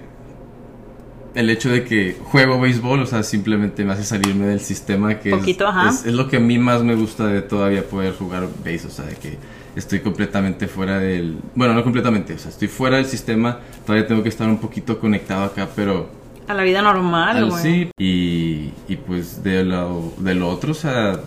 el 1.34 1.48
hecho 1.50 1.70
de 1.70 1.84
que 1.84 2.16
juego 2.22 2.60
béisbol, 2.60 3.00
o 3.00 3.06
sea, 3.06 3.22
simplemente 3.22 3.84
me 3.84 3.92
hace 3.92 4.04
salirme 4.04 4.46
del 4.46 4.60
sistema 4.60 5.18
que 5.18 5.30
es- 5.30 5.36
Poquito, 5.36 5.66
ajá. 5.66 5.88
es, 5.90 6.04
es 6.06 6.12
lo 6.12 6.28
que 6.28 6.36
a 6.36 6.40
mí 6.40 6.58
más 6.58 6.82
me 6.82 6.94
gusta 6.94 7.26
de 7.26 7.40
todavía 7.42 7.84
poder 7.88 8.12
jugar 8.14 8.48
béis, 8.64 8.84
o 8.84 8.90
sea, 8.90 9.06
de 9.06 9.14
que 9.16 9.38
estoy 9.74 10.00
completamente 10.00 10.68
fuera 10.68 10.98
del... 10.98 11.38
Bueno, 11.54 11.72
no 11.72 11.82
completamente, 11.82 12.34
o 12.34 12.38
sea, 12.38 12.50
estoy 12.50 12.68
fuera 12.68 12.96
del 12.98 13.06
sistema, 13.06 13.60
todavía 13.86 14.06
tengo 14.06 14.22
que 14.22 14.28
estar 14.28 14.46
un 14.48 14.58
poquito 14.58 14.98
conectado 15.00 15.44
acá, 15.44 15.68
pero... 15.74 16.10
A 16.48 16.54
la 16.54 16.62
vida 16.64 16.82
normal, 16.82 17.36
al- 17.38 17.48
güey. 17.50 17.62
sí, 17.62 17.90
y, 17.98 18.70
y 18.92 18.96
pues 18.96 19.42
de 19.42 19.64
lo, 19.64 20.12
de 20.18 20.34
lo 20.34 20.48
otro, 20.50 20.72
o 20.72 20.74
sea, 20.74 21.18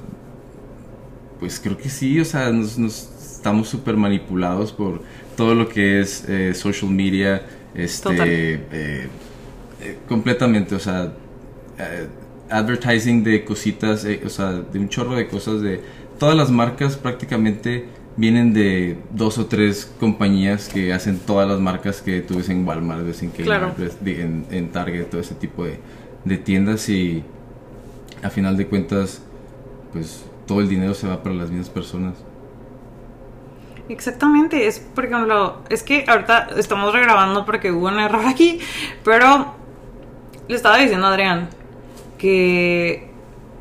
pues 1.39 1.59
creo 1.59 1.77
que 1.77 1.89
sí, 1.89 2.19
o 2.19 2.25
sea, 2.25 2.51
nos, 2.51 2.77
nos 2.77 3.09
estamos 3.37 3.67
súper 3.69 3.97
manipulados 3.97 4.71
por 4.71 5.01
todo 5.35 5.53
lo 5.55 5.67
que 5.67 5.99
es 5.99 6.25
eh, 6.27 6.53
social 6.53 6.91
media, 6.91 7.43
este, 7.73 8.61
eh, 8.71 9.07
eh, 9.85 9.97
completamente, 10.07 10.75
o 10.75 10.79
sea, 10.79 11.13
eh, 11.77 12.07
advertising 12.49 13.23
de 13.23 13.45
cositas, 13.45 14.03
eh, 14.05 14.21
o 14.25 14.29
sea, 14.29 14.51
de 14.51 14.79
un 14.79 14.89
chorro 14.89 15.15
de 15.15 15.27
cosas, 15.27 15.61
de 15.61 15.81
todas 16.17 16.35
las 16.35 16.49
marcas 16.49 16.97
prácticamente 16.97 17.85
vienen 18.17 18.53
de 18.53 18.97
dos 19.11 19.37
o 19.37 19.45
tres 19.45 19.91
compañías 19.99 20.69
que 20.69 20.93
hacen 20.93 21.19
todas 21.19 21.47
las 21.47 21.59
marcas 21.59 22.01
que 22.01 22.21
tú 22.21 22.37
ves 22.37 22.49
en 22.49 22.65
Walmart, 22.65 23.05
ves 23.05 23.21
en 23.21 23.29
Claro. 23.31 23.73
En 23.77 24.69
Target, 24.71 25.05
todo 25.05 25.21
ese 25.21 25.35
tipo 25.35 25.65
de, 25.65 25.79
de 26.23 26.37
tiendas 26.37 26.89
y 26.89 27.23
a 28.23 28.29
final 28.29 28.57
de 28.57 28.67
cuentas, 28.67 29.21
pues 29.93 30.25
todo 30.47 30.61
el 30.61 30.69
dinero 30.69 30.93
se 30.93 31.07
va 31.07 31.21
para 31.21 31.35
las 31.35 31.49
mismas 31.49 31.69
personas. 31.69 32.15
Exactamente, 33.87 34.65
es 34.65 34.79
por 34.79 35.05
ejemplo, 35.05 35.61
es 35.69 35.83
que 35.83 36.05
ahorita 36.07 36.49
estamos 36.57 36.91
regrabando 36.91 37.45
porque 37.45 37.71
hubo 37.71 37.87
un 37.87 37.99
error 37.99 38.25
aquí, 38.25 38.59
pero 39.03 39.53
le 40.47 40.55
estaba 40.55 40.77
diciendo 40.77 41.07
a 41.07 41.11
Adrián 41.11 41.49
que, 42.17 43.09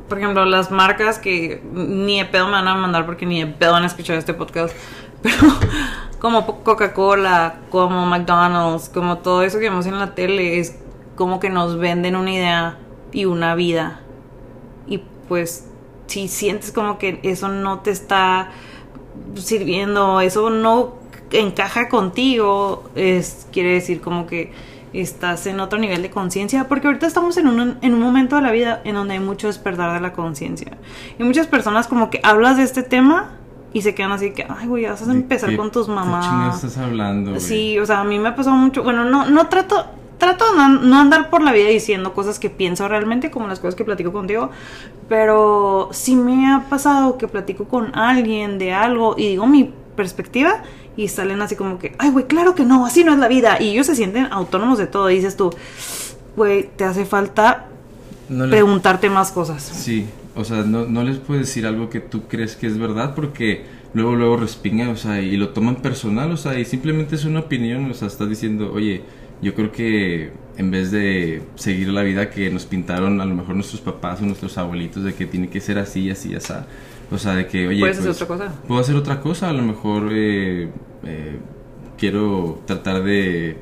por 0.07 0.17
ejemplo, 0.17 0.45
las 0.45 0.71
marcas 0.71 1.19
que 1.19 1.61
ni 1.73 2.19
de 2.19 2.25
pedo 2.25 2.45
me 2.45 2.53
van 2.53 2.67
a 2.67 2.75
mandar 2.75 3.05
porque 3.05 3.25
ni 3.25 3.43
de 3.43 3.47
pedo 3.47 3.71
van 3.71 3.83
a 3.83 3.87
escuchar 3.87 4.17
este 4.17 4.33
podcast, 4.33 4.75
pero 5.21 5.37
como 6.19 6.63
Coca-Cola, 6.63 7.59
como 7.69 8.05
McDonald's, 8.05 8.89
como 8.89 9.19
todo 9.19 9.43
eso 9.43 9.59
que 9.59 9.69
vemos 9.69 9.85
en 9.85 9.99
la 9.99 10.15
tele, 10.15 10.59
es 10.59 10.77
como 11.15 11.39
que 11.39 11.49
nos 11.49 11.77
venden 11.77 12.15
una 12.15 12.31
idea 12.31 12.77
y 13.11 13.25
una 13.25 13.55
vida. 13.55 14.01
Y 14.87 15.01
pues 15.27 15.67
si 16.07 16.27
sientes 16.27 16.71
como 16.71 16.97
que 16.97 17.19
eso 17.23 17.47
no 17.47 17.79
te 17.79 17.91
está 17.91 18.51
sirviendo, 19.35 20.21
eso 20.21 20.49
no 20.49 20.95
encaja 21.31 21.89
contigo, 21.89 22.83
es 22.95 23.47
quiere 23.51 23.73
decir 23.73 24.01
como 24.01 24.27
que 24.27 24.53
estás 25.01 25.45
en 25.47 25.59
otro 25.59 25.79
nivel 25.79 26.01
de 26.01 26.09
conciencia, 26.09 26.67
porque 26.67 26.87
ahorita 26.87 27.07
estamos 27.07 27.37
en 27.37 27.47
un, 27.47 27.77
en 27.81 27.93
un 27.93 27.99
momento 27.99 28.35
de 28.35 28.41
la 28.41 28.51
vida 28.51 28.81
en 28.83 28.95
donde 28.95 29.15
hay 29.15 29.19
mucho 29.19 29.47
despertar 29.47 29.93
de 29.93 29.99
la 29.99 30.13
conciencia. 30.13 30.77
Y 31.19 31.23
muchas 31.23 31.47
personas 31.47 31.87
como 31.87 32.09
que 32.09 32.19
hablas 32.23 32.57
de 32.57 32.63
este 32.63 32.83
tema 32.83 33.31
y 33.73 33.81
se 33.81 33.93
quedan 33.93 34.13
así 34.13 34.31
que, 34.31 34.47
ay, 34.47 34.67
güey, 34.67 34.83
ya 34.83 34.91
vas 34.91 35.01
a 35.01 35.05
¿De 35.05 35.11
empezar 35.11 35.53
con 35.57 35.69
tus 35.69 35.89
mamás. 35.89 36.55
estás 36.55 36.77
hablando? 36.77 37.31
güey? 37.31 37.41
Sí, 37.41 37.77
o 37.77 37.85
sea, 37.85 37.99
a 37.99 38.03
mí 38.05 38.17
me 38.19 38.29
ha 38.29 38.35
pasado 38.35 38.55
mucho. 38.55 38.83
Bueno, 38.83 39.03
no, 39.03 39.29
no 39.29 39.47
trato, 39.47 39.85
trato 40.17 40.49
de 40.51 40.57
no, 40.57 40.69
no 40.69 40.97
andar 40.97 41.29
por 41.29 41.41
la 41.41 41.51
vida 41.51 41.67
diciendo 41.67 42.13
cosas 42.13 42.39
que 42.39 42.49
pienso 42.49 42.87
realmente, 42.87 43.31
como 43.31 43.49
las 43.49 43.59
cosas 43.59 43.75
que 43.75 43.83
platico 43.83 44.13
contigo. 44.13 44.49
Pero 45.09 45.89
sí 45.91 46.15
me 46.15 46.53
ha 46.53 46.69
pasado 46.69 47.17
que 47.17 47.27
platico 47.27 47.65
con 47.65 47.93
alguien 47.97 48.59
de 48.59 48.73
algo 48.73 49.15
y 49.17 49.27
digo 49.27 49.45
mi 49.45 49.73
perspectiva 49.97 50.61
y 50.97 51.07
salen 51.09 51.41
así 51.41 51.55
como 51.55 51.79
que, 51.79 51.95
ay, 51.97 52.11
güey, 52.11 52.25
claro 52.25 52.55
que 52.55 52.63
no, 52.63 52.85
así 52.85 53.03
no 53.03 53.13
es 53.13 53.19
la 53.19 53.27
vida. 53.27 53.61
Y 53.61 53.71
ellos 53.71 53.87
se 53.87 53.95
sienten 53.95 54.27
autónomos 54.31 54.77
de 54.77 54.87
todo. 54.87 55.09
Y 55.09 55.15
dices 55.15 55.35
tú, 55.35 55.51
güey, 56.35 56.69
te 56.75 56.83
hace 56.83 57.05
falta 57.05 57.67
No 58.29 58.49
preguntarte 58.49 59.09
más 59.09 59.31
cosas. 59.31 59.63
Sí, 59.63 60.07
o 60.35 60.43
sea, 60.43 60.63
no, 60.63 60.85
no 60.85 61.03
les 61.03 61.17
puedes 61.17 61.47
decir 61.47 61.65
algo 61.65 61.89
que 61.89 61.99
tú 61.99 62.23
crees 62.27 62.55
que 62.55 62.67
es 62.67 62.77
verdad 62.77 63.13
porque 63.15 63.65
luego, 63.93 64.15
luego 64.15 64.37
respingan, 64.37 64.89
o 64.89 64.97
sea, 64.97 65.21
y 65.21 65.37
lo 65.37 65.49
toman 65.49 65.77
personal, 65.77 66.31
o 66.31 66.37
sea, 66.37 66.59
y 66.59 66.65
simplemente 66.65 67.15
es 67.15 67.25
una 67.25 67.39
opinión, 67.39 67.89
o 67.89 67.93
sea, 67.93 68.09
estás 68.09 68.29
diciendo, 68.29 68.71
oye, 68.73 69.03
yo 69.41 69.53
creo 69.55 69.71
que 69.71 70.31
en 70.57 70.71
vez 70.71 70.91
de 70.91 71.41
seguir 71.55 71.89
la 71.89 72.03
vida 72.03 72.29
que 72.29 72.49
nos 72.49 72.65
pintaron 72.65 73.19
a 73.21 73.25
lo 73.25 73.35
mejor 73.35 73.55
nuestros 73.55 73.81
papás 73.81 74.21
o 74.21 74.25
nuestros 74.25 74.57
abuelitos 74.57 75.03
de 75.03 75.13
que 75.13 75.25
tiene 75.25 75.49
que 75.49 75.61
ser 75.61 75.77
así, 75.77 76.09
así, 76.09 76.35
así, 76.35 76.53
o 77.11 77.17
sea, 77.17 77.35
de 77.35 77.47
que, 77.47 77.67
oye, 77.67 77.79
Puedes 77.79 77.99
hacer 77.99 78.09
pues, 78.11 78.21
otra 78.21 78.37
cosa. 78.37 78.61
puedo 78.67 78.81
hacer 78.81 78.95
otra 78.95 79.21
cosa, 79.21 79.49
a 79.49 79.53
lo 79.53 79.61
mejor 79.61 80.09
eh, 80.11 80.69
eh, 81.03 81.39
quiero 81.97 82.61
tratar 82.65 83.03
de, 83.03 83.57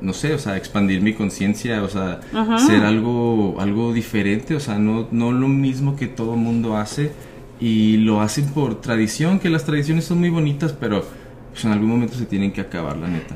no 0.00 0.12
sé, 0.12 0.34
o 0.34 0.38
sea, 0.38 0.56
expandir 0.56 1.00
mi 1.00 1.14
conciencia, 1.14 1.82
o 1.82 1.88
sea, 1.88 2.20
Ajá. 2.34 2.58
ser 2.58 2.82
algo, 2.84 3.56
algo 3.60 3.92
diferente, 3.92 4.54
o 4.54 4.60
sea, 4.60 4.78
no, 4.78 5.08
no 5.10 5.32
lo 5.32 5.48
mismo 5.48 5.96
que 5.96 6.06
todo 6.08 6.36
mundo 6.36 6.76
hace 6.76 7.12
y 7.60 7.98
lo 7.98 8.20
hacen 8.20 8.46
por 8.46 8.80
tradición, 8.80 9.38
que 9.38 9.48
las 9.48 9.64
tradiciones 9.64 10.04
son 10.04 10.18
muy 10.18 10.30
bonitas, 10.30 10.72
pero 10.72 11.04
pues, 11.52 11.64
en 11.64 11.72
algún 11.72 11.88
momento 11.88 12.14
se 12.14 12.26
tienen 12.26 12.52
que 12.52 12.60
acabar, 12.60 12.96
la 12.96 13.08
neta. 13.08 13.34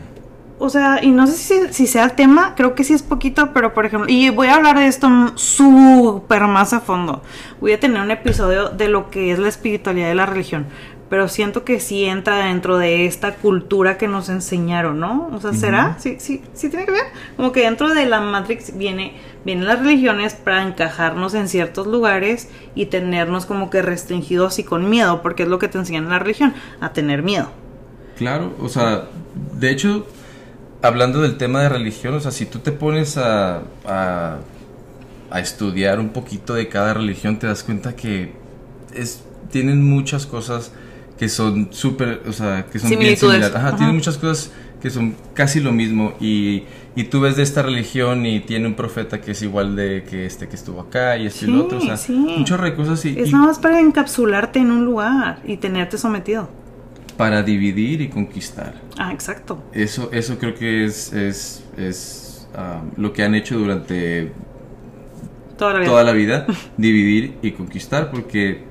O 0.58 0.70
sea, 0.70 1.00
y 1.02 1.10
no 1.10 1.26
sé 1.26 1.34
si, 1.34 1.72
si 1.72 1.86
sea 1.86 2.04
el 2.04 2.12
tema, 2.12 2.54
creo 2.56 2.74
que 2.74 2.82
sí 2.82 2.94
es 2.94 3.02
poquito, 3.02 3.52
pero 3.52 3.74
por 3.74 3.84
ejemplo, 3.84 4.08
y 4.10 4.30
voy 4.30 4.46
a 4.46 4.54
hablar 4.54 4.78
de 4.78 4.86
esto 4.86 5.08
súper 5.34 6.42
más 6.46 6.72
a 6.72 6.80
fondo. 6.80 7.22
Voy 7.60 7.72
a 7.72 7.80
tener 7.80 8.00
un 8.00 8.10
episodio 8.10 8.70
de 8.70 8.88
lo 8.88 9.10
que 9.10 9.32
es 9.32 9.38
la 9.38 9.48
espiritualidad 9.48 10.08
de 10.08 10.14
la 10.14 10.24
religión, 10.24 10.66
pero 11.10 11.28
siento 11.28 11.62
que 11.62 11.78
sí 11.78 12.06
entra 12.06 12.38
dentro 12.46 12.78
de 12.78 13.04
esta 13.04 13.34
cultura 13.34 13.98
que 13.98 14.08
nos 14.08 14.30
enseñaron, 14.30 14.98
¿no? 14.98 15.28
O 15.30 15.40
sea, 15.40 15.52
¿será? 15.52 15.96
Sí, 15.98 16.16
sí, 16.18 16.42
sí 16.54 16.70
tiene 16.70 16.86
que 16.86 16.92
ver. 16.92 17.04
Como 17.36 17.52
que 17.52 17.60
dentro 17.60 17.92
de 17.92 18.06
la 18.06 18.22
Matrix 18.22 18.78
viene, 18.78 19.12
vienen 19.44 19.66
las 19.66 19.80
religiones 19.80 20.34
para 20.34 20.62
encajarnos 20.62 21.34
en 21.34 21.48
ciertos 21.48 21.86
lugares 21.86 22.48
y 22.74 22.86
tenernos 22.86 23.44
como 23.44 23.68
que 23.68 23.82
restringidos 23.82 24.58
y 24.58 24.64
con 24.64 24.88
miedo, 24.88 25.20
porque 25.20 25.42
es 25.42 25.50
lo 25.50 25.58
que 25.58 25.68
te 25.68 25.76
enseñan 25.76 26.04
en 26.04 26.10
la 26.10 26.18
religión, 26.18 26.54
a 26.80 26.94
tener 26.94 27.22
miedo. 27.22 27.50
Claro, 28.16 28.54
o 28.60 28.70
sea, 28.70 29.04
de 29.58 29.70
hecho, 29.70 30.06
hablando 30.82 31.20
del 31.22 31.36
tema 31.36 31.62
de 31.62 31.68
religión, 31.68 32.14
o 32.14 32.20
sea, 32.20 32.30
si 32.30 32.46
tú 32.46 32.58
te 32.60 32.72
pones 32.72 33.16
a, 33.16 33.62
a, 33.86 34.38
a 35.30 35.40
estudiar 35.40 35.98
un 36.00 36.10
poquito 36.10 36.54
de 36.54 36.68
cada 36.68 36.94
religión, 36.94 37.38
te 37.38 37.46
das 37.46 37.62
cuenta 37.62 37.96
que 37.96 38.32
es, 38.94 39.22
tienen 39.50 39.82
muchas 39.82 40.26
cosas 40.26 40.72
que 41.18 41.28
son 41.28 41.68
súper, 41.72 42.22
o 42.28 42.32
sea, 42.32 42.66
que 42.70 42.78
son 42.78 42.90
bien 42.90 43.16
similares. 43.16 43.54
Ajá, 43.54 43.68
Ajá. 43.68 43.76
tienen 43.76 43.94
muchas 43.94 44.18
cosas 44.18 44.52
que 44.80 44.90
son 44.90 45.16
casi 45.34 45.60
lo 45.60 45.72
mismo 45.72 46.12
y, 46.20 46.64
y 46.94 47.04
tú 47.04 47.20
ves 47.20 47.36
de 47.36 47.42
esta 47.42 47.62
religión 47.62 48.26
y 48.26 48.40
tiene 48.40 48.66
un 48.66 48.74
profeta 48.74 49.20
que 49.20 49.32
es 49.32 49.42
igual 49.42 49.74
de 49.74 50.04
que 50.08 50.26
este 50.26 50.48
que 50.48 50.56
estuvo 50.56 50.80
acá 50.80 51.16
y 51.16 51.26
este 51.26 51.46
y 51.46 51.50
el 51.50 51.56
otro, 51.56 51.78
o 51.78 51.80
sea, 51.80 51.96
sí. 51.96 52.44
de 52.44 52.74
cosas 52.74 53.04
y, 53.06 53.18
Es 53.18 53.28
y 53.28 53.32
nada 53.32 53.46
más 53.46 53.58
para 53.58 53.80
encapsularte 53.80 54.58
en 54.58 54.70
un 54.70 54.84
lugar 54.84 55.40
y 55.44 55.56
tenerte 55.56 55.96
sometido. 55.96 56.48
Para 57.16 57.42
dividir 57.42 58.00
y 58.00 58.08
conquistar. 58.08 58.74
Ah, 58.98 59.12
exacto. 59.12 59.62
Eso, 59.72 60.10
eso 60.12 60.38
creo 60.38 60.54
que 60.54 60.84
es, 60.84 61.12
es, 61.12 61.64
es 61.76 62.48
lo 62.96 63.12
que 63.12 63.22
han 63.22 63.34
hecho 63.34 63.58
durante 63.58 64.32
Toda 65.58 65.72
la 65.74 65.78
vida. 65.80 65.90
toda 65.90 66.04
la 66.04 66.12
vida, 66.12 66.46
dividir 66.76 67.34
y 67.42 67.52
conquistar, 67.52 68.10
porque 68.10 68.64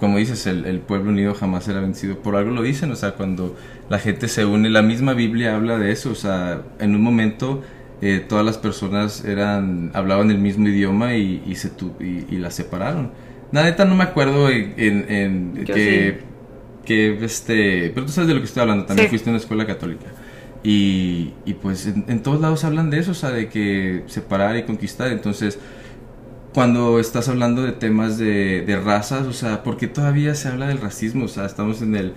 como 0.00 0.18
dices, 0.18 0.46
el, 0.46 0.66
el 0.66 0.80
pueblo 0.80 1.10
unido 1.10 1.32
jamás 1.34 1.64
será 1.64 1.80
vencido. 1.80 2.18
Por 2.18 2.36
algo 2.36 2.50
lo 2.50 2.62
dicen, 2.62 2.90
o 2.90 2.96
sea, 2.96 3.12
cuando 3.12 3.56
la 3.88 3.98
gente 3.98 4.28
se 4.28 4.44
une, 4.44 4.68
la 4.68 4.82
misma 4.82 5.14
Biblia 5.14 5.54
habla 5.56 5.78
de 5.78 5.90
eso, 5.92 6.10
o 6.10 6.14
sea, 6.14 6.62
en 6.80 6.94
un 6.94 7.00
momento 7.02 7.62
eh, 8.02 8.22
todas 8.28 8.44
las 8.44 8.58
personas 8.58 9.24
eran 9.24 9.90
hablaban 9.94 10.30
el 10.30 10.38
mismo 10.38 10.68
idioma 10.68 11.14
y, 11.14 11.42
y 11.46 11.54
se 11.54 11.70
tu- 11.70 11.94
y, 12.00 12.26
y 12.34 12.38
las 12.38 12.54
separaron. 12.54 13.10
La 13.52 13.62
neta 13.62 13.84
no 13.86 13.94
me 13.94 14.04
acuerdo 14.04 14.50
en, 14.50 14.74
en- 14.76 15.06
en 15.10 15.64
Yo 15.64 15.74
que, 15.74 16.18
que 16.86 17.22
este, 17.24 17.90
pero 17.94 18.06
tú 18.06 18.12
sabes 18.12 18.28
de 18.28 18.34
lo 18.34 18.40
que 18.40 18.46
estoy 18.46 18.62
hablando, 18.62 18.86
también 18.86 19.08
Sí. 19.08 19.10
fuiste 19.10 19.28
a 19.28 19.32
una 19.32 19.38
escuela 19.40 19.66
católica. 19.66 20.06
Y, 20.62 21.34
y 21.44 21.54
pues 21.54 21.86
en, 21.86 22.04
en 22.08 22.22
todos 22.22 22.40
lados 22.40 22.64
hablan 22.64 22.88
de 22.90 22.98
eso, 23.00 23.10
o 23.12 23.14
sea, 23.14 23.30
de 23.30 23.48
que 23.50 24.04
separar 24.06 24.56
y 24.56 24.64
conquistar. 24.64 25.12
Entonces, 25.12 25.58
cuando 26.54 26.98
estás 26.98 27.28
hablando 27.28 27.62
de 27.62 27.72
temas 27.72 28.16
de, 28.18 28.62
de 28.66 28.76
razas, 28.80 29.26
o 29.26 29.32
sea, 29.34 29.62
porque 29.62 29.86
todavía 29.88 30.34
se 30.34 30.48
habla 30.48 30.68
del 30.68 30.78
racismo, 30.78 31.26
o 31.26 31.28
sea, 31.28 31.44
estamos 31.44 31.82
en 31.82 31.94
el 31.96 32.14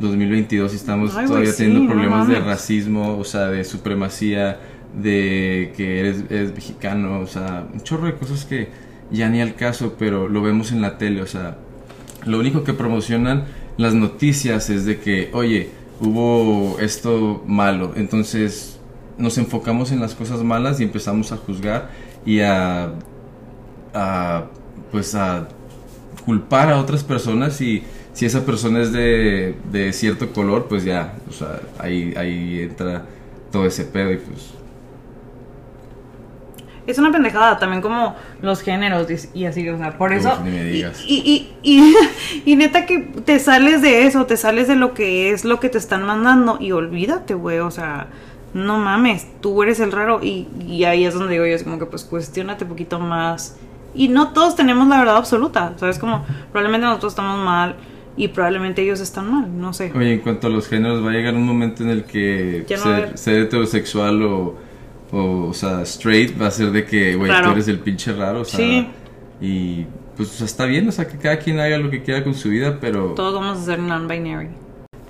2022 0.00 0.72
y 0.72 0.76
estamos 0.76 1.14
Ay, 1.14 1.26
todavía 1.26 1.50
sí, 1.52 1.58
teniendo 1.64 1.80
no 1.84 1.90
problemas 1.90 2.26
de 2.26 2.34
mames. 2.34 2.46
racismo, 2.48 3.18
o 3.18 3.24
sea, 3.24 3.48
de 3.48 3.62
supremacía, 3.64 4.58
de 5.00 5.72
que 5.76 6.00
eres, 6.00 6.24
eres 6.30 6.54
mexicano, 6.54 7.20
o 7.20 7.26
sea, 7.26 7.66
un 7.72 7.80
chorro 7.82 8.06
de 8.06 8.14
cosas 8.14 8.44
que 8.46 8.68
ya 9.10 9.28
ni 9.28 9.40
al 9.42 9.54
caso, 9.54 9.96
pero 9.98 10.28
lo 10.28 10.40
vemos 10.42 10.72
en 10.72 10.80
la 10.80 10.96
tele, 10.98 11.20
o 11.22 11.26
sea, 11.26 11.58
lo 12.24 12.38
único 12.38 12.64
que 12.64 12.72
promocionan 12.72 13.44
las 13.76 13.94
noticias 13.94 14.70
es 14.70 14.84
de 14.84 14.98
que, 14.98 15.30
oye, 15.32 15.70
hubo 16.00 16.78
esto 16.80 17.42
malo, 17.46 17.92
entonces 17.96 18.78
nos 19.18 19.38
enfocamos 19.38 19.92
en 19.92 20.00
las 20.00 20.14
cosas 20.14 20.42
malas 20.42 20.80
y 20.80 20.84
empezamos 20.84 21.32
a 21.32 21.36
juzgar 21.36 21.90
y 22.26 22.40
a, 22.40 22.92
a 23.94 24.44
pues 24.90 25.14
a 25.14 25.48
culpar 26.24 26.70
a 26.70 26.80
otras 26.80 27.04
personas. 27.04 27.60
Y 27.60 27.82
si 28.12 28.26
esa 28.26 28.44
persona 28.44 28.82
es 28.82 28.92
de, 28.92 29.54
de 29.70 29.92
cierto 29.92 30.32
color, 30.32 30.66
pues 30.68 30.84
ya, 30.84 31.16
o 31.28 31.32
sea, 31.32 31.60
ahí, 31.78 32.14
ahí 32.16 32.60
entra 32.60 33.06
todo 33.50 33.66
ese 33.66 33.84
pedo 33.84 34.12
y 34.12 34.16
pues... 34.16 34.54
Es 36.86 36.98
una 36.98 37.10
pendejada 37.10 37.58
también 37.58 37.80
como 37.80 38.14
los 38.42 38.60
géneros 38.60 39.06
y- 39.34 39.46
así, 39.46 39.68
o 39.68 39.78
sea, 39.78 39.96
por 39.96 40.10
Uf, 40.10 40.18
eso... 40.18 40.40
ni 40.44 40.50
me 40.50 40.64
digas. 40.64 41.02
Y, 41.06 41.48
y, 41.62 41.78
y, 41.78 41.94
y, 42.52 42.56
neta 42.56 42.84
que 42.86 42.98
te 43.24 43.38
sales 43.38 43.80
de 43.82 44.06
eso, 44.06 44.26
te 44.26 44.36
sales 44.36 44.68
de 44.68 44.76
lo 44.76 44.92
que 44.92 45.30
es 45.30 45.44
lo 45.44 45.60
que 45.60 45.68
te 45.68 45.78
están 45.78 46.04
mandando 46.04 46.58
y 46.60 46.72
olvídate, 46.72 47.34
güey, 47.34 47.58
o 47.60 47.70
sea, 47.70 48.08
no 48.52 48.78
mames, 48.78 49.26
tú 49.40 49.62
eres 49.62 49.80
el 49.80 49.92
raro 49.92 50.20
y, 50.22 50.46
y 50.66 50.84
ahí 50.84 51.04
es 51.04 51.14
donde 51.14 51.32
digo 51.32 51.46
yo, 51.46 51.54
es 51.54 51.64
como 51.64 51.78
que 51.78 51.86
pues 51.86 52.04
cuestionate 52.04 52.64
un 52.64 52.70
poquito 52.70 53.00
más. 53.00 53.56
Y 53.94 54.08
no 54.08 54.32
todos 54.32 54.56
tenemos 54.56 54.88
la 54.88 54.98
verdad 54.98 55.16
absoluta, 55.16 55.72
¿sabes? 55.76 55.98
Como 55.98 56.24
probablemente 56.50 56.86
nosotros 56.86 57.12
estamos 57.12 57.38
mal 57.44 57.76
y 58.16 58.28
probablemente 58.28 58.82
ellos 58.82 59.00
están 59.00 59.30
mal, 59.32 59.60
no 59.60 59.72
sé. 59.72 59.92
Oye, 59.94 60.14
en 60.14 60.18
cuanto 60.20 60.46
a 60.48 60.50
los 60.50 60.68
géneros, 60.68 61.04
va 61.04 61.10
a 61.10 61.12
llegar 61.14 61.34
un 61.34 61.46
momento 61.46 61.82
en 61.82 61.90
el 61.90 62.04
que 62.04 62.64
no 62.70 62.76
ser, 62.76 63.18
ser 63.18 63.40
heterosexual 63.42 64.22
o, 64.22 64.56
o, 65.14 65.48
o 65.48 65.54
sea, 65.54 65.82
straight 65.82 66.40
va 66.40 66.48
a 66.48 66.50
ser 66.50 66.70
de 66.72 66.84
que, 66.84 67.14
güey, 67.14 67.30
tú 67.42 67.50
eres 67.50 67.68
el 67.68 67.78
pinche 67.78 68.12
raro, 68.12 68.40
o 68.40 68.44
sea, 68.44 68.58
Sí. 68.58 68.88
y 69.40 69.86
pues 70.16 70.30
o 70.30 70.32
sea, 70.32 70.46
está 70.46 70.64
bien, 70.66 70.88
o 70.88 70.92
sea, 70.92 71.06
que 71.08 71.18
cada 71.18 71.38
quien 71.38 71.58
haga 71.58 71.76
lo 71.78 71.90
que 71.90 72.02
quiera 72.02 72.22
con 72.22 72.34
su 72.34 72.48
vida, 72.48 72.78
pero 72.80 73.14
Todos 73.14 73.34
vamos 73.34 73.58
a 73.58 73.64
ser 73.64 73.78
non-binary. 73.78 74.48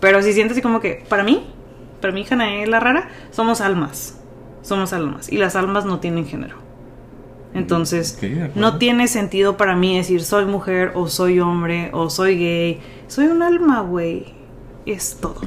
Pero 0.00 0.22
si 0.22 0.32
sientes 0.32 0.52
así 0.56 0.62
como 0.62 0.80
que, 0.80 1.04
para 1.08 1.22
mí, 1.24 1.46
para 2.00 2.12
mí, 2.12 2.24
Hanae 2.28 2.66
la 2.66 2.80
rara, 2.80 3.08
somos 3.30 3.60
almas. 3.60 4.20
Somos 4.62 4.92
almas. 4.92 5.30
Y 5.32 5.38
las 5.38 5.56
almas 5.56 5.84
no 5.84 6.00
tienen 6.00 6.26
género. 6.26 6.56
Entonces, 7.54 8.18
no 8.54 8.78
tiene 8.78 9.06
sentido 9.08 9.56
para 9.56 9.76
mí 9.76 9.96
decir 9.96 10.22
soy 10.22 10.44
mujer 10.44 10.92
o 10.94 11.08
soy 11.08 11.38
hombre 11.38 11.90
o 11.92 12.10
soy 12.10 12.36
gay. 12.36 12.80
Soy 13.06 13.26
un 13.26 13.42
alma, 13.42 13.80
güey. 13.80 14.26
Es 14.86 15.18
todo. 15.20 15.40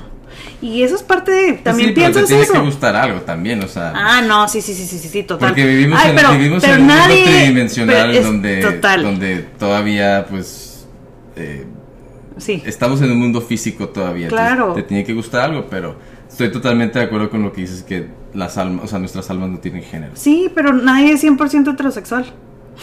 Y 0.61 0.81
eso 0.81 0.95
es 0.95 1.03
parte 1.03 1.31
de... 1.31 1.53
También 1.53 1.89
sí, 1.89 1.93
pero 1.95 2.07
te 2.07 2.11
piensas 2.13 2.27
tiene 2.27 2.43
eso. 2.43 2.53
que 2.53 2.59
gustar 2.59 2.95
algo 2.95 3.21
también, 3.21 3.63
o 3.63 3.67
sea, 3.67 3.93
Ah, 3.95 4.21
no, 4.21 4.47
sí, 4.47 4.61
sí, 4.61 4.73
sí, 4.73 4.85
sí, 4.85 4.97
sí, 4.97 5.23
total. 5.23 5.49
porque 5.49 5.65
vivimos, 5.65 5.99
Ay, 6.01 6.09
en, 6.11 6.15
pero- 6.15 6.31
vivimos 6.31 6.61
pero 6.63 6.73
en 6.75 6.81
un 6.81 6.87
mundo 6.87 7.03
tridimensional 7.13 8.15
es 8.15 8.23
donde, 8.25 8.57
Total. 8.61 9.03
donde 9.03 9.35
todavía, 9.59 10.25
pues, 10.29 10.87
eh, 11.35 11.65
Sí. 12.37 12.61
estamos 12.65 13.01
en 13.01 13.11
un 13.11 13.19
mundo 13.19 13.41
físico 13.41 13.89
todavía. 13.89 14.27
Claro. 14.27 14.73
te 14.73 14.83
tiene 14.83 15.03
que 15.03 15.13
gustar 15.13 15.41
algo, 15.49 15.67
pero 15.69 15.97
estoy 16.29 16.51
totalmente 16.51 16.99
de 16.99 17.05
acuerdo 17.05 17.29
con 17.29 17.41
lo 17.43 17.51
que 17.51 17.61
dices 17.61 17.83
que 17.83 18.07
las 18.33 18.57
almas, 18.57 18.85
o 18.85 18.87
sea, 18.87 18.99
nuestras 18.99 19.29
almas 19.31 19.49
no 19.49 19.57
tienen 19.59 19.81
género. 19.83 20.11
Sí, 20.15 20.51
pero 20.53 20.73
nadie 20.73 21.13
es 21.13 21.23
100% 21.23 21.71
heterosexual. 21.71 22.25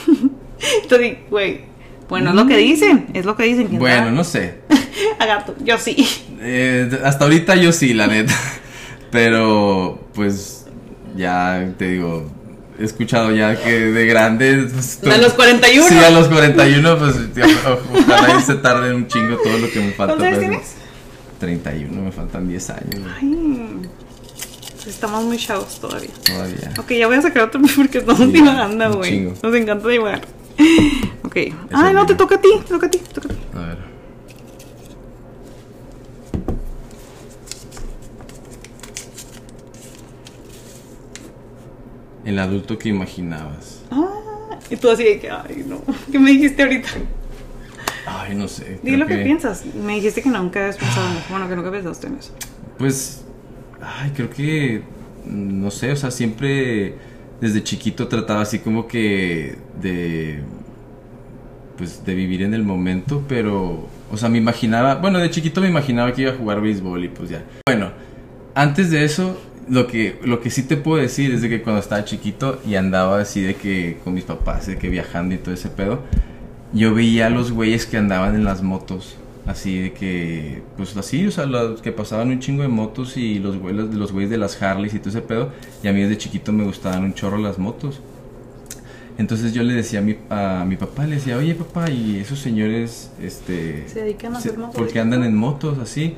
Entonces, 0.83 1.19
güey. 1.31 1.61
Bueno, 2.09 2.31
es 2.31 2.37
lo 2.37 2.47
que 2.47 2.57
dicen. 2.57 3.07
Es 3.15 3.25
lo 3.25 3.37
que 3.37 3.45
dicen. 3.45 3.67
¿quién 3.69 3.79
Bueno, 3.79 3.99
sabe? 4.05 4.11
no 4.13 4.25
sé. 4.25 4.55
Agato, 5.19 5.55
yo 5.65 5.79
sí. 5.79 5.97
Eh, 6.41 7.01
hasta 7.05 7.25
ahorita 7.25 7.57
yo 7.57 7.73
sí, 7.73 7.95
la 7.95 8.07
neta. 8.07 8.35
Pero, 9.11 10.09
pues, 10.15 10.67
ya 11.17 11.73
te 11.79 11.91
digo, 11.91 12.29
he 12.79 12.85
escuchado 12.85 13.31
ya 13.33 13.61
que 13.63 13.71
de 13.71 14.07
grande. 14.07 14.69
pues, 14.73 15.01
A 15.11 15.19
los 15.19 15.35
41. 15.35 15.89
Sí, 15.89 15.97
a 15.97 16.11
los 16.11 16.29
41, 16.29 16.99
pues, 16.99 17.15
ojalá 17.93 18.41
se 18.41 18.55
tarde 18.57 18.95
un 18.95 19.07
chingo 19.07 19.37
todo 19.37 19.59
lo 19.59 19.71
que 19.71 19.81
me 19.81 19.93
falta. 19.93 20.17
¿Cuántos 20.17 20.39
tienes? 20.41 20.75
31, 21.39 22.03
me 22.03 22.13
faltan 22.13 22.49
10 22.49 22.71
años 22.71 23.01
Ay, 23.21 23.83
estamos 24.87 25.25
muy 25.25 25.37
chavos 25.37 25.79
todavía. 25.81 26.11
todavía. 26.25 26.73
Ok, 26.79 26.93
ya 26.93 27.07
voy 27.07 27.17
a 27.17 27.23
sacar 27.23 27.45
otro 27.45 27.61
porque 27.77 27.99
estamos 27.99 28.33
divagando, 28.33 28.97
güey. 28.97 29.33
Nos 29.43 29.55
encanta 29.55 29.89
divagar. 29.89 30.23
Ok. 31.23 31.37
Ay, 31.37 31.53
no, 31.71 31.83
mismo. 31.89 32.07
te 32.07 32.15
toca 32.15 32.35
a 32.37 32.41
ti, 32.41 32.49
te 32.65 32.69
toca 32.73 32.87
a 32.87 32.91
ti, 32.91 32.99
te 32.99 33.21
toca 33.21 33.29
a 33.29 33.37
ti. 33.37 33.39
A 33.55 33.59
ver. 33.61 33.94
El 42.25 42.39
adulto 42.39 42.79
que 42.79 42.89
imaginabas. 42.89 43.83
Ah, 43.91 44.59
y 44.71 44.77
tú 44.77 44.91
así 44.91 45.05
de 45.05 45.19
que, 45.19 45.31
ay, 45.31 45.65
no. 45.67 45.83
¿Qué 46.13 46.19
me 46.19 46.31
dijiste 46.31 46.63
ahorita? 46.63 46.89
Ay, 48.07 48.35
no 48.35 48.49
sé. 48.49 48.79
Di 48.83 48.93
creo 48.93 48.99
lo 48.99 49.07
que, 49.07 49.17
piensas. 49.19 49.65
Me 49.75 49.95
dijiste 49.95 50.23
que 50.23 50.29
nunca 50.29 50.61
habías 50.61 50.77
pensado 50.77 51.11
en 51.11 51.17
eso. 51.19 51.27
Bueno, 51.31 51.49
que 51.49 51.57
nunca 51.57 51.71
pensaste 51.71 52.07
en 52.07 52.15
eso. 52.17 52.33
Pues, 52.79 53.25
ay, 53.81 54.13
creo 54.15 54.31
que, 54.31 54.83
no 55.27 55.71
sé, 55.71 55.93
o 55.93 55.97
sea, 55.97 56.11
siempre 56.11 56.95
desde 57.41 57.63
chiquito 57.63 58.09
trataba 58.09 58.43
así 58.43 58.59
como 58.61 58.87
que 58.87 59.59
de, 59.81 60.41
pues, 61.77 62.05
de 62.05 62.15
vivir 62.15 62.43
en 62.43 62.55
el 62.55 62.63
momento, 62.63 63.23
pero, 63.29 63.87
o 64.11 64.17
sea, 64.17 64.29
me 64.29 64.39
imaginaba, 64.39 64.97
bueno, 64.97 65.19
de 65.19 65.31
chiquito 65.31 65.61
me 65.61 65.69
imaginaba 65.69 66.13
que 66.13 66.23
iba 66.23 66.33
a 66.33 66.37
jugar 66.37 66.61
béisbol 66.61 67.05
y 67.05 67.09
pues 67.09 67.31
ya. 67.31 67.45
Bueno, 67.67 67.91
antes 68.55 68.91
de 68.91 69.05
eso, 69.05 69.39
lo 69.69 69.87
que, 69.87 70.19
lo 70.25 70.41
que 70.41 70.51
sí 70.51 70.63
te 70.63 70.77
puedo 70.77 71.01
decir 71.01 71.33
es 71.33 71.43
de 71.43 71.49
que 71.49 71.63
cuando 71.63 71.81
estaba 71.81 72.05
chiquito 72.05 72.61
y 72.67 72.75
andaba 72.75 73.21
así 73.21 73.43
de 73.43 73.55
que 73.55 73.99
con 74.05 74.15
mis 74.15 74.25
papás, 74.25 74.67
de 74.67 74.77
que 74.77 74.89
viajando 74.89 75.35
y 75.35 75.39
todo 75.39 75.55
ese 75.55 75.69
pedo, 75.69 76.01
yo 76.73 76.95
veía 76.95 77.27
a 77.27 77.31
los 77.31 77.53
güeyes 77.53 77.87
que 77.87 77.97
andaban 77.97 78.35
en 78.35 78.45
las 78.45 78.63
motos. 78.63 79.17
Así 79.47 79.79
de 79.79 79.93
que, 79.93 80.63
pues 80.77 80.97
así, 80.97 81.27
o 81.27 81.31
sea, 81.31 81.45
los 81.45 81.83
que 81.83 81.93
pasaban 81.93 82.29
un 82.29 82.41
chingo 82.41 82.63
de 82.63 82.69
motos 82.69 83.19
y 83.19 83.39
los 83.39 83.59
güeyes, 83.59 83.95
los 83.95 84.11
güeyes 84.11 84.31
de 84.31 84.39
las 84.39 84.61
Harleys 84.63 84.95
y 84.95 84.99
todo 84.99 85.11
ese 85.11 85.21
pedo. 85.21 85.51
Y 85.83 85.89
a 85.89 85.93
mí 85.93 86.01
desde 86.01 86.17
chiquito 86.17 86.51
me 86.53 86.65
gustaban 86.65 87.05
un 87.05 87.13
chorro 87.13 87.37
las 87.37 87.59
motos. 87.59 88.01
Entonces 89.17 89.53
yo 89.55 89.63
le 89.63 89.75
decía 89.75 90.01
a 90.01 90.03
mi, 90.03 90.17
a 90.29 90.65
mi 90.67 90.77
papá, 90.77 91.07
le 91.07 91.17
decía, 91.17 91.37
oye 91.37 91.55
papá, 91.55 91.89
y 91.91 92.19
esos 92.19 92.41
señores, 92.41 93.11
este... 93.23 93.85
Se 93.89 94.01
dedican 94.03 94.35
a 94.35 94.39
hacer 94.39 94.59
motos. 94.59 94.75
¿Por 94.75 94.89
qué 94.89 94.99
andan 94.99 95.23
en 95.23 95.37
motos 95.37 95.79
así? 95.79 96.15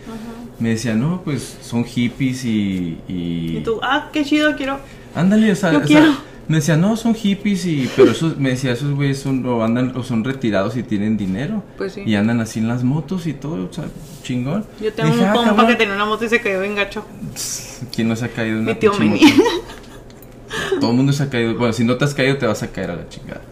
Me 0.59 0.71
decía, 0.71 0.95
no, 0.95 1.21
pues 1.23 1.59
son 1.61 1.85
hippies 1.85 2.45
y... 2.47 2.99
Y 3.07 3.61
tú, 3.65 3.81
ah, 3.83 4.09
qué 4.13 4.25
chido, 4.25 4.57
quiero. 4.57 4.79
Ándale, 5.15 5.53
o 5.53 5.57
sea, 5.57 5.73
Yo 5.73 5.81
o 5.81 5.87
sea, 5.87 6.19
me 6.49 6.57
decía, 6.57 6.77
no, 6.79 6.97
son 6.97 7.15
hippies 7.15 7.67
y, 7.67 7.91
pero 7.97 8.13
esos, 8.13 8.39
me 8.39 8.51
decía, 8.51 8.73
esos 8.73 8.95
güeyes 8.95 9.19
son, 9.19 9.45
o 9.45 9.63
andan, 9.63 9.95
o 9.97 10.03
son 10.03 10.25
retirados 10.25 10.75
y 10.77 10.83
tienen 10.83 11.19
dinero. 11.19 11.63
Pues 11.77 11.93
sí. 11.93 12.03
Y 12.07 12.15
andan 12.15 12.41
así 12.41 12.61
en 12.61 12.69
las 12.69 12.83
motos 12.83 13.27
y 13.27 13.35
todo, 13.35 13.69
o 13.69 13.73
sea, 13.75 13.85
chingón. 14.23 14.65
Yo 14.81 14.91
tengo 14.95 15.11
Dije, 15.11 15.23
un 15.23 15.29
"Ah, 15.29 15.33
compa 15.35 15.51
cabrón". 15.51 15.67
que 15.67 15.75
tenía 15.75 15.95
una 15.97 16.05
moto 16.07 16.25
y 16.25 16.29
se 16.31 16.41
quedó 16.41 16.63
bien 16.63 16.77
gacho. 16.77 17.05
¿Quién 17.95 18.09
no 18.09 18.17
se 18.17 18.25
ha 18.25 18.29
caído 18.29 18.57
en 18.57 18.63
una 18.63 18.73
Mi 18.73 18.79
tío 18.79 18.95
Meni. 18.95 19.21
Todo 20.81 20.91
el 20.91 20.97
mundo 20.97 21.13
se 21.13 21.23
ha 21.23 21.31
caído. 21.31 21.55
Bueno, 21.57 21.73
si 21.73 21.85
no 21.85 21.97
te 21.97 22.05
has 22.05 22.15
caído, 22.15 22.37
te 22.37 22.47
vas 22.47 22.63
a 22.63 22.69
caer 22.73 22.91
a 22.91 22.97
la 22.97 23.09
chingada. 23.09 23.43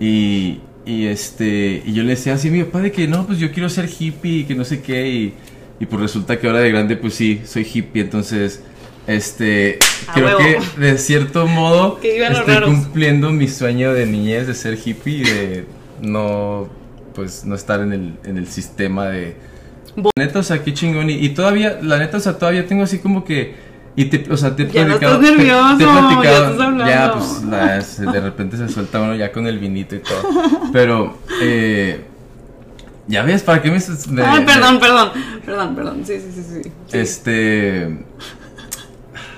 Y, 0.00 0.60
y 0.84 1.06
este, 1.06 1.82
y 1.84 1.92
yo 1.92 2.02
le 2.02 2.10
decía 2.10 2.34
así 2.34 2.48
a 2.48 2.50
mi 2.50 2.62
papá 2.64 2.80
de 2.80 2.92
que 2.92 3.06
no, 3.06 3.26
pues 3.26 3.38
yo 3.38 3.52
quiero 3.52 3.68
ser 3.68 3.88
hippie 3.88 4.38
y 4.40 4.44
que 4.44 4.54
no 4.54 4.64
sé 4.64 4.82
qué. 4.82 5.08
Y, 5.08 5.34
y 5.80 5.86
pues 5.86 6.00
resulta 6.02 6.38
que 6.38 6.46
ahora 6.46 6.60
de 6.60 6.70
grande, 6.70 6.96
pues 6.96 7.14
sí, 7.14 7.40
soy 7.44 7.66
hippie. 7.72 8.02
Entonces, 8.02 8.62
Este, 9.06 9.78
A 10.06 10.14
creo 10.14 10.38
huevo. 10.38 10.38
que 10.76 10.80
de 10.80 10.96
cierto 10.98 11.46
modo 11.48 11.98
estoy 12.40 12.54
cumpliendo 12.84 13.30
mi 13.30 13.48
sueño 13.48 13.92
de 13.94 14.06
niñez 14.06 14.46
de 14.46 14.54
ser 14.54 14.78
hippie 14.84 15.18
y 15.18 15.24
de 15.24 15.64
no, 16.00 16.68
pues, 17.14 17.44
no 17.44 17.54
estar 17.56 17.80
en 17.80 17.92
el, 17.92 18.14
en 18.24 18.36
el 18.38 18.46
sistema 18.48 19.08
de... 19.08 19.36
La 19.96 20.10
neta, 20.24 20.38
o 20.38 20.42
sea, 20.42 20.62
qué 20.64 20.72
chingón. 20.72 21.10
Y, 21.10 21.14
y 21.14 21.30
todavía, 21.30 21.78
la 21.82 21.98
neta, 21.98 22.16
o 22.16 22.20
sea, 22.20 22.38
todavía 22.38 22.66
tengo 22.66 22.82
así 22.84 22.98
como 22.98 23.24
que... 23.24 23.71
Y 23.94 24.06
te, 24.06 24.32
o 24.32 24.36
sea, 24.36 24.56
te 24.56 24.62
he 24.62 24.70
Ya 24.70 24.84
no 24.86 24.96
platicado... 24.98 25.14
estás 25.22 25.30
te- 25.30 25.36
te 25.36 25.42
he 25.42 25.46
nervioso, 25.46 25.76
platicado- 25.76 26.24
ya 26.24 26.50
estás. 26.50 26.88
Ya, 26.88 27.12
pues, 27.12 27.42
la- 27.44 27.80
se- 27.82 28.06
de 28.06 28.20
repente 28.20 28.56
se 28.56 28.68
suelta 28.68 29.00
uno 29.00 29.14
ya 29.14 29.30
con 29.32 29.46
el 29.46 29.58
vinito 29.58 29.94
y 29.94 29.98
todo. 30.00 30.22
Pero, 30.72 31.18
eh... 31.42 32.06
Ya 33.08 33.22
ves, 33.24 33.42
¿para 33.42 33.60
qué 33.60 33.70
me... 33.70 33.78
me- 34.10 34.22
Ay, 34.22 34.40
me- 34.40 34.46
perdón, 34.46 34.78
perdón. 34.80 35.10
Perdón, 35.44 35.74
perdón. 35.74 36.02
Sí, 36.06 36.14
sí, 36.20 36.32
sí, 36.32 36.62
sí. 36.62 36.72
Este... 36.96 37.98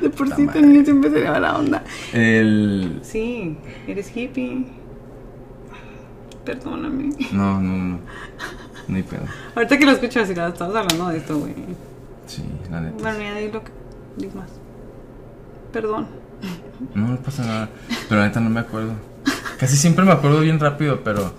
De 0.00 0.11
por 0.11 0.28
sí 0.34 0.46
tenía 0.46 0.84
siempre 0.84 1.11
sería 1.11 1.40
la 1.40 1.57
onda. 1.57 1.82
El... 2.12 3.00
Sí, 3.02 3.57
eres 3.88 4.14
hippie. 4.14 4.66
Perdóname. 6.44 7.11
No, 7.32 7.61
no, 7.61 7.76
no. 7.76 7.98
No 8.86 8.96
hay 8.96 9.02
pedo. 9.02 9.22
Ahorita 9.55 9.78
que 9.78 9.86
lo 9.86 9.92
escucho 9.92 10.20
así, 10.20 10.32
estamos 10.32 10.61
hablando 10.76 11.09
de 11.09 11.16
esto, 11.16 11.38
güey. 11.38 11.55
Sí, 12.26 12.42
la 12.70 12.80
neta. 12.82 13.02
Bueno, 13.02 13.18
ya 13.18 13.34
di 13.36 13.50
lo 13.50 13.64
que. 13.64 13.70
Di 14.17 14.27
más. 14.29 14.51
Perdón. 15.73 16.07
No, 16.95 17.09
no 17.09 17.17
pasa 17.19 17.45
nada. 17.45 17.69
Pero 18.09 18.21
la 18.21 18.27
neta 18.29 18.41
no 18.41 18.51
me 18.51 18.61
acuerdo. 18.61 18.93
Casi 19.59 19.77
siempre 19.77 20.05
me 20.05 20.12
acuerdo 20.12 20.41
bien 20.41 20.61
rápido, 20.61 21.01
pero. 21.03 21.33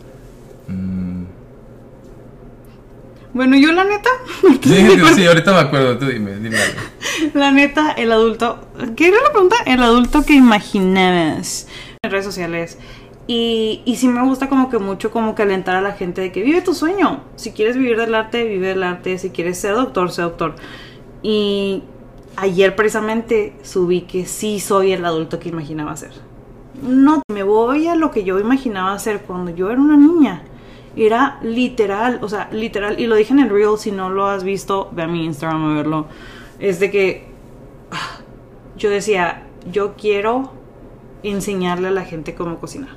mm, 0.67 1.23
Bueno, 3.33 3.57
yo 3.57 3.71
la 3.71 3.83
neta. 3.83 4.09
Sí, 4.63 4.73
sí, 4.75 5.01
sí, 5.15 5.25
ahorita 5.25 5.53
me 5.53 5.59
acuerdo. 5.59 5.97
Tú 5.97 6.05
dime, 6.07 6.35
dime 6.37 6.57
algo. 6.57 6.79
La 7.33 7.51
neta, 7.51 7.91
el 7.91 8.11
adulto. 8.11 8.67
¿Qué 8.95 9.09
era 9.09 9.17
la 9.21 9.31
pregunta? 9.31 9.55
El 9.65 9.81
adulto 9.83 10.23
que 10.25 10.33
imaginabas 10.33 11.67
en 12.01 12.11
redes 12.11 12.25
sociales. 12.25 12.77
Y, 13.27 13.81
y 13.85 13.95
sí 13.95 14.07
me 14.07 14.23
gusta 14.23 14.49
como 14.49 14.69
que 14.69 14.77
mucho 14.77 15.11
como 15.11 15.33
que 15.35 15.41
alentar 15.43 15.75
a 15.75 15.81
la 15.81 15.93
gente 15.93 16.21
de 16.21 16.31
que 16.31 16.43
vive 16.43 16.61
tu 16.61 16.73
sueño. 16.73 17.23
Si 17.35 17.51
quieres 17.51 17.75
vivir 17.77 17.97
del 17.97 18.13
arte, 18.15 18.43
vive 18.47 18.67
del 18.69 18.83
arte. 18.83 19.17
Si 19.17 19.29
quieres 19.31 19.57
ser 19.59 19.75
doctor, 19.75 20.11
sé 20.11 20.21
doctor. 20.23 20.55
Y 21.23 21.83
ayer 22.37 22.75
precisamente 22.75 23.55
subí 23.63 24.01
que 24.01 24.25
sí 24.25 24.59
soy 24.59 24.91
el 24.91 25.05
adulto 25.05 25.39
que 25.39 25.49
imaginaba 25.49 25.95
ser. 25.95 26.11
No, 26.81 27.21
me 27.31 27.43
voy 27.43 27.87
a 27.87 27.95
lo 27.95 28.11
que 28.11 28.23
yo 28.23 28.39
imaginaba 28.39 28.97
ser 28.99 29.21
cuando 29.21 29.51
yo 29.51 29.69
era 29.69 29.79
una 29.79 29.97
niña. 29.97 30.43
Era 30.95 31.39
literal, 31.41 32.19
o 32.21 32.29
sea, 32.29 32.49
literal, 32.51 32.99
y 32.99 33.07
lo 33.07 33.15
dije 33.15 33.33
en 33.33 33.39
el 33.39 33.49
reel, 33.49 33.77
si 33.77 33.91
no 33.91 34.09
lo 34.09 34.27
has 34.27 34.43
visto, 34.43 34.89
ve 34.93 35.03
a 35.03 35.07
mi 35.07 35.25
Instagram 35.25 35.71
a 35.71 35.73
verlo. 35.75 36.07
Es 36.59 36.79
de 36.79 36.89
que 36.91 37.27
ah, 37.91 38.19
yo 38.77 38.89
decía, 38.89 39.47
yo 39.71 39.95
quiero 39.95 40.51
enseñarle 41.23 41.89
a 41.89 41.91
la 41.91 42.05
gente 42.05 42.35
cómo 42.35 42.59
cocinar. 42.59 42.95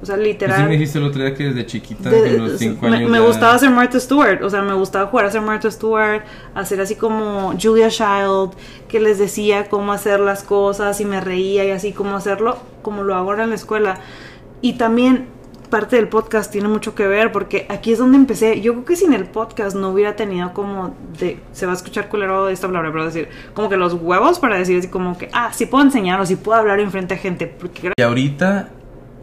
O 0.00 0.06
sea, 0.06 0.14
Pues 0.14 0.26
sí 0.26 0.32
literal. 0.32 0.64
me 0.66 0.70
dijiste 0.72 0.98
el 0.98 1.04
otro 1.06 1.20
día 1.22 1.34
que 1.34 1.44
desde 1.44 1.66
chiquita, 1.66 2.08
De- 2.08 2.30
a 2.30 2.32
los 2.34 2.58
5 2.58 2.86
me, 2.88 2.96
años. 2.98 3.10
me 3.10 3.18
ya- 3.18 3.24
gustaba 3.26 3.58
ser 3.58 3.70
Martha 3.70 3.98
Stewart, 3.98 4.42
o 4.44 4.48
sea, 4.50 4.62
me 4.62 4.74
gustaba 4.74 5.06
jugar 5.10 5.26
a 5.26 5.30
ser 5.32 5.40
Martha 5.42 5.70
Stewart, 5.70 6.22
hacer 6.54 6.80
así 6.80 6.94
como 6.94 7.52
Julia 7.60 7.88
Child, 7.88 8.52
que 8.88 9.00
les 9.00 9.18
decía 9.18 9.68
cómo 9.68 9.92
hacer 9.92 10.20
las 10.20 10.44
cosas 10.44 11.00
y 11.00 11.04
me 11.04 11.20
reía 11.20 11.64
y 11.64 11.70
así 11.72 11.92
cómo 11.92 12.14
hacerlo, 12.16 12.58
como 12.82 13.02
lo 13.02 13.14
hago 13.16 13.30
ahora 13.30 13.42
en 13.44 13.50
la 13.50 13.56
escuela. 13.56 13.98
Y 14.60 14.74
también 14.74 15.26
parte 15.68 15.96
del 15.96 16.08
podcast 16.08 16.50
tiene 16.50 16.66
mucho 16.68 16.94
que 16.94 17.06
ver 17.06 17.30
porque 17.30 17.66
aquí 17.68 17.92
es 17.92 17.98
donde 17.98 18.16
empecé. 18.16 18.60
Yo 18.62 18.72
creo 18.72 18.84
que 18.86 18.96
sin 18.96 19.12
el 19.12 19.24
podcast 19.26 19.76
no 19.76 19.90
hubiera 19.90 20.16
tenido 20.16 20.54
como 20.54 20.94
de, 21.18 21.40
se 21.52 21.66
va 21.66 21.72
a 21.72 21.74
escuchar 21.74 22.08
culero 22.08 22.48
esta 22.48 22.66
palabra, 22.68 22.90
pero 22.90 23.04
decir, 23.04 23.28
como 23.52 23.68
que 23.68 23.76
los 23.76 23.92
huevos 23.94 24.38
para 24.38 24.56
decir 24.56 24.78
así 24.78 24.88
como 24.88 25.18
que, 25.18 25.28
ah, 25.32 25.50
sí 25.52 25.66
puedo 25.66 25.84
enseñar 25.84 26.20
o 26.20 26.24
sí 26.24 26.36
puedo 26.36 26.58
hablar 26.58 26.80
enfrente 26.80 27.14
a 27.14 27.18
gente, 27.18 27.46
porque 27.48 27.92
Y 27.98 28.02
ahorita, 28.02 28.70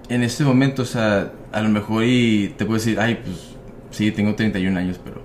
en 0.10 0.24
este 0.24 0.44
momento, 0.44 0.84
o 0.84 0.86
sea, 0.86 1.32
a 1.52 1.62
lo 1.62 1.70
mejor 1.70 2.04
y 2.06 2.54
te 2.58 2.66
puedo 2.66 2.78
decir, 2.78 3.00
ay, 3.00 3.20
pues 3.24 3.56
sí, 3.92 4.12
tengo 4.12 4.36
31 4.36 4.78
años, 4.78 5.00
pero 5.04 5.22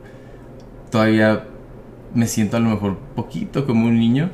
todavía 0.91 1.45
me 2.15 2.27
siento 2.27 2.57
a 2.57 2.61
lo 2.61 2.71
mejor 2.71 2.99
poquito 3.15 3.67
como 3.67 3.87
un 3.87 3.99
niño. 3.99 4.31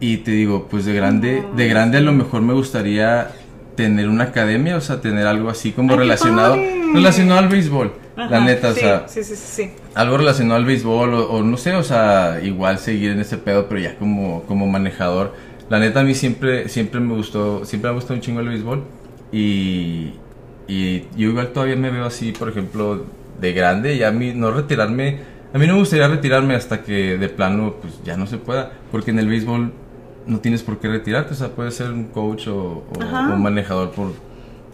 Y 0.00 0.18
te 0.18 0.32
digo, 0.32 0.66
pues 0.68 0.84
de 0.84 0.92
grande, 0.94 1.44
de 1.56 1.68
grande 1.68 1.98
a 1.98 2.00
lo 2.00 2.12
mejor 2.12 2.42
me 2.42 2.52
gustaría 2.52 3.30
tener 3.76 4.08
una 4.08 4.24
academia, 4.24 4.76
o 4.76 4.80
sea, 4.80 5.00
tener 5.00 5.26
algo 5.26 5.48
así 5.48 5.72
como 5.72 5.92
Ay, 5.92 5.98
relacionado, 5.98 6.56
relacionado 6.92 7.40
al 7.40 7.48
béisbol. 7.48 7.92
la 8.16 8.24
Ajá, 8.26 8.40
neta, 8.40 8.72
sí, 8.72 8.78
o 8.78 8.82
sea, 8.82 9.08
sí, 9.08 9.24
sí, 9.24 9.70
algo 9.94 10.18
relacionado 10.18 10.56
al 10.56 10.64
béisbol 10.64 11.14
o, 11.14 11.30
o 11.30 11.42
no 11.42 11.56
sé, 11.56 11.74
o 11.74 11.82
sea, 11.82 12.40
igual 12.42 12.78
seguir 12.78 13.12
en 13.12 13.20
ese 13.20 13.38
pedo, 13.38 13.68
pero 13.68 13.80
ya 13.80 13.96
como, 13.96 14.42
como 14.42 14.66
manejador. 14.66 15.34
La 15.70 15.78
neta 15.78 16.00
a 16.00 16.04
mí 16.04 16.14
siempre, 16.14 16.68
siempre 16.68 17.00
me 17.00 17.14
gustó, 17.14 17.64
siempre 17.64 17.90
me 17.90 17.96
gustó 17.96 18.14
un 18.14 18.20
chingo 18.20 18.40
el 18.40 18.48
béisbol 18.48 18.84
y, 19.34 20.14
y 20.68 21.00
yo 21.16 21.30
igual 21.30 21.48
todavía 21.48 21.76
me 21.76 21.90
veo 21.90 22.04
así, 22.04 22.32
por 22.32 22.48
ejemplo, 22.48 23.04
de 23.40 23.52
grande 23.52 23.94
y 23.94 24.02
a 24.04 24.10
mí 24.12 24.32
no 24.32 24.50
retirarme, 24.52 25.18
a 25.52 25.58
mí 25.58 25.66
no 25.66 25.74
me 25.74 25.80
gustaría 25.80 26.06
retirarme 26.08 26.54
hasta 26.54 26.82
que 26.82 27.18
de 27.18 27.28
plano 27.28 27.74
pues 27.82 28.00
ya 28.04 28.16
no 28.16 28.26
se 28.26 28.38
pueda, 28.38 28.72
porque 28.92 29.10
en 29.10 29.18
el 29.18 29.28
béisbol 29.28 29.72
no 30.26 30.38
tienes 30.38 30.62
por 30.62 30.78
qué 30.78 30.88
retirarte, 30.88 31.34
o 31.34 31.36
sea, 31.36 31.48
puedes 31.48 31.74
ser 31.74 31.90
un 31.90 32.04
coach 32.04 32.46
o, 32.48 32.84
un 32.94 33.42
manejador 33.42 33.90
por 33.90 34.12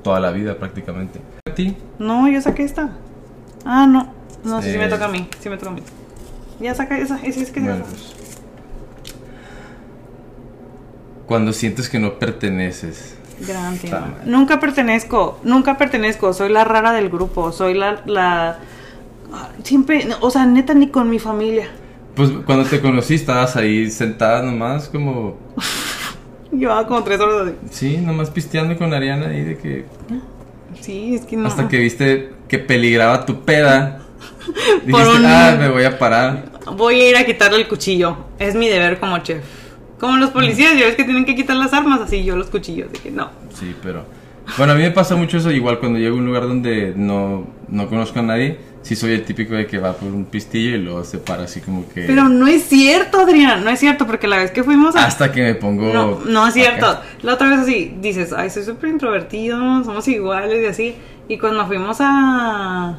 toda 0.02 0.20
la 0.20 0.30
vida 0.30 0.58
prácticamente. 0.58 1.20
¿A 1.50 1.54
ti? 1.54 1.76
No, 1.98 2.28
yo 2.28 2.40
saqué 2.40 2.62
esta. 2.62 2.90
Ah, 3.64 3.86
no. 3.86 4.12
No, 4.44 4.62
sí, 4.62 4.72
sí 4.72 4.78
me 4.78 4.86
Eh. 4.86 4.88
toca 4.88 5.06
a 5.06 5.08
mí. 5.08 5.28
Sí 5.40 5.48
me 5.48 5.56
toca 5.56 5.70
a 5.70 5.74
mí. 5.74 5.82
Ya 6.60 6.74
saca 6.74 6.98
esa. 6.98 7.18
Esa 7.22 7.40
es 7.40 7.50
que 7.50 7.60
Bueno, 7.60 7.84
pues. 7.84 8.14
Cuando 11.26 11.52
sientes 11.52 11.88
que 11.88 11.98
no 11.98 12.18
perteneces. 12.18 13.16
Gran 13.46 13.78
tema. 13.78 14.14
Nunca 14.24 14.60
pertenezco. 14.60 15.38
Nunca 15.42 15.76
pertenezco. 15.78 16.32
Soy 16.32 16.50
la 16.50 16.64
rara 16.64 16.92
del 16.92 17.08
grupo. 17.08 17.52
Soy 17.52 17.74
la. 17.74 18.02
la 18.06 18.58
siempre. 19.62 20.06
O 20.20 20.30
sea, 20.30 20.46
neta, 20.46 20.74
ni 20.74 20.88
con 20.88 21.08
mi 21.10 21.18
familia. 21.18 21.68
Pues 22.14 22.30
cuando 22.44 22.64
te 22.68 22.80
conocí 22.80 23.14
estabas 23.14 23.56
ahí 23.56 23.90
sentada 23.90 24.42
nomás 24.42 24.88
como... 24.88 25.38
Llevaba 26.52 26.86
como 26.86 27.02
tres 27.04 27.20
horas 27.20 27.48
así. 27.48 27.54
Sí, 27.70 27.96
nomás 27.98 28.28
pisteando 28.30 28.76
con 28.76 28.92
Ariana 28.92 29.28
ahí 29.28 29.44
de 29.44 29.56
que... 29.56 29.84
Sí, 30.80 31.14
es 31.14 31.24
que 31.24 31.36
no. 31.36 31.46
Hasta 31.46 31.68
que 31.68 31.78
viste 31.78 32.32
que 32.48 32.58
peligraba 32.58 33.24
tu 33.24 33.42
peda. 33.44 34.00
Dijiste, 34.84 35.10
un- 35.10 35.24
ah, 35.24 35.56
me 35.58 35.68
voy 35.68 35.84
a 35.84 35.98
parar. 35.98 36.50
Voy 36.76 37.00
a 37.00 37.10
ir 37.10 37.16
a 37.16 37.24
quitarle 37.24 37.58
el 37.58 37.68
cuchillo. 37.68 38.16
Es 38.38 38.54
mi 38.54 38.68
deber 38.68 38.98
como 38.98 39.18
chef. 39.18 39.44
Como 40.00 40.16
los 40.16 40.30
policías, 40.30 40.72
ya 40.78 40.86
ves 40.86 40.96
que 40.96 41.04
tienen 41.04 41.26
que 41.26 41.34
quitar 41.34 41.56
las 41.56 41.74
armas, 41.74 42.00
así 42.00 42.24
yo 42.24 42.34
los 42.34 42.48
cuchillos. 42.48 42.90
De 42.90 42.98
que 42.98 43.10
no. 43.10 43.30
Sí, 43.54 43.74
pero... 43.82 44.04
Bueno, 44.56 44.72
a 44.72 44.76
mí 44.76 44.82
me 44.82 44.90
pasa 44.90 45.14
mucho 45.14 45.36
eso 45.36 45.50
igual 45.52 45.78
cuando 45.78 45.98
llego 45.98 46.16
a 46.16 46.18
un 46.18 46.26
lugar 46.26 46.42
donde 46.48 46.92
no, 46.96 47.46
no 47.68 47.88
conozco 47.88 48.18
a 48.18 48.22
nadie. 48.22 48.58
Sí 48.82 48.96
soy 48.96 49.12
el 49.12 49.24
típico 49.24 49.54
de 49.54 49.66
que 49.66 49.78
va 49.78 49.92
por 49.92 50.10
un 50.10 50.24
pistillo 50.24 50.74
y 50.74 50.78
luego 50.78 51.04
se 51.04 51.18
para 51.18 51.44
así 51.44 51.60
como 51.60 51.86
que... 51.88 52.04
Pero 52.06 52.28
no 52.28 52.46
es 52.46 52.64
cierto, 52.64 53.20
Adrián. 53.20 53.62
No 53.62 53.70
es 53.70 53.78
cierto, 53.78 54.06
porque 54.06 54.26
la 54.26 54.38
vez 54.38 54.50
que 54.50 54.64
fuimos 54.64 54.96
a. 54.96 55.04
Hasta 55.04 55.30
que 55.30 55.42
me 55.42 55.54
pongo... 55.54 55.92
No, 55.92 56.20
no 56.24 56.46
es 56.46 56.54
cierto. 56.54 56.86
acá. 56.86 57.02
La 57.22 57.34
otra 57.34 57.50
vez 57.50 57.60
así, 57.60 57.94
dices, 58.00 58.32
ay, 58.32 58.48
soy 58.48 58.64
súper 58.64 58.88
introvertido, 58.88 59.84
somos 59.84 60.08
iguales 60.08 60.62
y 60.62 60.66
así. 60.66 60.94
Y 61.28 61.38
cuando 61.38 61.66
fuimos 61.66 61.98
a... 62.00 62.96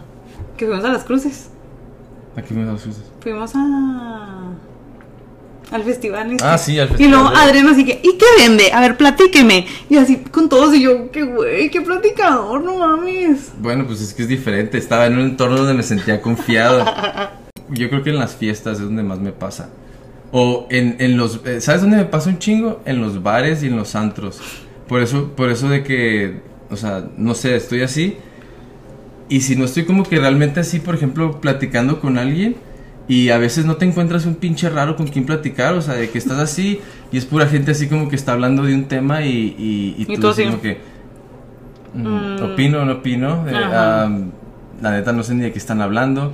que 0.55 0.67
fuimos 0.67 0.85
a 0.85 0.89
las 0.89 1.03
cruces, 1.03 1.49
Aquí 2.37 2.53
me 2.53 2.63
das 2.63 2.85
luces. 2.85 3.03
fuimos 3.19 3.51
a... 3.55 4.50
al 5.71 5.83
festival. 5.83 6.31
este. 6.33 6.43
Ah, 6.43 6.57
sí, 6.57 6.77
al 6.79 6.87
Y 6.87 6.89
festival 6.89 7.11
luego 7.11 7.29
de- 7.31 7.35
Adrián 7.37 7.67
así 7.67 7.85
que, 7.85 7.99
¿y 8.03 8.17
qué 8.17 8.25
vende? 8.37 8.71
A 8.73 8.81
ver, 8.81 8.97
platíqueme. 8.97 9.65
Y 9.89 9.97
así 9.97 10.17
con 10.17 10.49
todos 10.49 10.75
y 10.75 10.81
yo, 10.81 11.09
qué 11.11 11.23
güey, 11.23 11.69
qué 11.69 11.81
platicador, 11.81 12.61
no 12.63 12.77
mames. 12.77 13.51
Bueno, 13.59 13.85
pues 13.87 14.01
es 14.01 14.13
que 14.13 14.23
es 14.23 14.27
diferente. 14.27 14.77
Estaba 14.77 15.05
en 15.07 15.13
un 15.13 15.21
entorno 15.21 15.57
donde 15.57 15.73
me 15.73 15.83
sentía 15.83 16.21
confiado. 16.21 16.85
Yo 17.69 17.89
creo 17.89 18.03
que 18.03 18.09
en 18.09 18.17
las 18.19 18.35
fiestas 18.35 18.79
es 18.79 18.83
donde 18.83 19.01
más 19.03 19.19
me 19.19 19.31
pasa. 19.31 19.69
O 20.33 20.67
en, 20.69 20.97
en 20.99 21.15
los... 21.17 21.39
eh, 21.45 21.61
¿Sabes 21.61 21.81
dónde 21.81 21.95
me 21.97 22.05
pasa 22.05 22.29
un 22.29 22.37
chingo? 22.39 22.81
En 22.85 22.99
los 23.01 23.23
bares 23.23 23.63
y 23.63 23.67
en 23.67 23.77
los 23.77 23.95
antros. 23.95 24.41
Por 24.89 25.01
eso, 25.01 25.29
por 25.37 25.49
eso 25.49 25.69
de 25.69 25.83
que... 25.83 26.41
O 26.69 26.75
sea, 26.75 27.05
no 27.17 27.33
sé, 27.33 27.55
estoy 27.55 27.81
así. 27.81 28.17
Y 29.29 29.41
si 29.41 29.55
no 29.55 29.63
estoy 29.65 29.85
como 29.85 30.03
que 30.03 30.19
realmente 30.19 30.59
así, 30.59 30.79
por 30.79 30.95
ejemplo, 30.95 31.39
platicando 31.39 32.01
con 32.01 32.17
alguien... 32.17 32.55
Y 33.11 33.29
a 33.29 33.37
veces 33.37 33.65
no 33.65 33.75
te 33.75 33.85
encuentras 33.85 34.25
un 34.25 34.35
pinche 34.35 34.69
raro 34.69 34.95
con 34.95 35.07
quien 35.07 35.25
platicar, 35.25 35.73
o 35.73 35.81
sea, 35.81 35.95
de 35.95 36.09
que 36.09 36.17
estás 36.17 36.39
así 36.39 36.79
y 37.11 37.17
es 37.17 37.25
pura 37.25 37.45
gente 37.47 37.71
así 37.71 37.87
como 37.87 38.07
que 38.07 38.15
está 38.15 38.31
hablando 38.33 38.63
de 38.63 38.73
un 38.73 38.85
tema 38.85 39.21
y, 39.23 39.31
y, 39.57 39.95
y 39.97 40.13
Y 40.13 40.17
tú 40.17 40.29
así 40.29 40.43
como 40.45 40.61
que... 40.61 40.79
mm, 41.93 42.07
Mm. 42.39 42.43
Opino 42.43 42.81
o 42.81 42.85
no 42.85 42.93
opino. 42.93 43.45
eh, 43.49 43.53
am, 43.75 44.31
la 44.81 44.91
neta 44.91 45.11
no 45.11 45.23
sé 45.23 45.33
ni 45.35 45.41
de 45.43 45.51
qué 45.51 45.59
están 45.59 45.81
hablando. 45.81 46.31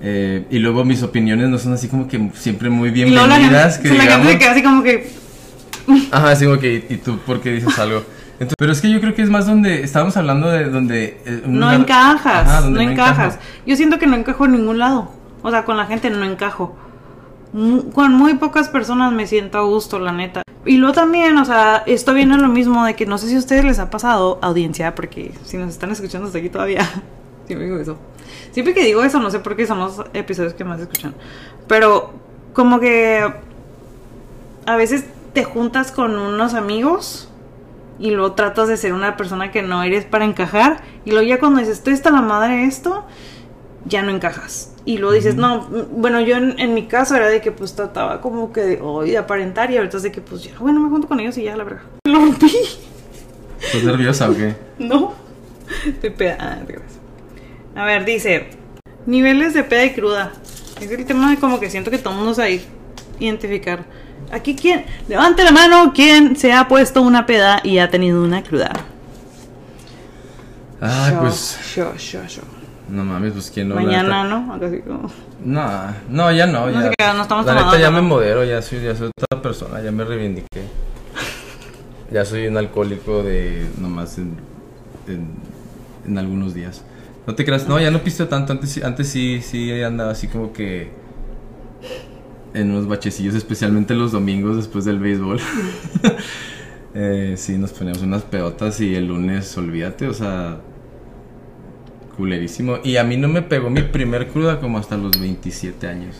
eh, 0.00 0.46
y 0.50 0.58
luego 0.60 0.84
mis 0.84 1.02
opiniones 1.02 1.48
no 1.50 1.58
son 1.58 1.74
así 1.74 1.88
como 1.88 2.08
que 2.08 2.30
siempre 2.34 2.70
muy 2.70 2.90
bienvenidas. 2.90 3.76
gente, 3.76 3.90
Que 3.90 3.94
la 3.98 4.04
gente 4.04 4.04
digamos. 4.04 4.32
se 4.32 4.38
queda 4.38 4.50
así 4.52 4.62
como 4.62 4.82
que, 4.82 5.10
Ajá, 6.10 6.30
así 6.30 6.44
como 6.46 6.58
que, 6.58 6.86
¿y 6.88 6.96
tú 6.96 7.18
por 7.26 7.40
qué 7.42 7.52
dices 7.52 7.78
algo? 7.78 8.02
Entonces, 8.34 8.54
pero 8.58 8.72
es 8.72 8.80
que 8.80 8.90
yo 8.90 9.00
creo 9.00 9.14
que 9.14 9.22
es 9.22 9.30
más 9.30 9.46
donde 9.46 9.82
estábamos 9.82 10.16
hablando 10.16 10.48
de 10.50 10.64
donde... 10.70 11.20
eh, 11.26 11.42
no 11.46 11.66
lugar- 11.66 11.80
encajas, 11.80 12.48
Ajá, 12.48 12.60
donde 12.62 12.84
no 12.84 12.90
encajas. 12.92 13.34
encajo. 13.34 13.48
Yo 13.66 13.76
siento 13.76 13.98
que 13.98 14.06
no 14.06 14.16
encajo 14.16 14.46
en 14.46 14.52
ningún 14.52 14.78
lado. 14.78 15.12
O 15.44 15.50
sea, 15.52 15.64
con 15.64 15.76
la 15.76 15.86
gente 15.86 16.10
no 16.10 16.24
encajo. 16.24 16.74
mu- 17.52 17.90
con 17.92 18.12
muy 18.12 18.34
pocas 18.34 18.68
personas 18.68 19.12
me 19.12 19.28
siento 19.28 19.58
a 19.58 19.62
gusto, 19.62 20.00
la 20.00 20.10
neta. 20.10 20.42
Y 20.66 20.78
luego 20.78 20.92
también, 20.94 21.36
o 21.38 21.44
sea, 21.44 21.84
esto 21.86 22.12
viene 22.12 22.36
lo 22.36 22.48
mismo 22.48 22.84
de 22.84 22.96
que 22.96 23.06
no 23.06 23.16
sé 23.18 23.28
si 23.28 23.36
a 23.36 23.38
ustedes 23.38 23.64
les 23.64 23.78
ha 23.78 23.90
pasado, 23.90 24.40
audiencia, 24.42 24.96
porque 24.96 25.32
si 25.44 25.56
nos 25.56 25.68
están 25.70 25.92
escuchando 25.92 26.26
hasta 26.26 26.38
aquí 26.38 26.48
todavía, 26.48 26.80
siempre 27.46 27.66
digo 27.66 27.78
eso. 27.78 27.96
Siempre 28.50 28.74
que 28.74 28.82
digo 28.84 29.04
eso, 29.04 29.20
no 29.20 29.30
sé 29.30 29.38
por 29.38 29.54
qué 29.54 29.66
son 29.68 29.78
los 29.78 30.02
episodios 30.14 30.54
que 30.54 30.64
más 30.64 30.80
escuchan. 30.80 31.14
Pero 31.68 32.12
como 32.54 32.80
que 32.80 33.22
a 34.66 34.76
veces 34.76 35.04
te 35.32 35.44
juntas 35.44 35.92
con 35.92 36.16
unos 36.18 36.54
amigos 36.54 37.28
y 37.98 38.10
luego 38.10 38.32
tratas 38.32 38.68
de 38.68 38.76
ser 38.76 38.92
una 38.92 39.16
persona 39.16 39.50
que 39.50 39.62
no 39.62 39.82
eres 39.82 40.04
para 40.04 40.24
encajar 40.24 40.82
y 41.04 41.10
luego 41.10 41.26
ya 41.28 41.38
cuando 41.38 41.60
dices, 41.60 41.78
estoy 41.78 41.92
hasta 41.94 42.10
la 42.10 42.22
madre 42.22 42.56
de 42.56 42.64
esto, 42.64 43.04
ya 43.86 44.02
no 44.02 44.10
encajas. 44.10 44.72
Y 44.84 44.98
luego 44.98 45.14
dices, 45.14 45.36
no, 45.36 45.62
mm, 45.62 46.00
bueno, 46.00 46.20
yo 46.20 46.36
en, 46.36 46.58
en 46.58 46.74
mi 46.74 46.86
caso 46.86 47.16
era 47.16 47.28
de 47.28 47.40
que 47.40 47.52
pues 47.52 47.74
trataba 47.74 48.20
como 48.20 48.52
que 48.52 48.60
de, 48.60 48.80
oh, 48.82 49.02
de 49.02 49.16
aparentar 49.18 49.70
y 49.70 49.76
ahorita 49.76 49.96
es 49.96 50.02
de 50.02 50.12
que 50.12 50.20
pues 50.20 50.42
ya, 50.42 50.52
bueno, 50.58 50.80
me 50.80 50.88
junto 50.90 51.08
con 51.08 51.20
ellos 51.20 51.36
y 51.38 51.44
ya, 51.44 51.56
la 51.56 51.64
verdad. 51.64 51.82
Lo 52.06 52.18
rompí. 52.20 52.52
¿Estás 53.60 53.82
nerviosa 53.84 54.28
o 54.30 54.34
qué? 54.34 54.54
No. 54.78 55.14
Estoy 55.86 56.10
peda. 56.10 56.36
Ah. 56.40 56.58
A 57.82 57.84
ver, 57.86 58.04
dice, 58.04 58.50
niveles 59.06 59.54
de 59.54 59.64
peda 59.64 59.84
y 59.84 59.92
cruda. 59.94 60.32
Es 60.80 60.90
el 60.90 61.04
tema 61.06 61.30
de 61.30 61.38
como 61.38 61.58
que 61.58 61.70
siento 61.70 61.90
que 61.90 61.98
todo 61.98 62.12
el 62.14 62.20
mundo 62.20 62.32
ir- 62.42 62.64
identificar. 63.18 63.84
Aquí 64.30 64.54
quién, 64.56 64.84
levante 65.08 65.44
la 65.44 65.52
mano, 65.52 65.92
¿quién 65.94 66.36
se 66.36 66.52
ha 66.52 66.66
puesto 66.68 67.02
una 67.02 67.26
peda 67.26 67.60
y 67.62 67.78
ha 67.78 67.90
tenido 67.90 68.22
una 68.22 68.42
cruda? 68.42 68.72
Yo, 70.80 71.20
pues. 71.20 71.58
yo, 71.74 71.94
yo, 71.96 72.24
yo. 72.26 72.42
No 72.88 73.04
mames, 73.04 73.32
pues 73.32 73.50
quién 73.52 73.68
no. 73.68 73.76
Mañana, 73.76 74.24
¿no? 74.24 74.58
Como- 74.86 75.10
No, 75.44 75.62
no, 76.10 76.32
ya 76.32 76.46
no. 76.46 76.66
No 76.66 76.80
ya. 76.98 77.14
no 77.14 77.22
estamos 77.22 77.46
la 77.46 77.54
neta 77.54 77.78
ya 77.78 77.90
me 77.90 78.02
modero, 78.02 78.44
ya 78.44 78.60
soy, 78.62 78.82
ya 78.82 78.94
soy 78.94 79.10
otra 79.20 79.40
persona, 79.42 79.80
ya 79.82 79.90
me 79.92 80.04
reivindiqué. 80.04 80.46
Ya 82.12 82.24
soy 82.24 82.46
un 82.46 82.56
alcohólico 82.56 83.22
de 83.24 83.66
nomás 83.80 84.18
en, 84.18 84.36
en, 85.08 85.30
en 86.06 86.18
algunos 86.18 86.54
días. 86.54 86.84
No 87.26 87.34
te 87.34 87.44
creas, 87.44 87.66
no, 87.66 87.80
ya 87.80 87.90
no 87.90 88.00
pisteo 88.00 88.28
tanto. 88.28 88.52
Antes, 88.52 88.70
sí- 88.70 88.82
antes 88.82 89.08
sí, 89.08 89.40
sí 89.42 89.82
andaba 89.82 90.12
así 90.12 90.28
como 90.28 90.52
que 90.52 90.90
en 92.52 92.70
unos 92.70 92.86
bachecillos, 92.86 93.34
especialmente 93.34 93.94
los 93.94 94.12
domingos 94.12 94.56
después 94.56 94.84
del 94.84 94.98
béisbol. 94.98 95.40
Eh, 96.96 97.34
sí, 97.36 97.58
nos 97.58 97.72
poníamos 97.72 98.02
unas 98.02 98.22
pedotas 98.22 98.80
y 98.80 98.94
el 98.94 99.08
lunes, 99.08 99.58
olvídate, 99.58 100.06
o 100.06 100.14
sea, 100.14 100.58
culerísimo. 102.16 102.78
Y 102.84 102.96
a 102.96 103.04
mí 103.04 103.16
no 103.16 103.28
me 103.28 103.42
pegó 103.42 103.70
mi 103.70 103.82
primer 103.82 104.28
cruda 104.28 104.60
como 104.60 104.78
hasta 104.78 104.96
los 104.96 105.18
27 105.20 105.86
años. 105.86 106.16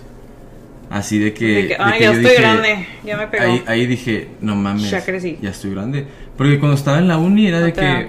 Así 0.90 1.18
de 1.18 1.32
que... 1.34 1.46
De 1.46 1.62
que, 1.62 1.68
de 1.68 1.76
ay, 1.78 1.98
que 1.98 2.04
ya 2.04 2.10
estoy 2.12 2.24
dije- 2.30 2.40
grande, 2.40 2.86
ya 3.04 3.16
me 3.16 3.26
pegó. 3.26 3.44
Ahí, 3.44 3.62
ahí 3.66 3.86
dije, 3.86 4.28
no 4.40 4.54
mames, 4.54 4.90
Ya 4.90 5.04
crecí. 5.04 5.38
ya 5.40 5.50
estoy 5.50 5.70
grande. 5.72 6.04
Porque 6.36 6.58
cuando 6.58 6.76
estaba 6.76 6.98
en 6.98 7.08
la 7.08 7.16
uni 7.18 7.46
era 7.46 7.60
No 7.60 7.66
de 7.66 7.72
que 7.72 7.80
da. 7.80 8.06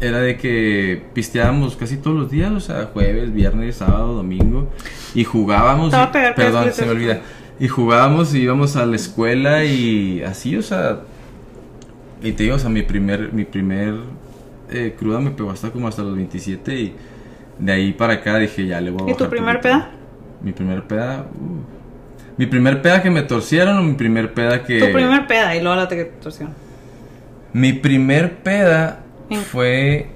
era 0.00 0.18
de 0.20 0.36
que 0.36 1.02
pisteábamos 1.14 1.76
casi 1.76 1.96
todos 1.96 2.16
los 2.18 2.30
días, 2.30 2.50
o 2.52 2.60
sea, 2.60 2.90
jueves, 2.92 3.32
viernes, 3.32 3.76
sábado, 3.76 4.14
domingo 4.14 4.70
y 5.14 5.24
jugábamos. 5.24 5.92
Y- 5.94 6.12
pegar, 6.12 6.34
perdón, 6.34 6.72
se 6.72 6.84
me 6.84 6.90
olvida. 6.92 7.20
Y 7.58 7.68
jugábamos 7.68 8.34
y 8.34 8.40
íbamos 8.40 8.76
a 8.76 8.84
la 8.84 8.96
escuela 8.96 9.64
y 9.64 10.22
así, 10.22 10.56
o 10.56 10.62
sea, 10.62 11.00
y 12.22 12.32
te 12.32 12.42
digo, 12.42 12.56
o 12.56 12.58
sea, 12.58 12.68
mi 12.68 12.82
primer 12.82 13.32
mi 13.32 13.44
primer 13.46 13.94
eh, 14.70 14.94
cruda 14.98 15.20
me 15.20 15.30
pegó 15.30 15.50
hasta 15.50 15.70
como 15.70 15.88
hasta 15.88 16.02
los 16.02 16.16
27 16.16 16.74
y 16.78 16.92
de 17.58 17.72
ahí 17.72 17.92
para 17.92 18.14
acá 18.14 18.38
dije, 18.38 18.66
ya 18.66 18.80
le 18.80 18.90
voy 18.90 19.08
a 19.08 19.12
¿Y 19.12 19.16
tu 19.16 19.28
primer 19.28 19.56
poquito. 19.60 19.74
peda? 19.78 19.90
Mi 20.42 20.52
primer 20.52 20.82
peda, 20.86 21.26
uh. 21.34 22.36
mi 22.36 22.46
primer 22.46 22.82
peda 22.82 23.02
que 23.02 23.10
me 23.10 23.22
torcieron 23.22 23.78
o 23.78 23.82
mi 23.82 23.94
primer 23.94 24.32
peda 24.34 24.62
que 24.62 24.78
Tu 24.78 24.92
primer 24.92 25.26
peda 25.26 25.56
y 25.56 25.60
luego 25.62 25.76
la 25.76 25.88
te 25.88 26.04
torsión. 26.04 26.50
mi 27.52 27.72
primer 27.72 28.36
peda 28.38 29.00
fue 29.50 30.08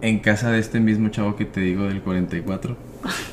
en 0.00 0.18
casa 0.20 0.50
de 0.52 0.60
este 0.60 0.78
mismo 0.80 1.08
chavo 1.08 1.34
que 1.36 1.44
te 1.44 1.60
digo 1.60 1.84
del 1.84 2.00
44. 2.02 2.76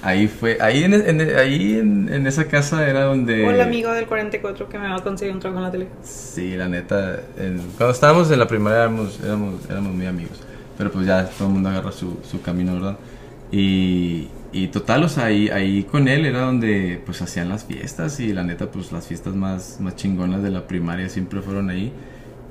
Ahí 0.02 0.28
fue, 0.28 0.58
ahí 0.62 0.84
en, 0.84 0.94
en- 0.94 1.38
ahí 1.38 1.78
en, 1.80 2.12
en 2.12 2.28
esa 2.28 2.46
casa 2.46 2.88
era 2.88 3.02
donde... 3.04 3.46
Hola 3.48 3.64
amigo 3.66 3.92
del 3.92 4.06
44 4.08 4.70
que 4.70 4.78
me 4.80 4.88
va 4.88 4.96
a 4.96 5.04
conseguir 5.04 5.34
un 5.34 5.40
trabajo 5.40 5.60
en 5.60 5.66
la 5.66 5.72
tele. 5.72 5.88
Sí, 6.04 6.56
la 6.56 6.68
neta, 6.68 7.20
en- 7.38 7.60
cuando 7.78 7.92
estábamos 7.92 8.32
en 8.32 8.40
la 8.40 8.48
primaria 8.48 8.80
éramos, 8.82 9.20
éramos, 9.24 9.56
éramos 9.70 9.94
muy 9.94 10.06
amigos, 10.06 10.42
pero 10.78 10.92
pues 10.92 11.06
ya 11.06 11.26
todo 11.30 11.48
el 11.48 11.54
mundo 11.54 11.70
agarra 11.70 11.92
su, 11.92 12.18
su 12.30 12.42
camino, 12.42 12.74
¿verdad? 12.74 12.98
Y, 13.52 14.28
y 14.52 14.68
total, 14.68 15.04
o 15.04 15.10
sea, 15.10 15.26
ahí, 15.26 15.50
ahí 15.50 15.84
con 15.84 16.08
él 16.08 16.26
era 16.26 16.42
donde 16.42 17.02
pues 17.06 17.22
hacían 17.22 17.50
las 17.50 17.66
fiestas 17.66 18.20
y 18.20 18.34
la 18.34 18.44
neta, 18.44 18.72
pues 18.72 18.92
las 18.92 19.08
fiestas 19.08 19.36
más, 19.36 19.80
más 19.80 19.96
chingonas 19.96 20.42
de 20.44 20.50
la 20.50 20.68
primaria 20.68 21.10
siempre 21.10 21.42
fueron 21.42 21.70
ahí. 21.70 21.92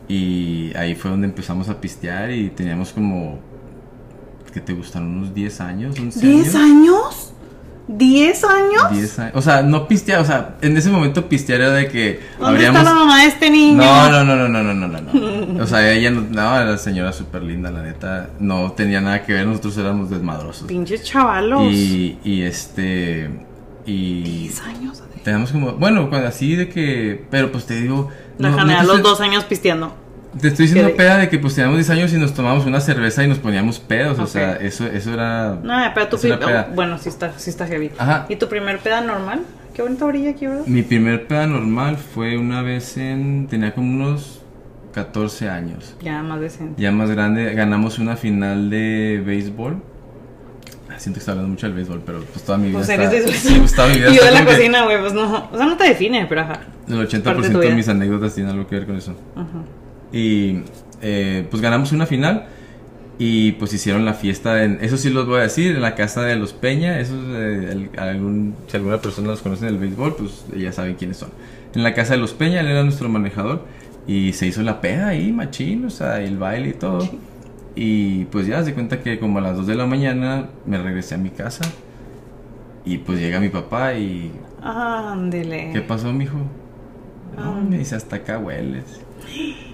Y 0.06 0.72
ahí 0.76 0.94
fue 0.94 1.10
donde 1.10 1.26
empezamos 1.26 1.70
a 1.70 1.80
pistear 1.80 2.30
y 2.30 2.50
teníamos 2.50 2.92
como, 2.92 3.38
que 4.52 4.60
te 4.60 4.72
gustaron 4.72 5.08
unos 5.16 5.34
10 5.34 5.60
años, 5.62 5.98
11 5.98 6.26
¿10 6.26 6.54
años? 6.54 7.23
¿10 7.88 8.44
años? 8.44 9.32
O 9.34 9.42
sea, 9.42 9.62
no 9.62 9.86
pistear, 9.86 10.20
o 10.20 10.24
sea, 10.24 10.56
en 10.62 10.76
ese 10.76 10.88
momento 10.90 11.28
pistear 11.28 11.60
era 11.60 11.72
de 11.72 11.88
que 11.88 12.20
¿Dónde 12.38 12.54
habríamos... 12.54 12.80
está 12.80 12.92
la 12.92 12.98
mamá 12.98 13.22
de 13.22 13.28
este 13.28 13.50
niño? 13.50 13.76
No, 13.76 14.10
no, 14.10 14.24
no, 14.24 14.48
no, 14.48 14.62
no, 14.62 14.74
no, 14.74 14.88
no, 14.88 15.00
no. 15.00 15.62
o 15.62 15.66
sea, 15.66 15.92
ella 15.92 16.10
no, 16.10 16.22
no 16.22 16.60
era 16.60 16.78
señora 16.78 17.12
súper 17.12 17.42
linda, 17.42 17.70
la 17.70 17.82
neta, 17.82 18.30
no 18.40 18.72
tenía 18.72 19.00
nada 19.00 19.22
que 19.24 19.34
ver, 19.34 19.46
nosotros 19.46 19.76
éramos 19.76 20.10
desmadrosos. 20.10 20.66
Pinches 20.66 21.02
chavalos. 21.02 21.72
Y, 21.72 22.42
este, 22.42 23.30
y... 23.84 24.22
10 24.48 24.60
años. 24.62 25.02
Tenemos 25.22 25.52
como, 25.52 25.72
bueno, 25.72 26.10
así 26.26 26.54
de 26.56 26.68
que, 26.68 27.26
pero 27.30 27.52
pues 27.52 27.66
te 27.66 27.80
digo... 27.80 28.10
La 28.38 28.50
no, 28.50 28.82
los 28.82 29.02
dos 29.02 29.20
años 29.20 29.44
pisteando. 29.44 30.03
Te 30.40 30.48
estoy 30.48 30.66
diciendo 30.66 30.94
peda 30.96 31.18
de 31.18 31.28
que 31.28 31.38
pues 31.38 31.54
teníamos 31.54 31.76
10 31.78 31.90
años 31.90 32.12
y 32.12 32.18
nos 32.18 32.34
tomábamos 32.34 32.66
una 32.66 32.80
cerveza 32.80 33.22
y 33.24 33.28
nos 33.28 33.38
poníamos 33.38 33.78
pedos. 33.78 34.18
O 34.18 34.26
sea, 34.26 34.56
eso, 34.56 34.86
eso 34.86 35.12
era. 35.12 35.58
No, 35.62 35.74
pero 35.94 36.08
tu 36.08 36.18
peda. 36.18 36.68
oh, 36.70 36.74
Bueno, 36.74 36.98
sí 36.98 37.08
está, 37.08 37.32
sí 37.38 37.50
está 37.50 37.66
heavy. 37.66 37.90
Ajá. 37.98 38.26
¿Y 38.28 38.36
tu 38.36 38.48
primer 38.48 38.78
peda 38.78 39.00
normal? 39.00 39.42
Qué 39.74 39.82
bonita 39.82 40.04
orilla 40.04 40.30
aquí, 40.30 40.46
¿verdad? 40.46 40.66
Mi 40.66 40.82
primer 40.82 41.26
peda 41.26 41.46
normal 41.46 41.96
fue 41.96 42.38
una 42.38 42.62
vez 42.62 42.96
en. 42.96 43.46
Tenía 43.48 43.74
como 43.74 43.92
unos 43.92 44.42
14 44.92 45.50
años. 45.50 45.96
Ya, 46.00 46.22
más 46.22 46.40
decente. 46.40 46.80
Ya 46.80 46.92
más 46.92 47.10
grande, 47.10 47.52
ganamos 47.54 47.98
una 47.98 48.16
final 48.16 48.70
de 48.70 49.22
béisbol. 49.24 49.82
Ah, 50.88 50.98
Siento 50.98 51.16
que 51.16 51.20
está 51.20 51.32
hablando 51.32 51.50
mucho 51.50 51.66
del 51.66 51.74
béisbol, 51.74 52.02
pero 52.06 52.20
pues 52.20 52.44
toda 52.44 52.58
mi 52.58 52.68
vida 52.68 52.78
Pues 52.78 52.88
está... 52.88 53.02
eres 53.02 53.26
de 53.26 53.32
sí, 53.32 53.56
pues, 53.58 53.74
toda 53.74 53.88
mi 53.88 53.94
vida 53.96 54.10
Y 54.12 54.16
yo 54.16 54.24
de 54.24 54.30
la 54.30 54.44
cocina, 54.44 54.84
güey, 54.84 55.00
pues 55.00 55.12
no. 55.12 55.48
O 55.50 55.56
sea, 55.56 55.66
no 55.66 55.76
te 55.76 55.84
define, 55.84 56.26
pero 56.28 56.42
ajá. 56.42 56.60
El 56.86 57.08
80% 57.08 57.22
parte 57.22 57.48
de 57.48 57.54
tuya. 57.54 57.74
mis 57.74 57.88
anécdotas 57.88 58.34
tienen 58.34 58.52
algo 58.52 58.66
que 58.68 58.76
ver 58.76 58.86
con 58.86 58.96
eso. 58.96 59.16
Ajá. 59.34 59.64
Y 60.14 60.60
eh, 61.02 61.46
pues 61.50 61.60
ganamos 61.62 61.90
una 61.92 62.06
final 62.06 62.46
y 63.18 63.52
pues 63.52 63.72
hicieron 63.72 64.04
la 64.04 64.14
fiesta 64.14 64.64
en... 64.64 64.78
Eso 64.80 64.96
sí 64.96 65.10
los 65.10 65.26
voy 65.26 65.38
a 65.38 65.42
decir, 65.42 65.74
en 65.74 65.82
la 65.82 65.94
casa 65.94 66.22
de 66.22 66.36
los 66.36 66.52
Peña. 66.52 67.00
Esos, 67.00 67.18
eh, 67.28 67.68
el- 67.72 67.98
algún, 67.98 68.54
si 68.68 68.76
alguna 68.76 68.98
persona 69.00 69.28
los 69.28 69.40
conoce 69.42 69.66
en 69.66 69.74
el 69.74 69.78
béisbol, 69.80 70.16
pues 70.16 70.44
ya 70.56 70.72
saben 70.72 70.94
quiénes 70.94 71.16
son. 71.16 71.30
En 71.74 71.82
la 71.82 71.94
casa 71.94 72.14
de 72.14 72.20
los 72.20 72.32
Peña, 72.32 72.60
él 72.60 72.68
era 72.68 72.82
nuestro 72.84 73.08
manejador. 73.08 73.64
Y 74.06 74.32
se 74.34 74.46
hizo 74.46 74.62
la 74.62 74.80
peda 74.80 75.08
ahí, 75.08 75.32
machín, 75.32 75.84
o 75.86 75.90
sea, 75.90 76.20
el 76.20 76.36
baile 76.38 76.68
y 76.70 76.72
todo. 76.74 77.08
Y 77.74 78.26
pues 78.26 78.46
ya 78.46 78.62
se 78.62 78.74
cuenta 78.74 79.00
que 79.00 79.18
como 79.18 79.38
a 79.38 79.42
las 79.42 79.56
2 79.56 79.66
de 79.66 79.74
la 79.74 79.86
mañana 79.86 80.48
me 80.66 80.78
regresé 80.78 81.16
a 81.16 81.18
mi 81.18 81.30
casa. 81.30 81.64
Y 82.84 82.98
pues 82.98 83.18
llega 83.18 83.40
mi 83.40 83.48
papá 83.48 83.94
y... 83.94 84.30
Ándele. 84.62 85.70
¿Qué 85.72 85.80
pasó, 85.80 86.12
mijo? 86.12 86.36
No, 87.36 87.60
me 87.62 87.78
dice, 87.78 87.96
hasta 87.96 88.16
acá 88.16 88.38
hueles. 88.38 88.84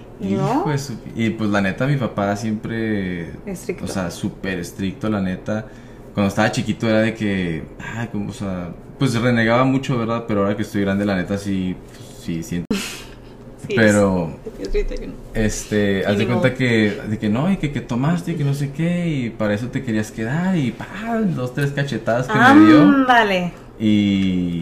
Y 1.15 1.29
pues 1.31 1.49
la 1.49 1.61
neta, 1.61 1.87
mi 1.87 1.97
papá 1.97 2.35
siempre... 2.35 3.31
Estricto. 3.45 3.85
O 3.85 3.87
sea, 3.87 4.11
súper 4.11 4.59
estricto, 4.59 5.09
la 5.09 5.21
neta. 5.21 5.65
Cuando 6.13 6.29
estaba 6.29 6.51
chiquito 6.51 6.87
era 6.89 6.99
de 7.01 7.13
que... 7.13 7.63
Ay, 7.95 8.07
como, 8.11 8.29
o 8.29 8.33
sea... 8.33 8.69
Pues 8.99 9.19
renegaba 9.19 9.63
mucho, 9.63 9.97
¿verdad? 9.97 10.25
Pero 10.27 10.41
ahora 10.41 10.55
que 10.55 10.61
estoy 10.61 10.81
grande, 10.81 11.05
la 11.05 11.15
neta, 11.15 11.37
sí... 11.37 11.75
pues, 11.87 12.19
sí, 12.23 12.43
siento... 12.43 12.65
Sí, 12.75 13.73
Pero... 13.75 14.31
es- 14.59 14.75
es. 14.75 14.85
Este, 15.33 16.05
haz 16.05 16.17
de 16.17 16.25
cuenta 16.27 16.47
modo. 16.49 16.57
que, 16.57 17.01
de 17.09 17.17
que 17.19 17.29
no, 17.29 17.51
y 17.51 17.57
que, 17.57 17.71
que 17.71 17.81
tomaste, 17.81 18.31
y 18.31 18.35
que 18.35 18.43
no 18.43 18.53
sé 18.53 18.71
qué, 18.71 19.07
y 19.07 19.29
para 19.29 19.53
eso 19.53 19.67
te 19.69 19.81
querías 19.83 20.11
quedar, 20.11 20.57
y 20.57 20.71
pa, 20.71 20.85
dos, 21.25 21.53
tres 21.53 21.71
cachetadas 21.71 22.27
que 22.27 22.37
me 22.37 22.65
dio, 22.67 22.81
Ándale. 22.81 23.53
y, 23.79 24.61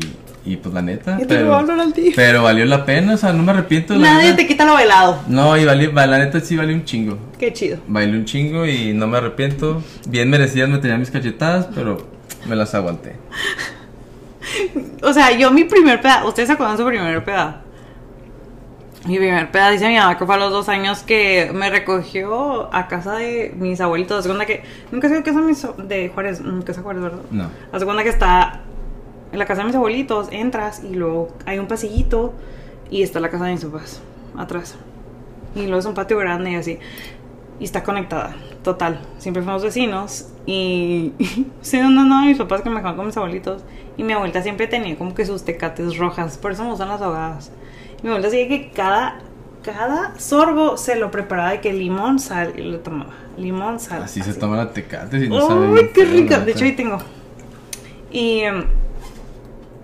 y 0.53 0.57
pues 0.57 0.73
la 0.73 0.81
neta, 0.81 1.17
Yo 1.19 1.27
te 1.27 1.39
lo 1.39 1.45
voy 1.45 1.53
a 1.55 1.57
pero, 1.59 1.71
hablar 1.73 1.79
al 1.87 1.93
tío. 1.93 2.11
pero 2.15 2.43
valió 2.43 2.65
la 2.65 2.85
pena, 2.85 3.13
o 3.13 3.17
sea, 3.17 3.33
no 3.33 3.43
me 3.43 3.51
arrepiento. 3.51 3.93
la 3.95 4.13
Nadie 4.13 4.25
neta. 4.25 4.37
te 4.37 4.47
quita 4.47 4.65
lo 4.65 4.73
bailado. 4.73 5.19
No, 5.27 5.55
y 5.57 5.65
valió, 5.65 5.93
va- 5.93 6.05
la 6.07 6.17
neta 6.19 6.39
sí 6.39 6.55
valió 6.57 6.75
un 6.75 6.85
chingo, 6.85 7.17
Qué 7.37 7.53
chido. 7.53 7.77
bailé 7.87 8.17
un 8.17 8.25
chingo 8.25 8.65
y 8.65 8.93
no 8.93 9.07
me 9.07 9.17
arrepiento, 9.17 9.81
bien 10.07 10.29
merecidas 10.29 10.69
me 10.69 10.77
tenían 10.79 10.99
mis 10.99 11.11
cachetadas, 11.11 11.67
pero 11.73 12.07
me 12.47 12.55
las 12.55 12.73
aguanté. 12.75 13.15
O 15.03 15.13
sea, 15.13 15.31
yo 15.37 15.51
mi 15.51 15.63
primer 15.65 16.01
peda. 16.01 16.25
¿Ustedes 16.25 16.47
se 16.47 16.53
acuerdan 16.53 16.75
de 16.77 16.83
su 16.83 16.87
primer 16.89 17.23
peda? 17.23 17.61
Mi 19.05 19.17
primer 19.17 19.49
peda, 19.51 19.69
dice 19.71 19.87
mi 19.87 19.95
mamá 19.97 20.17
que 20.17 20.25
fue 20.25 20.35
a 20.35 20.37
los 20.37 20.51
dos 20.51 20.67
años 20.69 21.03
que 21.03 21.51
me 21.53 21.69
recogió 21.69 22.73
a 22.73 22.87
casa 22.87 23.15
de 23.15 23.53
mis 23.57 23.79
abuelitos. 23.79 24.23
De 24.23 24.29
cuenta 24.29 24.45
que. 24.45 24.63
Nunca 24.91 25.07
sé 25.09 25.21
qué 25.23 25.31
son 25.33 25.45
mis. 25.45 25.65
de 25.87 26.09
Juárez. 26.09 26.41
Nunca 26.41 26.73
sé 26.73 26.81
Juárez, 26.81 27.01
¿verdad? 27.03 27.19
No. 27.31 27.49
De 27.77 27.85
cuenta 27.85 28.03
que 28.03 28.09
está 28.09 28.61
en 29.31 29.39
la 29.39 29.45
casa 29.45 29.61
de 29.61 29.67
mis 29.67 29.75
abuelitos, 29.75 30.27
entras 30.31 30.83
y 30.83 30.95
luego 30.95 31.29
hay 31.45 31.59
un 31.59 31.67
pasillito 31.67 32.33
y 32.89 33.03
está 33.03 33.19
la 33.19 33.29
casa 33.29 33.45
de 33.45 33.51
mis 33.51 33.65
papás 33.65 34.01
atrás. 34.37 34.75
Y 35.55 35.63
luego 35.63 35.79
es 35.79 35.85
un 35.85 35.93
patio 35.93 36.17
grande 36.17 36.51
y 36.51 36.55
así. 36.55 36.79
Y 37.59 37.65
está 37.65 37.83
conectada, 37.83 38.35
total. 38.63 39.01
Siempre 39.17 39.43
fuimos 39.43 39.63
vecinos 39.63 40.29
y 40.45 41.13
sé 41.61 41.81
dónde 41.81 42.01
andaban 42.01 42.27
mis 42.27 42.37
papás 42.37 42.61
que 42.61 42.69
me 42.69 42.77
dejaban 42.77 42.97
con 42.97 43.05
mis 43.05 43.17
abuelitos. 43.17 43.63
Y 43.97 44.03
mi 44.03 44.13
abuelita 44.13 44.41
siempre 44.41 44.67
tenía 44.67 44.97
como 44.97 45.13
que 45.13 45.25
sus 45.25 45.43
tecates 45.43 45.97
rojas, 45.97 46.37
por 46.37 46.53
eso 46.53 46.63
me 46.63 46.69
gustan 46.69 46.87
las 46.87 47.01
ahogadas. 47.01 47.51
Y 47.99 48.03
mi 48.03 48.09
abuelita 48.09 48.31
decía 48.31 48.47
que 48.47 48.71
cada, 48.71 49.19
cada 49.61 50.17
sorbo 50.17 50.77
se 50.77 50.95
lo 50.95 51.11
preparaba 51.11 51.51
de 51.51 51.61
que 51.61 51.73
limón, 51.73 52.19
sal 52.19 52.53
y 52.57 52.61
lo 52.61 52.79
tomaba. 52.79 53.13
Limón, 53.37 53.79
sal. 53.79 54.03
Así, 54.03 54.21
se 54.21 54.33
toma 54.33 54.57
la 54.57 54.71
tecate. 54.71 55.19
Si 55.19 55.27
no 55.29 55.71
¡Uy, 55.71 55.89
qué 55.93 56.05
rica! 56.05 56.39
De 56.39 56.51
hecho, 56.51 56.63
ahí 56.63 56.73
tengo. 56.73 56.97
Y 58.11 58.43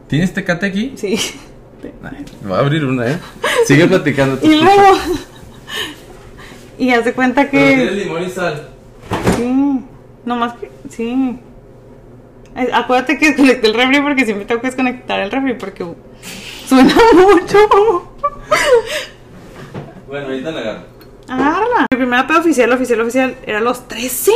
¿Tienes 0.07 0.33
tecate 0.33 0.65
aquí? 0.67 0.93
sí. 0.95 1.17
Ay, 2.03 2.25
voy 2.43 2.53
a 2.53 2.59
abrir 2.59 2.83
una, 2.85 3.05
¿eh? 3.07 3.19
Sigue 3.65 3.85
platicando. 3.87 4.39
Y 4.41 4.55
luego. 4.55 4.97
y 6.79 6.89
haz 6.91 7.05
de 7.05 7.13
cuenta 7.13 7.47
Pero 7.51 7.67
tiene 7.67 7.85
que. 7.85 7.91
limón 7.91 8.23
y 8.23 8.29
sal. 8.29 8.69
Sí. 9.37 9.81
Nomás 10.25 10.53
que. 10.55 10.71
Sí. 10.89 11.39
Eh, 12.55 12.69
Acuérdate 12.73 13.17
que 13.19 13.27
desconecté 13.27 13.67
el 13.67 13.73
refri 13.75 14.01
porque 14.01 14.25
siempre 14.25 14.45
tengo 14.45 14.61
que 14.61 14.67
desconectar 14.67 15.19
el 15.19 15.29
refri 15.29 15.53
porque 15.55 15.85
suena 16.67 16.95
mucho. 17.13 17.57
Bueno, 20.07 20.25
ahorita 20.27 20.51
la 20.51 20.59
agarro. 20.59 20.83
Agárrala. 21.27 21.85
Mi 21.91 21.97
primera 21.97 22.25
peda 22.27 22.39
oficial, 22.39 22.71
oficial, 22.71 23.01
oficial 23.01 23.35
era 23.45 23.59
los 23.59 23.87
13. 23.87 24.31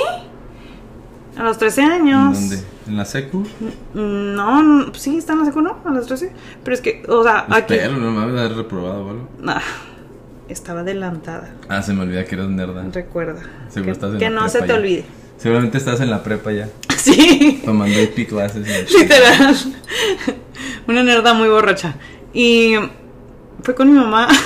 A 1.40 1.44
los 1.44 1.58
13 1.58 1.82
años. 1.84 2.34
¿Dónde? 2.40 2.60
¿En 2.88 2.98
la 2.98 3.06
secu? 3.06 3.48
No, 3.94 4.62
no, 4.62 4.94
sí, 4.94 5.18
está 5.18 5.34
en 5.34 5.40
la 5.40 5.46
secu, 5.46 5.62
¿no? 5.62 5.78
A 5.86 5.90
los 5.92 6.06
13. 6.06 6.34
Pero 6.64 6.76
es 6.76 6.82
que, 6.82 7.04
o 7.08 7.24
sea, 7.24 7.46
aquí. 7.50 7.76
Espero, 7.76 7.98
no 7.98 8.12
me 8.12 8.22
haber 8.40 8.56
reprobado 8.58 9.06
o 9.06 9.10
algo. 9.10 9.30
Nah, 9.40 9.62
estaba 10.50 10.82
adelantada. 10.82 11.56
Ah, 11.70 11.82
se 11.82 11.94
me 11.94 12.02
olvida 12.02 12.26
que 12.26 12.36
eras 12.36 12.50
nerda. 12.50 12.86
Recuerda. 12.92 13.42
Seguro 13.70 13.86
que 13.86 13.92
estás 13.92 14.14
en 14.14 14.20
que 14.20 14.30
la 14.30 14.42
no 14.42 14.50
se 14.50 14.62
te 14.62 14.68
ya. 14.68 14.76
olvide. 14.76 15.06
Seguramente 15.38 15.78
estás 15.78 16.02
en 16.02 16.10
la 16.10 16.22
prepa 16.24 16.52
ya. 16.52 16.68
Sí. 17.00 17.62
Tomando 17.64 17.98
AP 18.02 18.28
clases. 18.28 18.68
Literal. 19.00 19.56
Una 20.88 21.02
nerda 21.04 21.34
muy 21.34 21.48
borracha. 21.48 21.96
Y 22.34 22.74
fue 23.64 23.74
con 23.76 23.90
mi 23.94 23.98
mamá. 23.98 24.28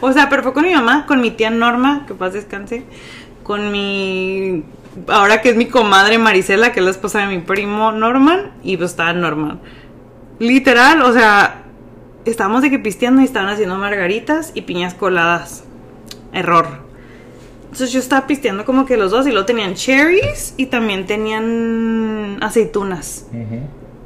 O 0.00 0.12
sea, 0.12 0.28
pero 0.28 0.42
fue 0.42 0.52
con 0.52 0.64
mi 0.64 0.74
mamá, 0.74 1.06
con 1.06 1.20
mi 1.20 1.30
tía 1.30 1.48
Norma, 1.48 2.04
que 2.06 2.14
paz 2.14 2.32
descanse. 2.32 2.84
Con 3.44 3.70
mi. 3.70 4.64
Ahora 5.08 5.40
que 5.40 5.50
es 5.50 5.56
mi 5.56 5.66
comadre 5.66 6.18
Marisela, 6.18 6.72
que 6.72 6.80
es 6.80 6.84
la 6.84 6.90
esposa 6.90 7.20
de 7.20 7.26
mi 7.26 7.38
primo 7.38 7.92
Norman. 7.92 8.52
Y 8.62 8.76
pues 8.76 8.90
estaba 8.90 9.12
Norman. 9.12 9.60
Literal, 10.38 11.02
o 11.02 11.12
sea, 11.12 11.64
estábamos 12.24 12.62
de 12.62 12.70
que 12.70 12.78
pisteando 12.78 13.22
y 13.22 13.24
estaban 13.24 13.48
haciendo 13.48 13.76
margaritas 13.76 14.52
y 14.54 14.62
piñas 14.62 14.94
coladas. 14.94 15.64
Error. 16.32 16.66
Entonces 17.62 17.92
yo 17.92 18.00
estaba 18.00 18.26
pisteando 18.26 18.64
como 18.64 18.84
que 18.84 18.96
los 18.96 19.12
dos 19.12 19.26
y 19.26 19.30
luego 19.30 19.46
tenían 19.46 19.74
cherries 19.74 20.54
y 20.56 20.66
también 20.66 21.06
tenían 21.06 22.38
aceitunas. 22.40 23.26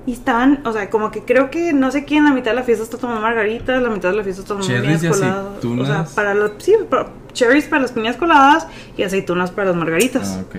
Y 0.07 0.13
estaban, 0.13 0.61
o 0.67 0.73
sea, 0.73 0.91
como 0.91 1.11
que 1.11 1.23
creo 1.23 1.51
que 1.51 1.73
no 1.73 1.91
sé 1.91 2.05
quién, 2.05 2.25
la 2.25 2.31
mitad 2.33 2.51
de 2.51 2.57
la 2.57 2.63
fiesta 2.63 2.85
está 2.85 2.99
tomando 2.99 3.23
margaritas, 3.23 3.83
la 3.83 3.89
mitad 3.89 4.11
de 4.11 4.17
la 4.17 4.23
fiesta 4.23 4.43
está 4.43 4.49
tomando 4.55 4.67
Cherries 4.69 5.01
piñas 5.01 5.17
coladas. 5.19 5.45
O 5.65 5.87
sea, 5.87 6.15
para 6.15 6.35
las, 6.35 6.51
sí, 6.59 6.75
para- 6.91 7.09
cherries 7.33 7.65
para 7.65 7.83
las 7.83 7.93
piñas 7.93 8.17
coladas 8.17 8.67
y 8.97 9.03
aceitunas 9.03 9.51
para 9.51 9.69
las 9.69 9.77
margaritas. 9.77 10.37
Ah, 10.39 10.43
ok. 10.47 10.57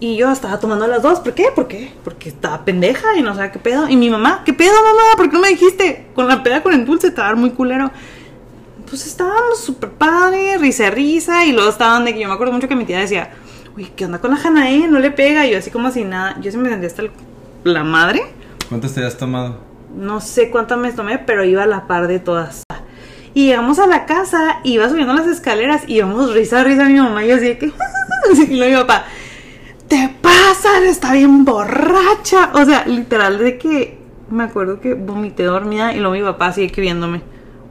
Y 0.00 0.16
yo 0.16 0.32
estaba 0.32 0.58
tomando 0.58 0.88
las 0.88 1.00
dos. 1.00 1.20
¿Por 1.20 1.32
qué? 1.32 1.46
¿Por 1.54 1.68
qué? 1.68 1.92
Porque 2.02 2.28
estaba 2.28 2.64
pendeja 2.64 3.16
y 3.16 3.22
no 3.22 3.34
sabía 3.36 3.52
qué 3.52 3.60
pedo. 3.60 3.88
Y 3.88 3.96
mi 3.96 4.10
mamá, 4.10 4.42
¿qué 4.44 4.52
pedo, 4.52 4.72
mamá? 4.82 5.02
¿Por 5.16 5.28
qué 5.30 5.34
no 5.36 5.40
me 5.42 5.48
dijiste? 5.50 6.08
Con 6.12 6.26
la 6.26 6.42
peda 6.42 6.60
con 6.60 6.74
el 6.74 6.84
dulce 6.84 7.06
estaba 7.06 7.32
muy 7.36 7.50
culero. 7.50 7.88
Pues 8.88 9.06
estábamos 9.06 9.60
súper 9.60 9.90
padre, 9.90 10.58
risa, 10.58 10.90
risa. 10.90 11.44
Y 11.46 11.52
luego 11.52 11.70
estaban 11.70 12.04
de 12.04 12.14
que 12.14 12.20
yo 12.20 12.26
me 12.28 12.34
acuerdo 12.34 12.52
mucho 12.52 12.66
que 12.66 12.74
mi 12.74 12.84
tía 12.84 12.98
decía, 12.98 13.30
uy, 13.76 13.84
¿qué 13.96 14.04
onda 14.06 14.18
con 14.18 14.32
la 14.32 14.36
Janae? 14.38 14.88
No 14.88 14.98
le 14.98 15.12
pega. 15.12 15.46
Y 15.46 15.52
yo 15.52 15.58
así 15.58 15.70
como 15.70 15.90
si 15.92 16.02
nada. 16.04 16.36
Yo 16.40 16.50
sí 16.50 16.56
me 16.58 16.68
sentía 16.68 16.88
hasta 16.88 17.02
el- 17.02 17.10
la 17.64 17.84
madre. 17.84 18.22
¿Cuántas 18.72 18.94
te 18.94 19.04
has 19.04 19.18
tomado? 19.18 19.58
No 19.94 20.22
sé 20.22 20.48
cuántas 20.48 20.78
me 20.78 20.92
tomé, 20.92 21.18
pero 21.18 21.44
iba 21.44 21.64
a 21.64 21.66
la 21.66 21.86
par 21.86 22.06
de 22.06 22.20
todas. 22.20 22.62
Y 23.34 23.48
llegamos 23.48 23.78
a 23.78 23.86
la 23.86 24.06
casa, 24.06 24.60
iba 24.64 24.88
subiendo 24.88 25.12
las 25.12 25.26
escaleras 25.26 25.82
y 25.86 25.96
íbamos 25.96 26.32
risa, 26.32 26.64
risa 26.64 26.86
mi 26.86 26.94
mamá 26.94 27.22
y 27.22 27.28
yo 27.28 27.36
así 27.36 27.48
de 27.48 27.58
que... 27.58 27.66
y 28.48 28.56
luego 28.56 28.70
mi 28.70 28.80
papá, 28.80 29.04
te 29.88 30.16
pasa, 30.22 30.82
está 30.86 31.12
bien 31.12 31.44
borracha. 31.44 32.50
O 32.54 32.64
sea, 32.64 32.86
literal 32.86 33.36
de 33.36 33.58
que 33.58 33.98
me 34.30 34.44
acuerdo 34.44 34.80
que 34.80 34.94
vomité 34.94 35.42
dormida 35.42 35.92
y 35.92 35.98
luego 35.98 36.14
mi 36.14 36.22
papá 36.22 36.54
sigue 36.54 36.80
viéndome. 36.80 37.20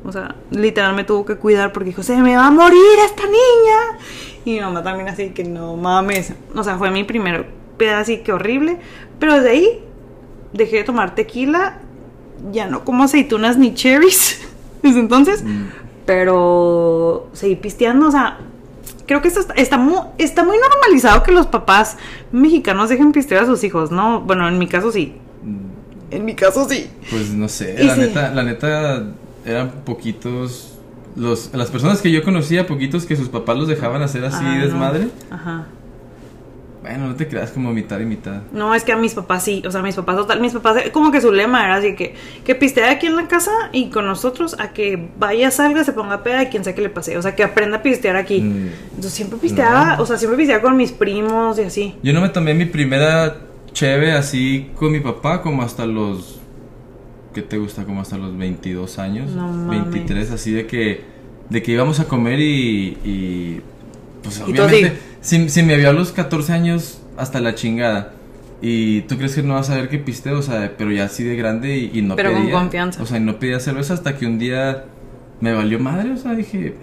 O 0.06 0.12
sea, 0.12 0.36
literal 0.52 0.94
me 0.94 1.04
tuvo 1.04 1.26
que 1.26 1.38
cuidar 1.38 1.74
porque 1.74 1.90
dijo, 1.90 2.04
se 2.04 2.16
me 2.18 2.36
va 2.36 2.46
a 2.46 2.52
morir 2.52 3.00
esta 3.04 3.24
niña. 3.24 3.98
Y 4.46 4.52
mi 4.52 4.62
mamá 4.62 4.84
también 4.84 5.10
así 5.10 5.32
que 5.32 5.46
no 5.46 5.76
mames. 5.78 6.36
O 6.56 6.64
sea, 6.64 6.78
fue 6.78 6.92
mi 6.92 7.04
primer 7.04 7.48
pedazo 7.78 8.02
así 8.02 8.18
que 8.20 8.34
horrible. 8.34 8.78
Pero 9.18 9.34
desde 9.34 9.50
ahí 9.50 9.91
dejé 10.54 10.78
de 10.78 10.84
tomar 10.84 11.16
tequila. 11.16 11.80
Ya 12.52 12.68
no 12.68 12.84
como 12.84 13.04
aceitunas 13.04 13.58
ni 13.58 13.74
cherries 13.74 14.40
desde 14.84 15.00
entonces. 15.00 15.44
Mm. 15.44 15.66
Pero 16.06 17.30
seguí 17.34 17.56
pisteando, 17.56 18.08
o 18.08 18.12
sea, 18.12 18.38
creo 19.08 19.22
que 19.22 19.28
esto 19.28 19.40
está, 19.40 19.54
está, 19.54 19.78
mu- 19.78 20.06
está 20.18 20.44
muy 20.44 20.58
normalizado 20.58 21.24
que 21.24 21.32
los 21.32 21.48
papás 21.48 21.98
mexicanos 22.32 22.90
dejen 22.90 23.12
pistear 23.12 23.44
a 23.44 23.46
sus 23.46 23.64
hijos, 23.64 23.92
¿no? 23.92 24.22
Bueno, 24.22 24.48
en 24.48 24.58
mi 24.58 24.68
caso 24.68 24.92
sí. 24.92 25.16
En 26.10 26.26
mi 26.26 26.36
caso 26.36 26.68
sí. 26.68 26.90
Pues 27.10 27.30
no 27.30 27.48
sé, 27.48 27.78
Y 27.80 27.84
la 27.86 27.96
sí. 27.96 28.02
neta, 28.02 28.34
la 28.34 28.44
neta 28.44 29.06
eran 29.46 29.72
poquitos 29.86 30.68
los 31.16 31.52
las 31.54 31.70
personas 31.72 32.02
que 32.02 32.12
yo 32.12 32.24
conocía, 32.24 32.68
poquitos 32.68 33.06
que 33.06 33.16
sus 33.16 33.30
papás 33.30 33.58
los 33.58 33.68
dejaban 33.68 34.02
hacer 34.02 34.26
así 34.26 34.44
Ah, 34.46 34.56
no. 34.58 34.66
desmadre. 34.66 35.08
Ajá. 35.30 35.66
Bueno, 36.82 37.08
no 37.08 37.16
te 37.16 37.28
creas 37.28 37.52
como 37.52 37.72
mitad 37.72 38.00
y 38.00 38.06
mitad. 38.06 38.42
No, 38.52 38.74
es 38.74 38.84
que 38.84 38.92
a 38.92 38.98
mis 38.98 39.14
papás 39.14 39.44
sí, 39.44 39.62
o 39.68 39.70
sea, 39.70 39.84
mis 39.84 39.96
papás 39.96 40.16
total, 40.16 40.42
mis 40.42 40.52
papás, 40.54 40.82
como 40.92 41.12
que 41.12 41.22
su 41.22 41.32
lema 41.32 41.64
era 41.64 41.76
así 41.76 41.96
que, 41.96 42.16
que 42.44 42.56
pistea 42.56 42.90
aquí 42.90 43.06
en 43.06 43.16
la 43.16 43.28
casa 43.28 43.52
y 43.72 43.90
con 43.92 44.08
nosotros 44.08 44.56
a 44.60 44.74
que 44.74 45.10
vaya, 45.20 45.52
salga, 45.52 45.84
se 45.84 45.94
ponga 45.94 46.24
peda 46.24 46.42
y 46.42 46.48
quien 46.48 46.64
sea 46.64 46.74
que 46.74 46.82
le 46.82 46.90
pase, 46.90 47.18
o 47.20 47.22
sea, 47.22 47.36
que 47.36 47.44
aprenda 47.44 47.78
a 47.78 47.82
pistear 47.84 48.16
aquí. 48.16 48.42
Mm. 48.42 48.70
Entonces 48.90 49.14
siempre 49.14 49.38
pisteaba, 49.38 49.98
No. 49.98 50.04
o 50.04 50.06
sea, 50.08 50.18
siempre 50.18 50.38
pisteaba 50.38 50.64
con 50.64 50.76
mis 50.76 50.92
primos 50.92 51.60
y 51.60 51.62
así. 51.62 51.96
Yo 52.02 52.14
no 52.14 52.22
me 52.22 52.30
tomé 52.30 52.56
mi 52.56 52.66
primera 52.66 53.38
cheve 53.74 54.14
así 54.14 54.72
con 54.76 54.92
mi 54.92 55.00
papá 55.02 55.44
como 55.44 55.62
hasta 55.62 55.86
los 55.86 56.40
¿qué 57.34 57.44
te 57.44 57.58
gusta? 57.60 57.86
Como 57.86 58.02
hasta 58.02 58.18
los 58.18 58.36
22 58.36 58.98
años, 58.98 59.30
No 59.32 59.48
mames. 59.48 59.92
23 59.92 60.32
así 60.32 60.52
de 60.52 60.66
que 60.66 61.02
de 61.50 61.62
que 61.62 61.72
íbamos 61.74 62.00
a 62.00 62.06
comer 62.06 62.40
y, 62.40 62.98
y 63.06 63.62
pues 64.24 64.40
Y 64.48 64.52
obviamente 64.52 65.11
si, 65.22 65.50
si 65.50 65.64
me 65.64 65.78
vio 65.78 65.90
a 65.90 65.94
los 65.94 66.12
14 66.12 66.54
años 66.54 67.02
hasta 67.18 67.40
la 67.40 67.56
chingada 67.56 68.14
y 68.62 69.02
tú 69.02 69.18
crees 69.18 69.36
que 69.36 69.44
no 69.44 69.56
vas 69.56 69.70
a 69.70 69.76
ver 69.76 69.90
que 69.90 69.98
piste, 69.98 70.32
o 70.32 70.42
sea, 70.42 70.74
pero 70.78 70.92
ya 70.92 71.06
así 71.06 71.24
de 71.24 71.36
grande 71.36 71.78
y, 71.78 71.92
y 72.00 72.02
no 72.02 72.16
Pero 72.16 72.32
con 72.32 72.42
pedía, 72.42 72.54
confianza. 72.54 73.02
o 73.02 73.06
sea, 73.06 73.18
y 73.18 73.22
no 73.22 73.40
pedía 73.40 73.60
cerveza 73.60 73.94
hasta 73.94 74.18
que 74.18 74.26
un 74.26 74.38
día 74.40 74.86
me 75.40 75.54
valió 75.54 75.80
madre, 75.80 76.12
o 76.12 76.18
sea, 76.18 76.34
dije, 76.36 76.76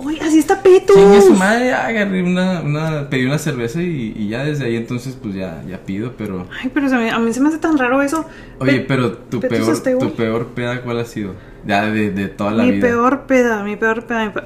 Uy, 0.00 0.16
así 0.20 0.38
está 0.38 0.62
Peto. 0.62 0.94
Chingue 0.94 1.20
su 1.20 1.34
madre, 1.34 1.72
agarré 1.72 2.22
una, 2.22 2.60
una, 2.60 3.10
pedí 3.10 3.24
una 3.26 3.38
cerveza 3.38 3.82
y, 3.82 4.12
y 4.16 4.28
ya 4.28 4.44
desde 4.44 4.66
ahí 4.66 4.76
entonces 4.76 5.18
pues 5.20 5.34
ya, 5.34 5.60
ya 5.68 5.78
pido, 5.78 6.12
pero... 6.16 6.46
Ay, 6.62 6.70
pero 6.72 6.88
se 6.88 6.94
me- 6.96 7.10
a 7.10 7.18
mí 7.18 7.32
se 7.32 7.40
me 7.40 7.48
hace 7.48 7.58
tan 7.58 7.76
raro 7.76 8.00
eso. 8.00 8.24
Oye, 8.60 8.74
Pe- 8.80 8.80
pero 8.86 9.12
tu 9.12 9.40
Peto 9.40 9.72
es 9.72 9.80
peor, 9.80 9.98
tu 10.00 10.14
peor 10.14 10.46
peda, 10.48 10.82
¿cuál 10.82 11.00
ha 11.00 11.04
sido? 11.04 11.34
Ya 11.66 11.86
de, 11.90 12.10
de 12.12 12.28
toda 12.28 12.52
la 12.52 12.62
mi 12.62 12.72
vida. 12.72 12.86
peor 12.86 13.22
peda, 13.26 13.64
mi 13.64 13.74
peor 13.74 14.04
peda, 14.04 14.26
mi 14.26 14.30
pe- 14.32 14.44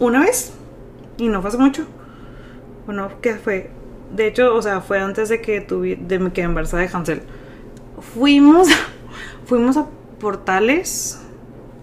Una 0.00 0.18
vez, 0.20 0.52
y 1.16 1.28
no 1.28 1.42
fue 1.42 1.50
hace 1.50 1.58
mucho. 1.58 1.86
Bueno, 2.88 3.10
¿qué 3.20 3.34
fue? 3.34 3.68
De 4.16 4.26
hecho, 4.28 4.54
o 4.54 4.62
sea, 4.62 4.80
fue 4.80 4.98
antes 4.98 5.28
de 5.28 5.42
que 5.42 5.60
de 5.60 6.18
mi 6.18 6.30
que 6.30 6.40
embarazada 6.40 6.82
de 6.84 6.88
Hansel. 6.90 7.20
Fuimos, 8.14 8.66
fuimos 9.44 9.76
a 9.76 9.88
Portales. 10.18 11.20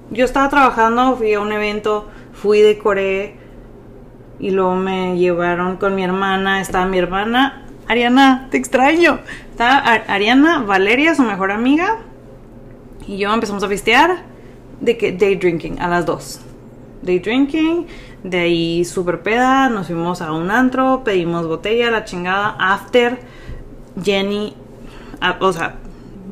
Yo 0.09 0.25
estaba 0.25 0.49
trabajando, 0.49 1.15
fui 1.15 1.31
a 1.35 1.41
un 1.41 1.51
evento, 1.51 2.07
fui 2.33 2.61
de 2.61 2.79
Corea 2.79 3.33
y 4.39 4.49
luego 4.49 4.73
me 4.77 5.15
llevaron 5.15 5.77
con 5.77 5.93
mi 5.93 6.03
hermana. 6.03 6.59
Estaba 6.59 6.87
mi 6.87 6.97
hermana, 6.97 7.67
Ariana, 7.87 8.47
te 8.49 8.57
extraño. 8.57 9.19
Estaba 9.51 9.77
Ar- 9.77 10.05
Ariana, 10.07 10.63
Valeria, 10.63 11.13
su 11.13 11.21
mejor 11.21 11.51
amiga, 11.51 11.99
y 13.05 13.17
yo 13.19 13.31
empezamos 13.31 13.63
a 13.63 13.69
pistear 13.69 14.23
de 14.81 14.97
que 14.97 15.11
day 15.11 15.35
drinking 15.35 15.79
a 15.79 15.87
las 15.87 16.07
2. 16.07 16.41
Day 17.03 17.19
drinking, 17.19 17.85
de 18.25 18.39
ahí 18.39 18.85
super 18.85 19.21
peda, 19.21 19.69
nos 19.69 19.87
fuimos 19.87 20.21
a 20.21 20.31
un 20.31 20.49
antro, 20.49 21.03
pedimos 21.03 21.47
botella, 21.47 21.91
la 21.91 22.05
chingada, 22.05 22.55
after, 22.59 23.19
Jenny, 24.03 24.55
ah, 25.21 25.37
o 25.39 25.53
sea, 25.53 25.75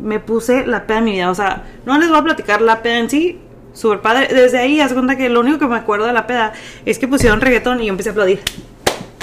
me 0.01 0.19
puse 0.19 0.65
la 0.65 0.87
peda 0.87 0.97
de 0.97 1.03
mi 1.03 1.11
vida, 1.11 1.29
o 1.29 1.35
sea, 1.35 1.63
no 1.85 1.99
les 1.99 2.09
voy 2.09 2.17
a 2.17 2.23
platicar 2.23 2.61
la 2.61 2.81
peda 2.81 2.97
en 2.97 3.09
sí, 3.11 3.39
super 3.73 4.01
padre, 4.01 4.27
desde 4.33 4.57
ahí 4.57 4.79
haz 4.79 4.93
cuenta 4.93 5.15
que 5.15 5.29
lo 5.29 5.41
único 5.41 5.59
que 5.59 5.67
me 5.67 5.75
acuerdo 5.75 6.07
de 6.07 6.13
la 6.13 6.25
peda 6.25 6.53
es 6.83 6.97
que 6.97 7.07
pusieron 7.07 7.41
reggaetón 7.41 7.79
y 7.79 7.85
yo 7.85 7.91
empecé 7.91 8.09
a 8.09 8.11
aplaudir. 8.13 8.39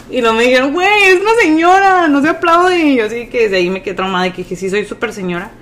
Y 0.08 0.20
luego 0.20 0.36
me 0.36 0.44
dijeron, 0.44 0.72
güey, 0.72 1.04
es 1.04 1.20
una 1.20 1.34
señora, 1.40 2.08
no 2.08 2.20
se 2.20 2.28
aplaude. 2.28 2.78
Y 2.78 2.96
yo 2.96 3.04
así 3.06 3.28
que 3.28 3.42
desde 3.42 3.58
ahí 3.58 3.70
me 3.70 3.80
quedé 3.80 3.94
traumada 3.94 4.26
y 4.26 4.32
que 4.32 4.56
sí, 4.56 4.68
soy 4.68 4.84
súper 4.84 5.12
señora. 5.12 5.52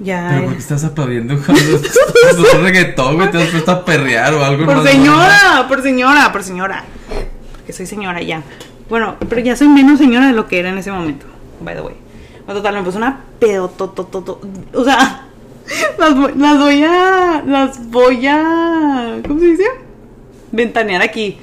Ya. 0.00 0.28
Pero 0.30 0.44
¿por 0.44 0.52
qué 0.54 0.58
estás 0.58 0.84
aplaudiendo 0.84 1.34
cuando 1.44 1.62
es 1.62 2.54
un 2.54 2.62
reggaetón, 2.62 3.16
güey? 3.16 3.30
Te 3.30 3.42
has 3.42 3.48
puesto 3.50 3.70
a 3.70 3.84
perrear 3.84 4.34
o 4.34 4.44
algo 4.44 4.66
Por 4.66 4.86
señora, 4.86 5.64
por 5.68 5.82
señora, 5.82 6.32
por 6.32 6.42
señora. 6.42 6.84
Porque 7.52 7.72
soy 7.72 7.86
señora 7.86 8.20
ya. 8.22 8.42
Bueno, 8.90 9.16
pero 9.28 9.40
ya 9.40 9.56
soy 9.56 9.68
menos 9.68 9.98
señora 9.98 10.26
de 10.26 10.32
lo 10.32 10.46
que 10.46 10.58
era 10.58 10.68
en 10.68 10.78
ese 10.78 10.92
momento. 10.92 11.26
By 11.60 11.74
the 11.74 11.80
way. 11.80 11.94
Bueno, 12.44 12.60
total, 12.60 12.74
me 12.76 12.82
puse 12.82 12.98
una 12.98 13.20
pedototototo. 13.40 14.40
O 14.74 14.84
sea, 14.84 15.26
las, 15.98 16.14
voy- 16.14 16.34
las 16.36 16.58
voy 16.58 16.84
a. 16.84 17.42
Las 17.46 17.86
voy 17.90 18.26
a. 18.26 19.16
¿Cómo 19.26 19.40
se 19.40 19.46
dice? 19.46 19.64
Ventanear 20.52 21.02
aquí. 21.02 21.38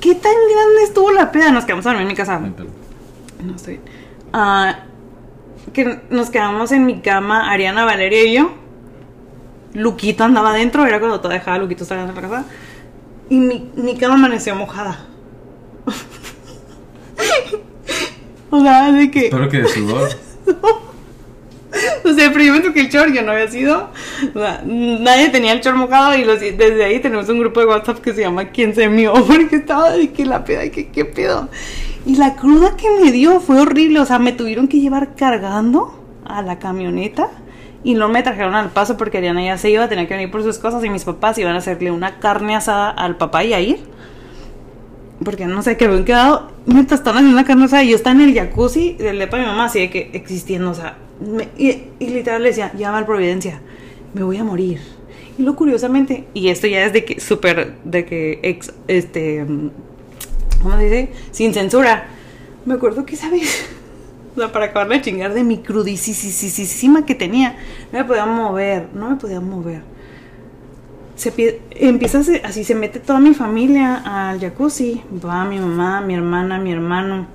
¿Qué 0.00 0.14
tan 0.16 0.32
grande 0.32 0.82
estuvo 0.84 1.10
la 1.12 1.30
peda? 1.32 1.50
Nos 1.50 1.64
quedamos 1.64 1.86
a 1.86 1.90
dormir 1.90 2.02
en 2.02 2.08
mi 2.08 2.14
casa. 2.16 2.38
No 2.38 3.54
estoy 3.56 3.74
bien. 3.74 3.84
Ah, 4.32 4.80
que 5.72 6.00
nos 6.10 6.30
quedamos 6.30 6.72
en 6.72 6.86
mi 6.86 7.00
cama, 7.00 7.50
Ariana, 7.50 7.84
Valeria 7.84 8.24
y 8.24 8.34
yo. 8.34 8.54
Luquito 9.74 10.24
andaba 10.24 10.50
adentro, 10.50 10.86
era 10.86 11.00
cuando 11.00 11.18
todavía 11.18 11.40
dejaba 11.40 11.58
Luquito 11.58 11.82
estar 11.82 12.06
de 12.06 12.12
la 12.12 12.20
casa. 12.20 12.44
Y 13.28 13.38
mi, 13.38 13.70
mi 13.74 13.96
cama 13.96 14.14
amaneció 14.14 14.54
mojada. 14.54 15.06
o 18.50 18.60
sea, 18.60 18.92
de 18.92 19.10
que. 19.10 19.26
Espero 19.26 19.48
que 19.48 19.62
de 19.62 19.68
sudor. 19.68 20.08
O 22.04 22.12
sea, 22.12 22.30
pero 22.32 22.44
yo 22.44 22.52
me 22.52 22.60
toqué 22.60 22.82
el 22.82 22.88
short, 22.88 23.12
yo 23.12 23.22
no 23.22 23.32
había 23.32 23.48
sido. 23.48 23.90
O 24.34 24.38
sea, 24.38 24.62
nadie 24.64 25.30
tenía 25.30 25.52
el 25.52 25.60
short 25.60 25.76
mojado 25.76 26.14
y 26.14 26.24
los, 26.24 26.40
desde 26.40 26.84
ahí 26.84 27.00
tenemos 27.00 27.28
un 27.28 27.40
grupo 27.40 27.60
de 27.60 27.66
WhatsApp 27.66 27.98
que 27.98 28.12
se 28.12 28.20
llama 28.20 28.50
¿Quién 28.50 28.74
se 28.74 28.88
mió? 28.88 29.12
Porque 29.26 29.56
estaba 29.56 29.92
de 29.92 30.12
que 30.12 30.24
la 30.24 30.44
peda, 30.44 30.68
que 30.70 30.88
qué 30.88 31.04
pedo. 31.04 31.48
Y 32.06 32.16
la 32.16 32.36
cruda 32.36 32.76
que 32.76 32.88
me 33.02 33.12
dio 33.12 33.40
fue 33.40 33.60
horrible. 33.60 34.00
O 34.00 34.04
sea, 34.04 34.18
me 34.18 34.32
tuvieron 34.32 34.68
que 34.68 34.80
llevar 34.80 35.14
cargando 35.14 35.94
a 36.24 36.42
la 36.42 36.58
camioneta 36.58 37.30
y 37.82 37.94
no 37.94 38.08
me 38.08 38.22
trajeron 38.22 38.54
al 38.54 38.70
paso 38.70 38.96
porque 38.96 39.18
Ariana 39.18 39.44
ya 39.44 39.58
se 39.58 39.70
iba, 39.70 39.88
tenía 39.88 40.08
que 40.08 40.14
venir 40.14 40.30
por 40.30 40.42
sus 40.42 40.58
cosas 40.58 40.82
y 40.84 40.90
mis 40.90 41.04
papás 41.04 41.36
iban 41.38 41.54
a 41.54 41.58
hacerle 41.58 41.90
una 41.90 42.18
carne 42.18 42.56
asada 42.56 42.90
al 42.90 43.16
papá 43.16 43.44
y 43.44 43.52
a 43.52 43.60
ir. 43.60 43.78
Porque 45.22 45.46
no 45.46 45.62
sé, 45.62 45.76
que 45.76 45.84
habían 45.84 46.04
quedado. 46.04 46.50
Mientras 46.66 47.00
estaban 47.00 47.18
haciendo 47.18 47.38
una 47.38 47.46
carne 47.46 47.64
asada 47.66 47.84
y 47.84 47.90
yo 47.90 47.96
estaba 47.96 48.16
en 48.16 48.28
el 48.28 48.34
jacuzzi 48.34 48.94
del 48.94 49.18
depa 49.18 49.36
de 49.36 49.42
mi 49.42 49.48
mamá, 49.48 49.66
así 49.66 49.80
de 49.80 49.90
que 49.90 50.10
existiendo, 50.14 50.70
o 50.70 50.74
sea. 50.74 50.96
y, 51.56 51.84
y 51.98 52.08
literal 52.08 52.42
le 52.42 52.48
decía, 52.48 52.72
llama 52.74 52.98
al 52.98 53.06
Providencia, 53.06 53.60
me 54.14 54.22
voy 54.22 54.38
a 54.38 54.44
morir. 54.44 54.80
Y 55.38 55.42
lo 55.42 55.56
curiosamente, 55.56 56.26
y 56.32 56.48
esto 56.48 56.66
ya 56.66 56.84
es 56.84 56.92
de 56.92 57.04
que 57.04 57.20
súper, 57.20 57.74
de 57.84 58.04
que 58.04 58.40
ex, 58.42 58.72
este, 58.88 59.44
¿cómo 60.64 60.76
se 60.78 60.84
dice? 60.84 61.12
Sin 61.30 61.54
censura. 61.54 62.06
Me 62.66 62.74
acuerdo 62.74 63.06
que 63.06 63.14
esa 63.14 63.30
vez, 63.30 63.68
o 64.36 64.40
sea, 64.40 64.50
para 64.50 64.66
acabar 64.66 64.88
de 64.88 65.00
chingar 65.00 65.32
de 65.34 65.44
mi 65.44 65.58
crudísima 65.58 67.06
que 67.06 67.14
tenía, 67.14 67.56
no 67.92 67.98
me 68.00 68.04
podía 68.04 68.26
mover, 68.26 68.88
no 68.94 69.10
me 69.10 69.16
podía 69.16 69.40
mover 69.40 69.82
se 71.16 71.32
pie- 71.32 71.60
empieza 71.70 72.20
así, 72.42 72.64
se 72.64 72.74
mete 72.74 72.98
toda 72.98 73.20
mi 73.20 73.34
familia 73.34 74.02
al 74.30 74.40
jacuzzi. 74.40 75.00
Va 75.24 75.44
mi 75.44 75.58
mamá, 75.58 76.00
mi 76.00 76.14
hermana, 76.14 76.58
mi 76.58 76.72
hermano. 76.72 77.26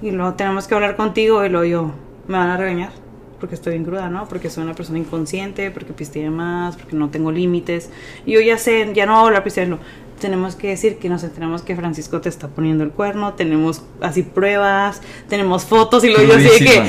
Y 0.00 0.10
luego 0.10 0.34
tenemos 0.34 0.66
que 0.66 0.74
hablar 0.74 0.96
contigo. 0.96 1.44
Y 1.44 1.50
luego 1.50 1.64
yo, 1.66 1.92
me 2.28 2.38
van 2.38 2.48
a 2.48 2.56
regañar. 2.56 2.92
Porque 3.38 3.54
estoy 3.54 3.72
bien 3.74 3.84
cruda, 3.84 4.08
¿no? 4.08 4.26
Porque 4.28 4.50
soy 4.50 4.64
una 4.64 4.74
persona 4.74 4.98
inconsciente, 4.98 5.70
porque 5.70 5.92
pisteé 5.92 6.30
más, 6.30 6.76
porque 6.76 6.96
no 6.96 7.10
tengo 7.10 7.32
límites. 7.32 7.90
Y 8.26 8.32
yo 8.32 8.40
ya 8.40 8.58
sé, 8.58 8.90
ya 8.94 9.06
no 9.06 9.12
voy 9.12 9.20
a 9.20 9.24
volver 9.24 9.40
a 9.40 9.44
pistearlo. 9.44 9.78
Tenemos 10.20 10.54
que 10.54 10.68
decir 10.68 10.98
que 10.98 11.08
nos 11.08 11.24
enteramos 11.24 11.62
que 11.62 11.74
Francisco 11.74 12.20
te 12.20 12.28
está 12.28 12.46
poniendo 12.48 12.84
el 12.84 12.90
cuerno. 12.90 13.34
Tenemos 13.34 13.82
así 14.00 14.22
pruebas, 14.22 15.00
tenemos 15.28 15.64
fotos. 15.64 16.04
Y 16.04 16.10
luego 16.10 16.34
yo 16.34 16.50
así 16.52 16.64
de 16.64 16.70
que 16.70 16.82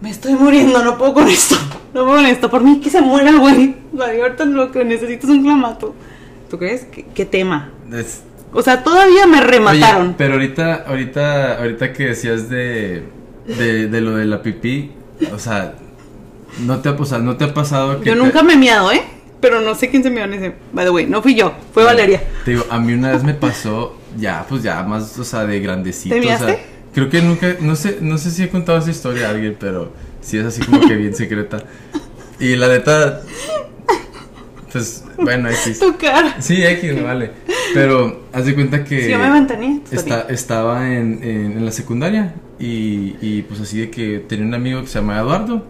me 0.00 0.10
estoy 0.10 0.34
muriendo, 0.34 0.82
no 0.82 0.98
puedo 0.98 1.14
con 1.14 1.28
esto. 1.28 1.54
No 1.94 2.04
puedo 2.04 2.16
con 2.16 2.26
esto. 2.26 2.50
Por 2.50 2.62
mí 2.64 2.80
que 2.80 2.90
se 2.90 3.00
muera 3.00 3.32
güey. 3.38 3.76
Ahorita 3.98 4.44
lo 4.46 4.72
que 4.72 4.84
necesito 4.84 5.26
es 5.26 5.32
un 5.34 5.42
clamato. 5.44 5.94
¿Tú 6.50 6.58
crees? 6.58 6.84
¿Qué, 6.86 7.04
qué 7.14 7.24
tema? 7.24 7.70
Es- 7.92 8.22
O 8.52 8.62
sea, 8.62 8.82
todavía 8.84 9.26
me 9.26 9.40
remataron. 9.40 10.06
Oye, 10.08 10.14
pero 10.18 10.34
ahorita, 10.34 10.84
ahorita, 10.86 11.58
ahorita 11.58 11.92
que 11.92 12.04
decías 12.06 12.48
de, 12.48 13.04
de, 13.46 13.88
de 13.88 14.00
lo 14.00 14.16
de 14.16 14.24
la 14.26 14.42
pipí, 14.42 14.92
o 15.34 15.38
sea, 15.38 15.74
no 16.60 16.78
te 16.80 16.88
ha, 16.88 16.92
o 16.92 17.04
sea, 17.04 17.18
no 17.18 17.36
te 17.36 17.44
ha 17.44 17.52
pasado 17.54 18.00
que 18.00 18.06
yo 18.10 18.12
te- 18.14 18.18
nunca 18.20 18.42
me 18.44 18.52
he 18.52 18.56
miado, 18.56 18.92
¿eh? 18.92 19.02
Pero 19.44 19.60
no 19.60 19.74
sé 19.74 19.90
quién 19.90 20.02
se 20.02 20.08
mió 20.10 20.24
en 20.24 20.32
ese. 20.32 20.54
By 20.72 20.86
the 20.86 20.90
way, 20.90 21.04
no 21.06 21.20
fui 21.20 21.34
yo, 21.34 21.52
fue 21.74 21.84
Valeria. 21.84 22.22
Te 22.46 22.52
digo, 22.52 22.64
a 22.70 22.78
mí 22.78 22.94
una 22.94 23.12
vez 23.12 23.22
me 23.24 23.34
pasó, 23.34 23.94
ya, 24.18 24.46
pues 24.48 24.62
ya 24.62 24.82
más, 24.84 25.18
o 25.18 25.24
sea, 25.24 25.44
de 25.44 25.60
grandecito. 25.60 26.14
¿Te 26.14 26.20
o 26.20 26.22
sea, 26.22 26.38
miaste? 26.38 26.62
creo 26.94 27.10
que 27.10 27.20
nunca, 27.20 27.54
no 27.60 27.76
sé, 27.76 27.98
no 28.00 28.16
sé 28.16 28.30
si 28.30 28.42
he 28.44 28.48
contado 28.48 28.78
esa 28.78 28.90
historia 28.90 29.26
a 29.26 29.30
alguien, 29.32 29.54
pero 29.60 29.92
sí 30.22 30.38
es 30.38 30.46
así 30.46 30.62
como 30.62 30.80
que 30.80 30.94
bien 30.96 31.14
secreta. 31.14 31.58
Y 32.40 32.56
la 32.56 32.68
neta, 32.68 33.20
pues, 34.72 35.04
bueno, 35.18 35.50
X. 35.50 35.78
Tu 35.78 35.96
cara. 35.98 36.36
Sí, 36.40 36.64
X, 36.64 36.94
me 36.94 37.02
vale. 37.02 37.30
Pero 37.74 38.22
haz 38.32 38.46
de 38.46 38.54
cuenta 38.54 38.82
que 38.84 39.02
Si 39.04 39.10
yo 39.10 39.18
me 39.18 39.30
ventané, 39.30 39.80
está 39.90 40.22
estaba 40.30 40.88
en, 40.92 41.20
en- 41.22 41.52
en 41.58 41.64
la 41.64 41.70
secundaria 41.70 42.34
y, 42.58 43.16
y, 43.20 43.42
pues 43.46 43.60
así 43.60 43.78
de 43.80 43.90
que 43.90 44.20
tenía 44.26 44.46
un 44.46 44.54
amigo 44.54 44.80
que 44.80 44.86
se 44.86 44.98
llama 45.00 45.18
Eduardo. 45.18 45.64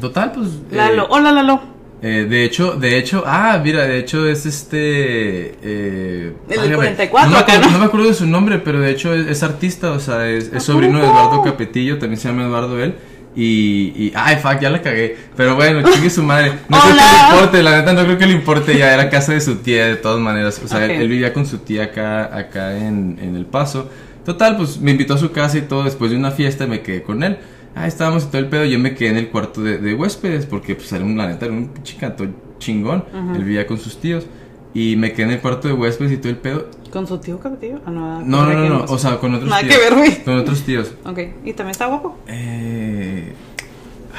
Total, 0.00 0.32
pues... 0.32 0.48
eh, 0.48 0.76
Lalo, 0.76 1.06
hola 1.10 1.30
Lalo. 1.32 1.60
Eh, 2.02 2.26
de 2.28 2.44
hecho, 2.44 2.72
de 2.72 2.98
hecho, 2.98 3.24
ah, 3.26 3.60
mira, 3.62 3.84
de 3.84 3.98
hecho 3.98 4.26
es 4.26 4.46
este... 4.46 5.54
Eh, 5.62 6.32
El 6.48 6.48
del 6.48 6.58
válgame, 6.58 6.76
44 6.76 7.30
no 7.30 7.36
me, 7.36 7.42
acuerdo, 7.42 7.60
¿no? 7.66 7.70
no 7.72 7.78
me 7.78 7.84
acuerdo 7.84 8.08
de 8.08 8.14
su 8.14 8.26
nombre, 8.26 8.58
pero 8.58 8.80
de 8.80 8.90
hecho 8.90 9.14
es, 9.14 9.26
es 9.26 9.42
artista, 9.42 9.92
o 9.92 10.00
sea, 10.00 10.28
es, 10.28 10.46
es 10.48 10.54
¿A 10.54 10.60
sobrino 10.60 10.98
de? 10.98 11.04
Eduardo 11.06 11.42
Capetillo, 11.42 11.98
también 11.98 12.18
se 12.18 12.28
llama 12.28 12.44
Eduardo 12.44 12.82
él. 12.82 12.94
Y, 13.36 13.92
y, 13.96 14.12
ay, 14.14 14.36
fuck, 14.36 14.58
ya 14.60 14.70
la 14.70 14.82
cagué. 14.82 15.16
Pero 15.36 15.54
bueno, 15.54 15.88
chingue 15.88 16.10
su 16.10 16.22
madre. 16.22 16.52
No 16.68 16.80
creo 16.80 16.94
que 16.94 17.00
Hola. 17.00 17.28
le 17.28 17.34
importe, 17.34 17.62
la 17.62 17.76
neta 17.78 17.92
no 17.92 18.04
creo 18.04 18.18
que 18.18 18.26
le 18.26 18.32
importe. 18.32 18.76
Ya 18.76 18.92
era 18.92 19.08
casa 19.08 19.32
de 19.32 19.40
su 19.40 19.56
tía, 19.56 19.86
de 19.86 19.96
todas 19.96 20.18
maneras. 20.18 20.60
O 20.64 20.68
sea, 20.68 20.84
él, 20.84 20.90
él 20.92 21.08
vivía 21.08 21.32
con 21.32 21.46
su 21.46 21.58
tía 21.58 21.84
acá, 21.84 22.36
acá 22.36 22.76
en, 22.76 23.18
en 23.22 23.36
El 23.36 23.46
Paso. 23.46 23.88
Total, 24.24 24.56
pues 24.56 24.80
me 24.80 24.90
invitó 24.90 25.14
a 25.14 25.18
su 25.18 25.30
casa 25.30 25.58
y 25.58 25.62
todo. 25.62 25.84
Después 25.84 26.10
de 26.10 26.16
una 26.16 26.32
fiesta 26.32 26.66
me 26.66 26.82
quedé 26.82 27.02
con 27.02 27.22
él. 27.22 27.38
Ah, 27.74 27.86
estábamos 27.86 28.24
y 28.24 28.26
todo 28.26 28.38
el 28.38 28.48
pedo. 28.48 28.64
Yo 28.64 28.78
me 28.78 28.94
quedé 28.94 29.10
en 29.10 29.16
el 29.16 29.28
cuarto 29.28 29.62
de, 29.62 29.78
de 29.78 29.94
huéspedes 29.94 30.46
porque, 30.46 30.74
pues, 30.74 30.92
era 30.92 31.04
un, 31.04 31.16
la 31.16 31.28
neta, 31.28 31.46
era 31.46 31.54
un 31.54 31.68
pinche 31.68 31.96
canto 31.96 32.26
chingón. 32.58 33.04
Él 33.34 33.44
vivía 33.44 33.66
con 33.66 33.78
sus 33.78 33.98
tíos. 34.00 34.26
Y 34.72 34.94
me 34.96 35.12
quedé 35.12 35.24
en 35.26 35.30
el 35.32 35.40
cuarto 35.40 35.66
de 35.66 35.74
huéspedes 35.74 36.12
y 36.12 36.16
todo 36.18 36.28
el 36.30 36.38
pedo. 36.38 36.68
¿Con 36.92 37.06
su 37.06 37.18
tío 37.18 37.38
Capetillo? 37.40 37.80
Ah, 37.86 37.90
no, 37.90 38.20
No, 38.22 38.42
no, 38.44 38.48
¿de 38.48 38.54
no, 38.54 38.68
no. 38.80 38.84
O 38.84 38.98
sea, 38.98 39.18
con 39.18 39.34
otros 39.34 39.48
Nada 39.50 39.62
tíos. 39.62 39.74
que 39.74 39.80
ver, 39.82 39.94
güey. 39.94 40.24
Con 40.24 40.36
otros 40.38 40.62
tíos. 40.62 40.92
Ok, 41.04 41.18
¿y 41.44 41.52
también 41.54 41.70
está 41.70 41.86
guapo? 41.86 42.18
Eh, 42.28 43.32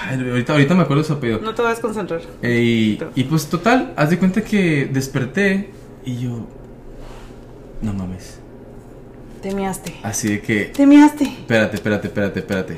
ay, 0.09 0.29
ahorita, 0.29 0.53
ahorita 0.53 0.75
me 0.75 0.81
acuerdo 0.81 1.03
de 1.03 1.07
su 1.07 1.13
apellido. 1.13 1.39
No 1.41 1.53
te 1.53 1.61
vas 1.61 1.71
a 1.71 1.73
desconcentrar. 1.75 2.21
Eh, 2.41 2.61
y, 2.61 2.99
y 3.15 3.23
pues 3.25 3.47
total, 3.47 3.93
haz 3.95 4.09
de 4.09 4.17
cuenta 4.17 4.41
que 4.41 4.89
desperté 4.91 5.69
y 6.05 6.17
yo... 6.19 6.47
No 7.81 7.93
mames. 7.93 8.39
Te 9.41 9.55
miaste. 9.55 9.95
Así 10.03 10.29
de 10.29 10.41
que... 10.41 10.65
Te 10.65 10.85
miaste. 10.85 11.23
Espérate, 11.25 11.75
espérate, 11.77 12.07
espérate, 12.07 12.39
espérate. 12.39 12.77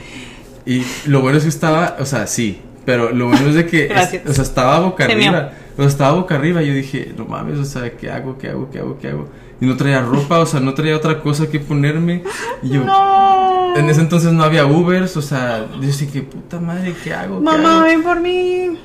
Y 0.65 0.83
lo 1.07 1.21
bueno 1.21 1.37
es 1.37 1.43
que 1.43 1.49
estaba, 1.49 1.97
o 1.99 2.05
sea, 2.05 2.25
sí, 2.27 2.61
pero 2.85 3.11
lo 3.11 3.27
bueno 3.27 3.47
es 3.49 3.55
de 3.55 3.65
que, 3.65 3.85
es- 3.93 4.21
o 4.27 4.33
sea, 4.33 4.43
estaba 4.43 4.79
boca 4.79 5.05
Se 5.05 5.11
arriba. 5.13 5.51
O 5.75 5.81
sea, 5.81 5.87
estaba 5.87 6.11
boca 6.13 6.35
arriba. 6.35 6.61
Yo 6.61 6.73
dije, 6.73 7.13
no 7.17 7.25
mames, 7.25 7.57
o 7.59 7.65
sea, 7.65 7.91
¿qué 7.91 8.09
hago, 8.11 8.37
qué 8.37 8.49
hago, 8.49 8.69
qué 8.71 8.79
hago, 8.79 8.97
qué 8.99 9.07
hago? 9.09 9.27
Y 9.61 9.65
no 9.65 9.75
traía 9.77 10.01
ropa, 10.01 10.39
o 10.39 10.45
sea, 10.45 10.59
no 10.59 10.73
traía 10.73 10.95
otra 10.95 11.19
cosa 11.21 11.49
que 11.49 11.59
ponerme. 11.59 12.23
Y 12.61 12.69
yo, 12.69 12.83
No. 12.83 13.75
en 13.75 13.89
ese 13.89 14.01
entonces 14.01 14.31
no 14.33 14.43
había 14.43 14.65
Ubers, 14.65 15.15
o 15.17 15.21
sea, 15.21 15.65
yo 15.75 15.81
dije, 15.87 16.07
qué 16.11 16.21
puta 16.21 16.59
madre, 16.59 16.93
¿qué 17.03 17.13
hago? 17.13 17.39
¿Qué 17.39 17.43
Mamá, 17.45 17.75
hago? 17.77 17.83
ven 17.85 18.03
por 18.03 18.19
mí. 18.21 18.77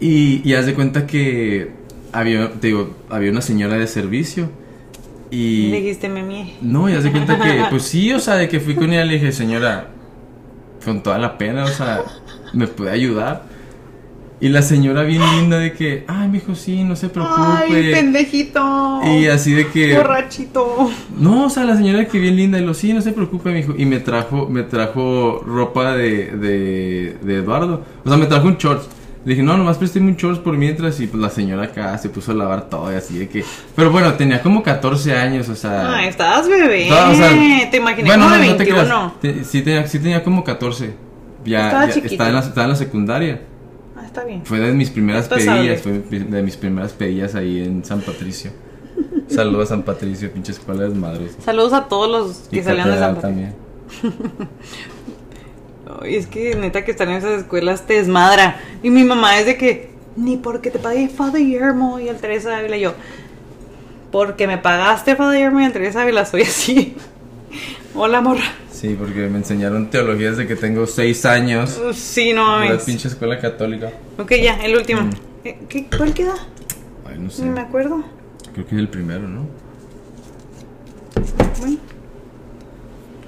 Y, 0.00 0.42
y 0.44 0.54
haz 0.54 0.66
de 0.66 0.74
cuenta 0.74 1.06
que 1.06 1.70
había, 2.12 2.50
te 2.52 2.66
digo, 2.68 2.90
había 3.08 3.30
una 3.30 3.40
señora 3.40 3.76
de 3.76 3.86
servicio. 3.86 4.50
Y. 5.30 5.68
Le 5.70 5.80
dijiste, 5.80 6.08
me 6.08 6.22
mié. 6.22 6.54
No, 6.60 6.88
y 6.88 6.92
haz 6.94 7.04
de 7.04 7.10
cuenta 7.10 7.38
que, 7.40 7.64
pues 7.70 7.82
sí, 7.84 8.12
o 8.12 8.18
sea, 8.20 8.34
de 8.34 8.48
que 8.48 8.60
fui 8.60 8.74
con 8.74 8.92
ella, 8.92 9.04
le 9.04 9.14
dije, 9.14 9.32
señora, 9.32 9.88
con 10.86 11.02
toda 11.02 11.18
la 11.18 11.36
pena, 11.36 11.64
o 11.64 11.68
sea, 11.68 12.00
¿me 12.54 12.66
puede 12.68 12.92
ayudar? 12.92 13.42
Y 14.38 14.50
la 14.50 14.60
señora 14.62 15.02
bien 15.02 15.22
linda 15.36 15.58
de 15.58 15.72
que, 15.72 16.04
ay, 16.06 16.28
mijo, 16.28 16.54
sí, 16.54 16.84
no 16.84 16.94
se 16.94 17.06
Ay, 17.06 17.12
preocupe. 17.12 17.90
pendejito. 17.92 19.00
y 19.04 19.26
así 19.26 19.52
de 19.52 19.66
que. 19.68 19.96
Borrachito. 19.96 20.90
No, 21.18 21.46
o 21.46 21.50
sea, 21.50 21.64
la 21.64 21.74
señora 21.76 22.06
que 22.06 22.18
bien 22.18 22.36
linda, 22.36 22.58
y 22.58 22.64
lo 22.64 22.74
sí, 22.74 22.92
no 22.92 23.00
se 23.00 23.12
preocupe, 23.12 23.50
mijo. 23.50 23.74
Y 23.76 23.84
me 23.86 23.98
trajo, 23.98 24.46
me 24.48 24.62
trajo 24.62 25.42
ropa 25.46 25.96
de, 25.96 26.32
de, 26.36 27.16
de 27.22 27.34
Eduardo. 27.36 27.82
O 28.04 28.08
sea, 28.08 28.16
me 28.18 28.26
trajo 28.26 28.46
un 28.46 28.56
shorts. 28.58 28.88
Le 29.26 29.32
dije, 29.32 29.42
no, 29.42 29.56
nomás 29.56 29.76
présteme 29.76 30.08
un 30.08 30.16
shorts 30.16 30.38
por 30.38 30.56
mientras. 30.56 31.00
Y 31.00 31.08
pues 31.08 31.20
la 31.20 31.28
señora 31.30 31.64
acá 31.64 31.98
se 31.98 32.08
puso 32.08 32.30
a 32.30 32.34
lavar 32.36 32.70
todo 32.70 32.92
y 32.92 32.94
así 32.94 33.18
de 33.18 33.28
que. 33.28 33.44
Pero 33.74 33.90
bueno, 33.90 34.14
tenía 34.14 34.40
como 34.40 34.62
14 34.62 35.14
años, 35.16 35.48
o 35.48 35.56
sea. 35.56 35.96
Ay, 35.96 36.08
estabas 36.08 36.48
bebé. 36.48 36.88
No, 36.88 37.10
o 37.10 37.14
sea, 37.14 37.30
te 37.70 37.76
imaginé 37.76 38.08
bueno, 38.08 38.24
como 38.26 38.36
de 38.36 38.46
no, 38.46 38.52
no 38.52 38.56
te 38.56 38.64
21. 38.64 38.84
creas. 38.84 39.20
Te- 39.20 39.44
sí, 39.44 39.62
tenía, 39.62 39.86
sí 39.88 39.98
tenía 39.98 40.22
como 40.22 40.44
14. 40.44 40.94
Ya, 41.44 41.66
Estaba 41.66 41.86
ya 41.86 41.92
chiquito. 41.92 42.12
estaba, 42.14 42.28
en 42.30 42.34
la, 42.36 42.40
estaba 42.40 42.64
en 42.64 42.70
la 42.70 42.76
secundaria. 42.76 43.40
Ah, 43.96 44.02
está 44.06 44.24
bien. 44.24 44.42
Fue 44.44 44.60
de 44.60 44.72
mis 44.72 44.90
primeras 44.90 45.26
pedillas. 45.28 45.80
Fue 45.82 45.92
de 45.98 46.42
mis 46.44 46.56
primeras 46.56 46.92
pedillas 46.92 47.34
ahí 47.34 47.64
en 47.64 47.84
San 47.84 48.02
Patricio. 48.02 48.52
Saludos 49.28 49.64
a 49.64 49.68
San 49.70 49.82
Patricio, 49.82 50.30
pinche 50.32 50.52
escuela 50.52 50.84
de 50.84 50.94
madres. 50.94 51.36
Saludos 51.44 51.72
a 51.72 51.86
todos 51.88 52.08
los 52.08 52.48
que 52.48 52.60
Y 52.60 52.62
salían 52.62 52.90
de 52.92 52.98
San 52.98 53.16
Patricio. 53.16 53.20
también. 53.22 53.54
Es 56.04 56.26
que 56.26 56.54
neta 56.56 56.84
que 56.84 56.90
están 56.90 57.10
en 57.10 57.16
esas 57.16 57.40
escuelas 57.42 57.86
te 57.86 57.94
desmadra. 57.94 58.60
Y 58.82 58.90
mi 58.90 59.04
mamá 59.04 59.38
es 59.38 59.46
de 59.46 59.56
que, 59.56 59.90
ni 60.16 60.36
porque 60.36 60.70
te 60.70 60.78
pagué 60.78 61.08
Father 61.08 61.40
Guillermo 61.40 62.00
y 62.00 62.08
el 62.08 62.16
Teresa 62.16 62.58
Ávila. 62.58 62.76
Y 62.76 62.80
yo, 62.80 62.94
porque 64.10 64.46
me 64.46 64.58
pagaste 64.58 65.14
Father 65.16 65.36
Guillermo 65.36 65.60
y 65.60 65.64
el 65.64 65.72
Teresa 65.72 66.02
Ávila, 66.02 66.24
soy 66.24 66.42
así. 66.42 66.96
Hola, 67.94 68.20
morra. 68.20 68.44
Sí, 68.70 68.94
porque 68.98 69.28
me 69.28 69.38
enseñaron 69.38 69.88
teología 69.88 70.30
desde 70.30 70.46
que 70.46 70.54
tengo 70.56 70.86
seis 70.86 71.24
años. 71.24 71.80
Uh, 71.82 71.92
Sí, 71.94 72.32
no 72.34 72.56
En 72.56 72.64
la 72.64 72.68
mames. 72.70 72.84
pinche 72.84 73.08
escuela 73.08 73.38
católica. 73.38 73.90
Ok, 74.18 74.32
ya, 74.42 74.56
el 74.62 74.76
último. 74.76 75.02
Mm. 75.02 75.10
Eh, 75.44 75.58
¿Qué, 75.68 75.86
¿Cuál 75.96 76.12
queda? 76.12 76.34
Ay, 77.08 77.18
no 77.18 77.30
sé. 77.30 77.42
Ni 77.44 77.50
me 77.50 77.60
acuerdo. 77.60 78.04
Creo 78.52 78.66
que 78.66 78.74
es 78.74 78.80
el 78.80 78.88
primero, 78.88 79.26
¿no? 79.28 79.46
Bueno, 81.60 81.78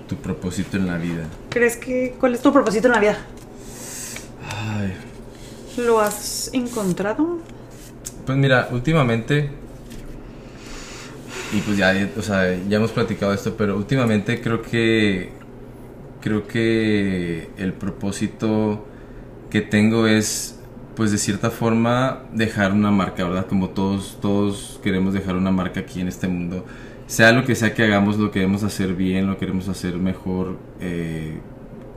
Tu 0.06 0.16
propósito 0.16 0.76
en 0.76 0.86
la 0.86 0.98
vida. 0.98 1.24
¿Crees 1.48 1.76
que 1.76 2.14
cuál 2.18 2.34
es 2.34 2.42
tu 2.42 2.52
propósito 2.52 2.88
en 2.88 2.92
la 2.92 3.00
vida? 3.00 3.18
Ay. 4.50 4.94
¿Lo 5.78 6.00
has 6.00 6.50
encontrado? 6.52 7.38
Pues 8.26 8.38
mira, 8.38 8.68
últimamente. 8.72 9.50
Y 11.52 11.60
pues 11.60 11.78
ya, 11.78 11.94
o 12.16 12.22
sea, 12.22 12.54
ya 12.68 12.76
hemos 12.76 12.92
platicado 12.92 13.32
esto, 13.32 13.56
pero 13.56 13.76
últimamente 13.76 14.40
creo 14.40 14.62
que. 14.62 15.32
Creo 16.20 16.48
que 16.48 17.48
el 17.58 17.72
propósito 17.72 18.84
que 19.50 19.60
tengo 19.60 20.08
es, 20.08 20.58
pues 20.96 21.12
de 21.12 21.18
cierta 21.18 21.50
forma, 21.50 22.24
dejar 22.32 22.72
una 22.72 22.90
marca, 22.90 23.22
¿verdad? 23.22 23.46
Como 23.46 23.70
todos, 23.70 24.18
todos 24.20 24.80
queremos 24.82 25.14
dejar 25.14 25.36
una 25.36 25.52
marca 25.52 25.78
aquí 25.80 26.00
en 26.00 26.08
este 26.08 26.26
mundo. 26.26 26.66
Sea 27.08 27.32
lo 27.32 27.46
que 27.46 27.54
sea 27.54 27.72
que 27.72 27.82
hagamos, 27.84 28.18
lo 28.18 28.30
queremos 28.30 28.62
hacer 28.64 28.94
bien, 28.94 29.26
lo 29.26 29.38
queremos 29.38 29.66
hacer 29.68 29.96
mejor 29.96 30.58
eh, 30.78 31.38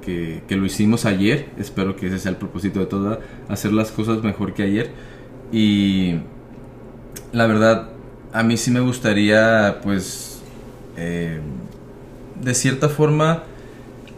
que, 0.02 0.42
lo 0.56 0.66
hicimos 0.66 1.06
ayer. 1.06 1.50
Espero 1.58 1.98
que 1.98 2.08
ese 2.08 2.18
sea 2.18 2.32
el 2.32 2.38
propósito 2.38 2.80
de 2.80 2.86
todo, 2.86 3.20
hacer 3.50 3.74
las 3.74 3.92
cosas 3.92 4.24
mejor 4.24 4.54
que 4.54 4.64
ayer. 4.64 4.92
Y 5.52 6.16
la 7.34 7.46
verdad, 7.46 7.90
a 8.32 8.42
mí 8.44 8.56
sí 8.56 8.72
me 8.72 8.80
gustaría, 8.80 9.82
pues, 9.84 10.42
eh, 10.96 11.42
de 12.42 12.54
cierta 12.54 12.88
forma, 12.88 13.44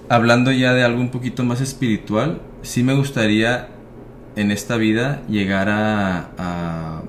hablando 0.10 0.52
ya 0.52 0.76
de 0.76 0.84
algo 0.84 1.02
un 1.02 1.10
poquito 1.10 1.44
más 1.44 1.60
espiritual, 1.60 2.40
sí 2.62 2.84
me 2.84 2.94
gustaría 2.94 3.70
en 4.36 4.52
esta 4.52 4.78
vida 4.78 5.24
llegar 5.28 5.70
a, 5.70 6.30
a, 6.38 7.02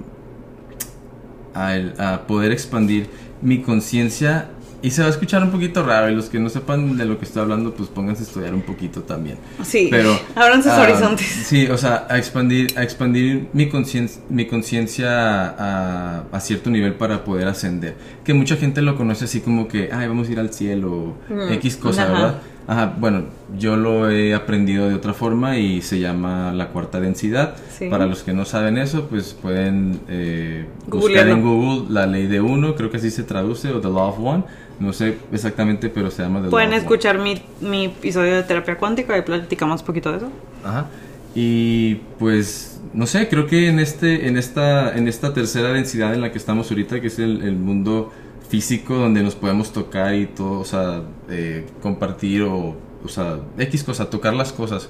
a 1.99 2.27
poder 2.27 2.51
expandir 2.51 3.09
mi 3.45 3.63
conciencia. 3.63 4.49
Y 4.83 4.91
se 4.91 5.01
va 5.01 5.07
a 5.07 5.11
escuchar 5.11 5.43
un 5.43 5.51
poquito 5.51 5.83
raro, 5.83 6.11
y 6.11 6.15
los 6.15 6.27
que 6.29 6.39
no 6.39 6.51
sepan 6.51 6.99
de 6.99 7.07
lo 7.07 7.19
que 7.19 7.25
estoy 7.25 7.41
hablando, 7.41 7.73
pues 7.73 7.89
pónganse 7.89 8.23
a 8.23 8.27
estudiar 8.27 8.53
un 8.53 8.61
poquito 8.61 9.01
también. 9.01 9.39
Sí. 9.63 9.89
Pero 9.91 10.15
Abran 10.35 10.63
sus 10.63 10.73
ah, 10.73 10.83
horizontes. 10.83 11.27
Sí, 11.27 11.67
o 11.69 11.79
sea, 11.79 12.07
a 12.11 12.19
expandir, 12.19 12.75
a 12.77 12.83
expandir 12.83 13.49
mi 13.55 13.71
conciencia, 13.71 14.21
mi 14.29 14.45
conciencia 14.47 15.09
a, 15.09 16.25
a 16.31 16.41
cierto 16.41 16.69
nivel 16.69 16.97
para 16.97 17.25
poder 17.25 17.49
ascender. 17.49 17.97
Que 18.25 18.35
mucha 18.35 18.57
gente 18.57 18.83
lo 18.83 18.95
conoce 18.95 19.25
así 19.25 19.41
como 19.41 19.69
que, 19.69 19.89
ay, 19.91 20.07
vamos 20.07 20.29
a 20.29 20.33
ir 20.33 20.39
al 20.39 20.53
cielo, 20.53 21.17
Mm, 21.31 21.53
X 21.55 21.77
cosa, 21.77 22.03
ajá. 22.03 22.13
¿verdad? 22.13 22.43
Ajá, 22.67 22.95
bueno, 22.99 23.25
yo 23.59 23.77
lo 23.77 24.11
he 24.11 24.35
aprendido 24.35 24.89
de 24.89 24.95
otra 24.95 25.13
forma 25.13 25.59
y 25.59 25.83
se 25.83 26.01
llama 26.01 26.53
la 26.53 26.69
cuarta 26.69 26.99
densidad. 26.99 27.57
Sí. 27.71 27.89
Para 27.89 28.07
los 28.07 28.23
que 28.23 28.33
no 28.33 28.45
saben 28.45 28.79
eso, 28.79 29.07
pues 29.09 29.35
pueden 29.35 30.01
eh, 30.09 30.67
buscar 30.87 31.29
en 31.29 31.43
Google 31.43 31.93
la 31.93 32.07
ley 32.07 32.27
de 32.27 32.41
uno, 32.41 32.75
creo 32.75 32.91
que 32.91 32.97
así 32.97 33.11
se 33.11 33.23
traduce, 33.23 33.71
o 33.71 33.81
The 33.81 33.89
Law 33.89 34.09
of 34.09 34.19
One. 34.19 34.45
No 34.81 34.93
sé 34.93 35.19
exactamente, 35.33 35.89
pero 35.91 36.11
se 36.11 36.23
llama 36.23 36.43
The 36.43 36.49
Pueden 36.49 36.71
Law 36.71 36.79
of 36.79 36.85
One. 36.85 36.95
escuchar 36.95 37.19
mi, 37.19 37.43
mi 37.61 37.85
episodio 37.87 38.37
de 38.37 38.43
terapia 38.45 38.79
cuántica, 38.79 39.15
ahí 39.15 39.23
platicamos 39.23 39.83
un 39.83 39.87
poquito 39.87 40.11
de 40.11 40.19
eso. 40.19 40.31
Ajá. 40.65 40.87
Y 41.35 41.97
pues 42.19 42.81
no 42.95 43.07
sé, 43.07 43.29
creo 43.29 43.47
que 43.47 43.69
en 43.69 43.79
este 43.81 44.29
en 44.29 44.37
esta 44.37 44.97
en 44.97 45.09
esta 45.09 45.35
tercera 45.35 45.73
densidad 45.73 46.15
en 46.15 46.21
la 46.21 46.31
que 46.31 46.39
estamos 46.39 46.71
ahorita, 46.71 47.01
que 47.01 47.09
es 47.09 47.19
el, 47.19 47.43
el 47.43 47.57
mundo 47.57 48.13
físico 48.49 48.95
donde 48.95 49.23
nos 49.23 49.35
podemos 49.35 49.73
tocar 49.73 50.15
y 50.15 50.27
todo, 50.27 50.61
o 50.61 50.65
sea, 50.65 51.03
eh, 51.29 51.67
compartir 51.83 52.43
o 52.43 52.77
o 53.05 53.09
sea, 53.09 53.41
X 53.59 53.85
cosa, 53.85 54.09
tocar 54.09 54.35
las 54.35 54.53
cosas. 54.53 54.89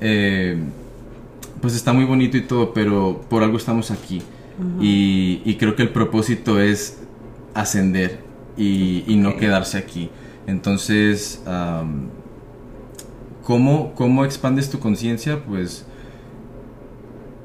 eh, 0.00 0.58
pues 1.60 1.74
está 1.74 1.92
muy 1.94 2.04
bonito 2.04 2.36
y 2.36 2.42
todo, 2.42 2.74
pero 2.74 3.22
por 3.30 3.42
algo 3.42 3.56
estamos 3.56 3.90
aquí. 3.90 4.22
y, 4.80 5.42
y 5.44 5.56
creo 5.56 5.74
que 5.76 5.82
el 5.82 5.90
propósito 5.90 6.60
es 6.60 6.98
ascender 7.54 8.20
y, 8.56 9.04
y 9.06 9.16
no 9.16 9.36
quedarse 9.36 9.78
aquí. 9.78 10.10
Entonces, 10.46 11.42
¿cómo, 13.42 13.94
¿cómo 13.94 14.24
expandes 14.24 14.70
tu 14.70 14.78
conciencia? 14.78 15.44
Pues 15.44 15.86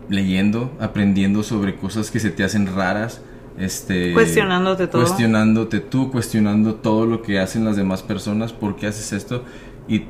leyendo, 0.09 0.71
aprendiendo 0.79 1.41
sobre 1.43 1.77
cosas 1.77 2.11
que 2.11 2.19
se 2.19 2.31
te 2.31 2.43
hacen 2.43 2.67
raras. 2.75 3.21
Este, 3.57 4.13
Cuestionándote 4.13 4.87
todo. 4.87 5.03
Cuestionándote 5.03 5.79
tú, 5.79 6.11
cuestionando 6.11 6.75
todo 6.75 7.05
lo 7.05 7.21
que 7.21 7.39
hacen 7.39 7.65
las 7.65 7.75
demás 7.75 8.01
personas, 8.01 8.53
por 8.53 8.75
qué 8.75 8.87
haces 8.87 9.13
esto. 9.13 9.43
Y, 9.87 10.05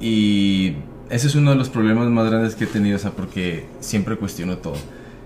y 0.00 0.76
ese 1.10 1.26
es 1.26 1.34
uno 1.34 1.50
de 1.50 1.56
los 1.56 1.68
problemas 1.68 2.08
más 2.08 2.28
grandes 2.30 2.54
que 2.54 2.64
he 2.64 2.66
tenido, 2.66 2.96
o 2.96 2.98
sea, 2.98 3.12
porque 3.12 3.66
siempre 3.80 4.16
cuestiono 4.16 4.58
todo. 4.58 4.76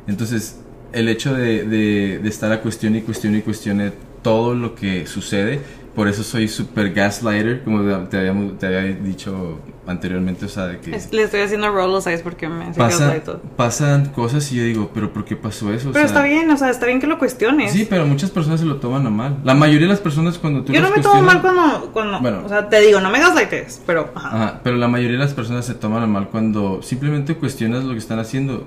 Entonces, 0.06 0.60
el 0.92 1.08
hecho 1.08 1.34
de, 1.34 1.64
de, 1.64 2.18
de 2.18 2.28
estar 2.28 2.52
a 2.52 2.60
cuestión 2.60 2.96
y 2.96 3.02
cuestión 3.02 3.34
y 3.36 3.42
cuestione 3.42 3.92
todo 4.22 4.54
lo 4.54 4.74
que 4.74 5.06
sucede, 5.06 5.60
por 5.94 6.08
eso 6.08 6.22
soy 6.22 6.48
super 6.48 6.92
gaslighter, 6.92 7.62
como 7.64 7.82
te 8.08 8.18
había, 8.18 8.58
te 8.58 8.66
había 8.66 8.82
dicho 8.94 9.60
anteriormente, 9.90 10.46
o 10.46 10.48
sea, 10.48 10.66
de 10.66 10.78
que 10.80 10.94
Es- 10.94 11.12
le 11.12 11.22
estoy 11.24 11.40
haciendo 11.40 11.70
roll, 11.70 12.00
¿sabes? 12.02 12.22
Porque 12.22 12.48
me 12.48 12.72
pasa, 12.72 13.16
y 13.16 13.20
todo. 13.20 13.40
pasan 13.56 14.06
cosas 14.06 14.50
y 14.52 14.56
yo 14.56 14.64
digo, 14.64 14.90
pero 14.94 15.12
¿por 15.12 15.24
qué 15.24 15.36
pasó 15.36 15.72
eso? 15.72 15.90
O 15.90 15.92
Pero 15.92 16.06
sea, 16.08 16.16
está 16.16 16.22
bien, 16.26 16.50
o 16.50 16.56
sea, 16.56 16.70
está 16.70 16.86
bien 16.86 17.00
que 17.00 17.06
lo 17.06 17.18
cuestiones. 17.18 17.72
Sí, 17.72 17.86
pero 17.88 18.06
muchas 18.06 18.30
personas 18.30 18.60
se 18.60 18.66
lo 18.66 18.76
toman 18.76 19.06
a 19.06 19.10
mal. 19.10 19.38
La 19.44 19.54
mayoría 19.54 19.86
de 19.86 19.92
las 19.92 20.00
personas 20.00 20.38
cuando 20.38 20.62
tú 20.64 20.72
Yo 20.72 20.80
no 20.80 20.90
me 20.90 21.00
tomo 21.02 21.20
mal 21.22 21.40
cuando, 21.42 21.90
cuando 21.92 22.20
Bueno. 22.20 22.42
o 22.44 22.48
sea, 22.48 22.68
te 22.68 22.80
digo, 22.80 23.00
no 23.00 23.10
me 23.10 23.18
gaslightes, 23.20 23.82
pero, 23.86 24.10
ajá. 24.14 24.28
Ajá, 24.28 24.60
pero 24.62 24.76
la 24.76 24.88
mayoría 24.88 25.18
de 25.18 25.24
las 25.24 25.34
personas 25.34 25.64
se 25.66 25.74
toman 25.74 26.02
a 26.02 26.06
mal 26.06 26.28
cuando 26.28 26.82
simplemente 26.82 27.34
cuestionas 27.34 27.84
lo 27.84 27.92
que 27.92 27.98
están 27.98 28.18
haciendo. 28.18 28.66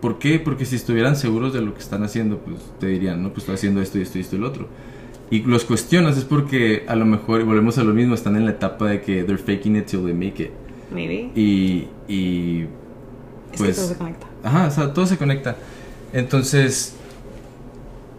¿Por 0.00 0.18
qué? 0.18 0.38
Porque 0.38 0.66
si 0.66 0.76
estuvieran 0.76 1.16
seguros 1.16 1.54
de 1.54 1.62
lo 1.62 1.72
que 1.72 1.80
están 1.80 2.02
haciendo, 2.04 2.38
pues 2.38 2.58
te 2.78 2.86
dirían, 2.86 3.22
no, 3.22 3.30
pues 3.30 3.38
estoy 3.40 3.54
haciendo 3.54 3.80
esto 3.80 3.98
y 3.98 4.02
esto 4.02 4.18
y 4.18 4.20
esto 4.20 4.36
y 4.36 4.38
lo 4.40 4.48
otro. 4.48 4.68
Y 5.30 5.42
los 5.42 5.64
cuestionas 5.64 6.16
es 6.16 6.24
porque 6.24 6.84
a 6.86 6.94
lo 6.94 7.04
mejor, 7.04 7.40
y 7.40 7.44
volvemos 7.44 7.78
a 7.78 7.84
lo 7.84 7.92
mismo, 7.92 8.14
están 8.14 8.36
en 8.36 8.44
la 8.44 8.52
etapa 8.52 8.86
de 8.86 9.00
que 9.02 9.24
they're 9.24 9.38
faking 9.38 9.76
it 9.76 9.86
till 9.86 10.04
they 10.04 10.14
make 10.14 10.42
it. 10.42 10.50
Maybe. 10.90 11.30
Y, 11.34 11.88
y 12.06 12.66
es 13.52 13.58
pues... 13.58 13.70
que 13.70 13.74
todo 13.76 13.88
se 13.88 13.96
conecta. 13.96 14.26
Ajá, 14.44 14.66
o 14.66 14.70
sea, 14.70 14.94
todo 14.94 15.06
se 15.06 15.16
conecta. 15.16 15.56
Entonces, 16.12 16.94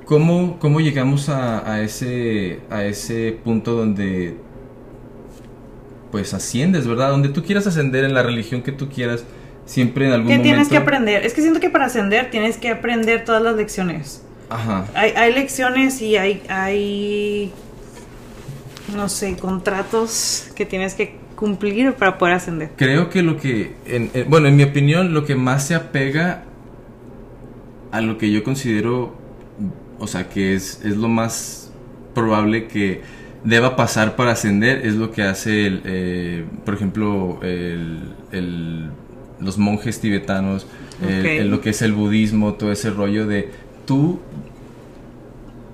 ¿cómo, 0.05 0.57
cómo 0.59 0.81
llegamos 0.81 1.29
a, 1.29 1.71
a 1.71 1.81
ese, 1.81 2.59
a 2.69 2.83
ese 2.83 3.37
punto 3.43 3.73
donde 3.73 4.35
pues 6.11 6.33
asciendes, 6.33 6.87
¿verdad? 6.87 7.11
Donde 7.11 7.29
tú 7.29 7.43
quieras 7.43 7.67
ascender 7.67 8.03
en 8.03 8.13
la 8.13 8.23
religión 8.23 8.61
que 8.63 8.71
tú 8.73 8.89
quieras, 8.89 9.23
siempre 9.65 10.07
en 10.07 10.13
algún 10.13 10.27
¿Qué 10.27 10.37
momento... 10.37 10.55
tienes 10.55 10.67
que 10.69 10.77
aprender? 10.77 11.25
Es 11.25 11.33
que 11.33 11.41
siento 11.41 11.59
que 11.59 11.69
para 11.69 11.85
ascender 11.85 12.29
tienes 12.31 12.57
que 12.57 12.69
aprender 12.69 13.23
todas 13.23 13.41
las 13.41 13.55
lecciones. 13.55 14.23
Ajá. 14.49 14.85
Hay, 14.93 15.11
hay 15.11 15.33
lecciones 15.33 16.01
y 16.01 16.15
hay, 16.17 16.41
hay, 16.49 17.51
no 18.95 19.09
sé, 19.09 19.35
contratos 19.37 20.49
que 20.55 20.65
tienes 20.65 20.93
que 20.93 21.15
cumplir 21.35 21.93
para 21.93 22.17
poder 22.17 22.35
ascender. 22.35 22.71
Creo 22.77 23.09
que 23.09 23.21
lo 23.21 23.37
que, 23.37 23.73
en- 23.85 24.09
en- 24.13 24.29
bueno, 24.29 24.47
en 24.47 24.55
mi 24.55 24.63
opinión, 24.63 25.13
lo 25.13 25.25
que 25.25 25.35
más 25.35 25.67
se 25.67 25.75
apega 25.75 26.43
a 27.91 28.01
lo 28.01 28.17
que 28.17 28.31
yo 28.31 28.43
considero, 28.43 29.15
o 29.99 30.07
sea, 30.07 30.29
que 30.29 30.55
es, 30.55 30.81
es 30.83 30.97
lo 30.97 31.07
más 31.09 31.71
probable 32.15 32.67
que 32.67 33.01
deba 33.43 33.75
pasar 33.75 34.15
para 34.15 34.31
ascender, 34.31 34.85
es 34.85 34.95
lo 34.95 35.11
que 35.11 35.23
hace, 35.23 35.67
el, 35.67 35.81
eh, 35.85 36.45
por 36.65 36.73
ejemplo, 36.73 37.39
el- 37.43 38.13
el- 38.31 38.89
los 39.39 39.57
monjes 39.57 39.99
tibetanos, 40.01 40.65
el- 41.01 41.19
Ok. 41.19 41.25
el- 41.25 41.49
lo 41.49 41.61
que 41.61 41.69
es 41.69 41.81
el 41.83 41.93
budismo, 41.93 42.55
todo 42.55 42.71
ese 42.71 42.89
rollo 42.89 43.27
de 43.27 43.51
tú 43.87 44.19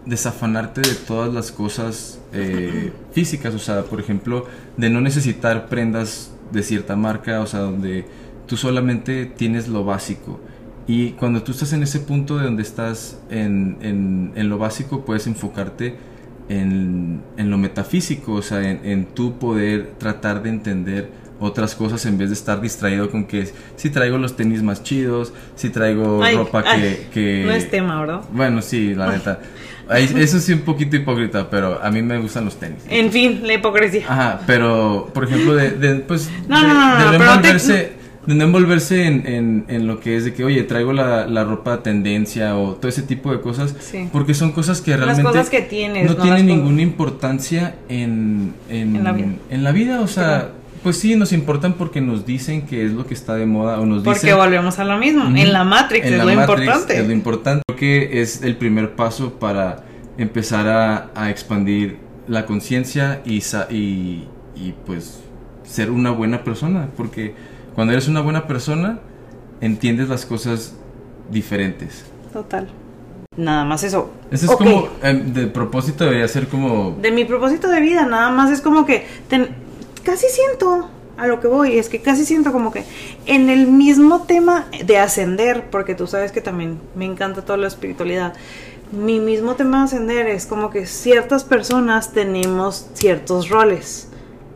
desafanarte 0.05 0.81
de 0.81 0.95
todas 0.95 1.33
las 1.33 1.51
cosas 1.51 2.19
eh, 2.33 2.91
físicas, 3.11 3.53
o 3.55 3.59
sea, 3.59 3.83
por 3.83 3.99
ejemplo, 3.99 4.45
de 4.77 4.89
no 4.89 4.99
necesitar 5.01 5.67
prendas 5.69 6.31
de 6.51 6.61
cierta 6.63 6.95
marca, 6.95 7.39
o 7.41 7.47
sea, 7.47 7.61
donde 7.61 8.05
tú 8.47 8.57
solamente 8.57 9.25
tienes 9.25 9.67
lo 9.69 9.85
básico. 9.85 10.39
Y 10.87 11.11
cuando 11.11 11.41
tú 11.43 11.53
estás 11.53 11.71
en 11.71 11.83
ese 11.83 12.01
punto 12.01 12.37
de 12.37 12.43
donde 12.45 12.63
estás 12.63 13.17
en, 13.29 13.77
en- 13.81 14.31
en 14.35 14.49
lo 14.49 14.57
básico, 14.57 15.05
puedes 15.05 15.27
enfocarte 15.27 15.95
en, 16.49 17.21
en 17.37 17.49
lo 17.49 17.57
metafísico, 17.57 18.33
o 18.33 18.41
sea, 18.41 18.69
en, 18.69 18.81
en 18.85 19.05
tu 19.05 19.39
poder 19.39 19.93
tratar 19.97 20.43
de 20.43 20.49
entender 20.49 21.09
otras 21.43 21.75
cosas 21.75 22.05
en 22.05 22.17
vez 22.17 22.29
de 22.29 22.35
estar 22.35 22.61
distraído 22.61 23.09
con 23.11 23.25
que 23.25 23.47
si 23.75 23.89
traigo 23.89 24.17
los 24.17 24.35
tenis 24.35 24.63
más 24.63 24.81
chidos, 24.83 25.33
si 25.55 25.69
traigo 25.69 26.23
Ay, 26.23 26.35
ropa 26.37 26.63
que, 26.63 26.69
ay, 26.69 27.07
que- 27.13 27.43
No 27.45 27.51
es 27.51 27.69
tema, 27.69 27.99
¿verdad? 27.99 28.21
Bueno, 28.31 28.61
sí, 28.61 28.95
la 28.95 29.11
neta. 29.11 29.39
Eso 29.89 30.39
sí 30.39 30.53
un 30.53 30.61
poquito 30.61 30.95
hipócrita, 30.95 31.49
pero 31.49 31.83
a 31.83 31.91
mí 31.91 32.01
me 32.01 32.17
gustan 32.17 32.45
los 32.45 32.55
tenis. 32.57 32.79
En 32.89 33.11
fin, 33.11 33.41
la 33.43 33.53
hipocresía. 33.55 34.05
Ajá, 34.07 34.39
pero 34.47 35.11
por 35.13 35.25
ejemplo 35.25 35.53
de, 35.55 35.71
de, 35.71 35.95
pues 35.95 36.29
No, 36.47 36.61
de, 36.61 36.67
no, 36.67 36.73
no, 36.73 36.89
no, 36.89 36.97
de 36.97 37.03
no 37.05 37.11
te- 37.11 37.15
envolverse, 37.25 37.91
de 38.25 38.35
no 38.35 38.43
envolverse 38.45 39.05
en, 39.05 39.27
en, 39.27 39.65
en 39.67 39.85
lo 39.87 39.99
que 39.99 40.15
es 40.15 40.23
de 40.23 40.33
que 40.33 40.45
oye 40.45 40.63
traigo 40.63 40.93
la, 40.93 41.27
la 41.27 41.43
ropa 41.43 41.83
tendencia 41.83 42.55
o 42.57 42.75
todo 42.75 42.87
ese 42.87 43.01
tipo 43.01 43.33
de 43.33 43.41
cosas 43.41 43.75
Sí. 43.81 44.07
porque 44.13 44.33
son 44.33 44.53
cosas 44.53 44.79
que 44.79 44.91
Las 44.91 45.01
realmente 45.01 45.29
cosas 45.29 45.49
que 45.49 45.61
tienes, 45.63 46.09
no 46.09 46.15
tienen 46.15 46.45
ninguna 46.45 46.81
importancia 46.81 47.75
en, 47.89 48.53
en, 48.69 48.95
En 48.95 49.03
la 49.03 49.11
vida. 49.11 49.27
en 49.49 49.63
la 49.65 49.71
vida, 49.73 49.99
o 49.99 50.07
sea 50.07 50.51
pues 50.83 50.97
sí 50.99 51.15
nos 51.15 51.31
importan 51.31 51.73
porque 51.73 52.01
nos 52.01 52.25
dicen 52.25 52.63
que 52.67 52.85
es 52.85 52.91
lo 52.91 53.05
que 53.07 53.13
está 53.13 53.35
de 53.35 53.45
moda 53.45 53.79
o 53.79 53.85
nos 53.85 54.03
Porque 54.03 54.19
dicen 54.19 54.37
volvemos 54.37 54.77
a 54.79 54.83
lo 54.83 54.97
mismo. 54.97 55.23
En 55.35 55.53
la 55.53 55.63
Matrix 55.63 56.05
En 56.05 56.13
es 56.13 56.17
la 56.19 56.25
lo 56.25 56.35
Matrix 56.35 56.59
importante. 56.61 56.99
Es 56.99 57.07
lo 57.07 57.13
importante. 57.13 57.63
Creo 57.67 57.77
que 57.79 58.21
es 58.21 58.41
el 58.43 58.55
primer 58.57 58.95
paso 58.95 59.33
para 59.39 59.83
empezar 60.17 60.67
a, 60.67 61.09
a 61.15 61.29
expandir 61.29 61.97
la 62.27 62.45
conciencia 62.45 63.21
y, 63.25 63.37
y, 63.69 64.27
y, 64.55 64.73
pues 64.85 65.21
ser 65.63 65.89
una 65.89 66.11
buena 66.11 66.43
persona. 66.43 66.87
Porque 66.95 67.33
cuando 67.73 67.93
eres 67.93 68.07
una 68.07 68.21
buena 68.21 68.45
persona, 68.47 68.99
entiendes 69.61 70.09
las 70.09 70.25
cosas 70.25 70.75
diferentes. 71.31 72.05
Total. 72.31 72.67
Nada 73.35 73.65
más 73.65 73.83
eso. 73.83 74.13
Eso 74.29 74.45
es 74.45 74.57
como, 74.57 74.89
em, 75.01 75.33
de 75.33 75.47
propósito 75.47 76.03
debería 76.03 76.27
ser 76.27 76.47
como... 76.47 76.95
De 77.01 77.11
mi 77.11 77.25
propósito 77.25 77.67
de 77.67 77.81
vida, 77.81 78.05
nada 78.05 78.29
más 78.29 78.51
es 78.51 78.61
como 78.61 78.85
que 78.85 79.07
ten- 79.27 79.62
casi 80.03 80.27
siento 80.27 80.89
a 81.17 81.27
lo 81.27 81.39
que 81.39 81.47
voy, 81.47 81.77
es 81.77 81.89
que 81.89 82.01
casi 82.01 82.25
siento 82.25 82.51
como 82.51 82.71
que 82.71 82.83
en 83.25 83.49
el 83.49 83.67
mismo 83.67 84.23
tema 84.23 84.67
de 84.85 84.97
ascender, 84.97 85.69
porque 85.69 85.95
tú 85.95 86.07
sabes 86.07 86.31
que 86.31 86.41
también 86.41 86.79
me 86.95 87.05
encanta 87.05 87.43
toda 87.43 87.57
la 87.57 87.67
espiritualidad, 87.67 88.33
mi 88.91 89.19
mismo 89.19 89.55
tema 89.55 89.79
de 89.79 89.83
ascender 89.85 90.27
es 90.27 90.45
como 90.45 90.69
que 90.69 90.85
ciertas 90.85 91.43
personas 91.43 92.13
tenemos 92.13 92.87
ciertos 92.93 93.49
roles. 93.49 94.09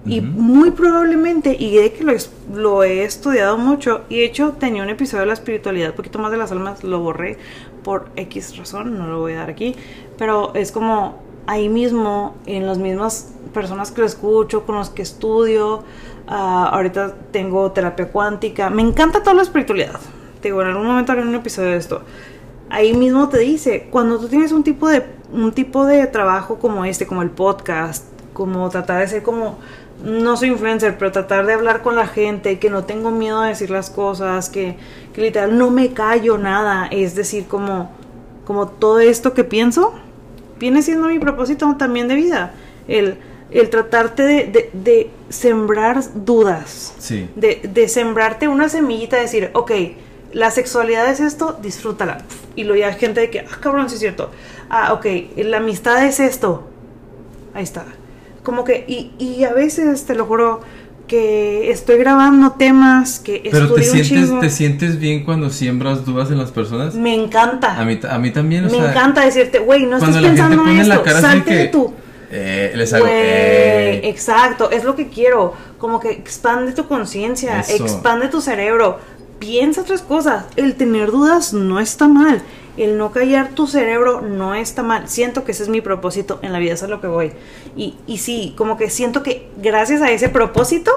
Y 0.06 0.22
muy 0.22 0.72
probablemente, 0.72 1.58
y 1.60 1.76
de 1.76 1.92
que 1.92 2.04
lo, 2.06 2.14
es- 2.14 2.32
lo 2.54 2.84
he 2.84 3.04
estudiado 3.04 3.58
mucho, 3.58 4.02
y 4.08 4.20
de 4.20 4.26
hecho 4.26 4.54
tenía 4.58 4.82
un 4.84 4.90
episodio 4.90 5.22
de 5.22 5.26
la 5.28 5.34
espiritualidad, 5.34 5.90
un 5.90 5.96
poquito 5.98 6.18
más 6.18 6.32
de 6.32 6.38
las 6.38 6.52
almas, 6.52 6.84
lo 6.86 7.00
borré 7.02 7.38
por 7.84 8.10
X 8.16 8.56
razón, 8.58 8.98
no 8.98 9.08
lo 9.08 9.20
voy 9.20 9.34
a 9.34 9.38
dar 9.40 9.50
aquí, 9.50 9.76
pero 10.18 10.54
es 10.56 10.72
como 10.72 11.22
ahí 11.48 11.70
mismo, 11.70 12.36
en 12.46 12.68
las 12.68 12.78
mismas 12.78 13.32
personas 13.54 13.92
que 13.92 14.02
lo 14.02 14.08
escucho, 14.08 14.66
con 14.66 14.76
los 14.76 14.90
que 14.90 15.02
estudio, 15.02 15.84
ah, 16.28 16.70
ahorita 16.74 17.16
tengo 17.32 17.72
terapia 17.72 18.10
cuántica, 18.10 18.70
me 18.70 18.82
encanta 18.82 19.24
toda 19.24 19.36
la 19.36 19.42
espiritualidad, 19.42 20.00
te 20.42 20.50
digo, 20.50 20.62
en 20.62 20.68
algún 20.68 20.86
momento 20.86 21.14
haré 21.14 21.22
un 21.22 21.34
episodio 21.34 21.72
de 21.72 21.78
esto, 21.78 22.02
ahí 22.70 22.94
mismo 22.94 23.30
te 23.30 23.40
dice, 23.40 23.88
cuando 23.90 24.20
tú 24.20 24.28
tienes 24.28 24.52
un 24.52 24.64
tipo 24.64 24.88
de 24.88 25.18
un 25.32 25.52
tipo 25.52 25.86
de 25.86 26.08
trabajo 26.08 26.58
como 26.58 26.86
este, 26.86 27.06
como 27.06 27.22
el 27.22 27.30
podcast, 27.30 28.06
como 28.34 28.70
tratar 28.70 29.02
de 29.02 29.08
ser 29.08 29.24
como 29.24 29.58
no 30.04 30.38
soy 30.38 30.50
influencer, 30.50 30.98
pero 30.98 31.12
tratar 31.12 31.46
de 31.46 31.54
hablar 31.54 31.82
con 31.82 31.96
la 31.96 32.08
gente, 32.08 32.60
que 32.60 32.70
no 32.70 32.84
tengo 32.84 33.12
miedo 33.12 33.42
a 33.42 33.48
decir 33.48 33.72
las 33.72 33.90
cosas, 33.90 34.50
que, 34.50 34.78
que 35.12 35.22
literal 35.22 35.58
no 35.58 35.72
me 35.72 35.92
callo 35.94 36.38
nada, 36.38 36.88
es 36.92 37.16
decir, 37.16 37.48
como 37.48 37.90
como 38.46 38.70
todo 38.70 39.02
esto 39.02 39.34
que 39.34 39.44
pienso 39.44 39.94
viene 40.60 40.82
siendo 40.82 41.08
mi 41.08 41.20
propósito 41.20 41.76
también 41.78 42.08
de 42.08 42.16
vida, 42.16 42.52
el 42.88 43.18
el 43.50 43.70
tratarte 43.70 44.24
de, 44.24 44.44
de- 44.48 44.70
de 44.74 45.10
sembrar 45.30 46.02
dudas, 46.16 46.94
Sí. 46.98 47.30
de, 47.38 47.62
de 47.64 47.88
sembrarte 47.88 48.50
una 48.50 48.68
semillita, 48.68 49.16
de 49.16 49.22
decir, 49.22 49.52
ok, 49.54 49.72
la 50.34 50.52
sexualidad 50.52 51.10
es 51.10 51.22
esto, 51.22 51.58
disfrútala. 51.62 52.18
Y 52.58 52.66
luego 52.66 52.82
ya 52.82 52.88
hay 52.88 52.96
gente 52.96 53.22
de 53.22 53.30
que, 53.30 53.40
ah, 53.40 53.58
cabrón, 53.62 53.88
sí 53.90 53.96
es 53.96 54.02
cierto. 54.02 54.32
Ah, 54.70 54.92
ok, 54.92 55.06
la 55.38 55.58
amistad 55.58 56.04
es 56.06 56.20
esto. 56.20 56.68
Ahí 57.54 57.64
está. 57.64 57.86
Como 58.44 58.66
que, 58.66 58.84
y, 58.86 59.14
y 59.18 59.46
a 59.46 59.54
veces, 59.54 60.06
te 60.06 60.14
lo 60.14 60.26
juro, 60.26 60.60
que 61.08 61.72
estoy 61.72 61.98
grabando 61.98 62.52
temas 62.52 63.20
que 63.20 63.48
Pero 63.50 63.74
te 63.74 63.84
sientes, 63.84 64.08
chingo. 64.28 64.40
te 64.40 64.50
sientes 64.50 65.00
bien 65.00 65.24
cuando 65.24 65.50
siembras 65.50 66.06
dudas 66.06 66.30
en 66.32 66.38
las 66.38 66.52
personas. 66.52 66.96
Me 66.96 67.14
encanta. 67.16 67.80
A 67.80 67.86
mí, 67.86 68.00
a 68.10 68.18
mí 68.20 68.32
también, 68.32 68.66
o 68.66 68.70
me 68.70 68.78
sea, 68.78 68.92
encanta 68.92 69.22
decirte, 69.26 69.60
güey, 69.60 69.86
no 69.86 69.98
estás 69.98 70.18
pensando 70.18 70.68
en 70.68 70.78
esto. 70.80 71.04
Salte 71.22 71.54
de 71.56 71.68
tu. 71.68 71.94
eh, 72.30 72.74
les 72.76 72.94
hago 72.94 73.06
eh, 73.10 74.02
exacto, 74.04 74.70
es 74.70 74.84
lo 74.84 74.96
que 74.96 75.08
quiero. 75.08 75.54
Como 75.78 76.00
que 76.00 76.12
expande 76.12 76.72
tu 76.74 76.88
conciencia, 76.88 77.60
expande 77.62 78.28
tu 78.28 78.42
cerebro, 78.42 79.00
piensa 79.40 79.82
otras 79.82 80.02
cosas. 80.02 80.46
El 80.56 80.76
tener 80.76 81.12
dudas 81.12 81.54
no 81.54 81.80
está 81.80 82.08
mal. 82.08 82.42
El 82.78 82.98
no 82.98 83.12
callar 83.12 83.50
tu 83.50 83.68
cerebro 83.68 84.22
no 84.22 84.54
está 84.54 84.84
mal. 84.84 85.10
Siento 85.10 85.44
que 85.44 85.52
ese 85.52 85.64
es 85.64 85.70
mi 85.70 85.82
propósito 85.82 86.40
en 86.44 86.54
la 86.54 86.60
vida, 86.60 86.74
eso 86.74 86.86
es 86.86 86.92
lo 86.92 87.02
que 87.02 87.08
voy. 87.08 87.32
Y, 87.76 87.96
y 88.06 88.20
sí, 88.20 88.54
como 88.56 88.78
que 88.78 88.90
siento 88.90 89.24
que 89.24 89.50
gracias 89.58 90.02
a 90.02 90.12
ese 90.12 90.30
propósito 90.30 90.92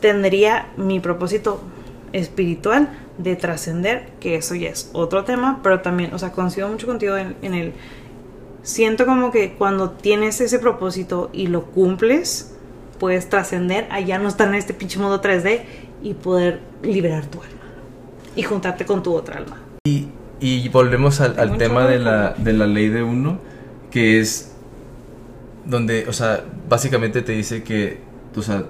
tendría 0.00 0.68
mi 0.76 1.00
propósito 1.00 1.60
espiritual 2.12 2.90
de 3.18 3.34
trascender, 3.34 4.08
que 4.20 4.36
eso 4.36 4.54
ya 4.54 4.68
es 4.68 4.90
otro 4.92 5.24
tema, 5.24 5.60
pero 5.62 5.80
también, 5.80 6.14
o 6.14 6.18
sea, 6.18 6.30
coincido 6.30 6.68
mucho 6.68 6.86
contigo 6.86 7.16
en, 7.16 7.36
en 7.42 7.54
el 7.54 7.72
siento 8.62 9.06
como 9.06 9.30
que 9.30 9.54
cuando 9.54 9.90
tienes 9.90 10.40
ese 10.40 10.58
propósito 10.58 11.30
y 11.32 11.46
lo 11.46 11.66
cumples, 11.66 12.52
puedes 12.98 13.28
trascender 13.28 13.86
allá 13.90 14.18
no 14.18 14.28
estar 14.28 14.48
en 14.48 14.54
este 14.54 14.74
pinche 14.74 14.98
mundo 14.98 15.20
3D 15.20 15.62
y 16.02 16.14
poder 16.14 16.60
liberar 16.82 17.26
tu 17.26 17.40
alma 17.40 17.55
y 18.36 18.42
juntarte 18.42 18.84
con 18.86 19.02
tu 19.02 19.14
otra 19.14 19.38
alma. 19.38 19.58
Y, 19.86 20.08
y 20.40 20.68
volvemos 20.68 21.20
al, 21.20 21.38
al 21.38 21.56
tema 21.58 21.86
de 21.86 21.98
la, 21.98 22.34
de 22.36 22.52
la 22.52 22.66
ley 22.66 22.88
de 22.88 23.02
uno, 23.02 23.38
que 23.90 24.20
es 24.20 24.52
donde, 25.64 26.06
o 26.08 26.12
sea, 26.12 26.44
básicamente 26.68 27.22
te 27.22 27.32
dice 27.32 27.62
que, 27.62 28.00
o 28.36 28.42
sea, 28.42 28.64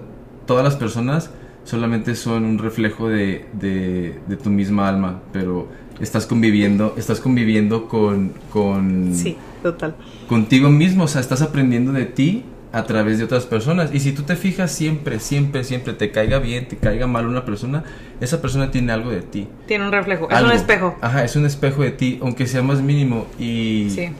todas 0.47 0.65
las 0.65 0.77
personas 0.77 1.31
solamente 1.65 2.15
son 2.15 2.45
un 2.45 2.59
reflejo 2.59 3.09
de, 3.09 3.47
de, 3.53 4.21
de 4.27 4.37
tu 4.37 4.51
misma 4.51 4.89
alma, 4.89 5.21
pero 5.33 5.69
estás 6.01 6.27
conviviendo, 6.27 6.95
estás 6.97 7.21
conviviendo 7.21 7.89
con, 7.89 8.33
con 8.53 9.15
Sí, 9.15 9.37
total. 9.63 9.97
contigo 10.29 10.71
mismo, 10.71 11.05
o 11.05 11.09
sea, 11.09 11.21
estás 11.21 11.43
aprendiendo 11.43 11.93
de 11.93 12.05
ti 12.05 12.45
a 12.77 12.85
través 12.85 13.17
de 13.17 13.25
otras 13.25 13.47
personas. 13.47 13.89
Y 13.95 14.01
si 14.01 14.13
tú 14.13 14.23
te 14.25 14.37
fijas 14.37 14.71
siempre, 14.71 15.19
siempre, 15.19 15.65
siempre, 15.65 15.95
te 15.95 16.11
caiga 16.11 16.39
bien, 16.39 16.69
te 16.69 16.77
caiga 16.77 17.07
mal 17.07 17.27
una 17.27 17.47
persona, 17.47 17.85
esa 18.21 18.43
persona 18.43 18.71
tiene 18.71 18.93
algo 18.93 19.11
de 19.11 19.23
ti. 19.23 19.49
Tiene 19.67 19.87
un 19.87 19.93
reflejo, 19.93 20.29
es 20.31 20.43
un 20.43 20.53
espejo. 20.53 20.95
Ajá, 21.01 21.25
es 21.25 21.37
un 21.37 21.47
espejo 21.47 21.83
de 21.83 21.93
ti, 21.93 22.19
aunque 22.21 22.47
sea 22.47 22.61
más 22.61 22.83
mínimo. 22.83 23.29
Y, 23.39 23.89
Sí. 23.89 24.11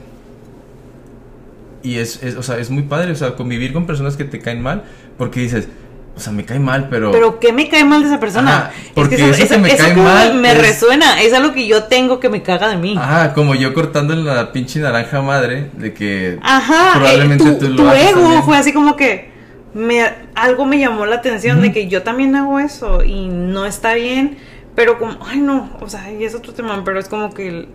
y 1.83 1.97
es, 1.99 2.23
es, 2.23 2.35
o 2.35 2.41
sea, 2.41 2.57
es 2.57 2.71
muy 2.71 2.81
padre, 2.81 3.11
o 3.11 3.15
sea, 3.15 3.35
convivir 3.35 3.73
con 3.73 3.85
personas 3.85 4.17
que 4.17 4.23
te 4.23 4.39
caen 4.39 4.61
mal, 4.63 4.85
porque 5.19 5.39
dices, 5.41 5.67
o 6.15 6.19
sea, 6.19 6.33
me 6.33 6.43
cae 6.43 6.59
mal, 6.59 6.87
pero... 6.89 7.11
Pero 7.11 7.39
¿qué 7.39 7.53
me 7.53 7.69
cae 7.69 7.85
mal 7.85 8.01
de 8.01 8.07
esa 8.07 8.19
persona? 8.19 8.57
Ajá, 8.57 8.71
porque 9.01 9.29
eso 9.29 9.47
que 9.47 9.57
me 9.57 9.75
cae 9.75 9.93
como 9.93 10.03
mal 10.05 10.33
me 10.35 10.51
es- 10.51 10.57
resuena, 10.61 11.21
es 11.21 11.33
algo 11.33 11.53
que 11.53 11.67
yo 11.67 11.83
tengo 11.85 12.19
que 12.19 12.29
me 12.29 12.41
caga 12.41 12.67
de 12.69 12.77
mí. 12.77 12.95
Ajá, 12.97 13.33
como 13.33 13.55
yo 13.55 13.73
cortando 13.73 14.15
la 14.15 14.51
pinche 14.51 14.79
naranja 14.79 15.21
madre, 15.21 15.69
de 15.77 15.93
que 15.93 16.37
Ajá, 16.41 16.93
probablemente 16.95 17.43
eh, 17.47 17.51
tu, 17.53 17.65
tú 17.67 17.69
lo 17.69 17.75
tu 17.83 17.87
haces 17.89 18.09
ego 18.09 18.21
también. 18.21 18.43
fue 18.43 18.57
así 18.57 18.73
como 18.73 18.95
que 18.95 19.29
me, 19.73 20.03
algo 20.35 20.65
me 20.65 20.79
llamó 20.79 21.05
la 21.05 21.17
atención 21.17 21.61
de 21.61 21.71
que 21.71 21.87
yo 21.87 22.03
también 22.03 22.35
hago 22.35 22.59
eso 22.59 23.03
y 23.03 23.27
no 23.27 23.65
está 23.65 23.93
bien, 23.93 24.37
pero 24.75 24.97
como, 24.97 25.17
ay 25.25 25.39
no, 25.39 25.69
o 25.79 25.89
sea, 25.89 26.11
y 26.11 26.23
es 26.23 26.33
otro 26.35 26.53
tema, 26.53 26.81
pero 26.83 26.99
es 26.99 27.07
como 27.07 27.33
que 27.33 27.67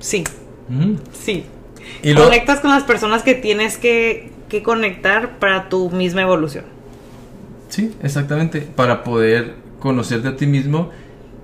sí, 0.00 0.24
sí. 1.12 1.46
Y 2.02 2.12
lo, 2.14 2.24
Conectas 2.24 2.60
con 2.60 2.70
las 2.70 2.82
personas 2.82 3.22
que 3.22 3.34
tienes 3.34 3.76
que, 3.78 4.32
que 4.48 4.62
conectar 4.64 5.38
para 5.38 5.68
tu 5.68 5.90
misma 5.90 6.22
evolución. 6.22 6.64
Sí, 7.68 7.94
exactamente. 8.02 8.60
Para 8.60 9.04
poder 9.04 9.54
conocerte 9.80 10.28
a 10.28 10.36
ti 10.36 10.46
mismo 10.46 10.90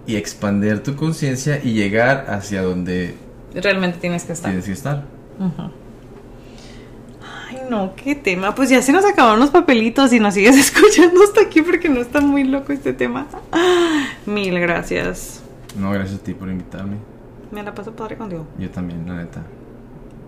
y 0.06 0.16
expandir 0.16 0.82
tu 0.82 0.96
conciencia 0.96 1.60
y 1.62 1.72
llegar 1.74 2.26
hacia 2.28 2.62
donde 2.62 3.14
Realmente 3.54 3.98
tienes 3.98 4.24
que 4.24 4.32
estar. 4.32 4.50
tienes 4.50 4.66
que 4.66 4.72
estar. 4.72 5.04
Ujú. 5.38 5.70
Ay, 7.50 7.58
no, 7.70 7.94
qué 7.94 8.14
tema. 8.14 8.54
Pues 8.54 8.68
ya 8.70 8.82
se 8.82 8.92
nos 8.92 9.04
acabaron 9.04 9.38
los 9.40 9.50
papelitos 9.50 10.12
y 10.12 10.20
nos 10.20 10.34
sigues 10.34 10.56
escuchando 10.58 11.22
hasta 11.22 11.42
aquí 11.42 11.62
porque 11.62 11.88
no 11.88 12.00
está 12.00 12.20
muy 12.20 12.44
loco 12.44 12.72
este 12.72 12.92
tema. 12.92 13.26
Mil 14.26 14.58
gracias. 14.58 15.42
No, 15.78 15.90
gracias 15.92 16.20
a 16.20 16.22
ti 16.24 16.34
por 16.34 16.48
invitarme. 16.48 16.96
Me 17.50 17.62
la 17.62 17.74
paso 17.74 17.92
padre 17.94 18.16
contigo. 18.16 18.46
Yo 18.58 18.70
también, 18.70 19.04
la 19.06 19.16
neta. 19.16 19.42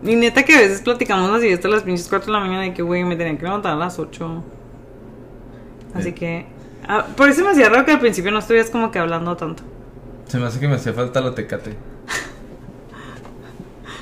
Y 0.03 0.15
neta 0.17 0.43
que 0.43 0.55
a 0.55 0.61
veces 0.61 0.83
platicamos 0.83 1.31
así 1.31 1.51
hasta 1.51 1.69
las 1.69 1.83
pinches 1.83 2.09
4 2.09 2.27
de 2.27 2.33
la 2.39 2.45
mañana 2.45 2.67
y 2.67 2.73
que, 2.75 2.83
güey, 2.83 3.05
me 3.05 3.17
tenían 3.17 3.39
que 3.39 3.45
levantar 3.45 3.73
a 3.73 3.77
las 3.77 3.99
8. 3.99 4.43
Así 5.95 6.09
Eh. 6.11 6.15
que... 6.15 6.47
ah, 6.89 7.07
por 7.17 7.29
eso 7.29 7.45
me 7.45 7.51
hacía 7.51 7.69
raro 7.69 7.85
que 7.85 7.93
al 7.93 8.01
principio 8.01 8.31
no 8.31 8.39
estuvieras 8.39 8.71
como 8.71 8.91
que 8.91 8.99
hablando 8.99 9.37
tanto. 9.37 9.63
Se 10.27 10.39
me 10.39 10.47
hace 10.47 10.61
que 10.61 10.69
me 10.69 10.77
hacía 10.77 10.93
falta 10.93 11.21
la 11.21 11.35
tecate. 11.35 11.77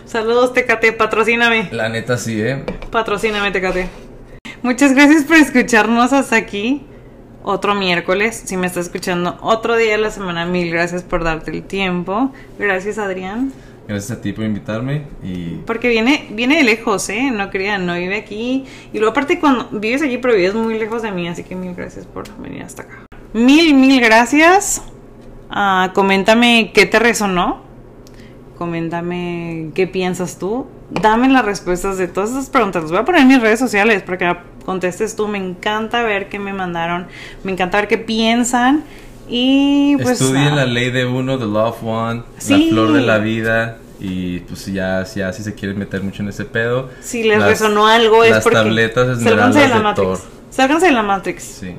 Saludos, 0.04 0.52
Tecate, 0.52 0.92
patrocíname. 0.92 1.68
La 1.72 1.88
neta 1.88 2.18
sí, 2.18 2.40
¿eh? 2.40 2.64
Patrocíname, 2.90 3.50
Tecate. 3.50 3.88
Muchas 4.62 4.92
gracias 4.94 5.24
por 5.24 5.36
escucharnos 5.36 6.12
hasta 6.12 6.36
aquí. 6.36 6.86
otro 7.42 7.74
miércoles. 7.74 8.42
Si 8.44 8.56
me 8.56 8.66
estás 8.66 8.86
escuchando 8.86 9.38
otro 9.40 9.76
día 9.76 9.92
de 9.92 9.98
la 9.98 10.10
semana, 10.10 10.46
mil 10.46 10.70
gracias 10.70 11.02
por 11.02 11.24
darte 11.24 11.50
el 11.50 11.62
tiempo. 11.64 12.32
Gracias, 12.59 12.98
Adrián. 12.98 13.52
Gracias 13.88 14.18
a 14.18 14.20
ti 14.20 14.32
por 14.32 14.44
invitarme 14.44 15.02
y 15.22 15.60
Porque 15.66 15.88
viene, 15.88 16.28
viene 16.30 16.56
de 16.56 16.62
lejos, 16.62 17.09
¿eh? 17.09 17.30
No 17.32 17.50
crean, 17.50 17.84
no 17.84 17.94
vive 17.94 18.16
aquí. 18.16 18.64
Y 18.92 18.98
luego 18.98 19.10
aparte 19.10 19.40
cuando 19.40 19.68
vives 19.72 20.02
allí, 20.02 20.18
pero 20.18 20.34
vives 20.34 20.54
muy 20.54 20.78
lejos 20.78 21.02
de 21.02 21.10
mí, 21.10 21.28
así 21.28 21.42
que 21.42 21.56
mil 21.56 21.74
gracias 21.74 22.06
por 22.06 22.24
venir 22.38 22.62
hasta 22.62 22.82
acá. 22.82 23.06
Mil, 23.32 23.74
mil 23.74 24.00
gracias. 24.00 24.82
Ah, 25.50 25.90
coméntame 25.94 26.70
qué 26.72 26.86
te 26.86 26.98
resonó. 26.98 27.62
Coméntame 28.56 29.70
qué 29.74 29.86
piensas 29.86 30.38
tú. 30.38 30.66
Dame 30.90 31.28
las 31.28 31.44
respuestas 31.44 31.98
de 31.98 32.06
todas 32.06 32.30
esas 32.30 32.50
preguntas. 32.50 32.82
Las 32.82 32.92
voy 32.92 33.00
a 33.00 33.04
poner 33.04 33.22
en 33.22 33.28
mis 33.28 33.40
redes 33.40 33.59
sociales 33.59 34.02
para 34.02 34.18
que 34.18 34.36
contestes 34.64 35.16
tú. 35.16 35.26
Me 35.26 35.38
encanta 35.38 36.02
ver 36.02 36.28
qué 36.28 36.38
me 36.38 36.52
mandaron. 36.52 37.09
Me 37.42 37.52
encanta 37.52 37.78
ver 37.78 37.88
qué 37.88 37.98
piensan. 37.98 38.84
Y 39.28 39.97
pues... 39.97 40.20
estudien 40.20 40.47
nada. 40.51 40.57
la 40.57 40.66
ley 40.66 40.90
de 40.90 41.07
uno, 41.07 41.39
the 41.39 41.44
of 41.44 41.82
one, 41.82 42.23
Sí. 42.39 42.66
la 42.66 42.70
flor 42.73 42.93
de 42.93 43.01
la 43.03 43.19
vida 43.19 43.78
y 44.01 44.40
pues 44.40 44.66
ya, 44.66 45.05
ya 45.05 45.32
si 45.32 45.43
se 45.44 45.55
quieren 45.55 45.78
meter 45.78 46.03
mucho 46.03 46.23
en 46.23 46.28
ese 46.28 46.44
pedo. 46.44 46.90
Si 47.01 47.23
les 47.23 47.39
las- 47.39 47.49
resonó 47.51 47.86
algo 47.86 48.24
es 48.24 48.32
las 48.32 48.43
porque... 48.43 48.57
tabletas 48.57 49.07
Sálganse 49.23 49.24
de 49.24 49.31
esmeraldas 49.31 49.70
la 49.70 49.77
de 49.77 49.82
Matrix. 49.82 50.09
Thor. 50.09 50.20
Sálganse 50.51 50.86
de 50.86 50.93
la 50.93 51.03
Matrix. 51.03 51.43
Sí. 51.43 51.74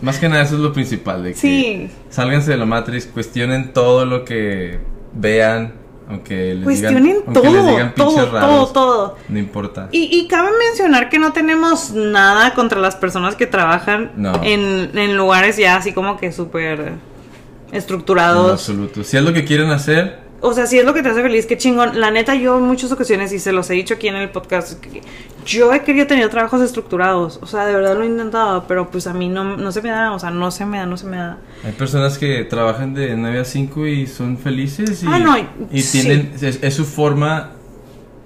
Más 0.00 0.18
que 0.18 0.28
nada 0.28 0.42
eso 0.42 0.54
es 0.54 0.60
lo 0.60 0.72
principal 0.72 1.24
de 1.24 1.30
que 1.32 1.36
Sí. 1.38 1.90
sálganse 2.10 2.52
de 2.52 2.56
la 2.56 2.66
Matrix, 2.66 3.06
cuestionen 3.06 3.72
todo 3.72 4.06
lo 4.06 4.24
que 4.24 4.78
vean, 5.12 5.74
aunque 6.08 6.54
les 6.54 6.64
Cuestionen 6.64 7.02
digan, 7.18 7.32
todo, 7.34 7.44
les 7.44 7.66
digan 7.66 7.94
pinches 7.94 8.14
todo, 8.14 8.26
todo, 8.26 8.32
raros, 8.40 8.72
todo. 8.72 9.16
no 9.28 9.38
importa. 9.38 9.88
Y, 9.92 10.08
y 10.18 10.26
cabe 10.28 10.48
mencionar 10.68 11.08
que 11.10 11.18
no 11.18 11.32
tenemos 11.32 11.90
nada 11.92 12.54
contra 12.54 12.80
las 12.80 12.96
personas 12.96 13.34
que 13.36 13.46
trabajan 13.46 14.12
No. 14.16 14.40
en, 14.42 14.90
en 14.98 15.16
lugares 15.16 15.56
ya 15.56 15.76
así 15.76 15.92
como 15.92 16.16
que 16.18 16.32
súper 16.32 16.80
En 16.80 17.00
estructurados. 17.72 18.50
absoluto. 18.52 19.04
Si 19.04 19.16
es 19.16 19.22
lo 19.22 19.32
que 19.32 19.44
quieren 19.44 19.70
hacer, 19.70 20.20
O 20.40 20.52
sea, 20.52 20.66
si 20.66 20.78
es 20.78 20.84
lo 20.84 20.94
que 20.94 21.02
te 21.02 21.08
hace 21.08 21.20
feliz, 21.22 21.46
qué 21.46 21.56
chingón. 21.58 21.98
La 22.00 22.10
neta, 22.12 22.34
yo 22.36 22.58
en 22.58 22.64
muchas 22.64 22.92
ocasiones, 22.92 23.32
y 23.32 23.38
se 23.40 23.50
los 23.52 23.68
he 23.70 23.74
dicho 23.74 23.94
aquí 23.94 24.06
en 24.08 24.14
el 24.16 24.30
podcast, 24.30 24.78
que 24.80 25.00
yo 25.44 25.72
he 25.74 25.82
querido 25.82 26.06
tener 26.06 26.28
trabajos 26.28 26.60
estructurados. 26.62 27.40
O 27.42 27.46
sea, 27.46 27.66
de 27.66 27.74
verdad 27.74 27.96
lo 27.96 28.04
he 28.04 28.06
intentado, 28.06 28.64
pero 28.68 28.88
pues 28.90 29.06
a 29.08 29.12
mí 29.14 29.28
no, 29.28 29.56
no 29.56 29.72
se 29.72 29.82
me 29.82 29.88
da, 29.90 30.12
o 30.12 30.18
sea, 30.18 30.30
no 30.30 30.50
se 30.52 30.64
me 30.64 30.78
da, 30.78 30.86
no 30.86 30.96
se 30.96 31.06
me 31.06 31.16
da. 31.16 31.38
hay 31.64 31.72
personas 31.72 32.18
que 32.18 32.44
trabajan 32.44 32.94
de 32.94 33.16
9 33.16 33.40
a 33.40 33.44
5 33.44 33.86
y 33.88 34.06
son 34.06 34.38
felices 34.38 35.02
y, 35.02 35.06
Ah, 35.08 35.18
no, 35.18 35.36
y 35.72 35.82
sí. 35.82 36.02
tienen 36.02 36.32
es, 36.40 36.60
es 36.62 36.74
su 36.74 36.84
forma 36.84 37.50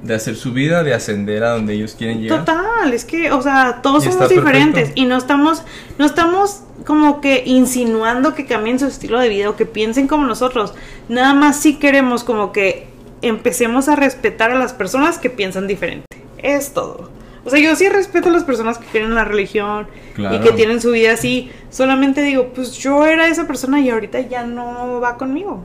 de 0.02 0.14
hacer 0.14 0.36
su 0.36 0.52
vida, 0.52 0.82
de 0.82 0.94
ascender 0.94 1.44
a 1.44 1.50
donde 1.50 1.74
ellos 1.74 1.94
quieren 1.96 2.20
llegar. 2.20 2.44
Total, 2.44 2.92
es 2.92 3.04
que, 3.04 3.30
o 3.30 3.40
sea, 3.40 3.80
todos 3.82 4.04
Y 4.04 4.10
somos 4.10 4.28
diferentes 4.28 4.74
perfecto. 4.74 5.00
y 5.00 5.04
no 5.04 5.16
estamos, 5.16 5.62
no 5.98 6.04
estamos 6.04 6.62
como 6.84 7.20
que 7.20 7.44
insinuando 7.46 8.34
que 8.34 8.46
cambien 8.46 8.78
su 8.78 8.86
estilo 8.86 9.20
de 9.20 9.28
vida 9.28 9.48
o 9.48 9.56
que 9.56 9.66
piensen 9.66 10.08
como 10.08 10.26
nosotros. 10.26 10.74
Nada 11.08 11.34
más 11.34 11.60
si 11.60 11.76
queremos 11.76 12.24
como 12.24 12.52
que 12.52 12.88
empecemos 13.22 13.88
a 13.88 13.94
respetar 13.94 14.50
a 14.50 14.58
las 14.58 14.72
personas 14.72 15.18
que 15.18 15.30
piensan 15.30 15.68
diferente. 15.68 16.06
Es 16.38 16.72
todo. 16.74 17.10
O 17.44 17.50
sea, 17.50 17.58
yo 17.60 17.74
sí 17.76 17.88
respeto 17.88 18.28
a 18.28 18.32
las 18.32 18.44
personas 18.44 18.78
que 18.78 18.86
creen 18.86 19.06
en 19.06 19.14
la 19.14 19.24
religión 19.24 19.88
y 20.16 20.38
que 20.40 20.52
tienen 20.52 20.80
su 20.80 20.90
vida 20.92 21.12
así. 21.12 21.50
Solamente 21.70 22.22
digo, 22.22 22.52
pues 22.54 22.72
yo 22.72 23.04
era 23.06 23.26
esa 23.28 23.46
persona 23.46 23.80
y 23.80 23.90
ahorita 23.90 24.20
ya 24.20 24.44
no 24.44 25.00
va 25.00 25.16
conmigo. 25.16 25.64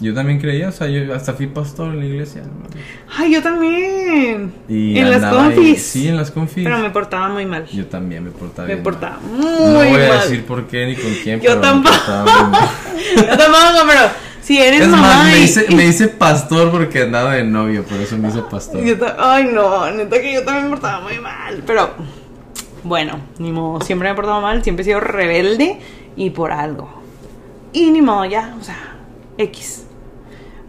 Yo 0.00 0.14
también 0.14 0.38
creía, 0.40 0.68
o 0.68 0.72
sea, 0.72 0.86
yo 0.86 1.12
hasta 1.12 1.32
fui 1.34 1.48
pastor 1.48 1.88
en 1.92 1.98
la 2.00 2.06
iglesia. 2.06 2.42
¿no? 2.42 2.50
Ay, 3.16 3.32
yo 3.34 3.42
también. 3.42 4.52
Y 4.68 4.96
en 4.96 5.10
las 5.10 5.24
ahí- 5.24 5.34
confis. 5.34 5.82
sí, 5.82 6.06
en 6.08 6.16
las 6.16 6.30
confis. 6.30 6.62
Pero 6.64 6.78
me 6.78 6.90
portaba 6.90 7.28
muy 7.30 7.46
mal. 7.46 7.66
Yo 7.66 7.86
también 7.86 8.22
me 8.24 8.30
portaba 8.30 8.68
Me 8.68 8.74
bien 8.74 8.84
portaba 8.84 9.18
mal. 9.20 9.40
muy 9.40 9.40
No 9.42 9.72
voy 9.74 10.02
a 10.04 10.08
mal. 10.08 10.20
decir 10.22 10.44
por 10.44 10.66
qué 10.68 10.86
ni 10.86 10.94
con 10.94 11.12
quién, 11.24 11.40
Yo 11.40 11.48
pero 11.50 11.56
me 11.56 11.62
tampoco. 11.62 11.96
mal. 12.50 12.68
Yo 13.16 13.26
tampoco, 13.36 13.86
pero 13.88 14.00
si 14.40 14.58
eres 14.62 14.82
Es 14.82 14.88
mamá 14.88 15.02
más, 15.02 15.24
me 15.32 15.38
y- 15.40 15.42
hice, 15.42 15.66
me 15.74 15.84
hice 15.86 16.06
pastor 16.08 16.70
porque 16.70 17.02
andaba 17.02 17.34
de 17.34 17.42
novio, 17.42 17.82
por 17.82 17.98
eso 17.98 18.16
me 18.18 18.28
hice 18.28 18.42
pastor. 18.48 18.80
Yo 18.84 18.94
Ay, 19.18 19.50
no, 19.52 19.90
neta 19.90 20.20
que 20.22 20.32
yo 20.32 20.44
también 20.44 20.64
me 20.66 20.70
portaba 20.70 21.00
muy 21.00 21.18
mal. 21.18 21.60
Pero 21.66 21.90
bueno, 22.84 23.18
ni 23.38 23.50
modo, 23.50 23.80
siempre 23.84 24.08
me 24.08 24.12
he 24.12 24.14
portado 24.16 24.40
mal, 24.40 24.62
siempre 24.62 24.82
he 24.82 24.84
sido 24.84 25.00
rebelde 25.00 25.80
y 26.16 26.30
por 26.30 26.52
algo. 26.52 26.88
Y 27.72 27.90
ni 27.90 28.00
modo, 28.00 28.24
ya, 28.26 28.54
o 28.60 28.62
sea, 28.64 28.76
X. 29.36 29.84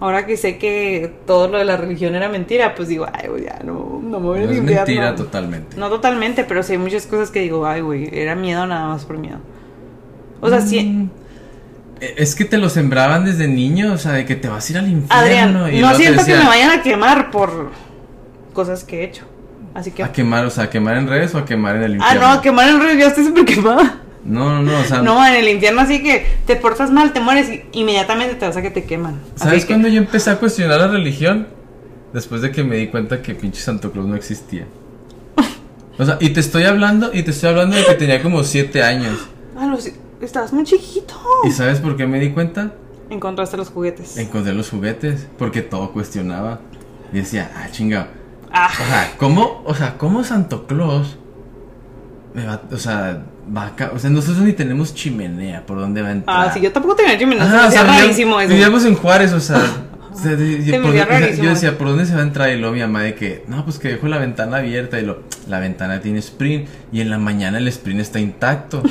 Ahora 0.01 0.25
que 0.25 0.37
sé 0.37 0.57
que 0.57 1.13
todo 1.27 1.49
lo 1.49 1.57
de 1.57 1.65
la 1.65 1.75
religión 1.75 2.15
era 2.15 2.29
mentira, 2.29 2.73
pues 2.73 2.87
digo, 2.87 3.05
ay, 3.11 3.27
güey, 3.27 3.43
ya 3.43 3.59
no, 3.65 3.99
no 4.01 4.19
me 4.21 4.25
voy 4.27 4.39
a 4.39 4.43
No 4.43 4.49
es 4.49 4.55
limpiar. 4.55 4.77
mentira 4.87 5.09
no. 5.11 5.15
totalmente. 5.17 5.75
No 5.77 5.89
totalmente, 5.89 6.45
pero 6.45 6.63
sí 6.63 6.71
hay 6.73 6.77
muchas 6.77 7.05
cosas 7.05 7.31
que 7.31 7.41
digo, 7.41 7.65
ay, 7.65 7.81
güey, 7.81 8.09
era 8.13 8.33
miedo 8.35 8.65
nada 8.65 8.87
más 8.87 9.03
por 9.05 9.17
miedo. 9.17 9.39
O 10.39 10.49
sea, 10.49 10.61
sí. 10.61 10.81
Mm, 10.83 11.09
Es 12.17 12.33
que 12.35 12.45
te 12.45 12.57
lo 12.57 12.69
sembraban 12.69 13.25
desde 13.25 13.49
niño, 13.49 13.91
o 13.91 13.97
sea, 13.97 14.13
de 14.13 14.25
que 14.25 14.37
te 14.37 14.47
vas 14.47 14.69
a 14.69 14.71
ir 14.71 14.77
al 14.79 14.87
infierno. 14.89 15.15
Adrián, 15.65 15.73
y 15.75 15.81
no 15.81 15.93
siento 15.95 16.23
que 16.23 16.33
me 16.33 16.45
vayan 16.45 16.71
a 16.71 16.81
quemar 16.81 17.29
por 17.29 17.71
cosas 18.53 18.85
que 18.85 19.01
he 19.01 19.03
hecho. 19.03 19.25
Así 19.73 19.91
que. 19.91 20.01
A 20.03 20.11
quemar, 20.13 20.45
o 20.45 20.49
sea, 20.49 20.63
a 20.65 20.69
quemar 20.69 20.95
en 20.95 21.07
redes 21.09 21.35
o 21.35 21.39
a 21.39 21.45
quemar 21.45 21.75
en 21.75 21.83
el 21.83 21.91
Ah, 21.93 21.95
infierno. 21.97 22.21
no, 22.21 22.33
a 22.35 22.41
quemar 22.41 22.69
en 22.69 22.79
río, 22.79 22.93
ya 22.93 23.07
estoy 23.07 23.25
súper 23.25 23.43
quemada. 23.43 23.99
No, 24.29 24.49
no, 24.49 24.61
no, 24.61 24.79
o 24.79 24.83
sea, 24.83 25.01
No, 25.01 25.25
en 25.25 25.33
el 25.35 25.49
infierno 25.49 25.81
así 25.81 26.01
que 26.03 26.25
te 26.45 26.55
portas 26.55 26.91
mal, 26.91 27.11
te 27.13 27.19
mueres 27.19 27.49
y 27.49 27.63
inmediatamente 27.79 28.35
te 28.35 28.45
vas 28.45 28.55
a 28.55 28.61
que 28.61 28.69
te 28.69 28.83
queman. 28.85 29.19
¿sabes 29.35 29.63
que- 29.65 29.73
cuándo 29.73 29.87
yo 29.87 29.97
empecé 29.97 30.29
a 30.29 30.37
cuestionar 30.37 30.79
la 30.79 30.87
religión? 30.87 31.47
Después 32.13 32.41
de 32.41 32.51
que 32.51 32.63
me 32.63 32.75
di 32.77 32.87
cuenta 32.87 33.21
que 33.21 33.35
pinche 33.35 33.59
Santo 33.61 33.91
Claus 33.91 34.07
no 34.07 34.15
existía. 34.15 34.65
O 35.97 36.05
sea, 36.05 36.17
y 36.21 36.29
te 36.29 36.39
estoy 36.39 36.63
hablando, 36.63 37.09
y 37.13 37.23
te 37.23 37.31
estoy 37.31 37.49
hablando 37.49 37.75
de 37.75 37.83
que 37.85 37.93
tenía 37.95 38.21
como 38.23 38.43
7 38.43 38.81
años. 38.83 39.17
Ah, 39.57 39.65
los- 39.65 39.89
estabas 40.21 40.53
muy 40.53 40.63
chiquito. 40.63 41.13
¿Y 41.43 41.51
sabes 41.51 41.79
por 41.79 41.97
qué 41.97 42.07
me 42.07 42.19
di 42.19 42.29
cuenta? 42.29 42.71
Encontraste 43.09 43.57
los 43.57 43.69
juguetes. 43.69 44.15
Encontré 44.17 44.53
los 44.53 44.69
juguetes, 44.69 45.27
porque 45.37 45.61
todo 45.61 45.91
cuestionaba. 45.91 46.61
Y 47.11 47.17
decía, 47.17 47.51
ah, 47.55 47.67
chinga. 47.71 48.07
Ah, 48.51 48.69
O 48.73 48.85
sea, 48.87 49.13
¿cómo, 49.17 49.61
o 49.65 49.73
sea, 49.75 49.97
cómo 49.97 50.23
Santo 50.23 50.67
Claus 50.67 51.17
me 52.33 52.45
va, 52.45 52.61
o 52.71 52.77
sea, 52.77 53.23
va 53.55 53.67
a 53.67 53.75
ca- 53.75 53.91
o 53.93 53.99
sea, 53.99 54.09
nosotros 54.09 54.39
ni 54.43 54.53
tenemos 54.53 54.93
chimenea, 54.93 55.65
¿por 55.65 55.79
dónde 55.79 56.01
va 56.01 56.09
a 56.09 56.11
entrar? 56.11 56.47
ah, 56.47 56.51
sí, 56.53 56.61
yo 56.61 56.71
tampoco 56.71 56.95
tenía 56.95 57.17
chimenea. 57.17 57.43
Ajá, 57.45 57.67
o 57.67 57.71
sea, 57.71 57.83
rarísimo 57.83 58.39
eso. 58.39 58.49
Vivíamos 58.49 58.85
en 58.85 58.95
Juárez, 58.95 59.33
o 59.33 59.39
sea, 59.39 59.57
o 60.13 60.17
sea, 60.17 60.31
me 60.35 60.79
por- 60.79 60.91
o 60.91 60.93
sea, 60.93 61.31
yo 61.31 61.49
decía. 61.49 61.77
¿por 61.77 61.87
dónde 61.87 62.05
se 62.05 62.13
va 62.13 62.19
a 62.19 62.23
entrar? 62.23 62.49
Y 62.51 62.57
luego 62.59 62.73
mi 62.75 62.81
mamá 62.81 63.01
de 63.03 63.15
que, 63.15 63.43
no, 63.47 63.63
pues 63.65 63.79
que 63.79 63.89
dejo 63.89 64.07
la 64.07 64.17
ventana 64.17 64.57
abierta 64.57 64.99
y 64.99 65.05
lo, 65.05 65.23
la 65.47 65.59
ventana 65.59 65.99
tiene 66.01 66.19
sprint 66.19 66.67
y 66.91 67.01
en 67.01 67.09
la 67.09 67.17
mañana 67.17 67.57
el 67.57 67.67
sprint 67.67 67.99
está 68.01 68.19
intacto. 68.19 68.83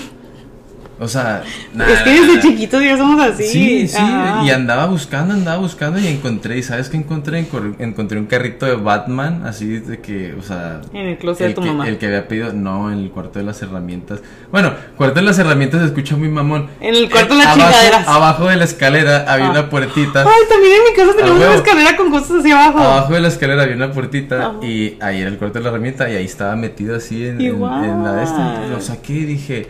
O 1.01 1.07
sea, 1.07 1.45
nada. 1.75 1.93
es 1.93 2.01
que 2.01 2.11
desde 2.11 2.41
chiquitos 2.41 2.83
ya 2.83 2.97
somos 2.97 3.21
así. 3.25 3.45
Sí, 3.47 3.87
sí, 3.89 3.97
Ajá. 3.99 4.43
y 4.45 4.51
andaba 4.51 4.87
buscando, 4.87 5.33
andaba 5.33 5.59
buscando 5.59 5.99
y 6.01 6.09
encontré, 6.09 6.59
¿y 6.59 6.63
sabes 6.65 6.89
qué 6.89 6.97
encontré? 6.97 7.47
Encontré 7.79 8.19
un 8.19 8.27
carrito 8.27 8.67
de 8.67 8.75
Batman, 8.75 9.43
así 9.47 9.79
de 9.79 10.01
que, 10.01 10.35
o 10.35 10.43
sea... 10.43 10.81
En 10.93 11.07
el 11.07 11.17
closet 11.19 11.47
de 11.49 11.55
tu 11.55 11.61
que, 11.63 11.69
mamá. 11.69 11.87
El 11.89 11.99
que 11.99 12.07
había 12.07 12.27
pedido, 12.27 12.53
no, 12.53 12.91
en 12.91 12.99
el 12.99 13.11
cuarto 13.11 13.39
de 13.39 13.45
las 13.45 13.63
herramientas. 13.63 14.21
Bueno, 14.51 14.73
cuarto 14.97 15.21
de 15.21 15.23
las 15.27 15.39
herramientas 15.39 15.81
se 15.83 15.87
escucha 15.87 16.17
muy 16.17 16.29
mamón. 16.31 16.69
En 16.81 16.97
el 16.97 17.09
cuarto 17.09 17.35
de 17.35 17.45
las 17.45 17.47
abajo, 17.55 17.71
chingaderas. 17.71 18.09
Abajo 18.09 18.47
de 18.49 18.57
la 18.57 18.65
escalera 18.65 19.25
había 19.33 19.47
Ah. 19.47 19.51
una 19.51 19.71
puertita. 19.71 20.23
Ay, 20.23 20.43
también 20.49 20.73
en 20.79 20.85
mi 20.85 20.97
casa 20.97 21.17
tenemos 21.17 21.41
Ah, 21.43 21.47
una 21.47 21.55
escalera 21.55 21.97
con 21.97 22.11
cosas 22.11 22.41
hacia 22.41 22.55
abajo. 22.67 22.79
Abajo 22.81 23.13
de 23.15 23.21
la 23.21 23.29
escalera 23.29 23.63
había 23.63 23.77
una 23.77 23.93
puertita 23.93 24.47
Ajá. 24.49 24.67
y 24.67 24.97
ahí 25.01 25.21
era 25.21 25.31
el 25.31 25.39
cuarto 25.39 25.59
de 25.61 25.63
la 25.63 25.71
herramienta 25.71 26.11
y 26.11 26.17
ahí 26.17 26.25
estaba 26.25 26.57
metido 26.57 26.97
así 26.97 27.25
en, 27.25 27.41
en- 27.41 27.55
en 27.63 28.03
la 28.03 28.13
de 28.15 28.25
esta. 28.25 28.67
Lo 28.69 28.81
saqué 28.81 29.13
y 29.13 29.25
dije... 29.27 29.69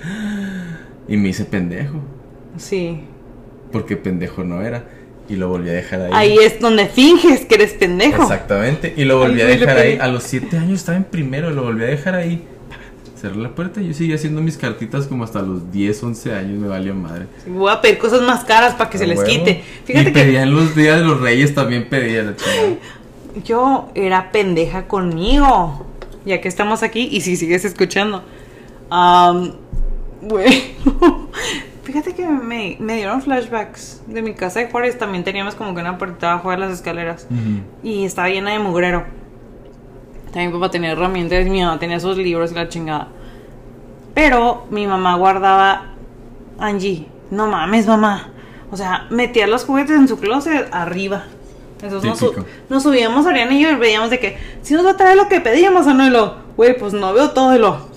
Y 1.08 1.16
me 1.16 1.28
hice 1.30 1.44
pendejo, 1.44 2.00
Sí. 2.56 3.00
porque 3.72 3.96
pendejo 3.96 4.44
no 4.44 4.60
era. 4.62 4.84
Y 5.28 5.36
lo 5.36 5.48
volví 5.48 5.68
a 5.68 5.72
dejar 5.74 6.00
ahí. 6.02 6.10
Ahí 6.14 6.38
es 6.38 6.58
donde 6.58 6.86
finges 6.86 7.44
que 7.44 7.56
eres 7.56 7.74
pendejo. 7.74 8.22
Exactamente. 8.22 8.94
Y 8.96 9.04
lo 9.04 9.18
volví 9.18 9.42
a 9.42 9.50
y 9.50 9.58
dejar 9.58 9.76
ahí. 9.76 9.98
A 10.00 10.08
los 10.08 10.22
7 10.24 10.56
años 10.56 10.80
estaba 10.80 10.96
en 10.96 11.04
primero, 11.04 11.50
lo 11.50 11.64
volví 11.64 11.82
a 11.84 11.86
dejar 11.88 12.14
ahí. 12.14 12.44
Cerré 13.20 13.36
la 13.36 13.50
puerta 13.54 13.80
y 13.82 13.88
yo 13.88 13.94
seguía 13.94 14.14
haciendo 14.14 14.40
mis 14.40 14.56
cartitas 14.56 15.06
como 15.06 15.24
hasta 15.24 15.42
los 15.42 15.70
10, 15.72 16.02
11 16.02 16.32
años, 16.34 16.58
me 16.58 16.68
valió 16.68 16.94
madre. 16.94 17.26
Voy 17.46 17.70
a 17.70 17.80
pedir 17.80 17.98
cosas 17.98 18.22
más 18.22 18.44
caras 18.44 18.74
para 18.74 18.88
que 18.88 18.96
A 18.96 19.00
se 19.00 19.06
les 19.06 19.22
quite. 19.24 19.50
y 19.50 19.86
Fíjate 19.86 20.12
que 20.12 20.12
pedían 20.12 20.54
los 20.54 20.74
días 20.74 20.98
de 21.00 21.04
los 21.04 21.20
reyes, 21.20 21.52
también 21.54 21.88
pedía 21.88 22.22
la 22.22 22.36
chingada. 22.36 22.76
yo 23.44 23.90
era 23.94 24.30
pendeja 24.32 24.86
conmigo. 24.86 25.84
Ya 26.24 26.40
que 26.40 26.48
estamos 26.48 26.82
aquí 26.82 27.08
y 27.10 27.20
si 27.22 27.36
sigues 27.36 27.64
escuchando. 27.64 28.22
Am, 28.90 29.52
bueno, 30.20 30.50
fíjate 31.84 32.14
que 32.14 32.26
me, 32.26 32.76
me 32.80 32.96
dieron 32.96 33.22
flashbacks 33.22 34.02
de 34.06 34.22
mi 34.22 34.34
casa 34.34 34.60
de 34.60 34.70
Juárez. 34.70 34.98
También 34.98 35.24
teníamos 35.24 35.54
como 35.54 35.74
que 35.74 35.80
una 35.80 35.98
puerta 35.98 36.32
abajo 36.32 36.50
de 36.50 36.58
las 36.58 36.72
escaleras. 36.72 37.26
Y 37.82 38.04
estaba 38.04 38.28
llena 38.28 38.52
de 38.52 38.58
mugrero. 38.58 39.04
También 40.26 40.48
mi 40.48 40.58
papá 40.58 40.70
tenía 40.70 40.92
herramientas, 40.92 41.46
mi 41.46 41.62
mamá 41.62 41.78
tenía 41.78 42.00
sus 42.00 42.16
libros 42.16 42.52
y 42.52 42.54
la 42.54 42.68
chingada. 42.68 43.08
Pero 44.14 44.66
mi 44.70 44.86
mamá 44.86 45.16
guardaba 45.16 45.94
Angie, 46.58 47.06
no 47.30 47.46
mames, 47.46 47.86
mamá. 47.86 48.30
O 48.70 48.76
sea, 48.76 49.06
metía 49.10 49.46
los 49.46 49.64
juguetes 49.64 49.96
en 49.96 50.08
su 50.08 50.18
closet 50.18 50.68
arriba. 50.72 51.24
Entonces 51.80 52.10
nos, 52.10 52.34
nos 52.68 52.82
subíamos, 52.82 53.26
Ariana 53.26 53.54
y 53.54 53.62
yo, 53.62 53.70
y 53.70 53.76
veíamos 53.76 54.10
de 54.10 54.18
que 54.18 54.36
si 54.62 54.74
nos 54.74 54.84
va 54.84 54.90
a 54.90 54.96
traer 54.96 55.16
lo 55.16 55.28
que 55.28 55.40
pedíamos 55.40 55.86
o 55.86 55.94
no, 55.94 56.06
y 56.06 56.10
lo, 56.10 56.34
güey, 56.56 56.76
pues 56.76 56.92
no 56.92 57.12
veo 57.12 57.30
todo, 57.30 57.54
y 57.54 57.58
lo. 57.58 57.88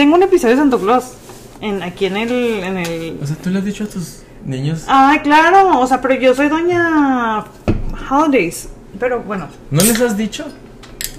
Tengo 0.00 0.14
un 0.16 0.22
episodio 0.22 0.54
de 0.54 0.62
Santo 0.62 0.78
Claus 0.80 1.12
en, 1.60 1.82
aquí 1.82 2.06
en 2.06 2.16
el, 2.16 2.32
en 2.64 2.78
el... 2.78 3.18
O 3.22 3.26
sea, 3.26 3.36
tú 3.36 3.50
le 3.50 3.58
has 3.58 3.64
dicho 3.66 3.84
a 3.84 3.86
tus 3.86 4.22
niños. 4.46 4.84
Ay, 4.88 5.18
claro, 5.18 5.78
o 5.78 5.86
sea, 5.86 6.00
pero 6.00 6.14
yo 6.14 6.34
soy 6.34 6.48
doña 6.48 7.44
Holidays. 8.10 8.70
Pero 8.98 9.20
bueno, 9.20 9.48
¿No 9.70 9.82
les 9.82 10.00
has 10.00 10.16
dicho? 10.16 10.46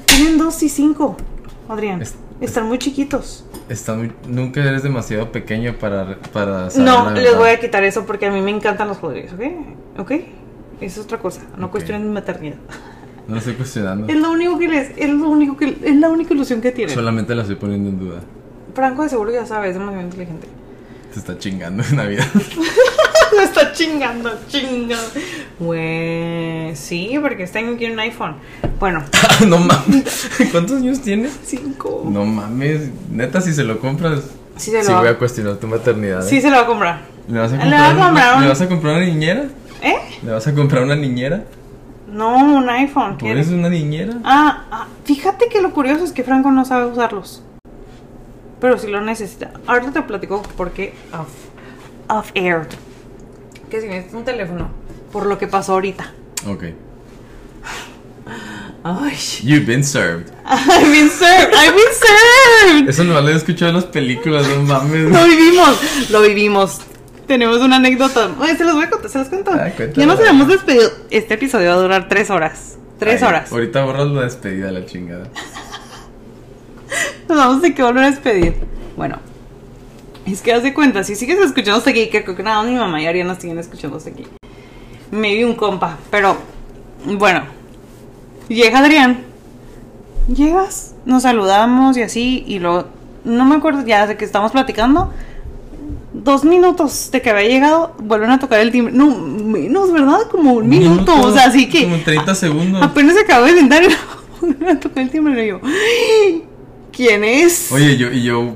tienen 0.08 0.40
dos 0.40 0.64
y 0.64 0.70
cinco, 0.70 1.16
Adrián. 1.70 2.02
Es- 2.02 2.16
Están 2.40 2.66
muy 2.68 2.80
chiquitos. 2.80 3.46
Está 3.70 3.94
muy- 3.94 4.12
nunca 4.28 4.64
eres 4.64 4.82
demasiado 4.82 5.32
pequeño 5.32 5.76
para, 5.78 6.18
para 6.34 6.72
saber 6.72 6.88
No, 6.88 7.06
la 7.06 7.12
les 7.14 7.24
verdad. 7.26 7.38
voy 7.38 7.50
a 7.52 7.60
quitar 7.60 7.84
eso 7.84 8.08
porque 8.08 8.26
a 8.26 8.32
mí 8.32 8.42
me 8.42 8.50
encantan 8.50 8.88
los 8.88 8.98
holidays, 9.00 9.32
¿ok? 9.34 10.00
¿Ok? 10.00 10.12
Es 10.82 10.98
otra 10.98 11.20
cosa, 11.20 11.42
no 11.56 11.68
Ok. 11.68 11.74
cuestionen 11.74 12.08
mi 12.08 12.10
maternidad. 12.16 12.56
No 13.28 13.38
estoy 13.38 13.54
cuestionando. 13.54 14.08
Es 14.12 14.18
lo 14.20 14.32
único 14.32 14.58
que 14.58 14.68
les, 14.68 14.98
es 14.98 15.08
lo 15.12 15.30
único 15.30 15.56
que, 15.56 15.78
es 15.84 15.96
la 15.98 16.10
única 16.10 16.34
ilusión 16.34 16.62
que 16.62 16.72
tienen. 16.72 16.96
Solamente 16.96 17.36
la 17.36 17.44
estoy 17.44 17.58
poniendo 17.58 17.88
en 17.92 18.00
duda. 18.00 18.22
Franco 18.74 19.04
de 19.04 19.10
seguro 19.10 19.32
ya 19.32 19.46
sabe, 19.46 19.70
es 19.70 19.74
demasiado 19.76 20.04
inteligente. 20.06 20.48
Te 21.14 21.20
está 21.20 21.38
chingando 21.38 21.84
en 21.84 21.96
Navidad. 21.96 22.26
Me 23.36 23.44
está 23.44 23.74
chingando, 23.74 24.32
chingando. 24.48 24.96
Güey, 25.60 26.76
sí, 26.76 27.18
porque 27.22 27.44
este 27.44 27.60
año 27.60 27.78
quiere 27.78 27.94
un 27.94 28.00
iPhone. 28.00 28.36
Bueno, 28.80 29.04
no 29.48 29.58
mames. 29.58 30.30
¿Cuántos 30.52 30.78
años 30.78 31.02
tienes? 31.02 31.38
cinco. 31.44 32.04
No 32.10 32.26
mames. 32.26 32.90
Neta, 33.10 33.42
si 33.42 33.54
se 33.54 33.64
lo 33.64 33.80
compras. 33.80 34.22
Sí, 34.58 34.72
se 34.72 34.78
lo 34.80 34.84
sí 34.84 34.92
va- 34.92 35.00
voy 35.00 35.10
a 35.10 35.18
cuestionar 35.18 35.56
tu 35.58 35.68
maternidad. 35.68 36.26
¿eh? 36.26 36.30
Sí, 36.30 36.42
se 36.42 36.50
lo 36.50 36.56
va 36.58 36.62
a 36.64 36.66
comprar. 36.68 37.02
¿Le 37.28 37.40
vas 37.40 37.52
a 37.52 37.56
Le 37.56 37.62
comprar, 37.62 38.28
a 38.34 38.36
un- 38.38 38.42
¿Le 38.44 38.48
vas 38.50 38.62
a 38.62 38.68
comprar 38.68 38.96
una 38.98 39.06
niñera? 39.06 39.46
¿Eh? 39.82 39.96
¿Le 40.24 40.32
vas 40.32 40.48
a 40.48 40.54
comprar 40.54 40.84
una 40.84 40.96
niñera? 40.96 41.44
No, 42.08 42.38
un 42.38 42.70
iPhone. 42.70 43.18
¿Tú 43.18 43.28
eres 43.28 43.48
una 43.50 43.70
niñera? 43.70 44.14
Ah, 44.24 44.66
ah, 44.72 44.88
fíjate 45.06 45.48
que 45.48 45.62
lo 45.62 45.72
curioso 45.72 46.04
es 46.04 46.12
que 46.12 46.24
Franco 46.24 46.52
no 46.52 46.66
sabe 46.66 46.86
usarlos. 46.92 47.42
Pero 48.62 48.78
sí 48.78 48.88
lo 48.88 49.02
necesita. 49.02 49.52
Ahorita 49.66 49.92
te 49.92 50.02
platico 50.04 50.44
por 50.56 50.72
qué 50.72 50.94
off, 51.12 51.30
off 52.08 52.32
air. 52.36 52.68
Que 53.70 53.82
si 53.82 53.88
necesitas 53.88 54.14
un 54.16 54.24
teléfono. 54.24 54.70
Por 55.12 55.26
lo 55.26 55.38
que 55.38 55.48
pasó 55.48 55.74
ahorita. 55.74 56.14
Ok. 56.48 56.66
Ay. 58.84 59.16
You've 59.44 59.66
been 59.66 59.84
served. 59.84 60.32
I've 60.46 60.92
been 60.92 61.10
served. 61.10 61.54
I've 61.54 61.76
been 61.76 61.94
served. 61.94 62.90
Eso 62.90 63.04
no 63.04 63.20
lo 63.20 63.30
he 63.30 63.36
escuchado 63.36 63.70
en 63.70 63.76
las 63.76 63.86
películas, 63.86 64.48
no 64.48 64.62
mames. 64.64 65.12
Lo 65.12 65.26
vivimos. 65.26 66.10
Lo 66.10 66.22
vivimos. 66.22 66.82
Tenemos 67.28 67.58
una 67.58 67.78
anécdota. 67.78 68.30
Se 68.58 68.64
los 68.64 68.74
voy 68.74 68.86
a 68.86 68.90
contar. 68.90 69.10
Se 69.10 69.20
los 69.20 69.28
cuento. 69.28 69.52
Ah, 69.54 69.70
ya 69.96 70.06
nos 70.06 70.20
habíamos 70.20 70.48
despedido. 70.48 70.92
Este 71.10 71.34
episodio 71.34 71.70
va 71.70 71.76
a 71.76 71.78
durar 71.78 72.08
tres 72.10 72.30
horas. 72.30 72.78
Tres 73.00 73.22
Ay, 73.22 73.28
horas. 73.28 73.52
Ahorita 73.52 73.84
borras 73.84 74.08
la 74.08 74.22
despedida 74.24 74.68
de 74.68 74.72
la 74.74 74.86
chingada. 74.86 75.28
Nos 77.32 77.40
vamos 77.40 77.58
a 77.60 77.62
tener 77.62 77.76
que 77.78 77.84
volver 77.84 78.04
a 78.04 78.12
despedir. 78.12 78.56
Bueno, 78.98 79.16
es 80.26 80.42
que 80.42 80.52
haz 80.52 80.64
de 80.64 80.74
cuenta, 80.74 81.06
si 81.06 81.16
sigues 81.16 81.40
escuchando 81.40 81.78
hasta 81.78 81.92
aquí, 81.92 82.10
que 82.10 82.26
creo 82.26 82.36
que 82.36 82.44
nada, 82.44 82.62
mi 82.62 82.76
mamá 82.76 83.02
y 83.02 83.06
Ariana 83.06 83.40
siguen 83.40 83.58
escuchando 83.58 83.96
hasta 83.96 84.10
aquí. 84.10 84.26
Me 85.12 85.34
vi 85.34 85.46
un 85.46 85.56
compa, 85.56 85.98
pero 86.10 86.36
bueno, 87.06 87.44
llega 88.50 88.80
Adrián, 88.80 89.22
llegas, 90.28 90.94
nos 91.06 91.24
saludamos 91.24 91.96
y 91.96 92.02
así, 92.02 92.44
y 92.46 92.60
luego, 92.60 92.88
no 93.24 93.46
me 93.46 93.56
acuerdo 93.56 93.86
ya 93.86 94.08
de 94.08 94.18
que 94.18 94.26
estamos 94.26 94.52
platicando. 94.52 95.14
Dos 96.12 96.44
minutos 96.44 97.12
de 97.14 97.22
que 97.22 97.30
había 97.30 97.48
llegado, 97.48 97.96
vuelven 97.98 98.32
a 98.32 98.40
tocar 98.40 98.60
el 98.60 98.72
timbre. 98.72 98.94
No, 98.94 99.08
menos, 99.08 99.94
¿verdad? 99.94 100.24
Como 100.30 100.52
un, 100.52 100.68
minuto. 100.68 101.16
O 101.22 101.32
sea, 101.32 101.46
así 101.46 101.70
que. 101.70 101.84
Como 101.86 102.04
30 102.04 102.36
segundos. 102.36 102.84
Apenas 102.84 103.16
se 103.16 103.22
acabó 103.22 103.46
de 103.46 103.54
sentar 103.54 103.82
y 103.84 103.88
vuelven 104.42 104.68
a 104.76 104.80
tocar 104.82 105.04
el 105.04 105.10
timbre. 105.10 105.46
Y 105.46 105.48
yo, 105.48 105.62
"Ay, 105.64 106.44
¿quién 107.02 107.24
es? 107.24 107.72
Oye, 107.72 107.98
yo, 107.98 108.12
y 108.12 108.22
yo. 108.22 108.54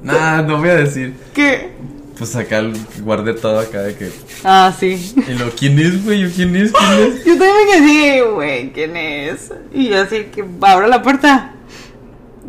Nah, 0.00 0.42
no 0.42 0.58
voy 0.58 0.68
a 0.68 0.76
decir. 0.76 1.12
¿Qué? 1.34 1.72
Pues 2.16 2.36
acá 2.36 2.62
guardé 3.00 3.34
todo 3.34 3.58
acá 3.58 3.82
de 3.82 3.96
que. 3.96 4.12
Ah, 4.44 4.72
sí. 4.78 5.12
Y 5.26 5.34
lo, 5.34 5.50
¿quién 5.50 5.76
es, 5.76 6.04
güey? 6.04 6.30
¿Quién 6.30 6.54
es? 6.54 6.70
¿Quién 6.70 6.92
es? 7.00 7.24
Yo 7.24 7.36
también 7.36 7.54
me 7.66 7.72
quedé, 7.72 8.22
güey, 8.22 8.72
¿quién 8.72 8.96
es? 8.96 9.50
Y 9.74 9.88
yo 9.88 10.02
así 10.02 10.26
que 10.26 10.44
abro 10.60 10.86
la 10.86 11.02
puerta. 11.02 11.54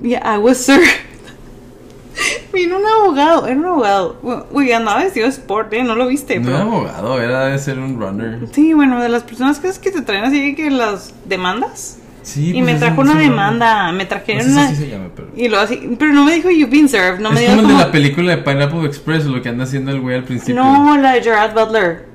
Y 0.03 0.13
I 0.13 0.37
was 0.39 0.57
served. 0.59 0.85
Vino 2.53 2.77
un 2.77 2.85
abogado, 2.85 3.47
era 3.47 3.59
un 3.59 3.65
abogado. 3.65 4.47
Uy, 4.51 4.71
andaba 4.73 5.03
vestido 5.03 5.25
de 5.25 5.31
sport, 5.31 5.73
¿eh? 5.73 5.81
No 5.81 5.95
lo 5.95 6.05
viste, 6.05 6.39
No 6.39 6.49
era 6.49 6.61
abogado, 6.61 7.19
era 7.19 7.45
de 7.47 7.57
ser 7.57 7.79
un 7.79 7.99
runner. 7.99 8.47
Sí, 8.51 8.73
bueno, 8.73 9.01
de 9.01 9.09
las 9.09 9.23
personas 9.23 9.57
que 9.57 9.69
es 9.69 9.79
que 9.79 9.89
te 9.89 10.03
traen 10.03 10.25
así 10.25 10.53
que 10.53 10.69
las 10.69 11.15
demandas. 11.25 11.97
Sí, 12.23 12.49
y 12.49 12.53
pues 12.61 12.65
me 12.65 12.75
trajo 12.79 13.01
un- 13.01 13.09
una 13.09 13.19
demanda, 13.19 13.91
me 13.91 14.05
trajeron 14.05 14.47
No 14.47 14.53
sé 14.53 14.59
una. 14.59 14.69
si 14.69 14.75
se 14.77 14.89
llama, 14.89 15.09
pero. 15.15 15.27
Y 15.35 15.49
lo 15.49 15.59
así, 15.59 15.95
pero 15.99 16.13
no 16.13 16.23
me 16.25 16.33
dijo 16.33 16.49
you've 16.49 16.71
been 16.71 16.87
served, 16.89 17.19
no 17.19 17.29
me 17.31 17.35
es 17.35 17.41
dijo 17.41 17.51
como 17.51 17.61
el 17.61 17.67
de 17.67 17.73
como- 17.73 17.85
la 17.85 17.91
película 17.91 18.35
de 18.35 18.41
Pineapple 18.41 18.85
Express, 18.85 19.25
lo 19.25 19.41
que 19.41 19.49
anda 19.49 19.65
haciendo 19.65 19.91
el 19.91 19.99
güey 20.01 20.15
al 20.15 20.23
principio. 20.23 20.55
No, 20.55 20.97
la 20.97 21.13
de 21.13 21.21
Gerard 21.21 21.53
Butler, 21.53 22.05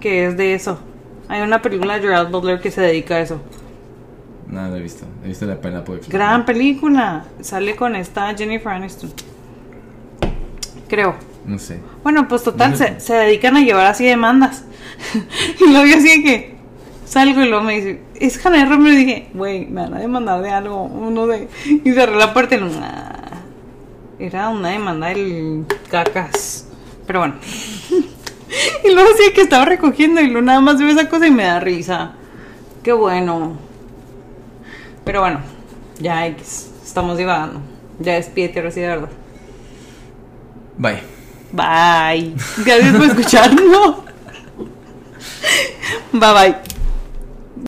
que 0.00 0.26
es 0.26 0.36
de 0.36 0.54
eso. 0.54 0.78
Hay 1.28 1.40
una 1.40 1.62
película 1.62 1.94
de 1.94 2.00
Gerard 2.02 2.30
Butler 2.30 2.60
que 2.60 2.70
se 2.70 2.80
dedica 2.80 3.14
a 3.14 3.20
eso. 3.20 3.40
Nada, 4.48 4.68
no 4.68 4.76
he 4.76 4.82
visto. 4.82 5.06
He 5.24 5.28
visto 5.28 5.46
la 5.46 5.60
Pineapple 5.60 5.94
Express. 5.96 6.12
Gran 6.12 6.44
película. 6.44 7.24
Sale 7.40 7.74
con 7.76 7.96
esta 7.96 8.34
Jennifer 8.36 8.68
Aniston. 8.72 9.10
Creo. 10.88 11.14
No 11.46 11.58
sé. 11.58 11.80
Bueno, 12.02 12.26
pues 12.28 12.42
total, 12.42 12.72
No 12.72 12.76
sé. 12.76 12.94
se, 12.98 13.00
se 13.00 13.14
dedican 13.14 13.56
a 13.56 13.60
llevar 13.60 13.86
así 13.86 14.04
demandas. 14.04 14.64
y 15.60 15.70
luego 15.70 15.86
yo 15.86 15.96
así 15.96 16.08
de 16.08 16.22
que 16.22 16.53
salgo 17.04 17.42
y 17.42 17.48
luego 17.48 17.64
me 17.64 17.76
dice, 17.76 18.00
es 18.16 18.44
Hannah 18.44 18.64
Romero. 18.64 18.94
Y 18.94 19.04
dije, 19.04 19.28
güey, 19.34 19.66
me 19.66 19.82
van 19.82 19.94
a 19.94 19.98
demandar 19.98 20.42
de 20.42 20.50
algo. 20.50 20.84
Uno 20.84 21.26
de. 21.26 21.48
Y 21.84 21.92
cerré 21.92 22.16
la 22.16 22.32
puerta 22.32 22.56
y 22.56 22.60
lo, 22.60 22.68
"Nah". 22.68 23.12
Era 24.18 24.48
una 24.48 24.70
demanda 24.70 25.08
del 25.08 25.64
cacas. 25.90 26.68
Pero 27.06 27.20
bueno. 27.20 27.34
y 28.84 28.92
luego 28.92 29.10
sí 29.16 29.32
que 29.32 29.42
estaba 29.42 29.64
recogiendo 29.64 30.20
y 30.20 30.26
luego 30.28 30.46
nada 30.46 30.60
más 30.60 30.78
veo 30.78 30.88
esa 30.88 31.08
cosa 31.08 31.26
y 31.26 31.30
me 31.30 31.44
da 31.44 31.60
risa. 31.60 32.12
Qué 32.82 32.92
bueno. 32.92 33.56
Pero 35.04 35.20
bueno, 35.20 35.40
ya 36.00 36.26
X. 36.28 36.70
Estamos 36.84 37.18
divagando. 37.18 37.60
Ya 37.98 38.14
despídete 38.14 38.60
ahora 38.60 38.70
sí 38.70 38.80
de 38.80 38.88
verdad. 38.88 39.08
Bye. 40.76 41.00
Bye. 41.52 42.34
Gracias 42.64 42.96
por 42.96 43.06
escucharnos. 43.06 43.96
Bye 46.12 46.32
bye. 46.32 46.73